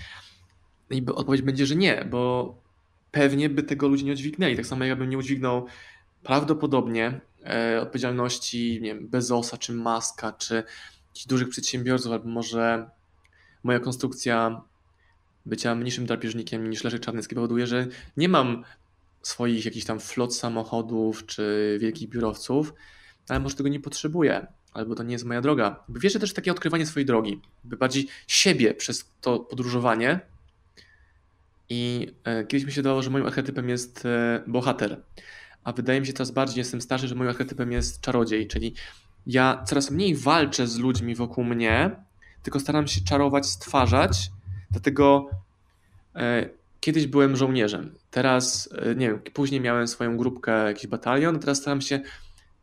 I 0.91 1.07
odpowiedź 1.07 1.43
będzie, 1.43 1.67
że 1.67 1.77
nie, 1.77 2.07
bo 2.11 2.55
pewnie 3.11 3.49
by 3.49 3.63
tego 3.63 3.89
ludzie 3.89 4.05
nie 4.05 4.13
udźwignęli. 4.13 4.57
Tak 4.57 4.67
samo 4.67 4.85
jak 4.85 4.89
ja 4.89 4.97
bym 4.97 5.11
nie 5.11 5.19
udźwignął 5.19 5.67
prawdopodobnie 6.23 7.21
e, 7.45 7.81
odpowiedzialności 7.81 8.79
nie 8.83 8.95
wiem, 8.95 9.09
Bezosa, 9.09 9.57
czy 9.57 9.73
Maska, 9.73 10.33
czy 10.33 10.55
jakichś 11.09 11.27
dużych 11.27 11.49
przedsiębiorców, 11.49 12.13
albo 12.13 12.29
może 12.29 12.91
moja 13.63 13.81
konstrukcja 13.81 14.63
bycia 15.47 15.75
mniejszym 15.75 16.07
drapieżnikiem 16.07 16.71
niż 16.71 16.85
Leszek 16.85 17.01
Czarnycki 17.01 17.35
powoduje, 17.35 17.67
że 17.67 17.87
nie 18.17 18.29
mam 18.29 18.65
swoich 19.23 19.65
jakichś 19.65 19.87
tam 19.87 20.01
flot 20.01 20.37
samochodów 20.37 21.27
czy 21.27 21.77
wielkich 21.81 22.09
biurowców, 22.09 22.75
ale 23.29 23.41
może 23.41 23.57
tego 23.57 23.69
nie 23.69 23.81
potrzebuję 23.81 24.47
albo 24.73 24.95
to 24.95 25.03
nie 25.03 25.13
jest 25.13 25.25
moja 25.25 25.41
droga. 25.41 25.85
Wiesz, 25.89 26.13
że 26.13 26.19
też 26.19 26.33
takie 26.33 26.53
odkrywanie 26.53 26.87
swojej 26.87 27.07
drogi, 27.07 27.41
by 27.65 27.77
bardziej 27.77 28.09
siebie 28.27 28.75
przez 28.75 29.11
to 29.21 29.39
podróżowanie. 29.39 30.21
I 31.69 32.13
e, 32.25 32.45
kiedyś 32.45 32.67
mi 32.67 32.73
się 32.73 32.83
dało, 32.83 33.03
że 33.03 33.11
moim 33.11 33.27
archetypem 33.27 33.69
jest 33.69 34.07
e, 34.07 34.43
bohater, 34.47 35.03
a 35.65 35.73
wydaje 35.73 36.01
mi 36.01 36.07
się 36.07 36.13
teraz 36.13 36.31
bardziej, 36.31 36.59
jestem 36.59 36.81
starszy, 36.81 37.09
że 37.09 37.15
moim 37.15 37.31
archetypem 37.31 37.73
jest 37.73 38.01
czarodziej, 38.01 38.47
czyli 38.47 38.75
ja 39.27 39.65
coraz 39.67 39.91
mniej 39.91 40.17
walczę 40.17 40.67
z 40.67 40.79
ludźmi 40.79 41.15
wokół 41.15 41.45
mnie, 41.45 41.91
tylko 42.43 42.61
staram 42.61 42.87
się 42.87 43.01
czarować, 43.01 43.47
stwarzać, 43.47 44.31
dlatego 44.71 45.31
e, 46.15 46.49
kiedyś 46.81 47.07
byłem 47.07 47.37
żołnierzem, 47.37 47.95
teraz, 48.11 48.69
nie 48.97 49.09
wiem, 49.09 49.21
później 49.35 49.61
miałem 49.61 49.89
swoją 49.89 50.17
grupkę, 50.17 50.53
jakiś 50.53 50.87
batalion, 50.87 51.39
teraz 51.39 51.59
staram 51.59 51.81
się 51.81 52.01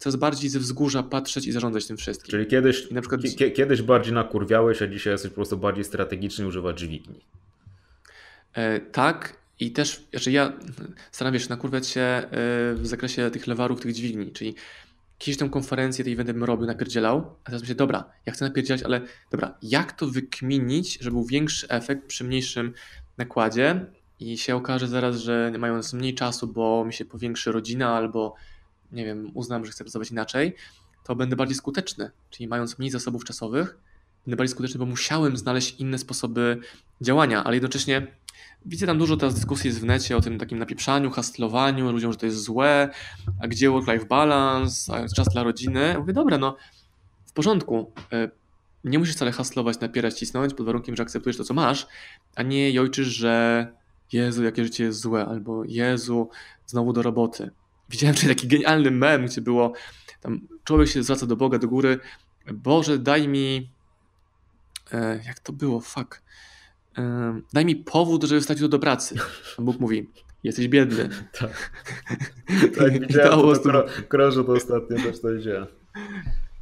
coraz 0.03 0.15
bardziej 0.15 0.49
ze 0.49 0.59
wzgórza 0.59 1.03
patrzeć 1.03 1.47
i 1.47 1.51
zarządzać 1.51 1.87
tym 1.87 1.97
wszystkim. 1.97 2.31
Czyli 2.31 2.47
kiedyś, 2.47 2.91
na 2.91 3.01
przykład... 3.01 3.21
kiedyś 3.55 3.81
bardziej 3.81 4.13
nakurwiałeś, 4.13 4.81
a 4.81 4.87
dzisiaj 4.87 5.13
jesteś 5.13 5.31
po 5.31 5.35
prostu 5.35 5.57
bardziej 5.57 5.83
strategiczny 5.83 6.47
używać 6.47 6.79
dźwigni. 6.79 7.19
E, 8.53 8.79
tak 8.79 9.35
i 9.59 9.71
też, 9.71 10.03
znaczy 10.11 10.31
ja 10.31 10.53
staram 11.11 11.39
się 11.39 11.49
nakurwiać 11.49 11.87
się 11.87 12.01
e, 12.01 12.27
w 12.73 12.81
zakresie 12.83 13.31
tych 13.31 13.47
lewarów, 13.47 13.81
tych 13.81 13.93
dźwigni, 13.93 14.31
czyli 14.31 14.55
kiedyś 15.17 15.37
tę 15.37 15.49
konferencję 15.49 16.05
tej 16.05 16.15
będę 16.15 16.33
robił, 16.45 16.67
napierdzielał, 16.67 17.35
a 17.43 17.45
teraz 17.45 17.61
myślę, 17.61 17.75
dobra, 17.75 18.05
ja 18.25 18.33
chcę 18.33 18.45
napierdzielać, 18.45 18.83
ale 18.83 19.01
dobra, 19.31 19.57
jak 19.61 19.91
to 19.91 20.07
wykminić, 20.07 20.97
żeby 21.01 21.11
był 21.11 21.25
większy 21.25 21.69
efekt 21.69 22.07
przy 22.07 22.23
mniejszym 22.23 22.73
nakładzie 23.17 23.85
i 24.19 24.37
się 24.37 24.55
okaże 24.55 24.87
zaraz, 24.87 25.15
że 25.15 25.51
mając 25.59 25.93
mniej 25.93 26.15
czasu, 26.15 26.47
bo 26.47 26.85
mi 26.85 26.93
się 26.93 27.05
powiększy 27.05 27.51
rodzina 27.51 27.95
albo 27.95 28.35
nie 28.91 29.05
wiem, 29.05 29.31
uznam, 29.33 29.65
że 29.65 29.71
chcę 29.71 29.83
pracować 29.83 30.11
inaczej, 30.11 30.55
to 31.03 31.15
będę 31.15 31.35
bardziej 31.35 31.55
skuteczny. 31.55 32.11
Czyli 32.29 32.47
mając 32.47 32.79
mniej 32.79 32.91
zasobów 32.91 33.25
czasowych, 33.25 33.77
będę 34.25 34.35
bardziej 34.35 34.51
skuteczny, 34.53 34.79
bo 34.79 34.85
musiałem 34.85 35.37
znaleźć 35.37 35.79
inne 35.79 35.97
sposoby 35.97 36.59
działania, 37.01 37.43
ale 37.43 37.55
jednocześnie 37.55 38.07
widzę 38.65 38.85
tam 38.85 38.97
dużo 38.97 39.17
teraz 39.17 39.35
dyskusji 39.35 39.67
jest 39.67 39.79
w 39.79 39.85
necie 39.85 40.17
o 40.17 40.21
tym 40.21 40.37
takim 40.39 40.59
napieprzaniu, 40.59 41.11
hastlowaniu, 41.11 41.91
ludziom, 41.91 42.11
że 42.11 42.17
to 42.17 42.25
jest 42.25 42.37
złe, 42.37 42.89
a 43.41 43.47
gdzie 43.47 43.69
work-life 43.69 44.05
balance, 44.05 44.93
a 44.93 45.07
czas 45.07 45.27
dla 45.27 45.43
rodziny. 45.43 45.95
Mówię, 45.99 46.13
dobra, 46.13 46.37
no 46.37 46.57
w 47.25 47.31
porządku, 47.33 47.91
e, 48.11 48.29
nie 48.83 48.99
musisz 48.99 49.15
wcale 49.15 49.31
hastlować, 49.31 49.79
napierać, 49.79 50.19
cisnąć 50.19 50.53
pod 50.53 50.65
warunkiem, 50.65 50.95
że 50.95 51.03
akceptujesz 51.03 51.37
to, 51.37 51.43
co 51.43 51.53
masz, 51.53 51.87
a 52.35 52.43
nie 52.43 52.71
jojczysz, 52.71 53.07
że 53.07 53.67
Jezu, 54.13 54.43
jakie 54.43 54.63
życie 54.63 54.83
jest 54.83 54.99
złe, 54.99 55.25
albo 55.25 55.63
Jezu, 55.65 56.29
znowu 56.65 56.93
do 56.93 57.01
roboty. 57.01 57.51
Widziałem 57.89 58.15
wczoraj 58.15 58.35
taki 58.35 58.47
genialny 58.47 58.91
mem, 58.91 59.25
gdzie 59.25 59.41
było, 59.41 59.73
tam 60.21 60.47
człowiek 60.63 60.89
się 60.89 61.03
zwraca 61.03 61.25
do 61.25 61.35
Boga, 61.35 61.59
do 61.59 61.67
góry, 61.67 61.99
Boże, 62.53 62.99
daj 62.99 63.27
mi, 63.27 63.69
e, 64.91 65.21
jak 65.25 65.39
to 65.39 65.53
było, 65.53 65.79
fuck, 65.81 66.21
daj 67.53 67.65
mi 67.65 67.75
powód, 67.75 68.23
żeby 68.23 68.41
wstać 68.41 68.59
do 68.67 68.79
pracy. 68.79 69.15
Bóg 69.59 69.79
mówi, 69.79 70.09
jesteś 70.43 70.67
biedny. 70.67 71.09
tak, 71.39 71.71
tak 72.77 72.99
widziałem, 72.99 73.39
to, 73.39 73.71
to 73.71 73.85
krążę 74.07 74.43
to 74.43 74.51
ostatnio, 74.51 74.97
też 74.97 75.21
to 75.21 75.33
widziałem. 75.33 75.65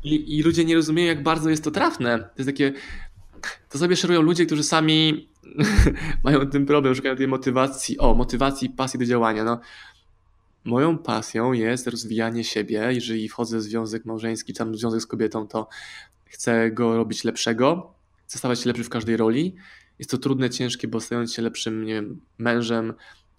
I, 0.04 0.38
I 0.38 0.44
ludzie 0.44 0.66
nie 0.66 0.76
rozumieją, 0.76 1.08
jak 1.08 1.24
bardzo 1.24 1.50
jest 1.50 1.64
to 1.64 1.72
trafne. 1.72 2.20
To 2.20 2.34
jest 2.38 2.50
takie, 2.50 2.74
to 3.70 3.78
sobie 3.78 3.96
szerują 3.96 4.22
ludzie, 4.22 4.46
którzy 4.46 4.64
sami 4.64 5.30
mają 6.24 6.50
ten 6.50 6.66
problem, 6.66 6.96
szukają 6.96 7.16
tej 7.16 7.28
motywacji, 7.28 7.98
o, 7.98 8.14
motywacji, 8.14 8.70
pasji 8.70 9.00
do 9.00 9.06
działania. 9.06 9.44
No, 9.44 9.60
Moją 10.66 10.98
pasją 10.98 11.54
jest 11.54 11.88
rozwijanie 11.88 12.44
siebie. 12.44 12.88
Jeżeli 12.90 13.30
wchodzę 13.30 13.58
w 13.58 13.62
związek 13.62 14.06
małżeński, 14.06 14.54
tam 14.54 14.76
związek 14.76 15.02
z 15.02 15.08
kobietą, 15.08 15.48
to 15.48 15.68
chcę 16.26 16.72
go 16.72 16.96
robić 16.96 17.24
lepszego, 17.24 17.94
chcę 18.28 18.38
stawać 18.38 18.60
się 18.60 18.70
lepszy 18.70 18.84
w 18.84 18.90
każdej 18.90 19.18
roli. 19.18 19.56
Jest 20.00 20.12
to 20.12 20.18
trudne, 20.18 20.50
ciężkie, 20.50 20.88
bo 20.88 21.00
stając 21.00 21.34
się 21.34 21.42
lepszym 21.42 21.86
nie 21.86 21.94
wiem, 21.94 22.22
mężem, 22.38 22.94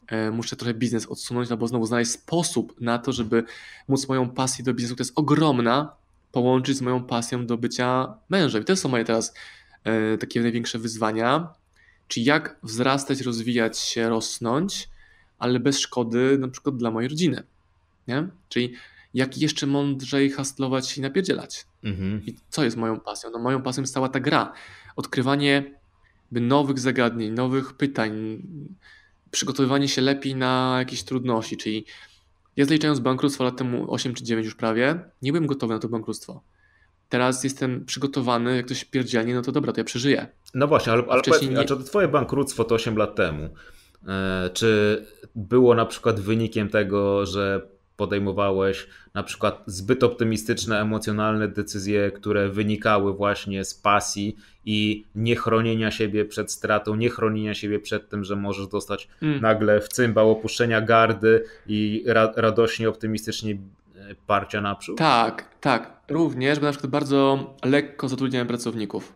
e, 0.06 0.30
muszę 0.30 0.56
trochę 0.56 0.74
biznes 0.74 1.06
odsunąć, 1.06 1.50
albo 1.50 1.68
znowu 1.68 1.86
znaleźć 1.86 2.10
sposób 2.10 2.80
na 2.80 2.98
to, 2.98 3.12
żeby 3.12 3.44
móc 3.88 4.08
moją 4.08 4.30
pasję 4.30 4.64
do 4.64 4.74
biznesu, 4.74 4.94
która 4.94 5.04
jest 5.04 5.18
ogromna, 5.18 5.96
połączyć 6.32 6.76
z 6.76 6.82
moją 6.82 7.04
pasją 7.04 7.46
do 7.46 7.58
bycia 7.58 8.14
mężem. 8.28 8.62
I 8.62 8.64
to 8.64 8.76
są 8.76 8.88
moje 8.88 9.04
teraz 9.04 9.34
e, 9.84 10.18
takie 10.18 10.40
największe 10.40 10.78
wyzwania. 10.78 11.48
Czyli 12.08 12.26
jak 12.26 12.56
wzrastać, 12.62 13.20
rozwijać 13.20 13.78
się, 13.78 14.08
rosnąć, 14.08 14.88
ale 15.38 15.60
bez 15.60 15.78
szkody 15.78 16.38
na 16.38 16.48
przykład 16.48 16.76
dla 16.76 16.90
mojej 16.90 17.08
rodziny. 17.08 17.42
Nie? 18.08 18.28
Czyli 18.48 18.74
jak 19.14 19.38
jeszcze 19.38 19.66
mądrzej 19.66 20.30
hastlować 20.30 20.98
i 20.98 21.00
napierdzielać. 21.00 21.66
Mhm. 21.84 22.26
I 22.26 22.36
co 22.50 22.64
jest 22.64 22.76
moją 22.76 23.00
pasją? 23.00 23.30
No 23.30 23.38
moją 23.38 23.62
pasją 23.62 23.82
jest 23.82 23.94
cała 23.94 24.08
ta 24.08 24.20
gra. 24.20 24.52
Odkrywanie 24.96 25.74
nowych 26.40 26.78
zagadnień, 26.78 27.32
nowych 27.32 27.72
pytań, 27.72 28.42
przygotowywanie 29.30 29.88
się 29.88 30.02
lepiej 30.02 30.34
na 30.34 30.76
jakieś 30.78 31.02
trudności, 31.02 31.56
czyli 31.56 31.84
ja 32.56 32.64
zliczając 32.64 33.00
bankructwo 33.00 33.44
lat 33.44 33.56
temu 33.56 33.94
8 33.94 34.14
czy 34.14 34.24
9 34.24 34.44
już 34.44 34.54
prawie, 34.54 35.00
nie 35.22 35.32
byłem 35.32 35.46
gotowy 35.46 35.74
na 35.74 35.80
to 35.80 35.88
bankructwo. 35.88 36.42
Teraz 37.08 37.44
jestem 37.44 37.84
przygotowany, 37.84 38.56
jak 38.56 38.66
ktoś 38.66 38.84
pierdzielnie, 38.84 39.34
no 39.34 39.42
to 39.42 39.52
dobra, 39.52 39.72
to 39.72 39.80
ja 39.80 39.84
przeżyję. 39.84 40.26
No 40.54 40.68
właśnie, 40.68 40.92
ale, 40.92 41.02
ale 41.08 41.22
powiedz, 41.22 41.42
nie... 41.42 41.58
a 41.58 41.64
czy 41.64 41.76
to 41.76 41.82
twoje 41.82 42.08
bankructwo 42.08 42.64
to 42.64 42.74
8 42.74 42.96
lat 42.96 43.14
temu, 43.14 43.48
e, 44.08 44.50
czy 44.54 45.02
było 45.34 45.74
na 45.74 45.86
przykład 45.86 46.20
wynikiem 46.20 46.68
tego, 46.68 47.26
że 47.26 47.71
podejmowałeś 47.96 48.86
na 49.14 49.22
przykład 49.22 49.62
zbyt 49.66 50.04
optymistyczne, 50.04 50.80
emocjonalne 50.80 51.48
decyzje, 51.48 52.10
które 52.10 52.48
wynikały 52.48 53.14
właśnie 53.14 53.64
z 53.64 53.74
pasji 53.74 54.36
i 54.64 55.04
niechronienia 55.14 55.90
siebie 55.90 56.24
przed 56.24 56.52
stratą, 56.52 56.94
niechronienia 56.94 57.54
siebie 57.54 57.80
przed 57.80 58.08
tym, 58.08 58.24
że 58.24 58.36
możesz 58.36 58.68
dostać 58.68 59.08
mm. 59.22 59.40
nagle 59.40 59.80
w 59.80 59.88
cymbał 59.88 60.30
opuszczenia 60.30 60.80
gardy 60.80 61.44
i 61.66 62.04
ra 62.06 62.32
radośnie, 62.36 62.88
optymistycznie 62.88 63.52
e, 63.52 63.56
parcia 64.26 64.60
naprzód? 64.60 64.98
Tak, 64.98 65.44
tak. 65.60 66.02
Również, 66.08 66.58
bo 66.58 66.66
na 66.66 66.72
przykład 66.72 66.90
bardzo 66.90 67.54
lekko 67.64 68.08
zatrudniałem 68.08 68.48
pracowników. 68.48 69.12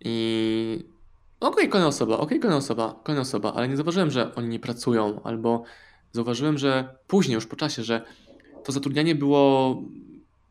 I 0.00 0.84
okej, 1.40 1.52
okay, 1.52 1.68
kolejna 1.68 1.88
osoba, 1.88 2.14
okej, 2.14 2.24
okay, 2.24 2.38
kolejna 2.38 2.56
osoba, 2.56 3.00
kolejna 3.04 3.22
osoba, 3.22 3.52
ale 3.54 3.68
nie 3.68 3.76
zauważyłem, 3.76 4.10
że 4.10 4.34
oni 4.34 4.48
nie 4.48 4.60
pracują 4.60 5.20
albo 5.24 5.64
zauważyłem, 6.12 6.58
że 6.58 6.96
później 7.06 7.34
już 7.34 7.46
po 7.46 7.56
czasie, 7.56 7.82
że 7.82 8.04
to 8.64 8.72
zatrudnianie 8.72 9.14
było 9.14 9.76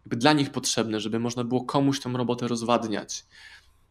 dla 0.05 0.33
nich 0.33 0.49
potrzebne, 0.49 0.99
żeby 0.99 1.19
można 1.19 1.43
było 1.43 1.65
komuś 1.65 1.99
tą 1.99 2.17
robotę 2.17 2.47
rozwadniać. 2.47 3.25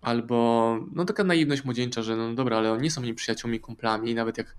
Albo 0.00 0.78
no 0.92 1.04
taka 1.04 1.24
naiwność 1.24 1.64
młodzieńcza, 1.64 2.02
że 2.02 2.16
no 2.16 2.34
dobra, 2.34 2.56
ale 2.56 2.72
oni 2.72 2.82
nie 2.82 2.90
są 2.90 3.00
mi 3.00 3.14
przyjaciółmi, 3.14 3.60
kumplami, 3.60 4.14
nawet 4.14 4.38
jak 4.38 4.56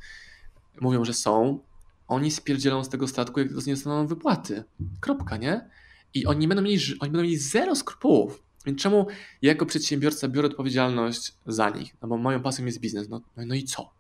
mówią, 0.81 1.05
że 1.05 1.13
są, 1.13 1.59
oni 2.07 2.31
spierdzielą 2.31 2.83
z 2.83 2.89
tego 2.89 3.07
statku, 3.07 3.39
jak 3.39 3.65
nie 3.67 3.73
dostaną 3.73 4.07
wypłaty. 4.07 4.63
Kropka, 4.99 5.37
nie? 5.37 5.69
I 6.13 6.25
oni 6.25 6.47
będą 6.47 6.63
mieli, 6.63 6.79
oni 6.99 7.11
będą 7.11 7.23
mieli 7.23 7.37
zero 7.37 7.75
skrupułów. 7.75 8.43
Więc 8.65 8.81
czemu 8.81 9.07
ja 9.41 9.51
jako 9.51 9.65
przedsiębiorca 9.65 10.27
biorę 10.27 10.47
odpowiedzialność 10.47 11.33
za 11.45 11.69
nich? 11.69 11.95
No 12.01 12.07
bo 12.07 12.17
moją 12.17 12.41
pasją 12.41 12.65
jest 12.65 12.79
biznes. 12.79 13.09
No, 13.09 13.21
no, 13.37 13.45
no 13.45 13.55
i 13.55 13.63
co? 13.63 13.96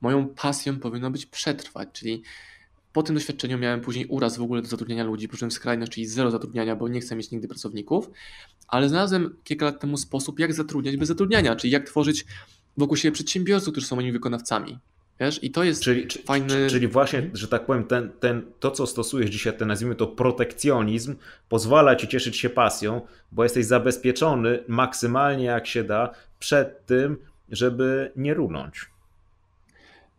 Moją 0.00 0.28
pasją 0.28 0.78
powinno 0.78 1.10
być 1.10 1.26
przetrwać, 1.26 1.88
czyli 1.92 2.22
po 2.92 3.02
tym 3.02 3.14
doświadczeniu 3.14 3.58
miałem 3.58 3.80
później 3.80 4.06
uraz 4.06 4.36
w 4.36 4.42
ogóle 4.42 4.62
do 4.62 4.68
zatrudniania 4.68 5.04
ludzi, 5.04 5.28
poszedłem 5.28 5.50
w 5.50 5.54
skrajność, 5.54 5.92
czyli 5.92 6.06
zero 6.06 6.30
zatrudniania, 6.30 6.76
bo 6.76 6.88
nie 6.88 7.00
chcę 7.00 7.16
mieć 7.16 7.30
nigdy 7.30 7.48
pracowników, 7.48 8.10
ale 8.68 8.88
znalazłem 8.88 9.36
kilka 9.44 9.64
lat 9.64 9.80
temu 9.80 9.96
sposób, 9.96 10.38
jak 10.38 10.54
zatrudniać 10.54 10.96
bez 10.96 11.08
zatrudniania, 11.08 11.56
czyli 11.56 11.72
jak 11.72 11.86
tworzyć 11.86 12.24
wokół 12.76 12.96
siebie 12.96 13.12
przedsiębiorców, 13.12 13.72
którzy 13.72 13.86
są 13.86 13.96
moimi 13.96 14.12
wykonawcami. 14.12 14.78
Wiesz? 15.20 15.44
I 15.44 15.50
to 15.50 15.64
jest 15.64 15.82
czyli, 15.82 16.06
fajny. 16.26 16.66
Czyli 16.70 16.88
właśnie, 16.88 17.30
że 17.32 17.48
tak 17.48 17.66
powiem, 17.66 17.84
ten, 17.84 18.10
ten, 18.20 18.42
to, 18.60 18.70
co 18.70 18.86
stosujesz 18.86 19.30
dzisiaj, 19.30 19.56
ten 19.56 19.68
nazwijmy 19.68 19.94
to 19.94 20.06
protekcjonizm, 20.06 21.16
pozwala 21.48 21.96
ci 21.96 22.08
cieszyć 22.08 22.36
się 22.36 22.50
pasją, 22.50 23.00
bo 23.32 23.42
jesteś 23.42 23.66
zabezpieczony 23.66 24.64
maksymalnie 24.68 25.44
jak 25.44 25.66
się 25.66 25.84
da 25.84 26.14
przed 26.38 26.86
tym, 26.86 27.16
żeby 27.50 28.12
nie 28.16 28.34
runąć. 28.34 28.90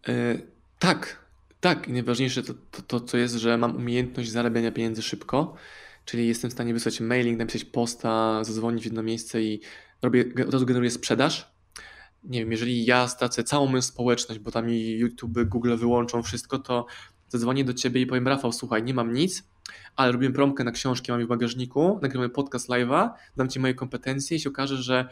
E, 0.10 0.38
tak, 0.80 1.26
tak. 1.62 1.88
I 1.88 1.93
najważniejsze 1.93 2.43
to, 2.43 2.53
to, 2.72 2.82
to, 2.82 2.99
co 2.99 3.18
jest, 3.18 3.36
że 3.36 3.57
mam 3.57 3.76
umiejętność 3.76 4.30
zarabiania 4.30 4.72
pieniędzy 4.72 5.01
szybko, 5.01 5.55
czyli 6.05 6.28
jestem 6.28 6.49
w 6.49 6.53
stanie 6.53 6.74
wysłać 6.74 7.01
mailing, 7.01 7.39
napisać 7.39 7.66
posta, 7.66 8.43
zadzwonić 8.43 8.82
w 8.82 8.86
jedno 8.86 9.03
miejsce 9.03 9.41
i 9.41 9.62
robię, 10.01 10.26
od 10.47 10.53
razu 10.53 10.66
generuję 10.66 10.91
sprzedaż. 10.91 11.51
Nie 12.24 12.39
wiem, 12.39 12.51
jeżeli 12.51 12.86
ja 12.86 13.07
stracę 13.07 13.43
całą 13.43 13.68
moją 13.68 13.82
społeczność, 13.82 14.39
bo 14.39 14.51
tam 14.51 14.68
mi 14.68 14.89
YouTube, 14.89 15.39
Google 15.45 15.76
wyłączą 15.78 16.24
wszystko, 16.24 16.60
to 16.60 16.86
zadzwonię 17.28 17.64
do 17.64 17.74
ciebie 17.74 18.01
i 18.01 18.05
powiem, 18.05 18.28
Rafał, 18.28 18.51
słuchaj, 18.51 18.84
nie 18.84 18.93
mam 18.93 19.14
nic, 19.14 19.43
ale 19.95 20.12
robię 20.12 20.30
promkę 20.30 20.64
na 20.64 20.72
książki, 20.72 21.12
mam 21.12 21.20
je 21.20 21.26
w 21.26 21.30
bagażniku, 21.30 21.99
nagrywamy 22.01 22.30
podcast 22.30 22.70
live'a, 22.70 23.10
dam 23.38 23.49
ci 23.49 23.60
moje 23.60 23.74
kompetencje 23.74 24.38
i 24.38 24.39
się 24.39 24.49
okaże, 24.49 24.78
że 24.78 25.10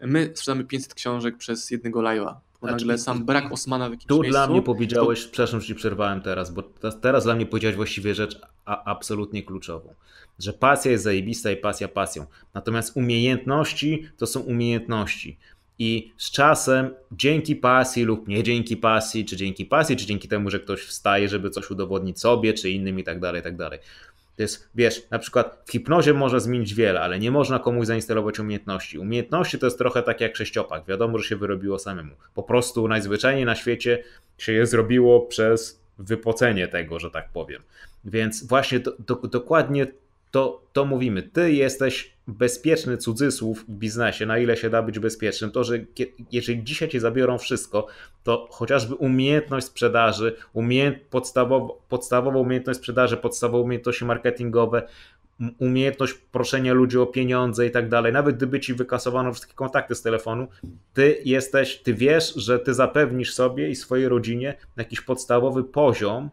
my 0.00 0.32
sprzedamy 0.34 0.64
500 0.64 0.94
książek 0.94 1.36
przez 1.36 1.70
jednego 1.70 2.00
live'a. 2.00 2.34
Bo 2.60 2.68
znaczy, 2.68 2.84
nagle 2.84 2.98
sam 2.98 3.24
brak 3.24 3.52
Osmana 3.52 3.88
w 3.88 3.92
jakimś 3.92 4.06
Tu 4.06 4.22
miejscu, 4.22 4.30
dla 4.30 4.46
mnie 4.46 4.62
powiedziałeś, 4.62 5.24
to... 5.24 5.30
przepraszam, 5.30 5.60
że 5.60 5.66
ci 5.66 5.74
przerwałem 5.74 6.20
teraz, 6.20 6.50
bo 6.50 6.62
teraz 7.00 7.24
dla 7.24 7.34
mnie 7.34 7.46
powiedziałeś 7.46 7.76
właściwie 7.76 8.14
rzecz 8.14 8.40
a, 8.64 8.84
absolutnie 8.84 9.42
kluczową. 9.42 9.94
Że 10.38 10.52
pasja 10.52 10.90
jest 10.90 11.04
zajebista 11.04 11.50
i 11.50 11.56
pasja 11.56 11.88
pasją. 11.88 12.26
Natomiast 12.54 12.96
umiejętności 12.96 14.08
to 14.16 14.26
są 14.26 14.40
umiejętności. 14.40 15.38
I 15.78 16.12
z 16.16 16.30
czasem, 16.30 16.90
dzięki 17.12 17.56
pasji 17.56 18.04
lub 18.04 18.28
nie 18.28 18.42
dzięki 18.42 18.76
pasji, 18.76 19.24
czy 19.24 19.36
dzięki 19.36 19.66
pasji, 19.66 19.96
czy 19.96 20.06
dzięki 20.06 20.28
temu, 20.28 20.50
że 20.50 20.60
ktoś 20.60 20.80
wstaje, 20.80 21.28
żeby 21.28 21.50
coś 21.50 21.70
udowodnić 21.70 22.20
sobie, 22.20 22.54
czy 22.54 22.70
innym 22.70 22.98
i 22.98 23.04
tak 23.04 23.20
dalej, 23.20 23.40
i 23.40 23.44
tak 23.44 23.56
dalej. 23.56 23.78
To 24.36 24.42
jest, 24.42 24.70
wiesz, 24.74 25.10
na 25.10 25.18
przykład 25.18 25.62
w 25.64 25.70
hipnozie 25.70 26.14
można 26.14 26.40
zmienić 26.40 26.74
wiele, 26.74 27.00
ale 27.00 27.18
nie 27.18 27.30
można 27.30 27.58
komuś 27.58 27.86
zainstalować 27.86 28.38
umiejętności. 28.38 28.98
Umiejętności 28.98 29.58
to 29.58 29.66
jest 29.66 29.78
trochę 29.78 30.02
tak 30.02 30.20
jak 30.20 30.36
sześciopak. 30.36 30.84
Wiadomo, 30.88 31.18
że 31.18 31.28
się 31.28 31.36
wyrobiło 31.36 31.78
samemu. 31.78 32.14
Po 32.34 32.42
prostu 32.42 32.88
najzwyczajniej 32.88 33.44
na 33.44 33.54
świecie 33.54 34.02
się 34.38 34.52
je 34.52 34.66
zrobiło 34.66 35.20
przez 35.20 35.80
wypocenie 35.98 36.68
tego, 36.68 36.98
że 36.98 37.10
tak 37.10 37.28
powiem. 37.28 37.62
Więc 38.04 38.46
właśnie 38.46 38.80
do, 38.80 38.92
do, 38.98 39.14
dokładnie 39.14 39.86
to, 40.36 40.62
to 40.72 40.84
mówimy. 40.84 41.22
Ty 41.22 41.52
jesteś 41.52 42.12
bezpieczny 42.26 42.96
cudzysłów 42.96 43.64
w 43.68 43.70
biznesie, 43.70 44.26
na 44.26 44.38
ile 44.38 44.56
się 44.56 44.70
da 44.70 44.82
być 44.82 44.98
bezpiecznym. 44.98 45.50
To, 45.50 45.64
że 45.64 45.78
jeżeli 46.32 46.64
dzisiaj 46.64 46.88
ci 46.88 47.00
zabiorą 47.00 47.38
wszystko, 47.38 47.86
to 48.24 48.48
chociażby 48.50 48.94
umiejętność 48.94 49.66
sprzedaży, 49.66 50.36
umiejęt, 50.52 50.98
podstawowo, 51.10 51.82
podstawowa 51.88 52.38
umiejętność 52.38 52.78
sprzedaży, 52.78 53.16
podstawowe 53.16 53.64
umiejętności 53.64 54.04
marketingowe, 54.04 54.88
umiejętność 55.58 56.14
proszenia 56.14 56.72
ludzi 56.72 56.98
o 56.98 57.06
pieniądze 57.06 57.66
i 57.66 57.70
tak 57.70 57.88
dalej, 57.88 58.12
nawet 58.12 58.36
gdyby 58.36 58.60
ci 58.60 58.74
wykasowano 58.74 59.32
wszystkie 59.32 59.54
kontakty 59.54 59.94
z 59.94 60.02
telefonu, 60.02 60.46
ty 60.94 61.22
jesteś, 61.24 61.76
ty 61.76 61.94
wiesz, 61.94 62.34
że 62.34 62.58
ty 62.58 62.74
zapewnisz 62.74 63.34
sobie 63.34 63.70
i 63.70 63.76
swojej 63.76 64.08
rodzinie 64.08 64.54
jakiś 64.76 65.00
podstawowy 65.00 65.64
poziom 65.64 66.30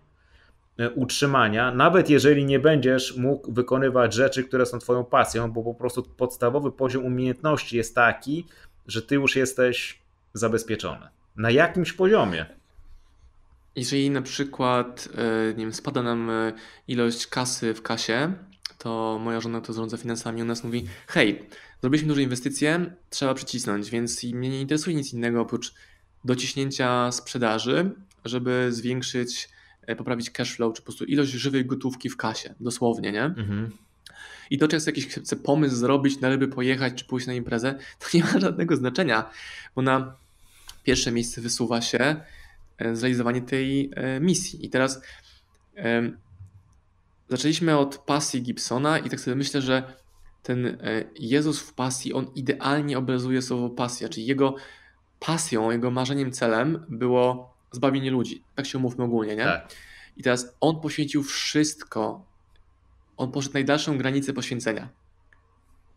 utrzymania, 0.96 1.72
nawet 1.72 2.10
jeżeli 2.10 2.46
nie 2.46 2.60
będziesz 2.60 3.18
mógł 3.18 3.52
wykonywać 3.52 4.14
rzeczy, 4.14 4.44
które 4.44 4.66
są 4.66 4.80
Twoją 4.80 5.06
pasją, 5.06 5.52
bo 5.52 5.64
po 5.64 5.74
prostu 5.74 6.04
podstawowy 6.04 6.72
poziom 6.72 7.06
umiejętności 7.06 7.78
jest 7.78 7.96
taki, 7.96 8.46
że 8.88 9.02
Ty 9.02 9.16
już 9.16 9.36
jesteś 9.36 10.00
zabezpieczony. 10.34 11.08
Na 11.36 11.52
jakimś 11.52 11.94
poziomie. 11.94 12.46
Jeżeli 13.76 14.10
na 14.10 14.22
przykład 14.22 15.10
e, 15.16 15.54
nie 15.54 15.64
wiem, 15.66 15.74
spada 15.74 16.04
nam 16.04 16.30
e, 16.30 16.54
ilość 16.88 17.28
kasy 17.28 17.74
w 17.74 17.82
kasie, 17.82 18.34
to 18.78 19.20
moja 19.22 19.42
żona, 19.42 19.62
to 19.62 19.74
zarządza 19.74 19.98
finansami, 19.98 20.42
u 20.42 20.46
nas 20.46 20.64
mówi: 20.64 20.86
Hej, 21.08 21.50
zrobiliśmy 21.82 22.08
duże 22.08 22.22
inwestycje, 22.22 22.96
trzeba 23.10 23.34
przycisnąć, 23.34 23.90
więc 23.90 24.24
mnie 24.24 24.50
nie 24.50 24.62
interesuje 24.62 24.96
nic 24.96 25.14
innego 25.14 25.42
oprócz 25.42 25.74
dociśnięcia 26.26 27.12
sprzedaży, 27.12 27.92
żeby 28.26 28.68
zwiększyć 28.72 29.50
E, 29.50 29.63
poprawić 29.98 30.30
cash 30.30 30.56
flow, 30.56 30.74
czy 30.74 30.82
po 30.82 30.86
prostu 30.86 31.06
ilość 31.06 31.32
żywej 31.32 31.66
gotówki 31.66 32.10
w 32.10 32.18
kasie, 32.18 32.56
dosłownie, 32.60 33.12
nie? 33.12 33.24
Mhm. 33.24 33.72
I 34.50 34.58
to, 34.58 34.68
czy 34.68 34.76
jest 34.76 34.88
jakiś 34.88 35.08
chce 35.08 35.36
pomysł 35.36 35.76
zrobić, 35.76 36.20
na 36.20 36.30
ryby 36.30 36.48
pojechać, 36.48 36.94
czy 36.94 37.06
pójść 37.06 37.28
na 37.28 37.34
imprezę, 37.34 37.76
to 38.00 38.18
nie 38.18 38.24
ma 38.24 38.40
żadnego 38.40 38.76
znaczenia, 38.76 39.30
bo 39.76 39.82
na 39.82 40.16
pierwsze 40.84 41.12
miejsce 41.12 41.42
wysuwa 41.42 41.82
się 41.82 42.16
e, 42.78 42.96
zrealizowanie 42.96 43.42
tej 43.42 43.92
e, 43.96 44.20
misji. 44.20 44.66
I 44.66 44.70
teraz 44.70 45.02
zaczęliśmy 47.30 47.78
od 47.78 47.98
pasji 47.98 48.42
Gibsona 48.42 49.00
i 49.00 49.10
tak 49.10 49.20
sobie 49.20 49.36
myślę, 49.36 49.62
że 49.62 49.94
ten 50.44 50.78
Jezus 51.20 51.60
w 51.60 51.74
pasji, 51.74 52.14
on 52.14 52.28
idealnie 52.36 52.98
obrazuje 52.98 53.42
słowo 53.42 53.70
pasja, 53.70 54.10
czyli 54.10 54.26
jego 54.26 54.56
pasją, 55.20 55.72
jego 55.72 55.92
marzeniem, 55.92 56.32
celem 56.32 56.86
było 56.90 57.53
zbawienie 57.74 58.12
ludzi. 58.12 58.44
Tak 58.56 58.66
się 58.66 58.78
umówmy 58.78 59.04
ogólnie, 59.04 59.36
nie? 59.36 59.44
Tak. 59.44 59.74
I 60.18 60.24
teraz 60.24 60.56
on 60.62 60.82
poświęcił 60.82 61.24
wszystko. 61.24 62.26
On 63.18 63.32
poszedł 63.32 63.54
najdalszą 63.54 63.98
granicę 63.98 64.34
poświęcenia. 64.34 64.90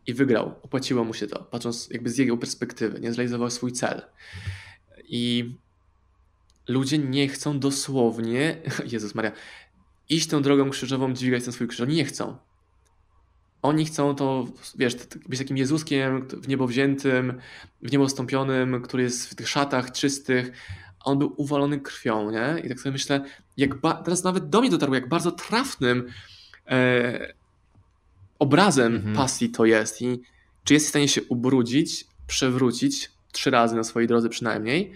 I 0.07 0.13
wygrał. 0.13 0.55
Opłaciło 0.63 1.03
mu 1.03 1.13
się 1.13 1.27
to, 1.27 1.43
patrząc 1.43 1.89
jakby 1.91 2.09
z 2.09 2.17
jego 2.17 2.37
perspektywy. 2.37 2.99
Nie 2.99 3.13
zrealizował 3.13 3.49
swój 3.49 3.71
cel. 3.71 4.01
I 5.07 5.55
ludzie 6.67 6.97
nie 6.97 7.27
chcą 7.27 7.59
dosłownie, 7.59 8.61
Jezus 8.91 9.15
Maria, 9.15 9.31
iść 10.09 10.27
tą 10.27 10.41
drogą 10.41 10.69
krzyżową, 10.69 11.13
dźwigać 11.13 11.43
ten 11.43 11.53
swój 11.53 11.67
krzyż. 11.67 11.81
Oni 11.81 11.95
nie 11.95 12.05
chcą. 12.05 12.37
Oni 13.61 13.85
chcą 13.85 14.15
to, 14.15 14.47
wiesz, 14.75 14.95
być 15.29 15.39
takim 15.39 15.57
Jezuskiem 15.57 16.27
w 16.27 16.47
niebo 16.47 16.67
wziętym, 16.67 17.41
w 17.81 17.91
niebo 17.91 18.09
stąpionym, 18.09 18.81
który 18.81 19.03
jest 19.03 19.29
w 19.29 19.35
tych 19.35 19.49
szatach 19.49 19.91
czystych, 19.91 20.51
on 21.07 21.19
był 21.19 21.33
uwalony 21.37 21.79
krwią, 21.79 22.31
nie? 22.31 22.61
I 22.63 22.69
tak 22.69 22.79
sobie 22.79 22.91
myślę, 22.91 23.21
jak 23.57 23.71
teraz 24.03 24.23
nawet 24.23 24.49
do 24.49 24.61
mnie 24.61 24.69
dotarło, 24.69 24.95
jak 24.95 25.09
bardzo 25.09 25.31
trafnym 25.31 26.07
e, 26.67 27.33
obrazem 28.39 28.95
mhm. 28.95 29.15
pasji 29.15 29.49
to 29.49 29.65
jest 29.65 30.01
i 30.01 30.21
czy 30.63 30.73
jest 30.73 30.85
w 30.85 30.89
stanie 30.89 31.07
się 31.07 31.21
ubrudzić, 31.23 32.07
przewrócić, 32.27 33.11
trzy 33.31 33.49
razy 33.49 33.75
na 33.75 33.83
swojej 33.83 34.07
drodze 34.07 34.29
przynajmniej 34.29 34.93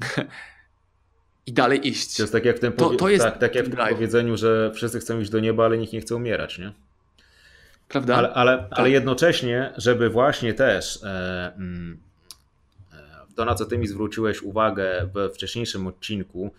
i 1.46 1.52
dalej 1.52 1.88
iść. 1.88 2.16
To 2.16 2.22
jest 2.22 2.32
tak 2.32 2.44
jak 2.44 2.56
w 2.56 2.60
tym, 2.60 2.72
to, 2.72 2.90
to 2.90 3.08
jest 3.08 3.24
tak, 3.24 3.38
tak 3.38 3.54
jak 3.54 3.66
w 3.66 3.70
tym 3.70 3.88
powiedzeniu, 3.88 4.36
że 4.36 4.72
wszyscy 4.74 5.00
chcą 5.00 5.20
iść 5.20 5.30
do 5.30 5.40
nieba, 5.40 5.64
ale 5.64 5.78
nikt 5.78 5.92
nie 5.92 6.00
chce 6.00 6.16
umierać, 6.16 6.58
nie? 6.58 6.72
Prawda? 7.88 8.16
Ale, 8.16 8.32
ale, 8.32 8.58
tak. 8.58 8.78
ale 8.78 8.90
jednocześnie, 8.90 9.72
żeby 9.76 10.10
właśnie 10.10 10.54
też 10.54 11.02
e, 11.02 11.52
mm, 11.56 11.98
to, 13.36 13.44
na 13.44 13.54
co 13.54 13.66
ty 13.66 13.78
mi 13.78 13.86
zwróciłeś 13.86 14.42
uwagę 14.42 15.08
we 15.14 15.30
wcześniejszym 15.30 15.86
odcinku, 15.86 16.50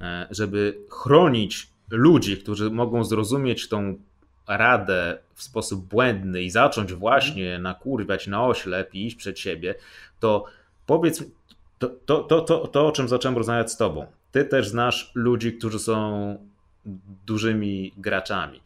e, 0.00 0.26
żeby 0.30 0.78
chronić 0.90 1.68
ludzi, 1.90 2.36
którzy 2.36 2.70
mogą 2.70 3.04
zrozumieć 3.04 3.68
tą 3.68 3.98
radę 4.48 5.18
w 5.34 5.42
sposób 5.42 5.84
błędny 5.84 6.42
i 6.42 6.50
zacząć 6.50 6.92
właśnie 6.92 7.58
nakurwiać 7.58 8.26
na 8.26 8.46
oślep 8.46 8.94
i 8.94 9.06
iść 9.06 9.16
przed 9.16 9.38
siebie, 9.38 9.74
to 10.20 10.44
powiedz 10.86 11.24
to, 11.78 11.88
to, 12.06 12.22
to, 12.22 12.40
to, 12.40 12.66
to 12.66 12.86
o 12.86 12.92
czym 12.92 13.08
zacząłem 13.08 13.38
rozmawiać 13.38 13.72
z 13.72 13.76
tobą. 13.76 14.06
Ty 14.32 14.44
też 14.44 14.68
znasz 14.68 15.10
ludzi, 15.14 15.52
którzy 15.52 15.78
są 15.78 16.36
dużymi 17.26 17.92
graczami. 17.96 18.60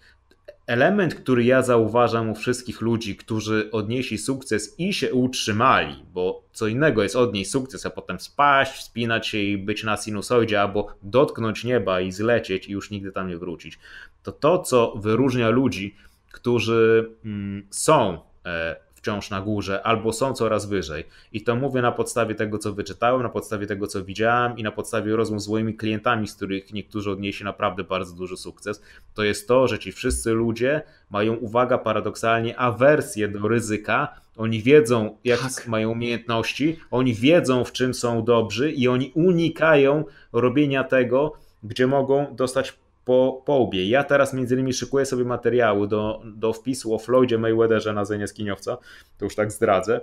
Element, 0.70 1.14
który 1.14 1.44
ja 1.44 1.62
zauważam 1.62 2.30
u 2.30 2.34
wszystkich 2.34 2.80
ludzi, 2.80 3.16
którzy 3.16 3.70
odnieśli 3.72 4.18
sukces 4.18 4.74
i 4.78 4.92
się 4.92 5.14
utrzymali, 5.14 6.04
bo 6.14 6.42
co 6.52 6.66
innego 6.66 7.02
jest 7.02 7.16
odnieść 7.16 7.50
sukces, 7.50 7.86
a 7.86 7.90
potem 7.90 8.20
spaść, 8.20 8.72
wspinać 8.72 9.26
się 9.26 9.38
i 9.38 9.58
być 9.58 9.84
na 9.84 9.96
sinusoidzie, 9.96 10.60
albo 10.60 10.86
dotknąć 11.02 11.64
nieba 11.64 12.00
i 12.00 12.12
zlecieć 12.12 12.68
i 12.68 12.72
już 12.72 12.90
nigdy 12.90 13.12
tam 13.12 13.28
nie 13.28 13.36
wrócić. 13.36 13.78
To 14.22 14.32
to, 14.32 14.58
co 14.58 14.94
wyróżnia 14.96 15.48
ludzi, 15.48 15.94
którzy 16.32 17.10
mm, 17.24 17.66
są 17.70 18.18
e, 18.46 18.76
wciąż 19.02 19.30
na 19.30 19.40
górze, 19.40 19.82
albo 19.82 20.12
są 20.12 20.32
coraz 20.32 20.66
wyżej. 20.66 21.04
I 21.32 21.42
to 21.42 21.56
mówię 21.56 21.82
na 21.82 21.92
podstawie 21.92 22.34
tego, 22.34 22.58
co 22.58 22.72
wyczytałem, 22.72 23.22
na 23.22 23.28
podstawie 23.28 23.66
tego, 23.66 23.86
co 23.86 24.04
widziałem 24.04 24.58
i 24.58 24.62
na 24.62 24.72
podstawie 24.72 25.16
rozmów 25.16 25.42
z 25.42 25.48
moimi 25.48 25.74
klientami, 25.74 26.28
z 26.28 26.34
których 26.34 26.72
niektórzy 26.72 27.10
odnieśli 27.10 27.44
naprawdę 27.44 27.84
bardzo 27.84 28.16
duży 28.16 28.36
sukces. 28.36 28.82
To 29.14 29.24
jest 29.24 29.48
to, 29.48 29.68
że 29.68 29.78
ci 29.78 29.92
wszyscy 29.92 30.32
ludzie 30.32 30.82
mają, 31.10 31.34
uwaga, 31.34 31.78
paradoksalnie 31.78 32.58
awersję 32.58 33.28
do 33.28 33.48
ryzyka. 33.48 34.20
Oni 34.36 34.62
wiedzą, 34.62 35.16
jak 35.24 35.40
tak. 35.40 35.66
mają 35.68 35.90
umiejętności, 35.90 36.76
oni 36.90 37.14
wiedzą, 37.14 37.64
w 37.64 37.72
czym 37.72 37.94
są 37.94 38.24
dobrzy 38.24 38.72
i 38.72 38.88
oni 38.88 39.12
unikają 39.14 40.04
robienia 40.32 40.84
tego, 40.84 41.32
gdzie 41.62 41.86
mogą 41.86 42.36
dostać 42.36 42.79
po, 43.04 43.42
po 43.46 43.56
łbie. 43.56 43.88
Ja 43.88 44.04
teraz 44.04 44.34
między 44.34 44.54
innymi 44.54 44.72
szykuję 44.72 45.06
sobie 45.06 45.24
materiały 45.24 45.88
do, 45.88 46.22
do 46.24 46.52
wpisu 46.52 46.94
o 46.94 46.98
Floydzie 46.98 47.38
Mayweatherze 47.38 47.92
na 47.92 48.04
zenie 48.04 48.28
skiniowca, 48.28 48.78
to 49.18 49.24
już 49.24 49.34
tak 49.34 49.52
zdradzę. 49.52 50.00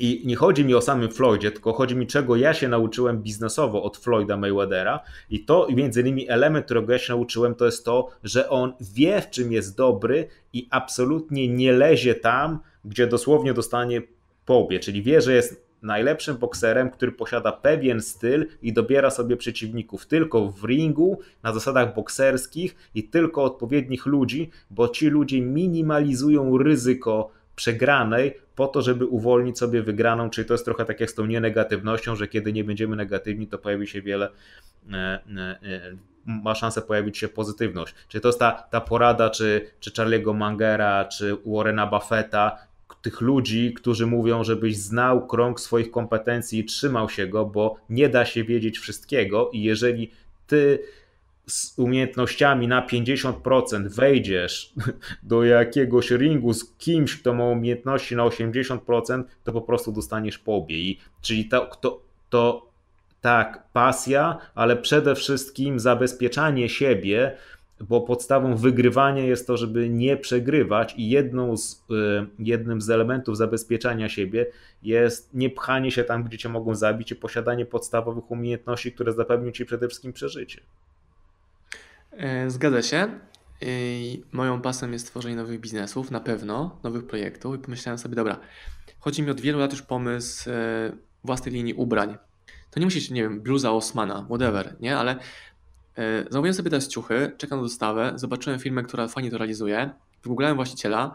I 0.00 0.22
nie 0.24 0.36
chodzi 0.36 0.64
mi 0.64 0.74
o 0.74 0.80
samym 0.80 1.10
Floydzie, 1.10 1.50
tylko 1.52 1.72
chodzi 1.72 1.96
mi, 1.96 2.06
czego 2.06 2.36
ja 2.36 2.54
się 2.54 2.68
nauczyłem 2.68 3.22
biznesowo 3.22 3.82
od 3.82 3.96
Floyda 3.96 4.36
Mayweathera. 4.36 5.00
I 5.30 5.44
to 5.44 5.66
między 5.70 6.00
innymi 6.00 6.28
element, 6.28 6.64
którego 6.64 6.92
ja 6.92 6.98
się 6.98 7.12
nauczyłem, 7.12 7.54
to 7.54 7.64
jest 7.64 7.84
to, 7.84 8.08
że 8.24 8.48
on 8.50 8.72
wie, 8.80 9.22
w 9.22 9.30
czym 9.30 9.52
jest 9.52 9.76
dobry 9.76 10.28
i 10.52 10.68
absolutnie 10.70 11.48
nie 11.48 11.72
lezie 11.72 12.14
tam, 12.14 12.58
gdzie 12.84 13.06
dosłownie 13.06 13.54
dostanie 13.54 14.02
po 14.46 14.58
łbie. 14.58 14.80
Czyli 14.80 15.02
wie, 15.02 15.20
że 15.20 15.34
jest 15.34 15.65
najlepszym 15.82 16.36
bokserem, 16.36 16.90
który 16.90 17.12
posiada 17.12 17.52
pewien 17.52 18.02
styl 18.02 18.46
i 18.62 18.72
dobiera 18.72 19.10
sobie 19.10 19.36
przeciwników 19.36 20.06
tylko 20.06 20.50
w 20.50 20.64
ringu, 20.64 21.20
na 21.42 21.52
zasadach 21.52 21.94
bokserskich 21.94 22.76
i 22.94 23.04
tylko 23.04 23.44
odpowiednich 23.44 24.06
ludzi, 24.06 24.50
bo 24.70 24.88
ci 24.88 25.08
ludzie 25.08 25.40
minimalizują 25.40 26.58
ryzyko 26.58 27.30
przegranej 27.56 28.34
po 28.54 28.66
to, 28.66 28.82
żeby 28.82 29.06
uwolnić 29.06 29.58
sobie 29.58 29.82
wygraną, 29.82 30.30
czyli 30.30 30.48
to 30.48 30.54
jest 30.54 30.64
trochę 30.64 30.84
tak 30.84 31.00
jak 31.00 31.10
z 31.10 31.14
tą 31.14 31.26
nienegatywnością, 31.26 32.16
że 32.16 32.28
kiedy 32.28 32.52
nie 32.52 32.64
będziemy 32.64 32.96
negatywni, 32.96 33.46
to 33.46 33.58
pojawi 33.58 33.86
się 33.86 34.02
wiele 34.02 34.28
e, 34.92 34.96
e, 34.96 35.20
e, 35.62 35.96
ma 36.26 36.54
szansę 36.54 36.82
pojawić 36.82 37.18
się 37.18 37.28
pozytywność. 37.28 37.94
Czyli 38.08 38.22
to 38.22 38.28
jest 38.28 38.38
ta, 38.38 38.52
ta 38.52 38.80
porada, 38.80 39.30
czy, 39.30 39.70
czy 39.80 39.90
Charlie'ego 39.90 40.34
Mangera, 40.34 41.04
czy 41.04 41.36
Warrena 41.46 41.86
Buffetta, 41.86 42.58
tych 43.06 43.20
ludzi, 43.20 43.74
którzy 43.74 44.06
mówią, 44.06 44.44
żebyś 44.44 44.76
znał 44.76 45.26
krąg 45.26 45.60
swoich 45.60 45.90
kompetencji 45.90 46.58
i 46.58 46.64
trzymał 46.64 47.08
się 47.08 47.26
go, 47.26 47.44
bo 47.44 47.76
nie 47.90 48.08
da 48.08 48.24
się 48.24 48.44
wiedzieć 48.44 48.78
wszystkiego 48.78 49.50
i 49.52 49.62
jeżeli 49.62 50.10
ty 50.46 50.78
z 51.46 51.78
umiejętnościami 51.78 52.68
na 52.68 52.86
50% 52.86 53.88
wejdziesz 53.88 54.72
do 55.22 55.44
jakiegoś 55.44 56.10
ringu 56.10 56.52
z 56.52 56.74
kimś, 56.78 57.20
kto 57.20 57.34
ma 57.34 57.44
umiejętności 57.44 58.16
na 58.16 58.22
80%, 58.22 59.24
to 59.44 59.52
po 59.52 59.60
prostu 59.60 59.92
dostaniesz 59.92 60.38
pobie. 60.38 60.76
I, 60.76 60.98
czyli 61.22 61.48
to, 61.48 61.70
to, 61.80 62.02
to 62.30 62.66
tak, 63.20 63.62
pasja, 63.72 64.38
ale 64.54 64.76
przede 64.76 65.14
wszystkim 65.14 65.80
zabezpieczanie 65.80 66.68
siebie 66.68 67.36
bo 67.80 68.00
podstawą 68.00 68.56
wygrywania 68.56 69.22
jest 69.22 69.46
to, 69.46 69.56
żeby 69.56 69.88
nie 69.88 70.16
przegrywać 70.16 70.94
i 70.96 71.08
jedną 71.08 71.56
z, 71.56 71.84
y, 71.90 72.26
jednym 72.38 72.80
z 72.80 72.90
elementów 72.90 73.36
zabezpieczania 73.36 74.08
siebie 74.08 74.46
jest 74.82 75.34
nie 75.34 75.50
pchanie 75.50 75.90
się 75.90 76.04
tam, 76.04 76.24
gdzie 76.24 76.38
cię 76.38 76.48
mogą 76.48 76.74
zabić 76.74 77.12
i 77.12 77.16
posiadanie 77.16 77.66
podstawowych 77.66 78.30
umiejętności, 78.30 78.92
które 78.92 79.12
zapewnią 79.12 79.50
ci 79.50 79.64
przede 79.64 79.88
wszystkim 79.88 80.12
przeżycie. 80.12 80.60
E, 82.12 82.50
zgadza 82.50 82.82
się. 82.82 83.08
I 83.60 84.22
moją 84.32 84.60
pasem 84.60 84.92
jest 84.92 85.06
tworzenie 85.06 85.36
nowych 85.36 85.60
biznesów, 85.60 86.10
na 86.10 86.20
pewno, 86.20 86.80
nowych 86.82 87.06
projektów 87.06 87.54
i 87.54 87.58
pomyślałem 87.58 87.98
sobie, 87.98 88.14
dobra, 88.14 88.40
chodzi 88.98 89.22
mi 89.22 89.30
od 89.30 89.40
wielu 89.40 89.58
lat 89.58 89.72
już 89.72 89.82
pomysł 89.82 90.50
e, 90.50 90.92
własnej 91.24 91.54
linii 91.54 91.74
ubrań. 91.74 92.16
To 92.70 92.80
nie 92.80 92.86
musi 92.86 92.98
być, 92.98 93.10
nie 93.10 93.22
wiem, 93.22 93.40
bluza 93.40 93.72
Osmana, 93.72 94.24
whatever, 94.28 94.76
nie? 94.80 94.96
Ale 94.96 95.16
E, 95.16 95.55
zamówiłem 96.30 96.54
sobie 96.54 96.70
teraz 96.70 96.88
ciuchy, 96.88 97.32
czekam 97.38 97.58
na 97.58 97.62
dostawę, 97.62 98.12
zobaczyłem 98.16 98.58
firmę, 98.58 98.82
która 98.82 99.08
fajnie 99.08 99.30
to 99.30 99.38
realizuje, 99.38 99.90
wygooglałem 100.22 100.56
właściciela, 100.56 101.14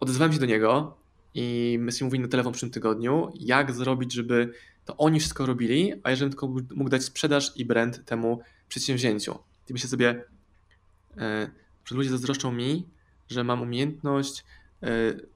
odezwałem 0.00 0.32
się 0.32 0.38
do 0.38 0.46
niego 0.46 0.96
i 1.34 1.76
my 1.80 1.92
sobie 1.92 2.04
mówili 2.04 2.22
na 2.22 2.28
telefon 2.28 2.52
w 2.52 2.54
przyszłym 2.54 2.72
tygodniu, 2.72 3.32
jak 3.34 3.72
zrobić, 3.72 4.12
żeby 4.12 4.52
to 4.84 4.96
oni 4.96 5.20
wszystko 5.20 5.46
robili, 5.46 5.92
a 6.02 6.10
jeżeli 6.10 6.30
tylko 6.30 6.48
mógł 6.48 6.90
dać 6.90 7.04
sprzedaż 7.04 7.52
i 7.56 7.64
brand 7.64 8.04
temu 8.04 8.40
przedsięwzięciu. 8.68 9.38
I 9.68 9.72
myślę 9.72 9.88
sobie, 9.88 10.24
e, 11.16 11.50
że 11.84 11.94
ludzie 11.94 12.10
zazdroszczą 12.10 12.52
mi, 12.52 12.86
że 13.28 13.44
mam 13.44 13.62
umiejętność 13.62 14.44
e, 14.82 14.88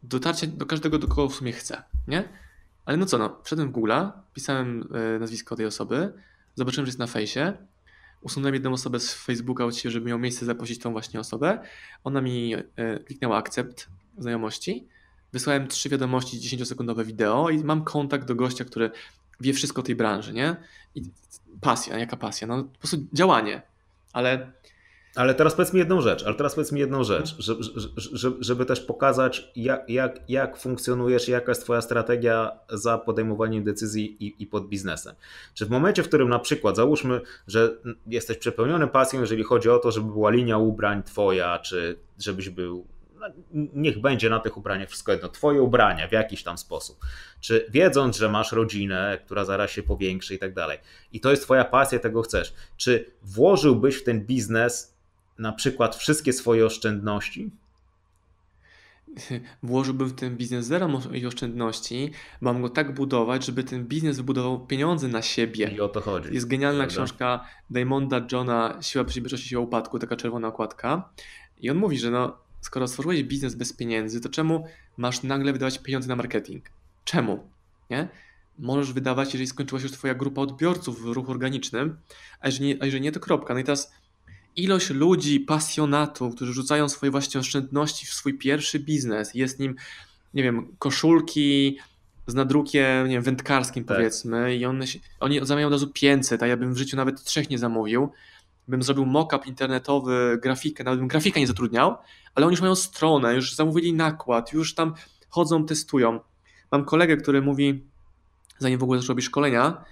dotarcia 0.02 0.46
do 0.46 0.66
każdego, 0.66 0.98
do 0.98 1.08
kogo 1.08 1.28
w 1.28 1.34
sumie 1.34 1.52
chcę, 1.52 1.82
nie? 2.08 2.28
Ale 2.84 2.96
no 2.96 3.06
co, 3.06 3.18
no, 3.18 3.40
wszedłem 3.44 3.68
w 3.68 3.72
Google, 3.72 3.92
pisałem 4.34 4.88
nazwisko 5.20 5.56
tej 5.56 5.66
osoby, 5.66 6.12
zobaczyłem, 6.54 6.86
że 6.86 6.88
jest 6.88 6.98
na 6.98 7.06
fejsie, 7.06 7.52
usunąłem 8.20 8.54
jedną 8.54 8.72
osobę 8.72 9.00
z 9.00 9.14
Facebooka 9.14 9.64
od 9.64 9.76
siebie, 9.76 9.90
żeby 9.90 10.06
miał 10.06 10.18
miejsce 10.18 10.46
zaprosić 10.46 10.78
tą 10.78 10.92
właśnie 10.92 11.20
osobę. 11.20 11.58
Ona 12.04 12.20
mi 12.20 12.54
e, 12.54 12.98
kliknęła 12.98 13.36
akcept 13.36 13.88
znajomości. 14.18 14.88
Wysłałem 15.32 15.68
trzy 15.68 15.88
wiadomości 15.88 16.38
10-sekundowe 16.38 17.04
wideo 17.04 17.50
i 17.50 17.64
mam 17.64 17.84
kontakt 17.84 18.28
do 18.28 18.34
gościa, 18.34 18.64
który 18.64 18.90
wie 19.40 19.52
wszystko 19.52 19.80
o 19.80 19.84
tej 19.84 19.94
branży, 19.94 20.32
nie? 20.32 20.56
I 20.94 21.02
pasja, 21.60 21.98
jaka 21.98 22.16
pasja? 22.16 22.46
No 22.46 22.64
po 22.64 22.78
prostu 22.78 22.96
działanie. 23.12 23.62
Ale 24.12 24.52
ale 25.14 25.34
teraz 25.34 25.54
powiedz 25.54 25.72
mi 25.72 25.78
jedną 25.78 26.00
rzecz, 26.00 26.22
ale 26.22 26.34
teraz 26.34 26.54
powiedz 26.54 26.72
mi 26.72 26.80
jedną 26.80 27.04
rzecz, 27.04 27.36
żeby, 27.38 27.62
żeby, 27.96 28.36
żeby 28.40 28.66
też 28.66 28.80
pokazać, 28.80 29.52
jak, 29.56 29.90
jak, 29.90 30.20
jak 30.28 30.56
funkcjonujesz, 30.56 31.28
jaka 31.28 31.50
jest 31.50 31.62
Twoja 31.62 31.80
strategia 31.80 32.58
za 32.68 32.98
podejmowaniem 32.98 33.64
decyzji 33.64 34.24
i, 34.24 34.42
i 34.42 34.46
pod 34.46 34.68
biznesem. 34.68 35.14
Czy 35.54 35.66
w 35.66 35.70
momencie, 35.70 36.02
w 36.02 36.08
którym 36.08 36.28
na 36.28 36.38
przykład 36.38 36.76
załóżmy, 36.76 37.20
że 37.46 37.76
jesteś 38.06 38.36
przepełniony 38.36 38.86
pasją, 38.86 39.20
jeżeli 39.20 39.42
chodzi 39.42 39.70
o 39.70 39.78
to, 39.78 39.90
żeby 39.92 40.12
była 40.12 40.30
linia 40.30 40.58
ubrań 40.58 41.02
Twoja, 41.02 41.58
czy 41.58 41.98
żebyś 42.18 42.48
był 42.48 42.86
no, 43.20 43.26
niech 43.74 44.00
będzie 44.00 44.30
na 44.30 44.40
tych 44.40 44.56
ubraniach 44.56 44.88
wszystko 44.88 45.12
jedno, 45.12 45.28
twoje 45.28 45.62
ubrania 45.62 46.08
w 46.08 46.12
jakiś 46.12 46.42
tam 46.42 46.58
sposób. 46.58 46.98
Czy 47.40 47.66
wiedząc, 47.70 48.16
że 48.16 48.28
masz 48.28 48.52
rodzinę, 48.52 49.18
która 49.24 49.44
zaraz 49.44 49.70
się 49.70 49.82
powiększy 49.82 50.34
i 50.34 50.38
tak 50.38 50.54
dalej, 50.54 50.78
i 51.12 51.20
to 51.20 51.30
jest 51.30 51.42
twoja 51.42 51.64
pasja, 51.64 51.98
tego 51.98 52.22
chcesz, 52.22 52.54
czy 52.76 53.10
włożyłbyś 53.22 53.96
w 53.96 54.04
ten 54.04 54.26
biznes 54.26 54.99
na 55.40 55.52
przykład 55.52 55.96
wszystkie 55.96 56.32
swoje 56.32 56.66
oszczędności? 56.66 57.50
Włożyłbym 59.62 60.08
w 60.08 60.14
ten 60.14 60.36
biznes 60.36 60.66
zero 60.66 60.88
moich 60.88 61.26
oszczędności, 61.26 62.10
mam 62.40 62.62
go 62.62 62.68
tak 62.68 62.94
budować, 62.94 63.46
żeby 63.46 63.64
ten 63.64 63.86
biznes 63.86 64.16
wybudował 64.16 64.66
pieniądze 64.66 65.08
na 65.08 65.22
siebie. 65.22 65.70
I 65.76 65.80
o 65.80 65.88
to 65.88 66.00
chodzi. 66.00 66.34
Jest 66.34 66.48
genialna 66.48 66.78
Prawda? 66.78 66.94
książka 66.94 67.44
Diamonda 67.70 68.26
Johna 68.32 68.78
Siła 68.80 69.04
przedsiębiorczości, 69.04 69.48
siła 69.48 69.62
upadku, 69.62 69.98
taka 69.98 70.16
czerwona 70.16 70.48
okładka. 70.48 71.12
I 71.60 71.70
on 71.70 71.76
mówi, 71.76 71.98
że 71.98 72.10
no, 72.10 72.38
skoro 72.60 72.88
stworzyłeś 72.88 73.22
biznes 73.22 73.54
bez 73.54 73.72
pieniędzy, 73.72 74.20
to 74.20 74.28
czemu 74.28 74.64
masz 74.96 75.22
nagle 75.22 75.52
wydawać 75.52 75.78
pieniądze 75.78 76.08
na 76.08 76.16
marketing? 76.16 76.70
Czemu? 77.04 77.50
Nie? 77.90 78.08
Możesz 78.58 78.92
wydawać, 78.92 79.32
jeżeli 79.34 79.46
skończyła 79.46 79.80
się 79.80 79.86
już 79.86 79.92
Twoja 79.92 80.14
grupa 80.14 80.40
odbiorców 80.40 81.02
w 81.02 81.04
ruchu 81.04 81.30
organicznym, 81.30 81.98
a 82.40 82.46
jeżeli 82.48 82.66
nie, 82.66 82.82
a 82.82 82.84
jeżeli 82.84 83.02
nie 83.02 83.12
to 83.12 83.20
kropka. 83.20 83.54
No 83.54 83.60
i 83.60 83.64
teraz 83.64 83.92
ilość 84.56 84.90
ludzi, 84.90 85.40
pasjonatów, 85.40 86.34
którzy 86.34 86.52
rzucają 86.52 86.88
swoje 86.88 87.10
właśnie 87.10 87.40
oszczędności 87.40 88.06
w 88.06 88.10
swój 88.10 88.38
pierwszy 88.38 88.78
biznes, 88.78 89.34
jest 89.34 89.60
nim, 89.60 89.76
nie 90.34 90.42
wiem, 90.42 90.76
koszulki 90.78 91.78
z 92.26 92.34
nadrukiem 92.34 93.08
nie 93.08 93.14
wiem, 93.14 93.22
wędkarskim 93.22 93.84
tak. 93.84 93.96
powiedzmy 93.96 94.56
i 94.56 94.64
one 94.64 94.84
oni 95.20 95.40
zamawiają 95.42 95.66
od 95.66 95.72
razu 95.72 95.88
500, 95.88 96.42
a 96.42 96.46
ja 96.46 96.56
bym 96.56 96.74
w 96.74 96.78
życiu 96.78 96.96
nawet 96.96 97.24
trzech 97.24 97.50
nie 97.50 97.58
zamówił. 97.58 98.10
Bym 98.68 98.82
zrobił 98.82 99.06
mock-up 99.06 99.48
internetowy, 99.48 100.38
grafikę, 100.42 100.84
nawet 100.84 101.00
bym 101.00 101.08
grafika 101.08 101.40
nie 101.40 101.46
zatrudniał, 101.46 101.96
ale 102.34 102.46
oni 102.46 102.52
już 102.52 102.60
mają 102.60 102.74
stronę, 102.74 103.34
już 103.34 103.54
zamówili 103.54 103.92
nakład, 103.92 104.52
już 104.52 104.74
tam 104.74 104.94
chodzą, 105.28 105.66
testują. 105.66 106.20
Mam 106.72 106.84
kolegę, 106.84 107.16
który 107.16 107.42
mówi, 107.42 107.84
zanim 108.58 108.78
w 108.78 108.82
ogóle 108.82 109.00
zaczął 109.00 109.12
robić 109.12 109.24
szkolenia, 109.24 109.84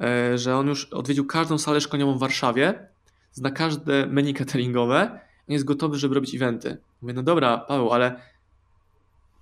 e, 0.00 0.38
że 0.38 0.56
on 0.56 0.66
już 0.66 0.84
odwiedził 0.84 1.26
każdą 1.26 1.58
salę 1.58 1.80
szkoleniową 1.80 2.16
w 2.16 2.20
Warszawie, 2.20 2.88
zna 3.32 3.50
każde 3.50 4.06
menu 4.06 4.34
cateringowe, 4.34 5.20
i 5.48 5.52
jest 5.52 5.64
gotowy, 5.64 5.98
żeby 5.98 6.14
robić 6.14 6.34
eventy. 6.34 6.78
Mówię, 7.02 7.14
no 7.14 7.22
dobra, 7.22 7.58
Paweł, 7.58 7.92
ale 7.92 8.20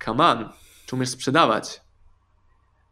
come 0.05 0.27
on, 0.27 0.49
czy 0.85 0.95
umiesz 0.95 1.09
sprzedawać? 1.09 1.81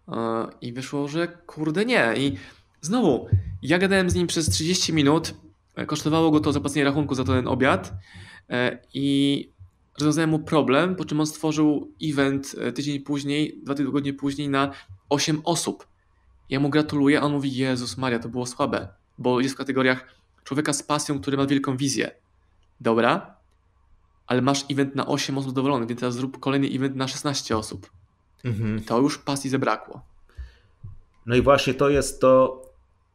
E, 0.08 0.48
I 0.62 0.74
wyszło, 0.74 1.08
że 1.08 1.28
kurde 1.28 1.86
nie. 1.86 2.14
I 2.18 2.38
znowu, 2.82 3.28
ja 3.62 3.78
gadałem 3.78 4.10
z 4.10 4.16
nim 4.16 4.28
przez 4.28 4.50
30 4.50 4.94
minut, 4.94 5.34
e, 5.76 5.86
kosztowało 5.86 6.32
go 6.32 6.40
to 6.40 6.54
zapłacenie 6.54 6.86
rachunku 6.86 7.16
za 7.16 7.24
ten 7.24 7.48
obiad 7.48 7.94
i 8.94 9.50
rozwiązałem 10.00 10.30
mu 10.30 10.40
problem, 10.40 10.96
po 10.96 11.06
czym 11.06 11.20
on 11.20 11.28
stworzył 11.28 11.92
event 12.04 12.56
tydzień 12.76 13.00
później, 13.00 13.60
dwa 13.64 13.76
tygodnie 13.76 14.14
później 14.14 14.50
na 14.50 14.72
8 15.10 15.42
osób. 15.44 15.88
Ja 16.50 16.60
mu 16.60 16.70
gratuluję, 16.70 17.20
a 17.22 17.24
on 17.24 17.32
mówi: 17.32 17.56
Jezus 17.56 17.98
Maria, 17.98 18.20
to 18.20 18.30
było 18.30 18.46
słabe, 18.46 18.88
bo 19.18 19.42
jest 19.42 19.56
w 19.56 19.58
kategoriach 19.58 20.17
człowieka 20.48 20.74
z 20.74 20.84
pasją, 20.84 21.20
który 21.20 21.38
ma 21.38 21.46
wielką 21.46 21.78
wizję. 21.78 22.12
Dobra, 22.82 23.36
ale 24.28 24.42
masz 24.42 24.66
event 24.72 24.96
na 24.96 25.08
8 25.08 25.38
osób 25.38 25.50
zadowolonych, 25.50 25.88
więc 25.88 26.00
teraz 26.00 26.16
zrób 26.16 26.40
kolejny 26.40 26.68
event 26.68 26.96
na 26.96 27.08
16 27.08 27.58
osób. 27.58 27.92
Mhm. 28.46 28.84
To 28.84 29.00
już 29.00 29.18
pasji 29.18 29.50
zabrakło. 29.50 30.02
No 31.26 31.36
i 31.36 31.42
właśnie 31.42 31.74
to 31.74 31.90
jest 31.90 32.22
to, 32.22 32.62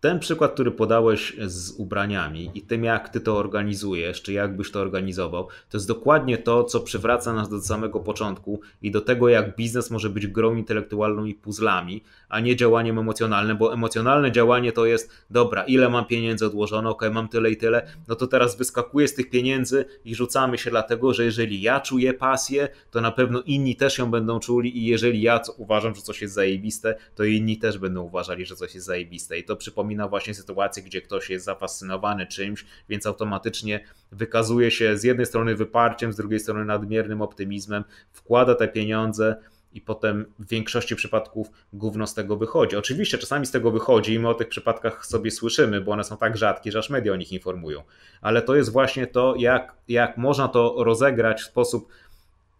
ten 0.03 0.19
przykład, 0.19 0.53
który 0.55 0.71
podałeś 0.71 1.37
z 1.47 1.71
ubraniami 1.71 2.51
i 2.55 2.63
tym, 2.63 2.85
jak 2.85 3.09
ty 3.09 3.21
to 3.21 3.37
organizujesz, 3.37 4.23
czy 4.23 4.33
jak 4.33 4.57
byś 4.57 4.71
to 4.71 4.81
organizował, 4.81 5.49
to 5.71 5.77
jest 5.77 5.89
dokładnie 5.89 6.39
to, 6.39 6.65
co 6.65 6.81
przywraca 6.81 7.33
nas 7.33 7.49
do 7.49 7.61
samego 7.61 8.01
początku 8.01 8.61
i 8.83 8.91
do 8.91 9.01
tego, 9.01 9.29
jak 9.29 9.57
biznes 9.57 9.91
może 9.91 10.11
być 10.11 10.27
grą 10.27 10.57
intelektualną 10.57 11.25
i 11.25 11.35
puzzlami, 11.35 12.03
a 12.29 12.41
nie 12.41 12.57
działaniem 12.57 12.99
emocjonalnym, 12.99 13.59
bo 13.59 13.75
emocjonalne 13.75 14.33
działanie 14.33 14.73
to 14.73 14.87
jest, 14.87 15.11
dobra, 15.31 15.65
ile 15.65 15.89
mam 15.89 16.05
pieniędzy 16.05 16.47
odłożone, 16.47 16.91
ok, 16.91 17.03
mam 17.13 17.29
tyle 17.29 17.51
i 17.51 17.57
tyle, 17.57 17.87
no 18.09 18.15
to 18.15 18.27
teraz 18.27 18.57
wyskakuję 18.57 19.09
z 19.09 19.15
tych 19.15 19.31
pieniędzy 19.31 19.85
i 20.05 20.15
rzucamy 20.15 20.59
się 20.59 20.71
dlatego, 20.71 21.15
że 21.15 21.25
jeżeli 21.25 21.63
ja 21.63 21.81
czuję 21.81 22.15
pasję, 22.15 22.69
to 22.91 23.01
na 23.01 23.11
pewno 23.11 23.41
inni 23.41 23.77
też 23.77 23.99
ją 23.99 24.11
będą 24.11 24.41
czuli 24.41 24.79
i 24.79 24.85
jeżeli 24.85 25.23
ja 25.23 25.41
uważam, 25.57 25.95
że 25.95 26.03
coś 26.03 26.23
jest 26.23 26.35
zajebiste, 26.35 26.95
to 27.15 27.25
inni 27.25 27.59
też 27.59 27.79
będą 27.79 28.03
uważali, 28.03 28.47
że 28.47 28.57
coś 28.57 28.75
jest 28.75 28.87
zajebiste. 28.87 29.39
I 29.39 29.45
to 29.45 29.57
przypomina 29.57 29.91
przypomina 29.93 30.09
właśnie 30.09 30.34
sytuację, 30.34 30.82
gdzie 30.82 31.03
ktoś 31.03 31.30
jest 31.30 31.45
zafascynowany 31.45 32.26
czymś, 32.26 32.66
więc 32.88 33.07
automatycznie 33.07 33.80
wykazuje 34.12 34.70
się 34.70 34.97
z 34.97 35.05
jednej 35.05 35.26
strony 35.26 35.57
wyparciem, 35.57 36.12
z 36.12 36.16
drugiej 36.16 36.40
strony 36.40 36.64
nadmiernym 36.64 37.22
optymizmem, 37.22 37.84
wkłada 38.12 38.55
te 38.55 38.68
pieniądze 38.68 39.36
i 39.72 39.80
potem 39.80 40.26
w 40.38 40.49
większości 40.49 40.97
przypadków 40.97 41.51
gówno 41.72 42.07
z 42.07 42.14
tego 42.14 42.36
wychodzi. 42.36 42.76
Oczywiście 42.76 43.18
czasami 43.18 43.47
z 43.47 43.51
tego 43.51 43.70
wychodzi 43.70 44.14
i 44.14 44.18
my 44.18 44.28
o 44.28 44.34
tych 44.34 44.49
przypadkach 44.49 45.07
sobie 45.07 45.30
słyszymy, 45.30 45.80
bo 45.80 45.93
one 45.93 46.05
są 46.05 46.16
tak 46.16 46.36
rzadkie, 46.36 46.72
że 46.72 46.78
aż 46.78 46.90
media 46.90 47.12
o 47.12 47.16
nich 47.16 47.32
informują. 47.32 47.82
Ale 48.20 48.43
to 48.43 48.55
jest 48.55 48.72
właśnie 48.72 49.07
to, 49.07 49.34
jak, 49.38 49.74
jak 49.88 50.16
można 50.16 50.49
to 50.49 50.84
rozegrać 50.84 51.43
w 51.43 51.47
sposób 51.47 51.88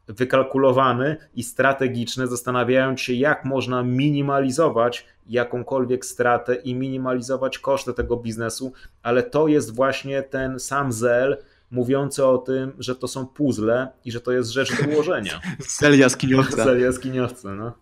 wykalkulowany 0.07 1.17
i 1.35 1.43
strategiczny, 1.43 2.27
zastanawiając 2.27 3.01
się, 3.01 3.13
jak 3.13 3.45
można 3.45 3.83
minimalizować 3.83 5.07
jakąkolwiek 5.27 6.07
stratę 6.07 6.55
i 6.55 6.75
minimalizować 6.75 7.59
koszty 7.59 7.95
tego 7.95 8.17
biznesu, 8.17 8.73
ale 9.03 9.23
to 9.23 9.49
jest 9.49 9.75
właśnie 9.75 10.23
ten 10.23 10.61
sam 10.61 10.93
zel 10.93 11.37
mówiący 11.71 12.27
o 12.27 12.39
tym, 12.39 12.73
że 12.79 12.95
to 12.95 13.09
są 13.09 13.27
puzzle 13.27 13.89
i 14.05 14.13
że 14.13 14.21
to 14.21 14.33
jest 14.33 14.51
rzecz 14.51 14.83
do 14.83 14.89
ułożenia. 14.89 15.41
zel 15.81 15.99
jaskiniowca. 15.99 16.65
Zel 16.65 16.81
jaskiniowca, 16.81 17.55
no. 17.55 17.73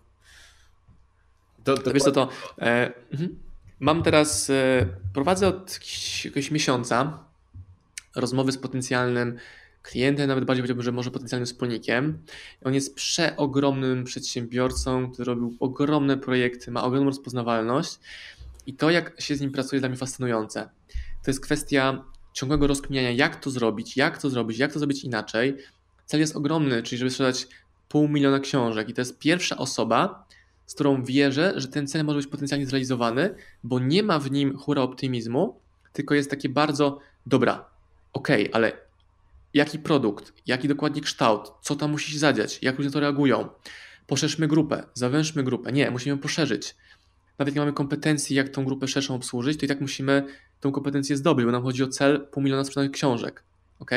To, 1.64 1.78
to 1.78 1.92
Wiesz 1.92 2.02
co, 2.02 2.12
to 2.12 2.28
e, 2.58 2.92
mhm. 3.12 3.38
mam 3.80 4.02
teraz, 4.02 4.50
e, 4.50 4.86
prowadzę 5.14 5.48
od 5.48 5.72
jakiegoś, 5.72 6.24
jakiegoś 6.24 6.50
miesiąca 6.50 7.24
rozmowy 8.16 8.52
z 8.52 8.58
potencjalnym 8.58 9.36
klientem, 9.82 10.28
nawet 10.28 10.44
bardziej 10.44 10.62
powiedziałbym, 10.62 10.84
że 10.84 10.92
może 10.92 11.10
potencjalnym 11.10 11.46
wspólnikiem. 11.46 12.18
On 12.64 12.74
jest 12.74 12.94
przeogromnym 12.94 14.04
przedsiębiorcą, 14.04 15.12
który 15.12 15.26
robił 15.26 15.56
ogromne 15.60 16.16
projekty, 16.16 16.70
ma 16.70 16.84
ogromną 16.84 17.10
rozpoznawalność 17.10 17.98
i 18.66 18.74
to, 18.74 18.90
jak 18.90 19.20
się 19.20 19.36
z 19.36 19.40
nim 19.40 19.52
pracuje, 19.52 19.80
dla 19.80 19.88
mnie 19.88 19.98
fascynujące. 19.98 20.68
To 21.24 21.30
jest 21.30 21.40
kwestia 21.40 22.04
ciągłego 22.32 22.66
rozkminiania, 22.66 23.10
jak 23.10 23.36
to 23.36 23.50
zrobić, 23.50 23.96
jak 23.96 24.18
to 24.18 24.30
zrobić, 24.30 24.58
jak 24.58 24.72
to 24.72 24.78
zrobić 24.78 25.04
inaczej. 25.04 25.56
Cel 26.06 26.20
jest 26.20 26.36
ogromny, 26.36 26.82
czyli 26.82 26.98
żeby 26.98 27.10
sprzedać 27.10 27.48
pół 27.88 28.08
miliona 28.08 28.40
książek 28.40 28.88
i 28.88 28.94
to 28.94 29.00
jest 29.00 29.18
pierwsza 29.18 29.56
osoba, 29.56 30.26
z 30.66 30.74
którą 30.74 31.04
wierzę, 31.04 31.52
że 31.56 31.68
ten 31.68 31.86
cel 31.86 32.04
może 32.04 32.18
być 32.18 32.26
potencjalnie 32.26 32.66
zrealizowany, 32.66 33.34
bo 33.64 33.78
nie 33.78 34.02
ma 34.02 34.18
w 34.18 34.30
nim 34.30 34.56
hura 34.56 34.82
optymizmu, 34.82 35.60
tylko 35.92 36.14
jest 36.14 36.30
takie 36.30 36.48
bardzo, 36.48 36.98
dobra, 37.26 37.64
okej, 38.12 38.42
okay, 38.42 38.54
ale 38.54 38.72
jaki 39.54 39.78
produkt, 39.78 40.32
jaki 40.46 40.68
dokładnie 40.68 41.00
kształt, 41.00 41.52
co 41.62 41.76
tam 41.76 41.90
musi 41.90 42.12
się 42.12 42.18
zadziać, 42.18 42.58
jak 42.62 42.78
ludzie 42.78 42.88
na 42.88 42.92
to 42.92 43.00
reagują. 43.00 43.48
Poszerzmy 44.06 44.48
grupę, 44.48 44.82
zawężmy 44.94 45.44
grupę. 45.44 45.72
Nie, 45.72 45.90
musimy 45.90 46.10
ją 46.10 46.18
poszerzyć. 46.18 46.76
Nawet 47.38 47.54
nie 47.54 47.60
mamy 47.60 47.72
kompetencji, 47.72 48.36
jak 48.36 48.48
tą 48.48 48.64
grupę 48.64 48.88
szerszą 48.88 49.14
obsłużyć, 49.14 49.60
to 49.60 49.66
i 49.66 49.68
tak 49.68 49.80
musimy 49.80 50.24
tą 50.60 50.72
kompetencję 50.72 51.16
zdobyć, 51.16 51.46
bo 51.46 51.52
nam 51.52 51.62
chodzi 51.62 51.82
o 51.82 51.88
cel 51.88 52.26
pół 52.30 52.42
miliona 52.42 52.64
sprzedanych 52.64 52.92
książek. 52.92 53.42
ok? 53.78 53.90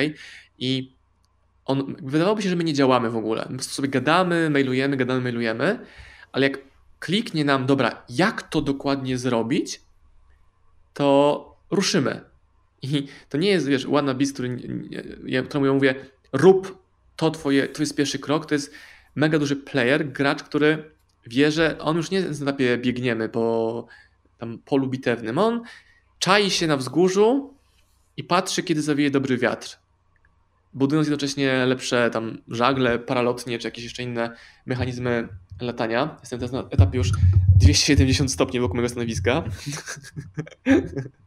I 0.60 0.96
on, 1.66 1.96
wydawałoby 2.02 2.42
się, 2.42 2.50
że 2.50 2.56
my 2.56 2.64
nie 2.64 2.74
działamy 2.74 3.10
w 3.10 3.18
ogóle. 3.18 3.48
My 3.50 3.64
sobie 3.64 3.90
gadamy, 3.90 4.50
mailujemy, 4.50 4.98
gadamy, 4.98 5.22
mailujemy, 5.22 5.80
ale 6.32 6.50
jak 6.50 6.60
kliknie 7.00 7.46
nam, 7.46 7.66
dobra, 7.66 8.06
jak 8.10 8.44
to 8.44 8.62
dokładnie 8.62 9.18
zrobić, 9.18 9.82
to 10.94 11.58
ruszymy. 11.72 12.33
I 12.84 13.08
to 13.30 13.38
nie 13.38 13.50
jest, 13.50 13.68
wiesz, 13.68 13.86
one 13.86 14.16
bis, 14.16 14.34
który, 14.34 14.58
któremu 15.46 15.66
ja 15.66 15.74
mówię, 15.74 15.96
rób 16.34 16.84
to 17.16 17.32
twoje, 17.32 17.68
to 17.68 17.82
jest 17.82 17.96
pierwszy 17.96 18.20
krok, 18.20 18.46
to 18.46 18.56
jest 18.56 18.74
mega 19.16 19.40
duży 19.40 19.56
player, 19.56 20.12
gracz, 20.12 20.44
który 20.44 20.92
wie, 21.28 21.52
że 21.52 21.80
on 21.80 21.98
już 21.98 22.12
nie 22.12 22.22
na 22.22 22.30
etapie 22.30 22.78
biegniemy 22.78 23.30
po 23.30 23.86
tam 24.38 24.60
polu 24.66 24.88
bitewnym, 24.88 25.38
on 25.38 25.62
czai 26.20 26.52
się 26.52 26.68
na 26.68 26.78
wzgórzu 26.78 27.54
i 28.18 28.24
patrzy, 28.24 28.64
kiedy 28.64 28.82
zawieje 28.82 29.12
dobry 29.12 29.38
wiatr. 29.38 29.78
Budując 30.74 31.08
jednocześnie 31.08 31.66
lepsze 31.66 32.10
tam 32.10 32.38
żagle, 32.48 33.00
paralotnie, 33.00 33.60
czy 33.60 33.68
jakieś 33.68 33.84
jeszcze 33.84 34.04
inne 34.04 34.36
mechanizmy 34.66 35.28
latania. 35.62 36.18
Jestem 36.20 36.40
teraz 36.40 36.52
na 36.52 36.64
etapie 36.70 36.98
już 36.98 37.12
270 37.56 38.32
stopni 38.32 38.60
wokół 38.60 38.76
mojego 38.76 38.90
stanowiska. 38.90 39.44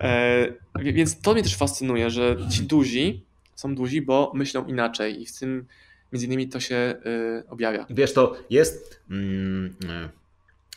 E, 0.00 0.52
więc 0.84 1.20
to 1.20 1.32
mnie 1.32 1.42
też 1.42 1.56
fascynuje, 1.56 2.10
że 2.10 2.36
ci 2.50 2.62
duzi 2.62 3.28
są 3.58 3.74
duzi, 3.74 4.02
bo 4.02 4.32
myślą 4.34 4.66
inaczej 4.66 5.22
i 5.22 5.26
w 5.26 5.38
tym 5.38 5.66
między 6.12 6.26
innymi 6.26 6.48
to 6.48 6.60
się 6.60 6.94
y, 7.06 7.48
objawia. 7.48 7.86
Wiesz, 7.90 8.12
to 8.12 8.36
jest. 8.50 9.02
Mm, 9.10 9.74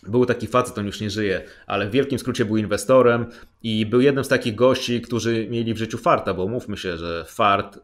był 0.08 0.26
taki 0.26 0.48
facet, 0.48 0.78
on 0.78 0.86
już 0.86 1.02
nie 1.02 1.10
żyje, 1.10 1.44
ale 1.68 1.88
w 1.88 1.92
wielkim 1.92 2.20
skrócie 2.20 2.46
był 2.46 2.58
inwestorem 2.58 3.26
i 3.64 3.86
był 3.86 4.02
jednym 4.02 4.24
z 4.24 4.28
takich 4.28 4.56
gości, 4.56 5.02
którzy 5.02 5.48
mieli 5.50 5.74
w 5.74 5.78
życiu 5.78 5.98
farta, 5.98 6.34
bo 6.34 6.48
mówmy 6.48 6.78
się, 6.78 6.98
że 6.98 7.26
fart 7.28 7.78
y, 7.78 7.82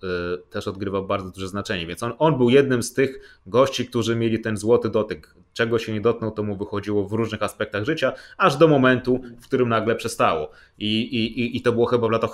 też 0.49 0.67
odgrywał 0.67 1.07
bardzo 1.07 1.31
duże 1.31 1.47
znaczenie. 1.47 1.87
Więc 1.87 2.03
on, 2.03 2.13
on 2.19 2.37
był 2.37 2.49
jednym 2.49 2.83
z 2.83 2.93
tych 2.93 3.39
gości, 3.45 3.85
którzy 3.85 4.15
mieli 4.15 4.39
ten 4.39 4.57
złoty 4.57 4.89
dotyk. 4.89 5.35
Czego 5.53 5.79
się 5.79 5.93
nie 5.93 6.01
dotknął, 6.01 6.31
to 6.31 6.43
mu 6.43 6.57
wychodziło 6.57 7.07
w 7.07 7.13
różnych 7.13 7.43
aspektach 7.43 7.83
życia, 7.83 8.13
aż 8.37 8.57
do 8.57 8.67
momentu, 8.67 9.21
w 9.41 9.47
którym 9.47 9.69
nagle 9.69 9.95
przestało. 9.95 10.51
I, 10.77 11.01
i, 11.01 11.57
i 11.57 11.61
to 11.61 11.71
było 11.71 11.85
chyba 11.85 12.07
w 12.07 12.11
latach 12.11 12.31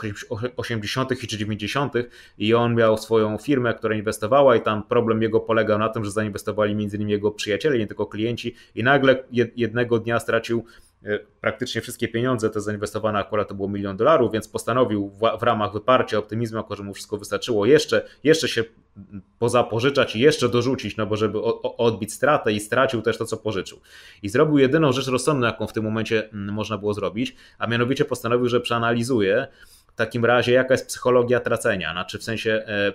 80. 0.58 1.20
czy 1.20 1.38
90. 1.38 1.94
I 2.38 2.54
on 2.54 2.76
miał 2.76 2.98
swoją 2.98 3.38
firmę, 3.38 3.74
która 3.74 3.96
inwestowała, 3.96 4.56
i 4.56 4.62
tam 4.62 4.84
problem 4.84 5.22
jego 5.22 5.40
polegał 5.40 5.80
na 5.80 5.90
tym, 5.90 6.06
że 6.06 6.12
zainwestowali 6.12 6.76
między 6.76 6.98
innymi 6.98 7.12
jego 7.12 7.32
przyjaciele, 7.32 7.80
nie 7.80 7.88
tylko 7.88 8.06
klienci, 8.06 8.56
i 8.76 8.84
nagle 8.84 9.24
jednego 9.74 10.00
dnia 10.00 10.20
stracił 10.20 10.66
E, 11.06 11.20
praktycznie 11.42 11.82
wszystkie 11.82 12.08
pieniądze 12.08 12.50
te 12.50 12.62
zainwestowane 12.62 13.20
akurat 13.20 13.48
to 13.48 13.56
było 13.56 13.70
milion 13.70 13.98
dolarów, 13.98 14.32
więc 14.32 14.48
postanowił 14.48 15.12
w, 15.40 15.44
ramach 15.44 15.74
wyparcia 15.74 16.18
optymizmu, 16.18 16.58
jako 16.58 16.76
że 16.76 16.84
mu 16.84 16.94
wszystko 16.94 17.18
wystarczyło, 17.18 17.66
jeszcze, 17.66 18.06
jeszcze 18.24 18.48
się 18.48 18.64
pozapożyczać 19.40 20.16
i 20.16 20.20
jeszcze 20.20 20.50
dorzucić, 20.50 20.98
no 20.98 21.06
bo 21.06 21.16
żeby 21.16 21.44
odbić 21.78 22.14
stratę 22.14 22.54
i 22.54 22.60
stracił 22.60 23.02
też 23.02 23.18
to, 23.18 23.26
co 23.26 23.38
pożyczył. 23.38 23.80
I 24.22 24.30
zrobił 24.30 24.58
jedyną 24.58 24.92
rzecz 24.92 25.08
rozsądną, 25.08 25.48
jaką 25.48 25.68
w 25.68 25.74
tym 25.74 25.84
momencie 25.84 26.30
mm, 26.30 26.56
można 26.56 26.78
było 26.78 26.94
zrobić, 26.94 27.36
a 27.58 27.68
mianowicie 27.68 28.06
postanowił, 28.06 28.48
że 28.48 28.62
przeanalizuje 28.62 29.48
w 29.88 29.96
takim 29.96 30.26
razie, 30.26 30.52
jaka 30.52 30.74
jest 30.74 30.88
psychologia 30.88 31.40
tracenia, 31.40 31.92
znaczy 31.92 32.20
w 32.20 32.24
sensie 32.24 32.64
e, 32.68 32.94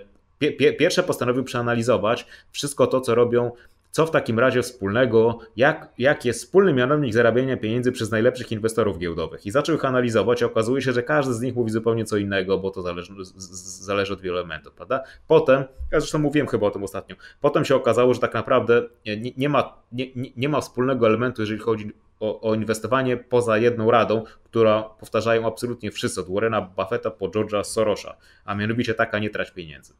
Pierwsze 0.79 1.03
postanowił 1.03 1.43
przeanalizować 1.43 2.25
wszystko 2.51 2.87
to, 2.87 3.01
co 3.01 3.15
robią 3.15 3.51
co 3.91 4.05
w 4.05 4.11
takim 4.11 4.39
razie 4.39 4.61
wspólnego, 4.61 5.39
jak, 5.55 5.93
jak 5.97 6.25
jest 6.25 6.43
wspólny 6.43 6.73
mianownik 6.73 7.13
zarabiania 7.13 7.57
pieniędzy 7.57 7.91
przez 7.91 8.11
najlepszych 8.11 8.51
inwestorów 8.51 8.97
giełdowych. 8.97 9.45
I 9.45 9.51
zaczął 9.51 9.75
ich 9.75 9.85
analizować, 9.85 10.41
i 10.41 10.45
okazuje 10.45 10.81
się, 10.81 10.93
że 10.93 11.03
każdy 11.03 11.33
z 11.33 11.41
nich 11.41 11.55
mówi 11.55 11.71
zupełnie 11.71 12.05
co 12.05 12.17
innego, 12.17 12.57
bo 12.57 12.71
to 12.71 12.81
zależy, 12.81 13.13
zależy 13.81 14.13
od 14.13 14.21
wielu 14.21 14.37
elementów, 14.37 14.73
prawda? 14.73 15.03
Potem, 15.27 15.63
ja 15.91 15.99
zresztą 15.99 16.19
mówiłem 16.19 16.47
chyba 16.47 16.67
o 16.67 16.71
tym 16.71 16.83
ostatnio, 16.83 17.15
potem 17.41 17.65
się 17.65 17.75
okazało, 17.75 18.13
że 18.13 18.19
tak 18.19 18.33
naprawdę 18.33 18.81
nie, 19.05 19.31
nie 19.37 19.49
ma, 19.49 19.77
nie, 19.91 20.05
nie 20.37 20.49
ma 20.49 20.61
wspólnego 20.61 21.07
elementu, 21.07 21.41
jeżeli 21.41 21.59
chodzi 21.59 21.91
o, 22.19 22.41
o, 22.41 22.55
inwestowanie 22.55 23.17
poza 23.17 23.57
jedną 23.57 23.91
radą, 23.91 24.23
która 24.43 24.83
powtarzają 24.83 25.47
absolutnie 25.47 25.91
wszyscy, 25.91 26.21
od 26.21 26.33
Warrena 26.33 26.61
Buffetta 26.61 27.11
po 27.11 27.27
George'a 27.27 27.63
Sorosza, 27.63 28.17
a 28.45 28.55
mianowicie 28.55 28.93
taka 28.93 29.19
nie 29.19 29.29
trać 29.29 29.51
pieniędzy. 29.51 29.93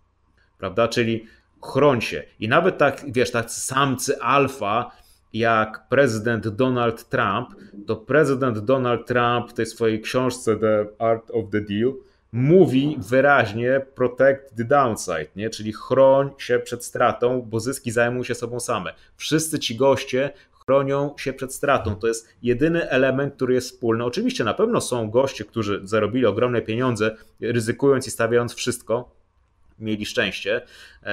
Prawda? 0.58 0.88
Czyli 0.88 1.26
chroń 1.62 2.02
się. 2.02 2.24
I 2.40 2.48
nawet 2.48 2.78
tak, 2.78 3.06
wiesz, 3.08 3.32
tak 3.32 3.52
samcy 3.52 4.22
alfa, 4.22 4.92
jak 5.34 5.88
prezydent 5.90 6.48
Donald 6.48 7.10
Trump, 7.10 7.50
to 7.88 7.96
prezydent 7.96 8.60
Donald 8.60 9.08
Trump 9.08 9.50
w 9.50 9.54
tej 9.54 9.66
swojej 9.66 10.02
książce 10.02 10.56
The 10.56 10.86
Art 11.00 11.32
of 11.32 11.46
the 11.52 11.62
Deal 11.62 11.94
mówi 12.32 12.98
wyraźnie 13.00 13.82
protect 13.96 14.56
the 14.56 14.64
downside, 14.64 15.28
nie? 15.36 15.50
czyli 15.50 15.74
chroń 15.74 16.30
się 16.38 16.60
przed 16.60 16.86
stratą, 16.86 17.42
bo 17.42 17.60
zyski 17.60 17.92
zajmą 17.92 18.24
się 18.24 18.36
sobą 18.36 18.60
same. 18.60 18.94
Wszyscy 19.18 19.60
ci 19.60 19.76
goście 19.76 20.32
chronią 20.52 21.16
się 21.18 21.34
przed 21.34 21.54
stratą. 21.54 21.96
To 21.96 22.08
jest 22.08 22.30
jedyny 22.44 22.90
element, 22.90 23.36
który 23.36 23.54
jest 23.54 23.72
wspólny. 23.72 24.06
Oczywiście 24.06 24.44
na 24.44 24.54
pewno 24.54 24.82
są 24.82 25.10
goście, 25.10 25.46
którzy 25.46 25.82
zarobili 25.84 26.26
ogromne 26.26 26.62
pieniądze, 26.62 27.16
ryzykując 27.42 28.08
i 28.08 28.12
stawiając 28.12 28.54
wszystko, 28.54 29.19
mieli 29.80 30.06
szczęście, 30.06 30.62
e, 31.04 31.08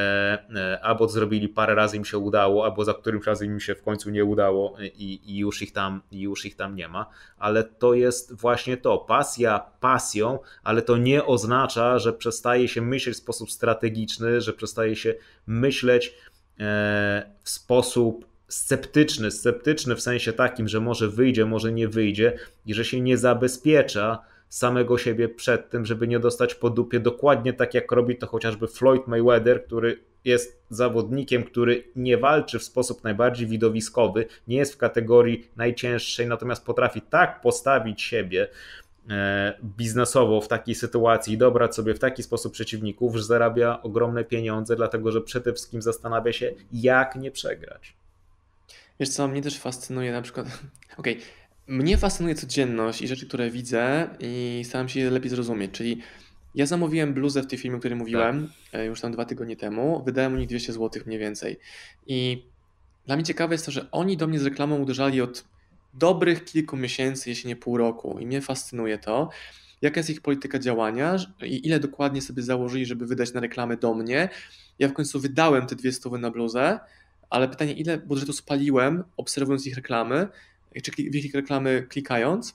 e, 0.55 0.81
albo 0.83 1.09
zrobili 1.09 1.49
parę 1.49 1.75
razy 1.75 1.97
im 1.97 2.05
się 2.05 2.19
udało, 2.19 2.64
albo 2.64 2.85
za 2.85 2.95
którymś 2.95 3.27
razem 3.27 3.49
im 3.49 3.61
się 3.61 3.75
w 3.75 3.83
końcu 3.83 4.11
nie 4.11 4.25
udało 4.25 4.77
i, 4.81 5.21
i, 5.25 5.39
już, 5.39 5.62
ich 5.62 5.73
tam, 5.73 6.03
już 6.12 6.47
ich 6.47 6.57
tam 6.57 6.77
nie 6.77 6.89
ma. 6.89 7.07
Ale 7.39 7.64
to 7.64 7.95
jest 7.95 8.35
właśnie 8.35 8.77
to. 8.77 8.99
Pasja 8.99 9.59
pasją, 9.81 10.39
ale 10.62 10.83
to 10.83 10.97
nie 10.97 11.25
oznacza, 11.25 11.99
że 11.99 12.12
przestaje 12.12 12.69
się 12.69 12.83
myśleć 12.83 13.14
w 13.14 13.19
sposób 13.19 13.51
strategiczny, 13.51 14.41
że 14.41 14.53
przestaje 14.53 14.97
się 14.97 15.14
myśleć 15.47 16.14
e, 16.61 17.31
w 17.43 17.51
sposób 17.51 18.27
sceptyczny, 18.49 19.31
sceptyczny 19.31 19.97
w 19.97 20.01
sensie 20.01 20.33
takim, 20.33 20.69
że 20.69 20.81
może 20.81 21.09
wyjdzie, 21.09 21.47
może 21.47 21.73
nie 21.73 21.89
wyjdzie 21.89 22.39
i 22.67 22.75
że 22.75 22.85
się 22.85 23.01
nie 23.01 23.19
zabezpiecza 23.19 24.19
samego 24.49 24.99
siebie 24.99 25.28
przed 25.28 25.70
tym, 25.70 25.86
żeby 25.86 26.09
nie 26.09 26.18
dostać 26.18 26.55
po 26.55 26.70
dupie 26.70 27.01
dokładnie 27.01 27.53
tak 27.53 27.74
jak 27.74 27.92
robi 27.92 28.16
to 28.16 28.26
chociażby 28.26 28.68
Floyd 28.68 29.07
Mayweather, 29.07 29.64
który 29.64 29.99
jest 30.24 30.62
zawodnikiem, 30.70 31.44
który 31.44 31.84
nie 31.97 32.18
walczy 32.18 32.59
w 32.59 32.62
sposób 32.62 33.05
najbardziej 33.05 33.47
widowiskowy, 33.47 34.26
nie 34.49 34.57
jest 34.57 34.74
w 34.74 34.76
kategorii 34.76 35.49
najcięższej, 35.57 36.26
natomiast 36.26 36.64
potrafi 36.64 37.01
tak 37.01 37.40
postawić 37.40 38.03
siebie 38.03 38.49
e, 39.11 39.59
biznesowo 39.64 40.40
w 40.40 40.49
takiej 40.49 40.74
sytuacji 40.74 41.34
i 41.34 41.38
dobrać 41.38 41.74
sobie 41.74 41.94
w 41.94 41.99
taki 41.99 42.22
sposób 42.22 42.53
przeciwników, 42.53 43.16
że 43.16 43.24
zarabia 43.24 43.82
ogromne 43.82 44.24
pieniądze, 44.24 44.76
dlatego 44.76 45.12
że 45.12 45.20
przede 45.20 45.53
wszystkim 45.53 45.82
zastanawia 45.82 46.32
się, 46.32 46.53
jak 46.72 47.16
nie 47.16 47.30
przegrać. 47.30 47.97
Wiesz 49.01 49.09
co, 49.09 49.28
mnie 49.28 49.42
też 49.42 49.59
fascynuje 49.59 50.12
na 50.12 50.22
przykład, 50.22 50.47
okej, 50.99 51.14
okay. 51.14 51.45
Mnie 51.69 51.99
fascynuje 51.99 52.35
codzienność 52.35 53.03
i 53.03 53.09
rzeczy, 53.09 53.27
które 53.27 53.51
widzę 53.51 54.09
i 54.21 54.62
staram 54.64 54.89
się 54.89 55.01
je 55.01 55.11
lepiej 55.11 55.31
zrozumieć, 55.31 55.71
czyli 55.71 56.03
ja 56.55 56.67
zamówiłem 56.67 57.14
bluzę 57.14 57.43
w 57.43 57.47
tej 57.47 57.59
filmie, 57.59 57.77
o 57.77 57.79
której 57.79 57.99
mówiłem 57.99 58.49
tak. 58.73 58.81
E, 58.81 58.85
już 58.85 59.01
tam 59.01 59.12
dwa 59.12 59.25
tygodnie 59.25 59.57
temu, 59.57 60.03
wydałem 60.05 60.35
u 60.35 60.37
nich 60.37 60.49
200 60.49 60.73
zł 60.73 61.03
mniej 61.07 61.19
więcej 61.19 61.59
i 62.07 62.47
dla 63.07 63.17
mnie 63.17 63.25
ciekawe 63.25 63.55
jest 63.55 63.67
to, 63.67 63.73
że 63.73 63.91
oni 63.91 64.17
do 64.17 64.27
mnie 64.27 64.39
z 64.39 64.45
reklamą 64.45 64.79
uderzali 64.79 65.21
od 65.21 65.45
dobrych 65.95 66.45
kilku 66.45 66.77
miesięcy, 66.77 67.31
jeśli 67.31 67.49
nie 67.49 67.57
pół 67.57 67.77
roku 67.77 68.19
i 68.19 68.27
mnie 68.27 68.41
fascynuje 68.41 68.99
to, 68.99 69.29
jaka 69.83 70.01
jest 70.01 70.11
ich 70.11 70.21
polityka 70.21 70.59
działania 70.59 71.17
i 71.43 71.67
ile 71.67 71.81
dokładnie 71.81 72.23
sobie 72.23 72.43
założyli, 72.43 72.87
żeby 72.87 73.07
wydać 73.07 73.33
na 73.33 73.41
reklamy 73.41 73.77
do 73.77 73.95
mnie. 73.95 74.29
Ja 74.79 74.89
w 74.89 74.93
końcu 74.93 75.21
wydałem 75.21 75.67
te 75.67 75.77
dwie 75.77 75.93
stówy 75.93 76.19
na 76.19 76.31
bluzę, 76.31 76.81
ale 77.31 77.49
pytanie, 77.49 77.73
ile 77.73 77.99
budżetu 77.99 78.33
spaliłem, 78.33 79.05
obserwując 79.17 79.67
ich 79.67 79.77
reklamy, 79.77 80.29
czy 80.83 80.93
w 80.93 81.14
ich 81.14 81.35
reklamy 81.35 81.87
klikając, 81.89 82.55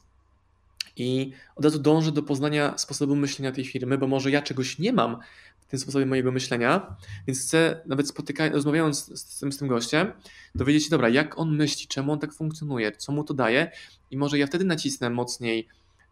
i 0.96 1.32
od 1.56 1.66
razu 1.66 1.80
dążę 1.80 2.12
do 2.12 2.24
poznania 2.24 2.78
sposobu 2.78 3.16
myślenia 3.16 3.52
tej 3.52 3.66
firmy, 3.66 3.98
bo 3.98 4.08
może 4.08 4.32
ja 4.32 4.42
czegoś 4.42 4.80
nie 4.80 4.94
mam 4.94 5.18
w 5.60 5.66
tym 5.66 5.80
sposobie 5.80 6.06
mojego 6.06 6.32
myślenia, 6.32 6.96
więc 7.28 7.42
chcę 7.42 7.82
nawet 7.86 8.08
spotykając, 8.08 8.56
rozmawiając 8.56 9.20
z 9.20 9.40
tym, 9.40 9.52
z 9.52 9.58
tym 9.58 9.68
gościem, 9.68 10.12
dowiedzieć 10.56 10.84
się, 10.84 10.90
dobra, 10.90 11.10
jak 11.10 11.40
on 11.40 11.56
myśli, 11.56 11.88
czemu 11.88 12.12
on 12.12 12.20
tak 12.20 12.34
funkcjonuje, 12.34 12.92
co 12.92 13.12
mu 13.12 13.24
to 13.24 13.34
daje. 13.34 13.72
I 14.12 14.18
może 14.18 14.38
ja 14.38 14.48
wtedy 14.48 14.66
nacisnę 14.66 15.10
mocniej, 15.10 15.68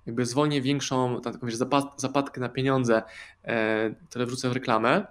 jakby 0.05 0.25
zwolnię 0.25 0.61
większą 0.61 1.21
taką, 1.21 1.47
wiesz, 1.47 1.55
zapadkę 1.97 2.41
na 2.41 2.49
pieniądze, 2.49 3.03
e, 3.43 3.95
które 4.09 4.25
wrzucę 4.25 4.49
w 4.49 4.53
reklamę, 4.53 5.07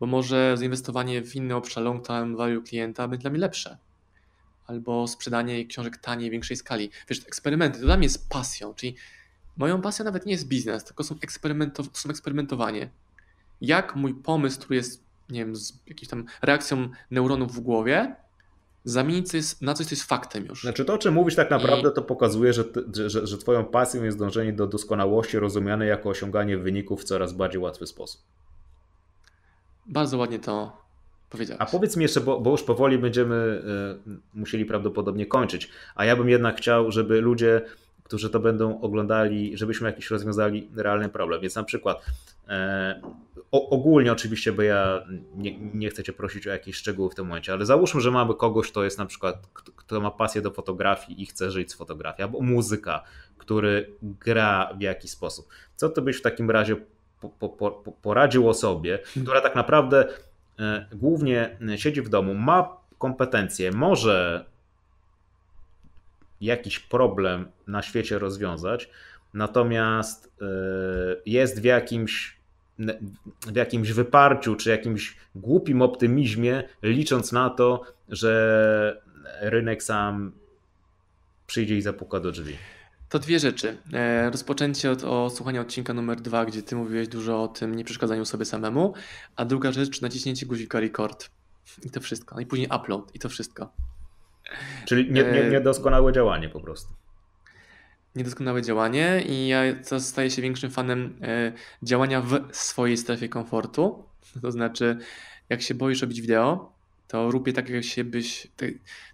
bo 0.00 0.06
może 0.06 0.56
zainwestowanie 0.56 1.22
w 1.22 1.36
inny 1.36 1.54
obszar 1.54 1.84
long 1.84 2.06
term 2.06 2.36
value 2.36 2.62
klienta 2.62 3.08
będzie 3.08 3.22
dla 3.22 3.30
mnie 3.30 3.40
lepsze. 3.40 3.78
Albo 4.68 5.08
sprzedanie 5.08 5.66
książek 5.66 5.96
taniej, 5.96 6.30
większej 6.30 6.56
skali. 6.56 6.90
Wiesz, 7.08 7.26
eksperymenty 7.26 7.78
to 7.78 7.84
dla 7.84 7.96
mnie 7.96 8.06
jest 8.06 8.28
pasją, 8.28 8.74
czyli 8.74 8.96
moją 9.56 9.80
pasją 9.80 10.04
nawet 10.04 10.26
nie 10.26 10.32
jest 10.32 10.48
biznes, 10.48 10.84
tylko 10.84 11.04
są, 11.04 11.14
eksperymentow- 11.14 11.88
są 11.92 12.10
eksperymentowanie. 12.10 12.90
Jak 13.60 13.96
mój 13.96 14.14
pomysł, 14.14 14.60
który 14.60 14.76
jest, 14.76 15.02
nie 15.30 15.44
wiem, 15.44 15.56
z 15.56 15.72
jakąś 15.86 16.08
tam 16.08 16.24
reakcją 16.42 16.88
neuronów 17.10 17.54
w 17.54 17.60
głowie, 17.60 18.16
zamienić 18.84 19.30
coś 19.30 19.60
na 19.60 19.74
coś, 19.74 19.86
co 19.86 19.92
jest 19.92 20.04
faktem 20.04 20.46
już. 20.46 20.62
Znaczy 20.62 20.84
to, 20.84 20.94
o 20.94 20.98
czym 20.98 21.14
mówisz 21.14 21.34
tak 21.34 21.50
naprawdę, 21.50 21.88
I... 21.88 21.92
to 21.92 22.02
pokazuje, 22.02 22.52
że, 22.52 22.64
że, 23.06 23.26
że 23.26 23.38
twoją 23.38 23.64
pasją 23.64 24.04
jest 24.04 24.18
dążenie 24.18 24.52
do 24.52 24.66
doskonałości 24.66 25.38
rozumiane 25.38 25.86
jako 25.86 26.08
osiąganie 26.08 26.58
wyników 26.58 27.00
w 27.00 27.04
coraz 27.04 27.32
bardziej 27.32 27.60
łatwy 27.60 27.86
sposób. 27.86 28.20
Bardzo 29.86 30.18
ładnie 30.18 30.38
to. 30.38 30.87
A 31.58 31.66
powiedz 31.66 31.96
mi 31.96 32.02
jeszcze, 32.02 32.20
bo, 32.20 32.40
bo 32.40 32.50
już 32.50 32.62
powoli 32.62 32.98
będziemy 32.98 33.62
y, 34.06 34.38
musieli 34.38 34.64
prawdopodobnie 34.64 35.26
kończyć, 35.26 35.68
a 35.94 36.04
ja 36.04 36.16
bym 36.16 36.28
jednak 36.28 36.56
chciał, 36.56 36.90
żeby 36.90 37.20
ludzie, 37.20 37.62
którzy 38.02 38.30
to 38.30 38.40
będą 38.40 38.80
oglądali, 38.80 39.56
żebyśmy 39.56 39.86
jakiś 39.88 40.10
rozwiązali 40.10 40.68
realny 40.76 41.08
problem. 41.08 41.40
Więc 41.40 41.54
na 41.54 41.64
przykład 41.64 42.04
e, 42.48 43.00
o, 43.52 43.70
ogólnie 43.70 44.12
oczywiście, 44.12 44.52
bo 44.52 44.62
ja 44.62 45.04
nie, 45.36 45.58
nie, 45.58 45.90
chcę 45.90 46.02
cię 46.02 46.12
prosić 46.12 46.46
o 46.46 46.50
jakieś 46.50 46.76
szczegóły 46.76 47.10
w 47.10 47.14
tym 47.14 47.26
momencie, 47.26 47.52
ale 47.52 47.66
załóżmy, 47.66 48.00
że 48.00 48.10
mamy 48.10 48.34
kogoś, 48.34 48.70
kto 48.70 48.84
jest 48.84 48.98
na 48.98 49.06
przykład, 49.06 49.46
kto, 49.52 49.72
kto 49.72 50.00
ma 50.00 50.10
pasję 50.10 50.42
do 50.42 50.50
fotografii 50.50 51.22
i 51.22 51.26
chce 51.26 51.50
żyć 51.50 51.72
z 51.72 51.74
fotografii, 51.74 52.24
albo 52.24 52.40
muzyka, 52.40 53.04
który 53.38 53.90
gra 54.02 54.74
w 54.78 54.80
jakiś 54.80 55.10
sposób. 55.10 55.48
Co 55.76 55.88
to 55.88 56.02
byś 56.02 56.16
w 56.16 56.22
takim 56.22 56.50
razie 56.50 56.76
po, 57.20 57.48
po, 57.48 57.70
poradził 58.02 58.48
osobie, 58.48 58.98
która 59.22 59.40
tak 59.40 59.54
naprawdę 59.54 60.08
głównie 60.92 61.56
siedzi 61.76 62.02
w 62.02 62.08
domu, 62.08 62.34
ma 62.34 62.76
kompetencje, 62.98 63.72
może 63.72 64.44
jakiś 66.40 66.78
problem 66.78 67.48
na 67.66 67.82
świecie 67.82 68.18
rozwiązać, 68.18 68.90
natomiast 69.34 70.32
e, 70.42 70.46
jest 71.26 71.60
w 71.60 71.64
jakimś 71.64 72.38
w 73.46 73.56
jakimś 73.56 73.92
wyparciu 73.92 74.56
czy 74.56 74.70
jakimś 74.70 75.16
głupim 75.34 75.82
optymizmie, 75.82 76.62
licząc 76.82 77.32
na 77.32 77.50
to, 77.50 77.82
że 78.08 79.02
rynek 79.40 79.82
sam 79.82 80.32
przyjdzie 81.46 81.76
i 81.76 81.82
zapuka 81.82 82.20
do 82.20 82.32
drzwi. 82.32 82.56
To 83.08 83.18
dwie 83.18 83.38
rzeczy. 83.38 83.76
E, 83.92 84.30
rozpoczęcie 84.30 84.90
od 84.90 85.04
o 85.04 85.30
słuchania 85.30 85.60
odcinka 85.60 85.94
numer 85.94 86.20
dwa, 86.20 86.44
gdzie 86.44 86.62
ty 86.62 86.76
mówiłeś 86.76 87.08
dużo 87.08 87.42
o 87.42 87.48
tym 87.48 87.74
nieprzeszkadzaniu 87.74 88.24
sobie 88.24 88.44
samemu, 88.44 88.94
a 89.36 89.44
druga 89.44 89.72
rzecz, 89.72 90.00
naciśnięcie 90.00 90.46
guzika 90.46 90.80
record. 90.80 91.30
I 91.84 91.90
to 91.90 92.00
wszystko. 92.00 92.34
No 92.34 92.40
I 92.40 92.46
później 92.46 92.68
upload 92.76 93.14
i 93.14 93.18
to 93.18 93.28
wszystko. 93.28 93.72
Czyli 94.84 95.12
nie, 95.12 95.22
nie, 95.22 95.30
e, 95.30 95.50
niedoskonałe 95.50 96.12
działanie 96.12 96.48
po 96.48 96.60
prostu. 96.60 96.92
Niedoskonałe 98.16 98.62
działanie 98.62 99.22
i 99.28 99.48
ja 99.48 99.60
staję 99.98 100.30
się 100.30 100.42
większym 100.42 100.70
fanem 100.70 101.18
e, 101.22 101.52
działania 101.82 102.20
w 102.20 102.56
swojej 102.56 102.96
strefie 102.96 103.28
komfortu. 103.28 104.04
To 104.42 104.52
znaczy, 104.52 104.98
jak 105.48 105.62
się 105.62 105.74
boisz 105.74 106.02
robić 106.02 106.20
wideo, 106.20 106.72
to 107.08 107.30
je 107.46 107.52
tak, 107.52 107.68
jak 107.68 107.84
się 107.84 108.04
byś. 108.04 108.48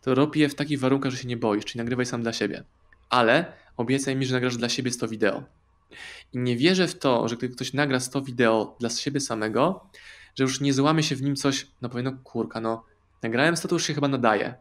To 0.02 0.26
je 0.34 0.48
w 0.48 0.54
takich 0.54 0.80
warunkach, 0.80 1.12
że 1.12 1.18
się 1.18 1.28
nie 1.28 1.36
boisz, 1.36 1.64
czyli 1.64 1.78
nagrywaj 1.78 2.06
sam 2.06 2.22
dla 2.22 2.32
siebie. 2.32 2.62
Ale 3.10 3.52
obiecaj 3.76 4.16
mi, 4.16 4.26
że 4.26 4.34
nagrasz 4.34 4.56
dla 4.56 4.68
siebie 4.68 4.90
100 4.90 5.08
wideo. 5.08 5.42
I 6.32 6.38
nie 6.38 6.56
wierzę 6.56 6.88
w 6.88 6.98
to, 6.98 7.28
że 7.28 7.36
gdy 7.36 7.48
ktoś 7.48 7.72
nagra 7.72 8.00
100 8.00 8.22
wideo 8.22 8.76
dla 8.80 8.90
siebie 8.90 9.20
samego, 9.20 9.90
że 10.34 10.44
już 10.44 10.60
nie 10.60 10.72
złamie 10.72 11.02
się 11.02 11.16
w 11.16 11.22
nim 11.22 11.36
coś, 11.36 11.66
no 11.82 11.88
powie, 11.88 12.02
no 12.02 12.12
kurka, 12.24 12.60
no 12.60 12.84
nagrałem 13.22 13.56
100, 13.56 13.68
to 13.68 13.74
już 13.74 13.86
się 13.86 13.94
chyba 13.94 14.08
nadaje. 14.08 14.54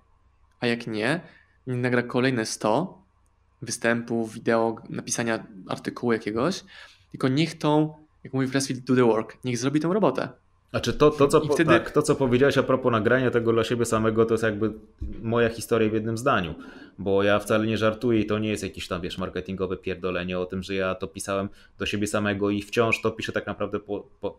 A 0.60 0.68
jak 0.68 0.88
nie, 0.88 1.22
nie 1.68 1.76
nagra 1.76 2.04
kolejne 2.04 2.46
100 2.46 3.04
występów, 3.62 4.34
wideo, 4.34 4.76
napisania 4.90 5.48
artykułu 5.68 6.14
jakiegoś, 6.14 6.64
tylko 7.12 7.28
niech 7.28 7.58
tą, 7.58 7.94
jak 8.24 8.34
mówi 8.34 8.48
Pressfield, 8.48 8.84
do 8.84 8.96
the 8.96 9.04
work, 9.04 9.38
niech 9.44 9.58
zrobi 9.58 9.80
tą 9.80 9.94
robotę. 9.94 10.30
Znaczy 10.74 10.94
to, 10.94 11.12
to, 11.12 11.28
co, 11.28 11.42
wtedy... 11.42 11.70
tak, 11.70 11.92
to, 11.92 12.02
co 12.02 12.16
powiedziałeś 12.16 12.58
a 12.58 12.64
propos 12.64 12.92
nagrania 12.92 13.32
tego 13.32 13.54
dla 13.54 13.64
siebie 13.64 13.86
samego, 13.86 14.26
to 14.26 14.34
jest 14.34 14.44
jakby 14.44 14.72
moja 15.22 15.50
historia 15.50 15.90
w 15.90 15.94
jednym 15.94 16.18
zdaniu, 16.18 16.56
bo 17.00 17.24
ja 17.24 17.40
wcale 17.40 17.68
nie 17.68 17.78
żartuję 17.78 18.20
i 18.20 18.26
to 18.26 18.40
nie 18.40 18.50
jest 18.50 18.64
jakiś 18.64 18.88
tam, 18.88 19.02
wiesz, 19.02 19.18
marketingowe 19.18 19.78
pierdolenie 19.78 20.40
o 20.40 20.46
tym, 20.46 20.64
że 20.64 20.76
ja 20.76 20.96
to 20.96 21.08
pisałem 21.08 21.50
do 21.80 21.86
siebie 21.86 22.08
samego 22.08 22.50
i 22.50 22.62
wciąż 22.62 23.02
to 23.02 23.12
piszę 23.12 23.32
tak 23.32 23.48
naprawdę 23.48 23.80
po, 23.80 24.08
po, 24.22 24.38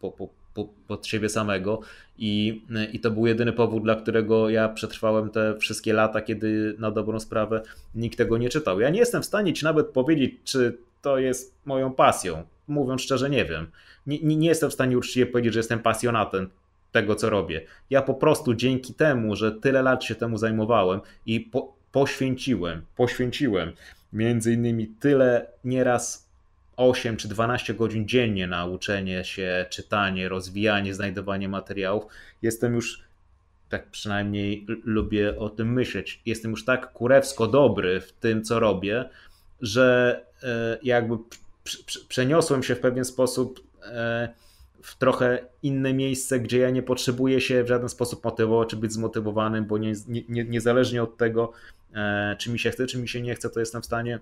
po, 0.00 0.10
po, 0.10 0.28
po, 0.54 0.68
pod 0.88 1.06
siebie 1.06 1.28
samego 1.28 1.80
I, 2.18 2.62
i 2.92 3.00
to 3.00 3.10
był 3.10 3.26
jedyny 3.26 3.52
powód, 3.52 3.82
dla 3.82 3.94
którego 3.94 4.48
ja 4.48 4.68
przetrwałem 4.68 5.30
te 5.30 5.56
wszystkie 5.58 5.92
lata, 5.92 6.20
kiedy 6.20 6.74
na 6.78 6.90
dobrą 6.90 7.20
sprawę 7.20 7.62
nikt 7.94 8.18
tego 8.18 8.38
nie 8.38 8.48
czytał. 8.48 8.80
Ja 8.80 8.90
nie 8.90 8.98
jestem 8.98 9.22
w 9.22 9.26
stanie 9.26 9.52
ci 9.52 9.64
nawet 9.64 9.86
powiedzieć, 9.86 10.34
czy 10.44 10.78
to 11.02 11.18
jest 11.18 11.54
moją 11.64 11.92
pasją. 11.92 12.42
Mówiąc 12.68 13.02
szczerze, 13.02 13.30
nie 13.30 13.44
wiem. 13.44 13.66
Nie, 14.08 14.36
nie, 14.36 14.48
jestem 14.48 14.70
w 14.70 14.74
stanie 14.74 14.98
uczciwie 14.98 15.26
powiedzieć, 15.26 15.52
że 15.52 15.58
jestem 15.58 15.78
pasjonatem 15.78 16.50
tego, 16.92 17.14
co 17.14 17.30
robię. 17.30 17.66
Ja 17.90 18.02
po 18.02 18.14
prostu 18.14 18.54
dzięki 18.54 18.94
temu, 18.94 19.36
że 19.36 19.52
tyle 19.52 19.82
lat 19.82 20.04
się 20.04 20.14
temu 20.14 20.38
zajmowałem 20.38 21.00
i 21.26 21.40
po, 21.40 21.74
poświęciłem, 21.92 22.82
poświęciłem 22.96 23.72
między 24.12 24.52
innymi 24.52 24.86
tyle 24.86 25.46
nieraz 25.64 26.28
8 26.76 27.16
czy 27.16 27.28
12 27.28 27.74
godzin 27.74 28.08
dziennie 28.08 28.46
na 28.46 28.66
uczenie 28.66 29.24
się, 29.24 29.66
czytanie, 29.70 30.28
rozwijanie, 30.28 30.94
znajdowanie 30.94 31.48
materiałów, 31.48 32.04
jestem 32.42 32.74
już, 32.74 33.02
tak 33.68 33.90
przynajmniej 33.90 34.66
lubię 34.84 35.38
o 35.38 35.48
tym 35.48 35.72
myśleć, 35.72 36.20
jestem 36.26 36.50
już 36.50 36.64
tak 36.64 36.92
kurewsko 36.92 37.46
dobry 37.46 38.00
w 38.00 38.12
tym, 38.12 38.44
co 38.44 38.60
robię, 38.60 39.08
że 39.60 40.20
e, 40.42 40.78
jakby 40.82 41.16
przeniosłem 42.08 42.62
się 42.62 42.74
w 42.74 42.80
pewien 42.80 43.04
sposób 43.04 43.67
w 44.82 44.96
trochę 44.98 45.46
inne 45.62 45.94
miejsce, 45.94 46.40
gdzie 46.40 46.58
ja 46.58 46.70
nie 46.70 46.82
potrzebuję 46.82 47.40
się 47.40 47.64
w 47.64 47.68
żaden 47.68 47.88
sposób 47.88 48.24
motywować, 48.24 48.68
czy 48.68 48.76
być 48.76 48.92
zmotywowanym, 48.92 49.64
bo 49.64 49.78
nie, 49.78 49.92
nie, 50.28 50.44
niezależnie 50.44 51.02
od 51.02 51.16
tego, 51.16 51.52
e, 51.94 52.36
czy 52.38 52.50
mi 52.50 52.58
się 52.58 52.70
chce, 52.70 52.86
czy 52.86 52.98
mi 52.98 53.08
się 53.08 53.22
nie 53.22 53.34
chce, 53.34 53.50
to 53.50 53.60
jestem 53.60 53.82
w 53.82 53.86
stanie 53.86 54.18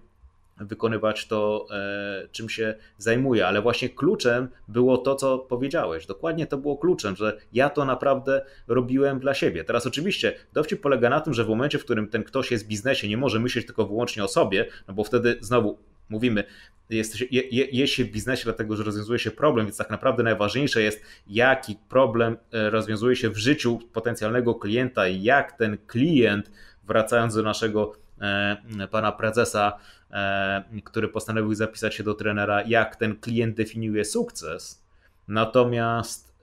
wykonywać 0.61 1.27
to, 1.27 1.67
e, 1.71 2.29
czym 2.33 2.49
się 2.49 2.75
zajmuję. 2.99 3.47
Ale 3.47 3.63
właśnie 3.63 3.89
kluczem 3.89 4.49
było 4.69 4.99
to, 4.99 5.15
co 5.15 5.39
powiedziałeś. 5.39 6.07
Dokładnie 6.07 6.47
to 6.47 6.59
było 6.59 6.77
kluczem, 6.77 7.17
że 7.17 7.39
ja 7.53 7.71
to 7.71 7.85
naprawdę 7.85 8.45
robiłem 8.69 9.19
dla 9.19 9.35
siebie. 9.35 9.65
Teraz 9.65 9.87
oczywiście 9.87 10.35
dowcip 10.53 10.81
polega 10.81 11.11
na 11.11 11.21
tym, 11.21 11.35
że 11.35 11.45
w 11.45 11.49
momencie, 11.49 11.79
w 11.79 11.85
którym 11.85 12.09
ten 12.09 12.25
ktoś 12.25 12.51
jest 12.51 12.65
w 12.65 12.69
biznesie, 12.69 13.09
nie 13.09 13.17
może 13.17 13.41
myśleć 13.41 13.67
tylko 13.67 13.87
wyłącznie 13.87 14.25
o 14.25 14.29
sobie, 14.29 14.67
no 14.89 14.95
bo 14.95 15.05
wtedy 15.05 15.37
znowu 15.41 15.79
mówimy, 16.09 16.45
jest, 16.91 17.21
je, 17.33 17.43
jest 17.51 17.93
się 17.93 18.05
w 18.05 18.11
biznesie, 18.11 18.45
dlatego 18.45 18.77
że 18.77 18.85
rozwiązuje 18.85 19.19
się 19.19 19.31
problem, 19.31 19.67
więc 19.67 19.77
tak 19.77 19.91
naprawdę 19.91 20.23
najważniejsze 20.23 20.83
jest, 20.83 21.03
jaki 21.27 21.77
problem 21.89 22.37
e, 22.53 22.71
rozwiązuje 22.71 23.17
się 23.17 23.31
w 23.31 23.37
życiu 23.37 23.79
potencjalnego 23.93 24.55
klienta 24.55 25.09
i 25.09 25.23
jak 25.23 25.53
ten 25.53 25.79
klient, 25.87 26.51
wracając 26.85 27.35
do 27.35 27.43
naszego 27.43 27.93
e, 28.21 28.57
pana 28.91 29.13
prezesa, 29.13 29.79
e, 30.11 30.65
który 30.85 31.09
postanowił 31.09 31.55
zapisać 31.55 31.95
się 31.95 32.03
do 32.03 32.15
trenera, 32.15 32.63
jak 32.63 32.97
ten 32.97 33.17
klient 33.17 33.57
definiuje 33.57 34.05
sukces. 34.05 34.87
Natomiast 35.29 36.37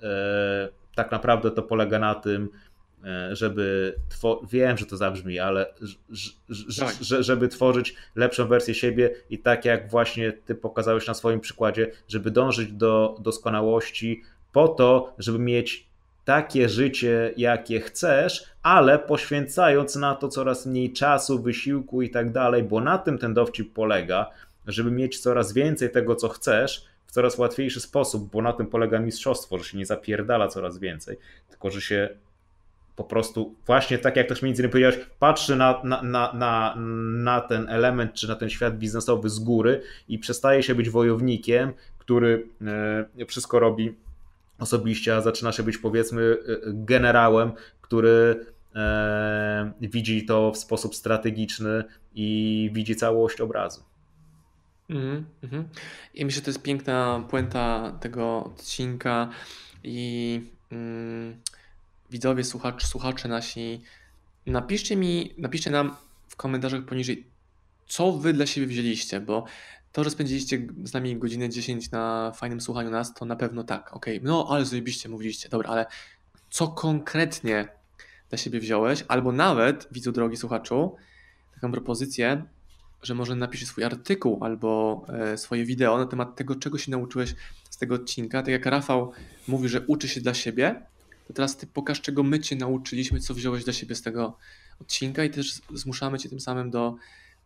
tak 0.96 1.12
naprawdę 1.12 1.52
to 1.52 1.64
polega 1.64 2.00
na 2.00 2.16
tym, 2.16 2.50
E, 3.04 3.36
żeby 3.36 3.96
wiem, 4.52 4.78
że 4.78 4.86
to 4.86 4.98
zabrzmi, 4.98 5.40
ale 5.40 5.66
tak. 6.80 6.96
żeby 7.02 7.48
tworzyć 7.48 7.96
lepszą 8.16 8.48
wersję 8.48 8.74
siebie 8.74 9.16
i 9.30 9.40
tak 9.40 9.66
jak 9.66 9.92
właśnie 9.92 10.32
ty 10.32 10.56
pokazałeś 10.56 11.08
na 11.08 11.14
swoim 11.14 11.40
przykładzie, 11.40 11.92
żeby 12.08 12.32
dążyć 12.32 12.72
do 12.72 13.16
doskonałości 13.20 14.22
po 14.52 14.68
to, 14.68 15.14
żeby 15.18 15.40
mieć 15.40 15.88
takie 16.26 16.70
życie, 16.70 17.34
jakie 17.38 17.80
chcesz, 17.80 18.44
ale 18.62 19.00
poświęcając 19.00 19.96
na 19.96 20.16
to 20.16 20.28
coraz 20.28 20.66
mniej 20.66 20.94
czasu, 20.94 21.42
wysiłku 21.42 22.02
i 22.02 22.10
tak 22.10 22.32
dalej, 22.32 22.64
bo 22.64 22.82
na 22.82 22.98
tym 22.98 23.18
ten 23.18 23.34
dowcip 23.34 23.74
polega, 23.74 24.30
żeby 24.68 24.92
mieć 24.92 25.20
coraz 25.20 25.54
więcej 25.54 25.92
tego, 25.92 26.16
co 26.16 26.30
chcesz, 26.30 26.86
w 27.08 27.12
coraz 27.12 27.38
łatwiejszy 27.38 27.80
sposób, 27.80 28.32
bo 28.32 28.42
na 28.42 28.54
tym 28.54 28.68
polega 28.68 29.00
mistrzostwo, 29.00 29.58
że 29.58 29.64
się 29.64 29.78
nie 29.78 29.86
zapierdala 29.86 30.48
coraz 30.48 30.80
więcej, 30.80 31.18
tylko 31.50 31.72
że 31.72 31.82
się 31.82 32.10
po 32.96 33.04
prostu 33.04 33.56
właśnie 33.66 33.98
tak 33.98 34.16
jak 34.16 34.28
też 34.28 34.42
między 34.42 34.62
innymi 34.62 34.72
powiedziałeś, 34.72 35.00
patrzy 35.20 35.56
na, 35.56 35.82
na, 35.84 36.04
na, 36.04 36.34
na, 36.34 36.76
na 37.24 37.42
ten 37.42 37.70
element 37.70 38.14
czy 38.14 38.28
na 38.28 38.36
ten 38.36 38.50
świat 38.50 38.78
biznesowy 38.78 39.30
z 39.30 39.40
góry 39.40 39.82
i 40.08 40.20
przestaje 40.20 40.64
się 40.64 40.76
być 40.76 40.90
wojownikiem, 40.90 41.74
który 41.98 42.48
e, 43.20 43.26
wszystko 43.26 43.60
robi 43.60 43.96
osobiście, 44.60 45.16
a 45.16 45.22
zaczyna 45.22 45.52
się 45.52 45.64
być 45.64 45.78
powiedzmy 45.78 46.22
e, 46.22 46.58
generałem, 46.66 47.52
który 47.82 48.46
e, 48.76 49.72
widzi 49.82 50.26
to 50.26 50.52
w 50.52 50.58
sposób 50.58 50.96
strategiczny 50.96 51.84
i 52.16 52.70
widzi 52.74 52.96
całość 52.96 53.42
obrazu. 53.42 53.84
Mm 54.90 55.26
-hmm. 55.44 55.64
Myślę, 56.14 56.30
że 56.30 56.42
to 56.42 56.50
jest 56.50 56.62
piękna 56.62 57.24
puenta 57.30 57.98
tego 58.00 58.44
odcinka 58.44 59.30
i 59.84 60.42
mm, 60.72 61.36
widzowie, 62.14 62.44
słuchacz, 62.44 62.86
słuchacze 62.86 63.28
nasi, 63.28 63.82
napiszcie 64.46 64.96
mi, 64.96 65.34
napiszcie 65.38 65.72
nam 65.72 65.96
w 66.28 66.36
komentarzach 66.36 66.86
poniżej, 66.86 67.28
co 67.88 68.12
wy 68.12 68.34
dla 68.34 68.46
siebie 68.46 68.68
wzięliście, 68.68 69.20
bo 69.20 69.46
to, 69.92 70.04
że 70.04 70.10
spędziliście 70.10 70.68
z 70.84 70.94
nami 70.94 71.18
godzinę 71.18 71.50
10 71.50 71.92
na 71.92 72.32
fajnym 72.36 72.62
słuchaniu 72.62 72.90
nas, 72.90 73.14
to 73.14 73.26
na 73.26 73.36
pewno 73.36 73.64
tak, 73.64 73.94
ok, 73.96 74.06
no 74.22 74.48
ale 74.50 74.66
zajebiście 74.66 75.10
mówiliście, 75.10 75.50
dobra, 75.50 75.70
ale 75.70 75.86
co 76.50 76.68
konkretnie 76.68 77.68
dla 78.30 78.38
siebie 78.38 78.60
wziąłeś, 78.60 79.04
albo 79.08 79.32
nawet, 79.32 79.88
widzu 79.92 80.12
drogi 80.12 80.38
słuchaczu, 80.38 80.96
taką 81.56 81.72
propozycję, 81.72 82.44
że 83.04 83.16
może 83.16 83.36
napisz 83.36 83.66
swój 83.66 83.84
artykuł 83.84 84.44
albo 84.44 85.02
e, 85.10 85.38
swoje 85.38 85.66
wideo 85.66 85.98
na 85.98 86.06
temat 86.06 86.36
tego, 86.36 86.56
czego 86.56 86.78
się 86.78 86.92
nauczyłeś 86.92 87.36
z 87.70 87.78
tego 87.78 87.96
odcinka. 87.96 88.42
Tak 88.42 88.52
jak 88.52 88.66
Rafał 88.66 89.12
mówi, 89.48 89.70
że 89.70 89.82
uczy 89.82 90.08
się 90.08 90.22
dla 90.22 90.34
siebie, 90.34 90.82
to 91.28 91.34
teraz 91.34 91.58
ty 91.58 91.68
pokaż, 91.68 92.02
czego 92.02 92.24
my 92.24 92.40
cię 92.40 92.56
nauczyliśmy, 92.56 93.20
co 93.20 93.34
wziąłeś 93.34 93.64
dla 93.64 93.74
siebie 93.74 93.96
z 93.96 94.02
tego 94.02 94.38
odcinka 94.82 95.24
i 95.24 95.30
też 95.30 95.62
zmuszamy 95.74 96.20
cię 96.20 96.30
tym 96.30 96.40
samym 96.40 96.72
do 96.72 96.96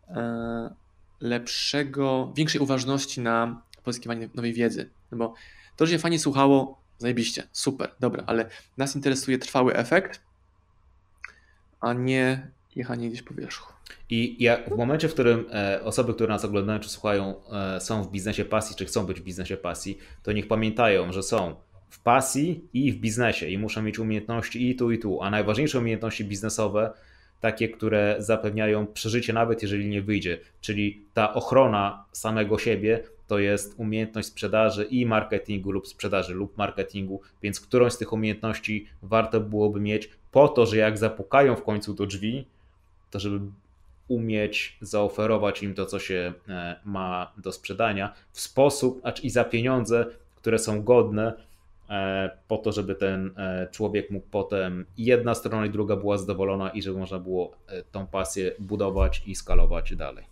e, 0.07 0.73
lepszego, 1.21 2.33
większej 2.35 2.61
uważności 2.61 3.21
na 3.21 3.61
pozyskiwanie 3.83 4.29
nowej 4.35 4.53
wiedzy. 4.53 4.89
No 5.11 5.17
bo 5.17 5.33
to, 5.75 5.85
że 5.85 5.91
się 5.91 5.99
fajnie 5.99 6.19
słuchało, 6.19 6.81
zajebiście, 6.97 7.43
super, 7.51 7.91
dobra, 7.99 8.23
ale 8.27 8.49
nas 8.77 8.95
interesuje 8.95 9.37
trwały 9.37 9.75
efekt, 9.75 10.21
a 11.79 11.93
nie 11.93 12.47
jechanie 12.75 13.09
gdzieś 13.09 13.21
po 13.21 13.33
wierzchu. 13.33 13.73
I 14.09 14.43
ja, 14.43 14.57
w 14.67 14.77
momencie, 14.77 15.09
w 15.09 15.13
którym 15.13 15.45
e, 15.53 15.83
osoby, 15.83 16.13
które 16.13 16.33
nas 16.33 16.45
oglądają 16.45 16.79
czy 16.79 16.89
słuchają, 16.89 17.35
e, 17.51 17.81
są 17.81 18.03
w 18.03 18.11
biznesie 18.11 18.45
pasji, 18.45 18.75
czy 18.75 18.85
chcą 18.85 19.05
być 19.05 19.19
w 19.19 19.23
biznesie 19.23 19.57
pasji, 19.57 19.97
to 20.23 20.31
niech 20.31 20.47
pamiętają, 20.47 21.11
że 21.11 21.23
są 21.23 21.55
w 21.89 21.99
pasji 21.99 22.61
i 22.73 22.91
w 22.91 22.97
biznesie. 22.97 23.47
I 23.47 23.57
muszą 23.57 23.81
mieć 23.81 23.99
umiejętności 23.99 24.69
i 24.69 24.75
tu, 24.75 24.91
i 24.91 24.99
tu. 24.99 25.21
A 25.21 25.29
najważniejsze 25.29 25.79
umiejętności 25.79 26.25
biznesowe, 26.25 26.93
takie, 27.41 27.69
które 27.69 28.15
zapewniają 28.19 28.87
przeżycie, 28.87 29.33
nawet 29.33 29.61
jeżeli 29.61 29.87
nie 29.87 30.01
wyjdzie, 30.01 30.39
czyli 30.61 31.01
ta 31.13 31.33
ochrona 31.33 32.05
samego 32.11 32.57
siebie, 32.57 33.03
to 33.27 33.39
jest 33.39 33.73
umiejętność 33.77 34.27
sprzedaży 34.27 34.83
i 34.83 35.05
marketingu 35.05 35.71
lub 35.71 35.87
sprzedaży 35.87 36.33
lub 36.33 36.57
marketingu, 36.57 37.21
więc 37.43 37.59
którąś 37.59 37.93
z 37.93 37.97
tych 37.97 38.13
umiejętności 38.13 38.87
warto 39.01 39.39
byłoby 39.39 39.79
mieć 39.79 40.09
po 40.31 40.47
to, 40.47 40.65
że 40.65 40.77
jak 40.77 40.97
zapukają 40.97 41.55
w 41.55 41.63
końcu 41.63 41.93
do 41.93 42.05
drzwi, 42.05 42.45
to 43.11 43.19
żeby 43.19 43.39
umieć 44.07 44.77
zaoferować 44.81 45.63
im 45.63 45.73
to, 45.73 45.85
co 45.85 45.99
się 45.99 46.33
e, 46.49 46.79
ma 46.85 47.31
do 47.37 47.51
sprzedania 47.51 48.13
w 48.31 48.41
sposób 48.41 49.01
i 49.23 49.29
za 49.29 49.43
pieniądze, 49.43 50.05
które 50.35 50.59
są 50.59 50.83
godne 50.83 51.33
po 52.47 52.57
to, 52.57 52.71
żeby 52.71 52.95
ten 52.95 53.31
e, 53.37 53.67
człowiek 53.71 54.11
mógł 54.11 54.27
potem 54.31 54.85
jedna 54.97 55.35
strona 55.35 55.65
i 55.65 55.69
druga 55.69 55.95
była 55.95 56.17
zadowolona 56.17 56.69
i 56.69 56.81
żeby 56.81 56.99
można 56.99 57.19
było 57.19 57.57
e, 57.67 57.83
tą 57.83 58.07
pasję 58.07 58.51
budować 58.59 59.23
i 59.25 59.35
skalować 59.35 59.95
dalej. 59.95 60.25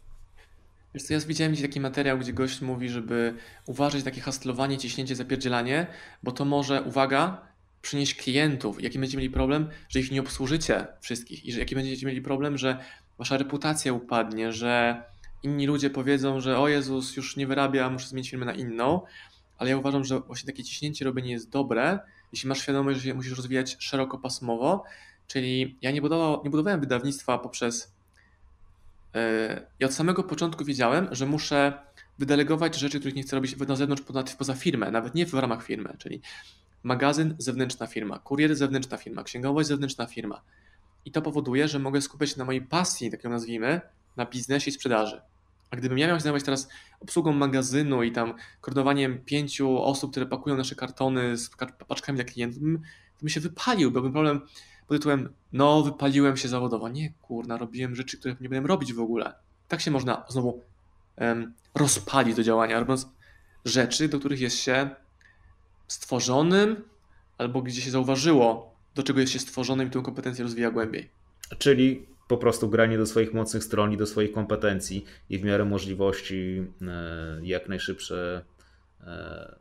Wiesz 0.94 1.04
co, 1.04 1.14
ja 1.14 1.20
widziałem 1.20 1.54
gdzieś 1.54 1.66
taki 1.66 1.80
materiał, 1.80 2.18
gdzie 2.18 2.34
gość 2.34 2.62
mówi, 2.62 2.90
żeby 2.90 3.34
uważać 3.66 4.04
takie 4.04 4.22
hastlowanie, 4.22 4.78
ciśnięcie, 4.78 5.16
zapierdzielanie, 5.16 5.88
bo 6.24 6.32
to 6.32 6.46
może, 6.46 6.82
uwaga, 6.82 7.42
przynieść 7.82 8.16
klientów. 8.16 8.84
Jaki 8.84 9.00
będziecie 9.00 9.18
mieli 9.18 9.30
problem, 9.30 9.70
że 9.90 10.00
ich 10.00 10.12
nie 10.12 10.22
obsłużycie 10.22 10.88
wszystkich 11.02 11.46
i 11.46 11.52
że 11.52 11.60
jaki 11.60 11.76
będziecie 11.76 12.08
mieli 12.08 12.22
problem, 12.22 12.58
że 12.58 12.78
wasza 13.18 13.38
reputacja 13.38 13.94
upadnie, 13.94 14.52
że 14.54 15.04
inni 15.44 15.68
ludzie 15.68 15.90
powiedzą, 15.90 16.40
że 16.40 16.60
o 16.60 16.68
Jezus, 16.68 17.16
już 17.16 17.38
nie 17.38 17.48
wyrabia, 17.48 17.90
muszę 17.90 18.08
zmienić 18.08 18.30
firmę 18.30 18.46
na 18.46 18.54
inną 18.54 19.02
ale 19.58 19.70
ja 19.70 19.78
uważam, 19.78 20.04
że 20.04 20.20
właśnie 20.20 20.48
takie 20.48 20.64
ciśnięcie 20.64 21.06
robienie 21.06 21.32
jest 21.32 21.50
dobre, 21.50 22.00
jeśli 22.32 22.50
masz 22.50 22.62
świadomość, 22.62 23.00
że 23.00 23.14
musisz 23.14 23.38
rozwijać 23.38 23.78
szerokopasmowo, 23.80 24.84
czyli 25.28 25.78
ja 25.82 25.92
nie, 25.92 26.02
budował, 26.02 26.42
nie 26.44 26.50
budowałem 26.50 26.80
wydawnictwa 26.80 27.38
poprzez 27.38 27.94
yy, 29.14 29.22
ja 29.80 29.88
od 29.88 29.94
samego 29.94 30.24
początku 30.24 30.66
wiedziałem, 30.66 31.08
że 31.12 31.26
muszę 31.26 31.74
wydelegować 32.20 32.76
rzeczy, 32.76 33.00
których 33.00 33.16
nie 33.16 33.24
chcę 33.24 33.36
robić 33.36 33.58
na 33.58 33.76
zewnątrz, 33.76 34.02
poza, 34.02 34.24
poza 34.38 34.54
firmę, 34.54 34.92
nawet 34.92 35.16
nie 35.16 35.26
w 35.26 35.34
ramach 35.34 35.64
firmy, 35.64 35.96
czyli 35.98 36.22
magazyn 36.84 37.36
zewnętrzna 37.38 37.88
firma, 37.88 38.20
kurier 38.20 38.56
zewnętrzna 38.56 38.98
firma, 38.98 39.24
księgowość 39.24 39.68
zewnętrzna 39.68 40.06
firma. 40.06 40.42
I 41.06 41.12
to 41.12 41.22
powoduje, 41.22 41.68
że 41.68 41.80
mogę 41.80 42.02
skupiać 42.02 42.30
się 42.30 42.38
na 42.38 42.46
mojej 42.46 42.62
pasji, 42.62 43.12
tak 43.12 43.24
ją 43.24 43.30
nazwijmy, 43.30 43.82
na 44.18 44.26
biznesie 44.26 44.70
i 44.70 44.74
sprzedaży. 44.74 45.22
A 45.72 45.76
gdybym 45.76 45.98
ja 45.98 46.08
miał 46.08 46.18
się 46.18 46.24
zajmować 46.24 46.44
teraz 46.44 46.70
obsługą 47.00 47.34
magazynu 47.34 48.04
i 48.04 48.12
tam 48.12 48.34
koordynowaniem 48.62 49.20
pięciu 49.26 49.84
osób, 49.84 50.12
które 50.12 50.26
pakują 50.26 50.58
nasze 50.58 50.76
kartony 50.76 51.38
z 51.38 51.50
paczkami 51.88 52.16
dla 52.16 52.26
klientów, 52.26 52.62
to 53.14 53.20
bym 53.20 53.30
się 53.30 53.40
wypalił, 53.40 53.92
byłby 53.92 54.12
problem 54.12 54.42
pod 54.88 54.98
tytułem 54.98 55.34
no 55.54 55.84
wypaliłem 55.84 56.38
się 56.38 56.48
zawodowo. 56.48 56.90
Nie, 56.90 57.14
kurna, 57.22 57.58
robiłem 57.58 57.96
rzeczy, 57.96 58.18
których 58.18 58.42
nie 58.42 58.50
będę 58.50 58.68
robić 58.68 58.94
w 58.94 59.00
ogóle. 59.00 59.34
Tak 59.68 59.82
się 59.82 59.92
można 59.92 60.26
znowu 60.30 60.62
um, 61.18 61.54
rozpalić 61.76 62.36
do 62.36 62.44
działania, 62.44 62.80
robiąc 62.80 63.08
rzeczy, 63.66 64.10
do 64.10 64.20
których 64.20 64.40
jest 64.40 64.58
się 64.58 64.90
stworzonym 65.88 66.84
albo 67.38 67.62
gdzie 67.62 67.82
się 67.82 67.92
zauważyło, 67.92 68.76
do 68.96 69.04
czego 69.04 69.20
jest 69.20 69.34
się 69.34 69.40
stworzonym 69.40 69.88
i 69.88 69.92
tę 69.92 70.02
kompetencję 70.02 70.44
rozwija 70.44 70.72
głębiej. 70.72 71.10
Czyli 71.58 72.06
po 72.28 72.38
prostu 72.38 72.70
granie 72.70 72.98
do 72.98 73.06
swoich 73.06 73.34
mocnych 73.34 73.64
stron 73.64 73.92
i 73.92 73.98
do 73.98 74.06
swoich 74.06 74.32
kompetencji 74.32 75.06
i 75.30 75.38
w 75.38 75.44
miarę 75.44 75.66
możliwości 75.66 76.68
e, 76.82 77.40
jak 77.42 77.70
najszybsze 77.70 78.46
e, 79.02 79.56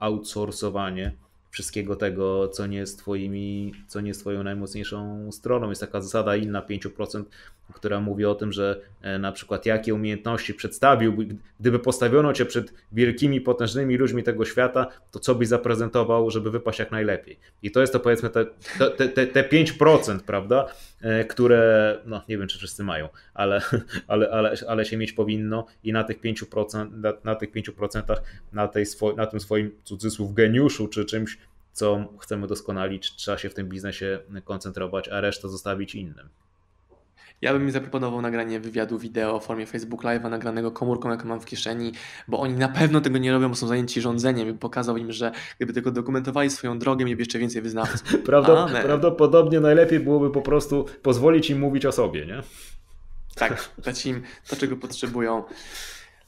outsourcowanie 0.00 1.12
wszystkiego 1.50 1.96
tego, 1.96 2.48
co 2.48 2.66
nie 2.66 2.78
jest 2.78 2.98
twoimi, 2.98 3.72
co 3.86 4.00
nie 4.00 4.08
jest 4.08 4.20
twoją 4.20 4.42
najmocniejszą 4.42 5.28
stroną. 5.32 5.68
Jest 5.68 5.80
taka 5.80 6.00
zasada 6.00 6.36
inna 6.36 6.62
5%, 6.62 7.24
która 7.72 8.00
mówi 8.00 8.24
o 8.24 8.34
tym, 8.34 8.52
że 8.52 8.80
e, 9.02 9.18
na 9.18 9.32
przykład 9.32 9.66
jakie 9.66 9.94
umiejętności 9.94 10.54
przedstawił, 10.54 11.16
gdyby 11.60 11.78
postawiono 11.78 12.32
cię 12.32 12.44
przed 12.44 12.74
wielkimi, 12.92 13.40
potężnymi 13.40 13.96
ludźmi 13.96 14.22
tego 14.22 14.44
świata, 14.44 14.86
to 15.10 15.18
co 15.18 15.34
byś 15.34 15.48
zaprezentował, 15.48 16.30
żeby 16.30 16.50
wypaść 16.50 16.78
jak 16.78 16.90
najlepiej. 16.90 17.38
I 17.62 17.70
to 17.70 17.80
jest 17.80 17.92
to 17.92 18.00
powiedzmy 18.00 18.30
te, 18.30 18.46
te, 18.96 19.08
te, 19.08 19.26
te 19.26 19.42
5%, 19.42 20.20
prawda, 20.20 20.66
e, 21.00 21.24
które, 21.24 21.98
no 22.06 22.22
nie 22.28 22.38
wiem 22.38 22.48
czy 22.48 22.58
wszyscy 22.58 22.84
mają, 22.84 23.08
ale, 23.34 23.60
ale, 24.08 24.30
ale, 24.30 24.54
ale 24.68 24.84
się 24.84 24.96
mieć 24.96 25.12
powinno 25.12 25.66
i 25.84 25.92
na 25.92 26.04
tych 26.04 26.20
5%, 26.20 26.90
na, 26.90 27.12
na 27.24 27.34
tych 27.34 27.52
5% 27.52 28.02
na, 28.52 28.68
tej 28.68 28.86
swo, 28.86 29.12
na 29.12 29.26
tym 29.26 29.40
swoim 29.40 29.70
cudzysłów 29.84 30.34
geniuszu 30.34 30.88
czy 30.88 31.04
czymś, 31.04 31.38
co 31.72 32.04
chcemy 32.20 32.46
doskonalić, 32.46 33.16
trzeba 33.16 33.38
się 33.38 33.50
w 33.50 33.54
tym 33.54 33.68
biznesie 33.68 34.18
koncentrować, 34.44 35.08
a 35.08 35.20
resztę 35.20 35.48
zostawić 35.48 35.94
innym. 35.94 36.28
Ja 37.42 37.52
bym 37.52 37.66
mi 37.66 37.72
zaproponował 37.72 38.22
nagranie 38.22 38.60
wywiadu 38.60 38.98
wideo 38.98 39.40
w 39.40 39.46
formie 39.46 39.66
Facebook 39.66 40.02
Live'a 40.02 40.30
nagranego 40.30 40.70
komórką, 40.70 41.10
jaką 41.10 41.28
mam 41.28 41.40
w 41.40 41.44
kieszeni, 41.44 41.92
bo 42.28 42.40
oni 42.40 42.54
na 42.54 42.68
pewno 42.68 43.00
tego 43.00 43.18
nie 43.18 43.32
robią, 43.32 43.48
bo 43.48 43.54
są 43.54 43.66
zajęci 43.66 44.00
rządzeniem 44.00 44.48
i 44.48 44.54
pokazał 44.54 44.96
im, 44.96 45.12
że 45.12 45.32
gdyby 45.56 45.72
tylko 45.72 45.90
dokumentowali 45.90 46.50
swoją 46.50 46.78
drogę, 46.78 47.04
mieliby 47.04 47.22
jeszcze 47.22 47.38
więcej 47.38 47.62
wyznawców. 47.62 48.02
Prawda, 48.26 48.66
prawdopodobnie 48.82 49.60
najlepiej 49.60 50.00
byłoby 50.00 50.30
po 50.30 50.42
prostu 50.42 50.86
pozwolić 51.02 51.50
im 51.50 51.58
mówić 51.58 51.86
o 51.86 51.92
sobie, 51.92 52.26
nie? 52.26 52.42
Tak, 53.34 53.70
dać 53.78 54.06
im 54.06 54.22
to, 54.48 54.56
czego 54.56 54.76
potrzebują. 54.76 55.44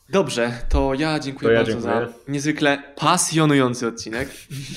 Dobrze, 0.09 0.53
to 0.69 0.95
ja 0.95 1.19
dziękuję 1.19 1.49
to 1.49 1.53
ja 1.53 1.59
bardzo 1.59 1.73
dziękuję. 1.73 2.07
za 2.07 2.33
niezwykle 2.33 2.83
pasjonujący 2.97 3.87
odcinek. 3.87 4.29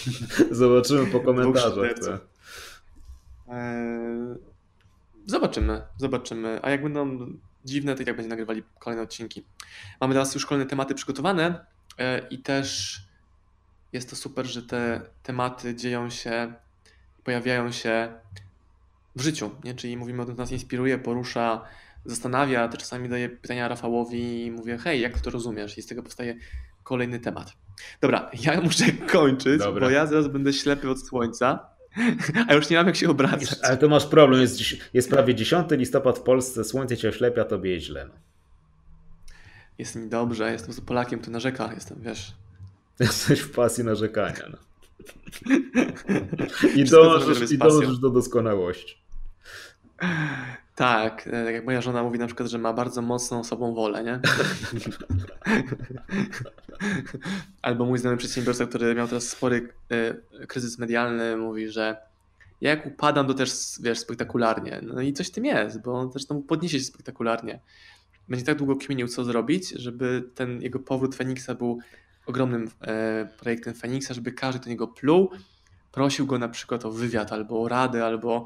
Zobaczymy 0.52 1.06
po 1.08 1.20
komentarzach. 1.20 1.92
Zobaczymy, 5.26 5.82
zobaczymy. 5.98 6.60
A 6.62 6.70
jak 6.70 6.84
będą 6.84 7.28
dziwne, 7.66 7.96
to 7.96 8.02
i 8.02 8.06
tak 8.06 8.16
będzie 8.16 8.30
nagrywali 8.30 8.64
kolejne 8.80 9.04
odcinki. 9.04 9.46
Mamy 10.02 10.14
teraz 10.14 10.34
już 10.34 10.46
kolejne 10.46 10.70
tematy 10.70 10.96
przygotowane 10.96 11.66
e, 11.98 12.28
i 12.28 12.40
też 12.40 13.00
jest 13.94 14.10
to 14.10 14.16
super, 14.16 14.46
że 14.46 14.62
te 14.64 15.02
tematy 15.24 15.76
dzieją 15.76 16.10
się, 16.10 16.54
pojawiają 17.24 17.72
się 17.72 18.14
w 19.16 19.22
życiu, 19.22 19.52
nie? 19.64 19.74
czyli 19.74 19.98
mówimy 19.98 20.22
o 20.22 20.26
tym, 20.26 20.36
co 20.36 20.42
nas 20.42 20.52
inspiruje, 20.52 20.98
porusza, 20.98 21.62
zastanawia, 22.06 22.68
to 22.68 22.78
czasami 22.78 23.10
daję 23.10 23.30
pytania 23.30 23.68
Rafałowi 23.68 24.46
i 24.46 24.52
mówię, 24.52 24.78
hej, 24.78 25.02
jak 25.02 25.20
to 25.20 25.30
rozumiesz? 25.30 25.78
I 25.78 25.82
z 25.82 25.88
tego 25.88 26.04
powstaje 26.04 26.36
kolejny 26.84 27.20
temat. 27.20 27.54
Dobra, 28.02 28.32
ja 28.42 28.62
muszę 28.62 28.92
kończyć, 29.18 29.60
Dobra. 29.60 29.88
bo 29.88 29.92
ja 29.92 30.06
zaraz 30.06 30.28
będę 30.28 30.54
ślepy 30.54 30.90
od 30.90 31.08
słońca. 31.08 31.70
A 32.48 32.54
już 32.54 32.70
nie 32.70 32.78
mam 32.78 32.88
jak 32.88 32.96
się 32.96 33.10
obracać. 33.10 33.60
Ale 33.64 33.78
to 33.78 33.90
masz 33.90 34.06
problem, 34.06 34.42
jest, 34.42 34.60
jest 34.94 35.10
prawie 35.10 35.36
10 35.36 35.72
listopad 35.72 36.20
w 36.20 36.22
Polsce, 36.22 36.64
słońce 36.64 36.98
cię 36.98 37.10
oślepia, 37.10 37.46
tobie 37.46 37.74
jest 37.74 37.86
źle. 37.86 38.10
Jest 39.78 39.96
mi 39.96 40.10
dobrze, 40.10 40.52
jestem 40.52 40.74
z 40.74 40.82
Polakiem, 40.82 41.20
tu 41.20 41.32
narzeka, 41.32 41.74
jestem, 41.74 42.02
wiesz. 42.02 42.34
Jesteś 43.00 43.40
w 43.40 43.52
pasji 43.52 43.84
narzekania. 43.84 44.44
No. 44.52 44.58
I 46.76 46.84
dążysz, 46.84 47.52
i 47.52 47.58
dążysz 47.58 48.00
do 48.00 48.10
doskonałości. 48.10 48.98
Tak, 50.76 51.28
e, 51.28 51.46
tak 51.46 51.54
jak 51.54 51.66
moja 51.66 51.82
żona 51.82 52.04
mówi 52.04 52.20
na 52.20 52.28
przykład, 52.28 52.50
że 52.50 52.58
ma 52.58 52.74
bardzo 52.74 53.02
mocną 53.02 53.44
sobą 53.44 53.74
wolę, 53.74 54.04
nie? 54.04 54.20
Albo 57.62 57.86
mój 57.86 58.00
znajomy 58.00 58.18
przedsiębiorca, 58.18 58.66
który 58.66 58.96
miał 58.96 59.08
teraz 59.08 59.30
spory 59.30 59.70
e, 59.92 60.16
kryzys 60.48 60.80
medialny, 60.80 61.38
mówi, 61.38 61.70
że 61.70 61.98
ja 62.62 62.70
jak 62.70 62.86
upadam, 62.86 63.28
to 63.28 63.34
też 63.34 63.52
wiesz, 63.82 64.00
spektakularnie. 64.00 64.82
No 64.84 65.02
i 65.02 65.14
coś 65.14 65.28
w 65.28 65.32
tym 65.32 65.46
jest, 65.46 65.82
bo 65.82 65.94
on 65.94 66.12
zresztą 66.12 66.44
podniesie 66.44 66.80
się 66.80 66.86
spektakularnie. 66.86 67.60
Będzie 68.30 68.46
tak 68.46 68.58
długo 68.58 68.76
kminił, 68.76 69.08
co 69.08 69.24
zrobić, 69.24 69.70
żeby 69.70 70.30
ten 70.36 70.62
jego 70.62 70.80
powrót 70.80 71.16
Feniksa 71.16 71.56
był 71.56 71.80
ogromnym 72.26 72.72
e, 72.82 73.28
projektem 73.40 73.74
Feniksa, 73.74 74.14
żeby 74.14 74.32
każdy 74.32 74.60
do 74.60 74.70
niego 74.70 74.88
pluł, 74.88 75.32
prosił 75.92 76.26
go 76.26 76.40
na 76.40 76.50
przykład 76.50 76.86
o 76.86 76.92
wywiad, 76.92 77.32
albo 77.32 77.64
o 77.64 77.68
radę, 77.68 78.06
albo 78.06 78.46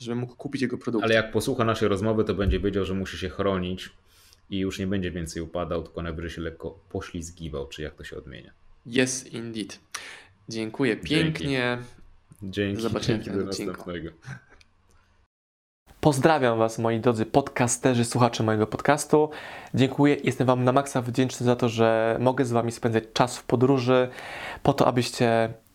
żeby 0.00 0.14
mógł 0.14 0.36
kupić 0.36 0.62
jego 0.62 0.78
produkt. 0.78 1.04
Ale 1.04 1.14
jak 1.14 1.32
posłucha 1.32 1.64
naszej 1.64 1.88
rozmowy, 1.88 2.24
to 2.24 2.34
będzie 2.34 2.60
wiedział, 2.60 2.84
że 2.84 2.94
musi 2.94 3.18
się 3.18 3.28
chronić 3.28 3.90
i 4.50 4.58
już 4.58 4.78
nie 4.78 4.86
będzie 4.86 5.10
więcej 5.10 5.42
upadał, 5.42 5.82
tylko 5.82 6.02
najwyżej 6.02 6.30
się 6.30 6.40
lekko 6.40 6.78
poślizgiwał, 6.88 7.68
czy 7.68 7.82
jak 7.82 7.94
to 7.94 8.04
się 8.04 8.16
odmienia. 8.16 8.52
Yes, 8.86 9.26
indeed. 9.26 9.80
Dziękuję 10.48 10.96
pięknie. 10.96 11.78
Dzięki. 12.42 12.54
Dzięki. 12.54 12.76
Do 12.76 12.88
zobaczenia 12.88 13.32
do 13.32 13.44
następnego. 13.44 14.10
Pozdrawiam 16.00 16.58
Was, 16.58 16.78
moi 16.78 17.00
drodzy 17.00 17.26
podcasterzy, 17.26 18.04
słuchacze 18.04 18.42
mojego 18.42 18.66
podcastu. 18.66 19.30
Dziękuję, 19.74 20.16
jestem 20.24 20.46
Wam 20.46 20.64
na 20.64 20.72
maksa 20.72 21.02
wdzięczny 21.02 21.46
za 21.46 21.56
to, 21.56 21.68
że 21.68 22.16
mogę 22.20 22.44
z 22.44 22.52
Wami 22.52 22.72
spędzać 22.72 23.04
czas 23.12 23.38
w 23.38 23.44
podróży, 23.44 24.08
po 24.62 24.72
to, 24.72 24.86
abyście 24.86 25.52